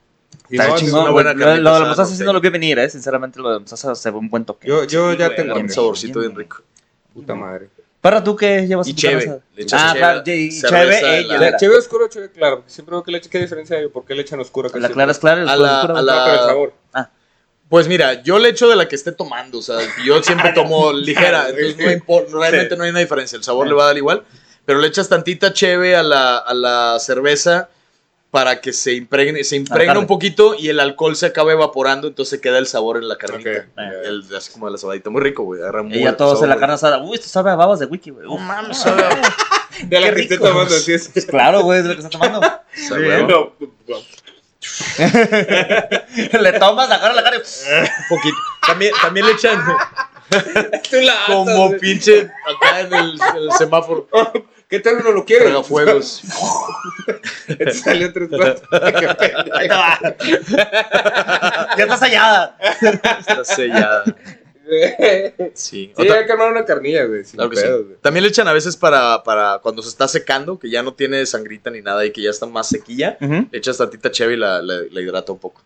Y 0.50 0.56
Está 0.58 0.68
no, 0.70 0.76
chingón, 0.78 1.02
una 1.02 1.10
güey. 1.10 1.24
buena 1.26 1.34
Lo, 1.34 1.52
de 1.54 1.62
la 1.62 1.86
mostaza 1.88 2.16
sí 2.16 2.24
no 2.24 2.32
lo 2.32 2.40
vi 2.40 2.50
venir, 2.50 2.78
eh. 2.78 2.90
Sinceramente, 2.90 3.40
lo 3.40 3.50
de 3.50 3.54
la 3.56 3.60
mostaza 3.62 3.96
se 3.96 4.12
ve 4.12 4.18
un 4.18 4.30
buen 4.30 4.46
toque. 4.46 4.68
Yo, 4.68 4.84
yo 4.84 5.14
ya 5.14 5.26
Güey, 5.28 5.36
tengo 5.38 5.56
un 5.56 5.68
saborcito 5.70 6.20
bien 6.20 6.36
rico. 6.36 6.58
Puta 7.14 7.34
madre. 7.34 7.70
Para 8.02 8.24
tú 8.24 8.36
que 8.36 8.68
llevas 8.68 8.88
Y 8.88 8.94
cheve. 8.96 9.42
Le 9.56 9.66
Ah, 9.72 9.94
claro, 9.98 10.24
y 10.26 10.62
cheve, 10.62 11.02
la- 11.02 11.18
ella. 11.18 11.38
¿Le 11.40 11.58
¿Cheve 11.58 11.76
oscuro 11.78 12.06
o 12.06 12.08
cheve 12.08 12.30
claro? 12.32 12.64
Siempre 12.68 12.94
veo 12.94 13.04
que 13.04 13.12
le 13.12 13.18
echa, 13.18 13.30
¿qué 13.30 13.40
diferencia 13.40 13.78
hay? 13.78 13.88
¿Por 13.88 14.06
qué 14.06 14.14
le 14.16 14.22
echan 14.22 14.40
oscuro? 14.40 14.70
La 14.76 14.90
clara 14.90 15.12
es 15.12 15.20
clara, 15.20 15.42
el 15.42 15.50
A 15.50 15.54
oscuro 15.54 15.68
es 15.68 15.72
la- 15.72 15.80
oscuro. 15.82 15.98
a 15.98 16.02
la- 16.04 16.14
Ah, 16.14 16.26
pero 16.26 16.42
el 16.44 16.48
sabor. 16.50 16.74
Pues 17.70 17.90
mira, 17.90 18.24
yo 18.24 18.40
le 18.40 18.48
echo 18.48 18.70
de 18.70 18.78
la 18.78 18.88
que 18.88 18.96
esté 18.96 19.12
tomando, 19.12 19.58
o 19.60 19.62
sea, 19.62 19.78
yo 20.06 20.24
siempre 20.24 20.54
tomo 20.54 20.94
ligera, 20.94 21.50
entonces 21.50 21.78
no 21.78 21.92
importa, 21.92 22.32
realmente 22.40 22.78
no 22.78 22.84
hay 22.86 22.92
una 22.92 23.00
diferencia, 23.00 23.36
el 23.36 23.44
sabor 23.44 23.68
le 23.68 23.74
va 23.74 23.84
a 23.84 23.88
dar 23.88 23.98
igual, 23.98 24.24
pero 24.64 24.80
le 24.80 24.88
echas 24.88 25.10
tantita 25.10 25.52
cheve 25.52 25.94
a 25.94 26.02
la, 26.02 26.38
a 26.38 26.54
la 26.54 26.98
cerveza 27.02 27.68
para 28.32 28.60
que 28.62 28.74
se 28.74 28.94
impregne, 28.94 29.44
se 29.44 29.56
impregna 29.56 29.88
carne. 29.94 30.02
un 30.02 30.08
poquito 30.08 30.54
y 30.54 30.68
el 30.70 30.80
alcohol 30.80 31.16
se 31.16 31.26
acaba 31.28 31.54
evaporando, 31.54 32.08
entonces 32.08 32.40
queda 32.42 32.58
el 32.58 32.68
sabor 32.68 32.98
en 32.98 33.08
la 33.08 33.18
carnita. 33.18 33.50
Ok. 33.50 33.78
El, 34.06 34.24
así 34.36 34.52
como 34.52 34.66
de 34.66 34.74
la 34.74 34.78
sabadita, 34.78 35.10
muy 35.10 35.22
rico, 35.22 35.44
güey. 35.44 35.62
agarra 35.62 35.84
muy 35.84 35.98
Y 35.98 36.04
ya 36.04 36.18
todos 36.18 36.44
en 36.44 36.50
la 36.50 36.58
carne 36.58 36.76
asada. 36.76 37.00
Uy, 37.02 37.16
esto 37.16 37.30
sabe 37.30 37.52
a 37.52 37.56
babas 37.56 37.80
de 37.80 37.86
wiki, 37.86 38.10
güey. 38.12 38.28
Uf, 38.28 38.40
mames, 38.42 38.78
sabe 38.78 39.04
a- 39.04 39.22
De 39.86 40.00
la 40.00 40.10
Qué 40.10 40.16
que 40.16 40.22
esté 40.24 40.36
rico. 40.36 40.48
tomando 40.50 40.76
así 40.76 40.94
es. 40.94 41.10
Pues 41.10 41.26
claro, 41.26 41.62
güey, 41.64 41.80
es 41.80 41.86
lo 41.86 41.94
que 41.94 42.02
está 42.02 42.10
tomando. 42.10 42.42
Sí, 42.74 42.94
No, 43.28 43.54
Le 46.42 46.54
tomas, 46.60 46.92
agarra 46.92 47.14
la 47.14 47.24
cara 47.24 47.38
y... 47.38 47.40
Un 47.40 47.88
poquito. 48.10 48.36
También, 48.66 48.92
también 49.02 49.26
le 49.26 49.32
echan 49.34 49.64
tú 50.90 50.98
la 51.02 51.14
atas, 51.14 51.26
como 51.28 51.72
pinche 51.78 52.24
acá 52.46 52.82
en 52.82 52.94
el, 52.94 53.12
en 53.22 53.36
el 53.38 53.52
semáforo. 53.54 54.08
¿Qué 54.70 54.80
tal 54.82 54.98
uno 54.98 55.12
lo 55.12 55.24
quiere? 55.26 55.46
Tragafuegos. 55.46 56.24
Te 57.48 57.74
salió 57.74 58.12
tres. 58.12 58.30
Ahí 58.72 59.68
te 59.68 59.74
va. 59.74 60.00
ya 61.78 61.84
está 61.84 61.98
sellada. 61.98 62.58
Está 63.20 63.44
sellada. 63.46 64.04
Sí. 64.68 65.34
Sí, 65.54 65.94
Otra- 65.96 66.16
hay 66.18 66.26
que 66.26 66.32
armar 66.34 66.52
una 66.52 66.66
carnilla, 66.66 67.06
güey. 67.06 67.24
Sin 67.24 67.36
Claro 67.38 67.50
que 67.50 67.56
sí. 67.56 67.64
pedos, 67.64 67.86
güey. 67.86 67.98
También 68.02 68.24
le 68.24 68.30
echan 68.30 68.48
a 68.50 68.52
veces 68.54 68.76
para, 68.76 69.24
para 69.24 69.60
cuando 69.60 69.82
se 69.82 69.88
está 69.88 70.10
secando, 70.10 70.60
que 70.60 70.70
ya 70.70 70.84
no 70.84 70.94
tiene 70.94 71.26
sangrita 71.26 71.70
ni 71.70 71.82
nada 71.82 72.06
y 72.06 72.12
que 72.12 72.22
ya 72.22 72.30
está 72.32 72.46
más 72.48 72.68
sequilla. 72.68 73.18
Le 73.22 73.48
echas 73.54 73.78
tantita 73.78 74.12
cheve 74.12 74.34
y 74.34 74.38
la, 74.38 74.62
la- 74.62 74.82
la 74.92 75.02
hidrata 75.02 75.32
un 75.32 75.40
poco. 75.40 75.64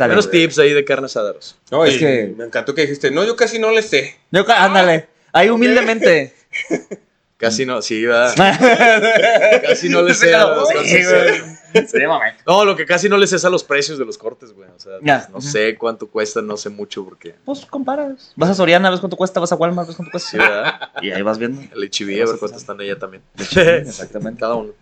Menos 0.00 0.28
tips 0.30 0.58
ahí 0.58 0.72
de 0.72 0.84
carne 0.84 1.06
asada. 1.06 1.32
Rosa. 1.34 1.54
No, 1.70 1.84
Es 1.84 1.98
que- 1.98 2.34
me 2.36 2.44
encantó 2.44 2.74
que 2.74 2.82
dijiste, 2.82 3.12
no, 3.12 3.22
yo 3.24 3.36
casi 3.36 3.60
no 3.60 3.70
le 3.70 3.82
sé. 3.82 4.16
Yo, 4.32 4.44
ándale. 4.48 5.06
Ahí 5.32 5.48
humildemente. 5.48 6.34
Casi 7.42 7.66
no, 7.66 7.82
sí, 7.82 8.04
va. 8.06 8.32
Casi 9.62 9.88
no 9.88 10.00
le 10.02 10.14
sé 10.14 10.32
a 10.32 10.46
mamá. 10.46 12.20
No, 12.46 12.64
lo 12.64 12.76
que 12.76 12.86
casi 12.86 13.08
no 13.08 13.16
le 13.16 13.26
sé 13.26 13.34
es 13.34 13.44
a 13.44 13.50
los 13.50 13.64
precios 13.64 13.98
de 13.98 14.04
los 14.04 14.16
cortes, 14.16 14.52
güey. 14.52 14.68
O 14.68 14.78
sea, 14.78 14.92
Ya. 15.02 15.28
no 15.32 15.40
sé 15.40 15.76
cuánto 15.76 16.06
cuesta, 16.06 16.40
no 16.40 16.56
sé 16.56 16.68
mucho 16.68 17.04
porque. 17.04 17.34
Pues 17.44 17.66
comparas. 17.66 18.32
Vas 18.36 18.50
a 18.50 18.54
Soriana, 18.54 18.90
ves 18.90 19.00
cuánto 19.00 19.16
cuesta. 19.16 19.40
Vas 19.40 19.50
a 19.50 19.56
Walmart, 19.56 19.88
ves 19.88 19.96
cuánto 19.96 20.12
cuesta. 20.12 20.30
Sí, 20.30 20.36
¿verdad? 20.38 20.90
Y 21.02 21.10
ahí 21.10 21.22
vas 21.22 21.38
viendo. 21.38 21.60
El 21.74 21.90
HIV, 21.92 22.22
a 22.22 22.30
ver 22.30 22.38
cuánto 22.38 22.58
están 22.58 22.80
allá 22.80 22.96
también. 22.96 23.24
Exactamente. 23.56 24.38
Cada 24.38 24.54
uno. 24.54 24.72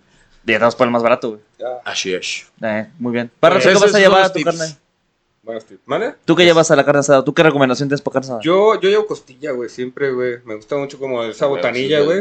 Y 0.46 0.52
estamos 0.52 0.74
por 0.76 0.86
el 0.86 0.90
más 0.92 1.02
barato, 1.02 1.28
güey. 1.30 1.40
Ya, 1.58 1.66
Así 1.84 2.12
es. 2.12 2.46
Eh, 2.60 2.88
muy 2.98 3.12
bien. 3.12 3.30
Para 3.40 3.54
Pues 3.54 3.64
¿tú 3.64 3.70
qué 3.70 3.84
vas 3.86 3.94
a 3.94 3.98
llevar 3.98 4.18
los 4.20 4.28
a 4.28 4.32
tu 4.34 4.38
tips. 4.40 4.58
carne? 4.58 4.74
buenos 5.42 5.64
tips. 5.64 5.80
¿Mane? 5.86 6.14
¿Tú 6.26 6.36
qué 6.36 6.44
llevas 6.44 6.70
a 6.70 6.76
la 6.76 6.84
carne 6.84 7.00
asada? 7.00 7.24
¿Tú 7.24 7.32
qué 7.32 7.42
recomendación 7.42 7.88
tienes 7.88 8.02
para 8.02 8.12
carne 8.14 8.26
asada? 8.26 8.40
Yo, 8.42 8.78
yo 8.80 8.90
llevo 8.90 9.06
costilla, 9.06 9.52
güey, 9.52 9.70
siempre, 9.70 10.12
güey. 10.12 10.38
Me 10.44 10.56
gusta 10.56 10.76
mucho 10.76 10.98
como 10.98 11.22
esa 11.24 11.46
botanilla, 11.46 12.00
güey. 12.00 12.20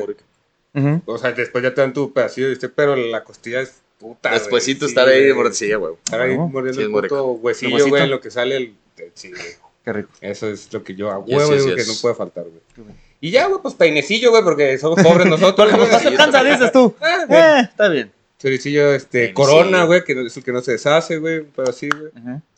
O 1.05 1.17
sea, 1.17 1.31
después 1.31 1.63
ya 1.63 1.73
te 1.73 1.81
dan 1.81 1.93
tu 1.93 2.13
pedacillo, 2.13 2.49
¿viste? 2.49 2.69
Pero 2.69 2.95
la 2.95 3.23
costilla 3.23 3.61
es 3.61 3.75
puta. 3.97 4.31
Despuésito 4.31 4.85
estar 4.85 5.07
ahí 5.07 5.23
de 5.25 5.33
güey. 5.33 5.93
Estar 6.03 6.21
ahí 6.21 6.37
No, 6.37 6.47
mordiendo 6.47 6.81
el 6.81 6.91
puto 6.91 7.31
huesillo, 7.33 7.77
¿El 7.77 7.89
güey, 7.89 8.07
lo 8.07 8.21
que 8.21 8.31
sale 8.31 8.55
el... 8.57 8.73
Sí, 9.13 9.29
güey. 9.29 9.41
Qué 9.83 9.93
rico. 9.93 10.09
Eso 10.21 10.47
es 10.47 10.71
lo 10.73 10.83
que 10.83 10.93
yo 10.95 11.09
a 11.09 11.17
huevo 11.19 11.53
digo 11.53 11.75
que 11.75 11.85
no 11.85 11.93
puede 12.01 12.15
faltar, 12.15 12.43
güey. 12.45 12.87
Y 13.21 13.31
ya, 13.31 13.47
güey, 13.47 13.61
pues 13.61 13.73
peinecillo, 13.75 14.29
güey, 14.29 14.43
porque 14.43 14.77
somos 14.77 15.01
pobres 15.01 15.25
nosotros, 15.29 15.69
Porque 15.71 15.85
estás 15.85 16.05
en 16.05 16.15
cansa, 16.15 16.43
dices 16.43 16.71
tú. 16.71 16.93
Ah, 17.01 17.25
Eh, 17.59 17.67
está 17.69 17.89
bien. 17.89 18.11
Choricillo, 18.37 18.93
este, 18.93 19.19
Peinecillo. 19.27 19.35
corona, 19.35 19.83
güey, 19.83 20.03
que 20.05 20.15
no- 20.15 20.25
es 20.25 20.37
el 20.37 20.43
que 20.45 20.53
no 20.53 20.61
se 20.61 20.71
deshace, 20.71 21.17
güey, 21.17 21.41
pero 21.53 21.69
así, 21.69 21.89
güey. 21.89 22.11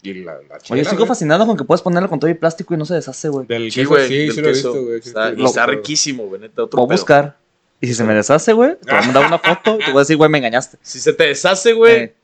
Y 0.03 0.13
la, 0.23 0.33
la 0.33 0.39
Oye, 0.55 0.61
chela, 0.83 0.89
sigo 0.91 1.07
fascinado 1.07 1.47
con 1.47 1.57
que 1.57 1.63
puedes 1.63 1.81
ponerlo 1.81 2.07
con 2.09 2.19
todo 2.19 2.29
y 2.29 2.35
plástico 2.35 2.75
y 2.75 2.77
no 2.77 2.85
se 2.85 2.93
deshace, 2.95 3.29
güey. 3.29 3.47
Del 3.47 3.71
Sí, 3.71 3.79
queso, 3.79 3.89
güey. 3.89 4.07
sí, 4.07 4.17
del 4.17 4.31
sí 4.33 4.41
lo 4.41 4.47
he 4.47 4.51
visto, 4.51 4.83
güey. 4.83 4.99
Está, 4.99 5.29
está 5.31 5.65
riquísimo, 5.65 6.27
güey. 6.27 6.41
Neta, 6.41 6.63
otro 6.63 6.85
Voy 6.85 6.93
a 6.93 6.97
buscar. 6.97 7.37
Y 7.81 7.87
si 7.87 7.93
se 7.95 8.03
me 8.03 8.13
deshace, 8.13 8.53
güey, 8.53 8.77
te 8.77 8.91
voy 8.91 8.99
a 8.99 9.01
mandar 9.01 9.25
una 9.25 9.39
foto 9.39 9.75
y 9.75 9.85
te 9.85 9.91
voy 9.91 9.97
a 9.97 10.03
decir, 10.03 10.15
güey, 10.17 10.29
me 10.29 10.37
engañaste. 10.37 10.77
Si 10.81 10.99
se 10.99 11.13
te 11.13 11.25
deshace, 11.25 11.73
güey, 11.73 11.95
Eh. 12.03 12.15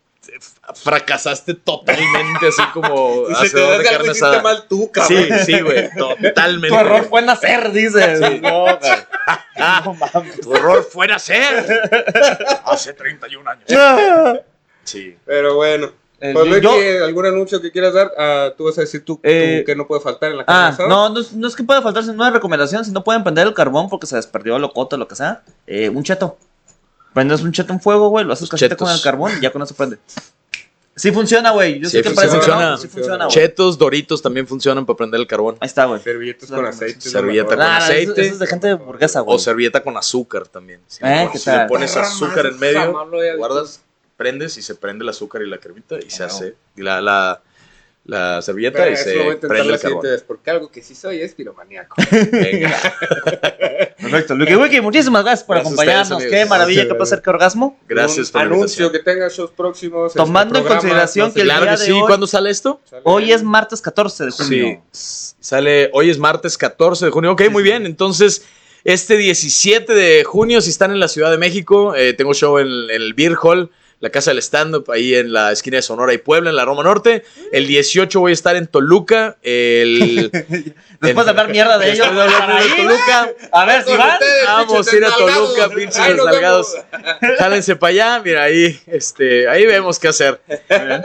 fracasaste 0.76 1.54
totalmente, 1.56 2.48
así 2.50 2.62
como 2.74 3.26
Si 3.28 3.34
se 3.36 3.40
te 3.42 3.46
hacedor 3.48 3.78
da 3.78 3.90
de 3.90 3.90
algo, 3.96 4.12
hiciste 4.12 4.42
mal 4.42 4.68
tú, 4.70 4.92
cabrón. 4.92 5.26
Sí, 5.46 5.46
sí, 5.46 5.62
güey, 5.62 5.90
totalmente. 5.98 6.68
Tu 6.70 6.76
error 6.80 7.08
fue 7.10 7.22
nacer, 7.24 7.72
dices. 7.72 8.20
No, 8.42 8.64
güey. 8.64 8.78
No 9.86 9.94
mames. 9.96 10.40
Tu 10.40 10.56
error 10.56 10.88
fue 10.90 11.08
nacer 11.08 11.66
hace 12.66 12.94
31 12.94 13.50
años. 13.50 13.66
Sí. 14.84 15.18
Pero 15.26 15.56
bueno. 15.56 15.92
El- 16.20 16.34
Pues, 16.34 16.62
yo- 16.62 17.06
¿algún 17.06 17.26
anuncio 17.28 17.62
que 17.62 17.72
quieras 17.72 17.94
dar? 17.94 18.12
Ah, 18.18 18.52
tú 18.58 18.64
vas 18.66 18.78
a 18.80 18.82
decir 18.82 19.06
tú, 19.06 19.20
Eh, 19.22 19.60
tú 19.62 19.66
que 19.68 19.76
no 19.76 19.86
puede 19.88 20.02
faltar 20.02 20.32
en 20.32 20.38
la 20.38 20.46
carne 20.46 20.62
Ah, 20.62 20.68
asada. 20.70 20.90
no, 20.90 21.10
no 21.10 21.20
es, 21.20 21.34
no 21.34 21.48
es 21.48 21.56
que 21.56 21.64
pueda 21.64 21.82
faltarse, 21.84 22.12
no 22.14 22.26
es 22.26 22.34
recomendación. 22.34 22.84
Si 22.84 22.92
no 22.92 23.04
pueden 23.04 23.24
prender 23.24 23.46
el 23.46 23.54
carbón 23.54 23.88
porque 23.88 24.08
se 24.08 24.16
desperdió 24.16 24.56
el 24.56 24.62
locoto 24.64 24.96
o 24.96 25.00
lo 25.00 25.08
que 25.08 25.16
sea, 25.16 25.44
eh, 25.68 25.90
un 25.90 26.04
cheto. 26.04 26.38
Prendes 27.14 27.42
un 27.42 27.52
cheto 27.52 27.72
en 27.74 27.80
fuego, 27.80 28.10
güey, 28.10 28.26
lo 28.26 28.34
haces 28.34 28.50
casita 28.50 28.76
con 28.76 28.90
el 28.92 29.02
carbón 29.02 29.32
y 29.38 29.42
ya 29.42 29.52
con 29.52 29.62
eso 29.62 29.76
prende. 29.76 29.98
Sí 30.96 31.12
funciona, 31.12 31.52
güey. 31.52 31.80
Yo 31.80 31.88
Sí 31.90 31.98
sé 31.98 32.02
que 32.02 32.10
funciona. 32.10 32.32
parece 32.32 32.50
que 32.52 32.56
no, 32.66 32.78
sí 32.80 32.88
funciona, 32.88 33.26
güey. 33.26 33.34
Chetos, 33.36 33.78
doritos 33.78 34.20
también 34.24 34.48
funcionan 34.48 34.84
para 34.84 34.98
prender 34.98 35.20
el 35.20 35.28
carbón. 35.28 35.56
Ahí 35.60 35.68
está, 35.68 35.86
güey. 35.86 36.02
Servilletas 36.02 36.50
con 36.50 36.66
aceite. 36.66 37.02
Servilleta 37.02 37.50
con 37.50 37.60
Nah, 37.60 37.78
aceite. 37.78 38.12
Eso, 38.14 38.22
eso 38.22 38.34
es 38.34 38.40
de 38.40 38.48
gente 38.48 38.74
burguesa, 38.74 39.20
güey. 39.20 39.36
O 39.36 39.40
servilleta 39.40 39.84
con 39.84 39.96
azúcar 39.96 40.48
también. 40.48 40.82
Si, 40.88 41.04
le 41.04 41.10
Eh, 41.12 41.18
pones- 41.28 41.32
¿qué 41.34 41.38
si 41.52 41.56
le 41.56 41.66
pones 41.68 41.96
azúcar 41.96 42.48
en 42.48 42.58
medio, 42.58 42.92
guardas, 43.38 43.82
prendes 44.18 44.58
y 44.58 44.62
se 44.62 44.76
prende 44.76 45.04
el 45.04 45.10
azúcar 45.10 45.42
y 45.44 45.48
la 45.48 45.58
cremita 45.60 45.96
y 46.06 46.10
se 46.10 46.20
no. 46.22 46.26
hace 46.26 46.56
la, 46.76 47.00
la, 47.02 47.42
la 48.06 48.42
servilleta 48.42 48.80
Pero 48.80 48.92
y 48.94 48.98
se 48.98 49.18
voy 49.24 49.36
a 49.36 49.40
prende 49.40 49.66
la 49.70 49.76
el 49.76 49.80
carbón. 49.82 50.02
vez, 50.02 50.24
porque 50.24 50.50
algo 50.50 50.72
que 50.72 50.82
sí 50.82 50.96
soy 50.96 51.22
es 51.22 51.34
piromaníaco. 51.36 51.96
Venga. 52.32 52.76
Perfecto. 54.00 54.36
Lucky 54.36 54.56
Wiki, 54.56 54.82
muchísimas 54.82 55.24
gracias 55.24 55.44
por 55.46 55.56
Gracias 55.58 55.74
ustedes, 55.74 55.90
acompañarnos. 55.90 56.22
amigos. 56.24 56.32
Qué 56.40 56.46
maravilla 56.50 56.76
Gracias, 56.82 56.94
que 56.94 56.98
puede 56.98 57.10
ser 57.10 57.22
que 57.22 57.30
orgasmo. 57.30 57.80
Gracias 57.88 58.32
por 58.32 58.42
anuncio 58.42 58.92
que 58.92 59.00
tenga 59.00 59.28
shows 59.30 59.52
próximos. 59.52 60.08
este, 60.12 60.18
Tomando 60.20 60.58
en 60.58 60.64
programas, 60.64 60.84
consideración 60.84 61.28
no 61.28 61.32
sé 61.32 61.36
que 61.36 61.42
el. 61.42 61.48
Claro 61.48 61.64
día 61.66 61.74
que 61.76 61.80
de 61.80 61.86
sí. 61.86 61.92
hoy- 61.92 62.02
¿Cuándo 62.08 62.28
sale 62.28 62.50
esto? 62.50 62.82
Sale- 62.86 63.02
Hoy 63.06 63.32
es 63.32 63.44
martes 63.44 63.82
14 63.82 64.26
de 64.26 64.32
junio. 64.32 64.84
Sí. 64.92 65.34
Sale, 65.40 65.90
hoy 65.94 66.10
es 66.10 66.18
martes 66.18 66.58
14 66.58 67.06
de 67.06 67.12
junio. 67.12 67.32
Ok, 67.34 67.44
muy 67.52 67.64
bien. 67.64 67.86
Entonces, 67.86 68.46
este 68.84 69.18
17 69.18 69.94
de 69.94 70.24
junio, 70.24 70.62
si 70.62 70.70
están 70.70 70.92
en 70.92 71.00
la 71.00 71.08
Ciudad 71.08 71.32
de 71.32 71.38
México, 71.38 71.96
eh, 71.96 72.14
tengo 72.14 72.34
show 72.34 72.58
en, 72.60 72.68
en 72.68 73.02
el 73.02 73.14
Beer 73.14 73.36
Hall, 73.42 73.72
la 74.00 74.10
casa 74.12 74.32
del 74.32 74.40
stand-up, 74.44 74.92
ahí 74.92 75.16
en 75.16 75.34
la 75.34 75.52
esquina 75.52 75.78
de 75.78 75.82
Sonora 75.82 76.14
y 76.14 76.20
Puebla, 76.20 76.50
en 76.52 76.56
la 76.56 76.66
Roma 76.66 76.84
Norte. 76.84 77.24
El 77.52 77.66
18 77.68 78.20
voy 78.20 78.32
a 78.32 78.34
estar 78.34 78.56
en 78.56 78.68
Toluca. 78.68 79.38
El, 79.42 80.30
Después 81.02 81.26
de 81.26 81.30
hablar 81.32 81.50
mierda 81.50 81.78
de 81.78 81.92
ellos, 81.92 82.08
Toluca. 82.08 83.30
A 83.52 83.66
ver 83.66 83.84
si 83.84 83.96
van. 83.96 84.12
ustedes, 84.14 84.46
Vamos 84.46 84.88
a 84.88 84.96
ir 84.96 85.06
a. 85.06 85.10
Toluca, 85.12 85.70
pinches 85.70 86.08
desnalgados. 86.08 86.76
Jálense 87.40 87.76
para 87.76 87.90
allá, 87.92 88.22
mira, 88.24 88.44
ahí, 88.44 88.80
este, 88.88 89.48
ahí 89.50 89.66
vemos 89.66 89.98
qué 90.00 90.08
hacer. 90.10 90.40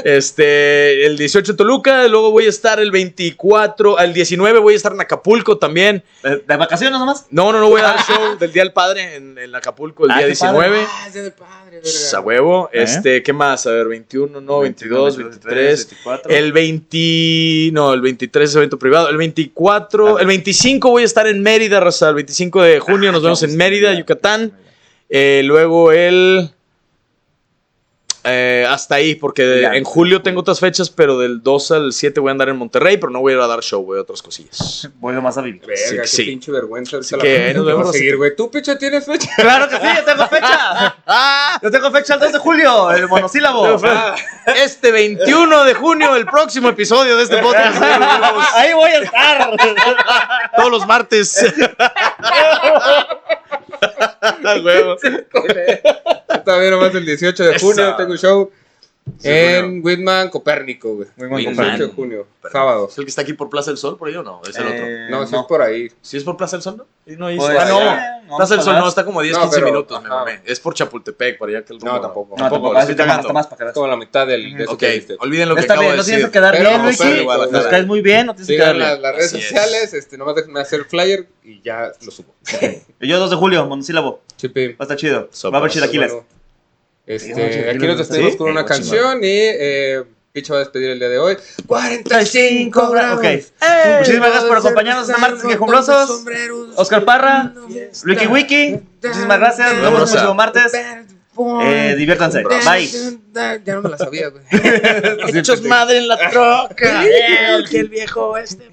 Este, 0.05 1.07
el 1.07 1.17
18 1.17 1.53
en 1.53 1.57
Toluca, 1.57 2.07
luego 2.09 2.31
voy 2.31 2.47
a 2.47 2.49
estar 2.49 2.81
el 2.81 2.91
24, 2.91 3.99
al 3.99 4.13
19 4.13 4.59
voy 4.59 4.75
a 4.75 4.77
estar 4.77 4.93
en 4.93 5.01
Acapulco 5.01 5.59
también. 5.59 6.03
¿De, 6.23 6.37
de 6.39 6.57
vacaciones 6.57 6.99
nomás? 6.99 7.27
No, 7.31 7.53
no, 7.53 7.61
no 7.61 7.69
voy 7.69 7.81
a 7.81 7.85
dar 7.85 7.99
show 8.07 8.37
del 8.39 8.53
Día 8.53 8.63
del 8.65 8.73
Padre 8.73 9.17
en, 9.17 9.39
en 9.39 9.55
Acapulco 9.55 10.05
el 10.05 10.11
Ah, 10.11 10.15
día 10.19 10.23
qué 10.27 10.33
19. 10.33 10.87
Ah, 10.87 11.05
es 11.09 11.15
de 11.15 11.31
padre, 11.31 11.81
Pues, 11.81 12.03
verga. 12.05 12.19
a 12.19 12.21
huevo. 12.21 12.71
¿Eh? 12.83 12.85
Este, 12.85 13.23
¿qué 13.23 13.33
más? 13.33 13.67
A 13.67 13.73
ver, 13.73 13.89
21, 13.89 14.41
no, 14.41 14.61
22, 14.61 15.17
23. 15.17 15.89
24. 15.91 16.31
El 16.33 16.53
20, 16.53 17.71
no, 17.73 17.93
el 17.93 18.01
23 18.01 18.51
es 18.51 18.57
evento 18.57 18.79
privado. 18.79 19.09
El 19.09 19.17
24, 19.17 20.19
el 20.19 20.27
25 20.27 20.91
voy 20.91 21.03
a 21.03 21.07
estar 21.07 21.27
en 21.27 21.43
Mérida, 21.43 21.81
raza. 21.81 22.09
El 22.09 22.17
25 22.17 22.63
de 22.63 22.81
junio 22.81 23.13
nos 23.13 23.23
vemos 23.23 23.43
en 23.43 23.57
Mérida, 23.57 23.95
Yucatán. 23.95 24.53
Eh, 25.09 25.43
luego 25.45 25.93
el... 25.93 26.51
eh, 28.25 28.67
hasta 28.69 28.95
ahí, 28.97 29.15
porque 29.15 29.43
de- 29.43 29.65
en 29.77 29.85
julio 29.85 30.23
tengo 30.23 30.41
otras 30.41 30.61
fechas, 30.61 30.91
pero 30.91 31.19
del 31.19 31.43
2 31.43 31.71
al 31.73 31.93
7 31.93 32.21
voy 32.21 32.29
a 32.29 32.33
andar 32.33 32.49
en 32.49 32.57
Monterrey, 32.57 32.97
pero 32.97 33.11
no 33.11 33.21
voy 33.21 33.33
a 33.33 33.37
ir 33.37 33.43
a 33.43 33.47
dar 33.47 33.61
show, 33.63 33.85
voy 33.85 33.99
a 33.99 34.03
otras 34.03 34.23
cosillas. 34.23 34.89
Voy 35.01 35.13
más 35.21 35.37
a 35.39 35.43
vivir. 35.43 35.61
Verga, 35.67 35.77
Sí, 35.87 35.97
qué 35.97 36.07
sí. 36.07 36.23
pinche 36.25 36.53
vergüenza. 36.53 36.99
Así 36.99 37.17
que 37.17 37.49
la 37.49 37.53
nos 37.55 37.67
vemos, 37.67 37.89
a 37.89 37.93
seguir, 37.93 38.17
güey. 38.17 38.35
¿Tú, 38.37 38.51
picha, 38.51 38.79
tienes 38.79 39.05
fecha? 39.07 39.29
Claro 39.37 39.69
que 39.69 39.77
sí, 39.77 39.83
yo 39.97 40.05
tengo 40.05 40.29
fecha. 40.29 40.97
Yo 41.63 41.71
tengo 41.71 41.91
fecha 41.91 42.15
el 42.15 42.21
2 42.21 42.33
de 42.33 42.39
julio, 42.39 42.91
el 42.93 43.09
monosílabo. 43.09 43.79
Ah, 43.85 44.15
Este 44.57 44.91
21 44.91 45.65
de 45.65 45.75
junio, 45.75 46.17
el 46.17 46.25
próximo 46.27 46.69
episodio 46.71 47.17
de 47.17 47.23
este 47.25 47.39
podcast. 47.39 47.81
Ahí 48.55 48.73
voy 48.73 48.91
a 48.91 48.99
estar. 49.01 49.51
Todos 50.57 50.71
los 50.71 50.87
martes. 50.87 51.45
Huevo. 54.65 54.97
Todavía 56.45 56.71
nomás 56.71 56.95
el 56.95 57.05
18 57.05 57.45
de 57.45 57.59
junio 57.59 57.95
tengo 57.97 58.13
un 58.13 58.19
show 58.19 58.51
Sí, 59.19 59.29
en 59.29 59.85
Whitman, 59.85 60.29
Copérnico, 60.31 60.95
güey. 60.95 61.09
Whitman, 61.17 61.39
18 61.41 61.57
Copérnico. 61.57 61.87
de 61.89 61.93
junio, 61.95 62.27
sábado. 62.53 62.89
¿Es 62.89 62.99
el 62.99 63.05
que 63.05 63.09
está 63.11 63.23
aquí 63.23 63.33
por 63.33 63.51
Plaza 63.51 63.71
del 63.73 63.79
Sol, 63.79 63.97
por 63.99 64.09
ahí 64.09 64.15
o 64.15 64.23
no? 64.23 64.41
Es 64.49 64.57
el 64.57 64.65
otro. 64.67 64.77
Eh, 64.87 65.07
No, 65.11 65.27
sí 65.27 65.35
es 65.35 65.43
por 65.43 65.61
ahí. 65.63 65.89
¿Sí 66.01 66.17
es 66.19 66.25
por 66.25 66.37
Plaza 66.37 66.57
del 66.57 66.63
Sol, 66.63 66.77
no? 66.77 66.87
No, 67.17 67.27
ahí 67.27 67.37
Pues, 67.37 67.51
está- 67.51 67.63
ah, 67.65 68.21
no. 68.23 68.27
no, 68.31 68.37
Plaza 68.37 68.55
del 68.55 68.65
Sol 68.65 68.77
no, 68.79 68.89
está 68.89 69.05
como 69.05 69.21
10, 69.21 69.35
No, 69.37 69.43
15 69.43 69.57
pero, 69.57 69.67
minutos, 69.67 70.01
me 70.01 70.07
ajá. 70.09 70.15
mamé. 70.17 70.41
Es 70.45 70.61
por 70.61 70.75
Chapultepec, 70.75 71.37
para 71.37 71.51
allá 71.51 71.65
que 71.65 71.73
el 71.73 71.81
No, 71.81 71.87
rumbo- 71.95 72.01
tampoco. 72.01 72.37
No, 72.37 72.43
tampoco. 72.49 72.73
lo 72.73 72.79
Así 72.79 72.93
estoy 72.93 72.95
te 72.95 73.03
cagando. 73.03 73.21
hasta 73.23 73.33
más 73.33 73.47
para 73.49 73.59
que 73.59 73.65
veas. 73.65 73.75
Como 73.75 73.87
la 73.89 73.97
mitad 73.97 74.27
del, 74.27 74.57
de 74.57 74.65
Ok, 74.67 74.83
olviden 75.19 75.49
lo 75.49 75.55
que 75.57 75.61
Está 75.63 75.75
acabo 75.75 75.89
bien, 75.89 75.93
de 75.93 75.97
no 75.99 76.05
tienes 76.05 76.07
decir. 76.21 76.25
que 76.27 76.33
quedar 76.39 76.53
Pero 76.57 76.69
bien, 76.71 77.25
Guadalajara. 77.25 77.59
Nos 77.59 77.67
caes 77.67 77.87
muy 77.87 78.01
bien, 78.03 78.27
no 78.27 78.35
tienes 78.35 78.47
que 78.49 78.55
Sigan 78.55 78.77
quedar 78.77 78.77
las, 78.77 78.91
bien. 78.93 79.03
las 79.03 79.17
redes 79.17 79.31
sociales, 79.33 79.95
este, 79.95 80.17
nomás 80.17 80.37
déjenme 80.37 80.61
hacer 80.61 80.85
flyer 80.85 81.27
y 81.43 81.61
ya 81.61 81.91
lo 82.05 82.11
subo. 82.13 82.33
Y 83.01 83.09
yo 83.09 83.19
2 83.19 83.31
de 83.31 83.37
julio, 83.37 83.67
monosílabo. 83.67 84.21
Chipi. 84.37 84.69
Va 84.69 84.77
a 84.79 84.83
estar 84.85 84.97
chido. 84.97 85.29
Va 85.53 85.57
a 85.57 85.59
haber 85.59 85.71
chilaquiles. 85.73 86.15
Este, 87.07 87.35
Sí, 87.35 87.69
aquí 87.69 87.87
nos 87.87 87.99
despedimos 87.99 88.33
¿Sí? 88.33 88.39
con 88.39 88.51
una 88.51 88.65
canción 88.65 89.19
y 89.23 89.29
eh, 89.29 90.03
Picho 90.33 90.55
va 90.55 90.61
a 90.61 90.63
despedir 90.63 90.91
el 90.91 90.99
día 90.99 91.11
de 91.11 91.19
hoy. 91.19 91.37
45 91.67 92.91
grados. 92.91 93.19
Ok. 93.19 93.25
Muchísimas 93.99 94.31
gracias 94.31 94.45
por 94.45 94.59
acompañarnos 94.59 95.09
esta 95.09 95.21
martes 95.21 95.43
quejumbrosos. 95.43 96.25
Oscar 96.77 97.05
Parra, 97.05 97.53
Wiki 98.07 98.27
Wiki. 98.27 98.81
Muchísimas 99.03 99.39
gracias. 99.39 99.75
Nos 99.75 99.83
vemos 99.83 100.01
el 100.03 100.09
próximo 100.09 100.35
martes. 100.35 100.73
Eh, 101.65 101.95
diviértanse. 101.97 102.43
Bye. 102.43 102.89
Ya 103.65 103.75
no 103.75 103.83
me 103.83 103.91
la 103.91 103.99
sabía, 103.99 104.29
güey. 104.29 104.45
Hechos 105.39 105.63
madre 105.63 105.99
en 105.99 106.09
la 106.09 106.31
troca. 106.31 107.05
que 107.69 107.79
el 107.81 107.89
viejo 107.89 108.37
este. 108.39 108.71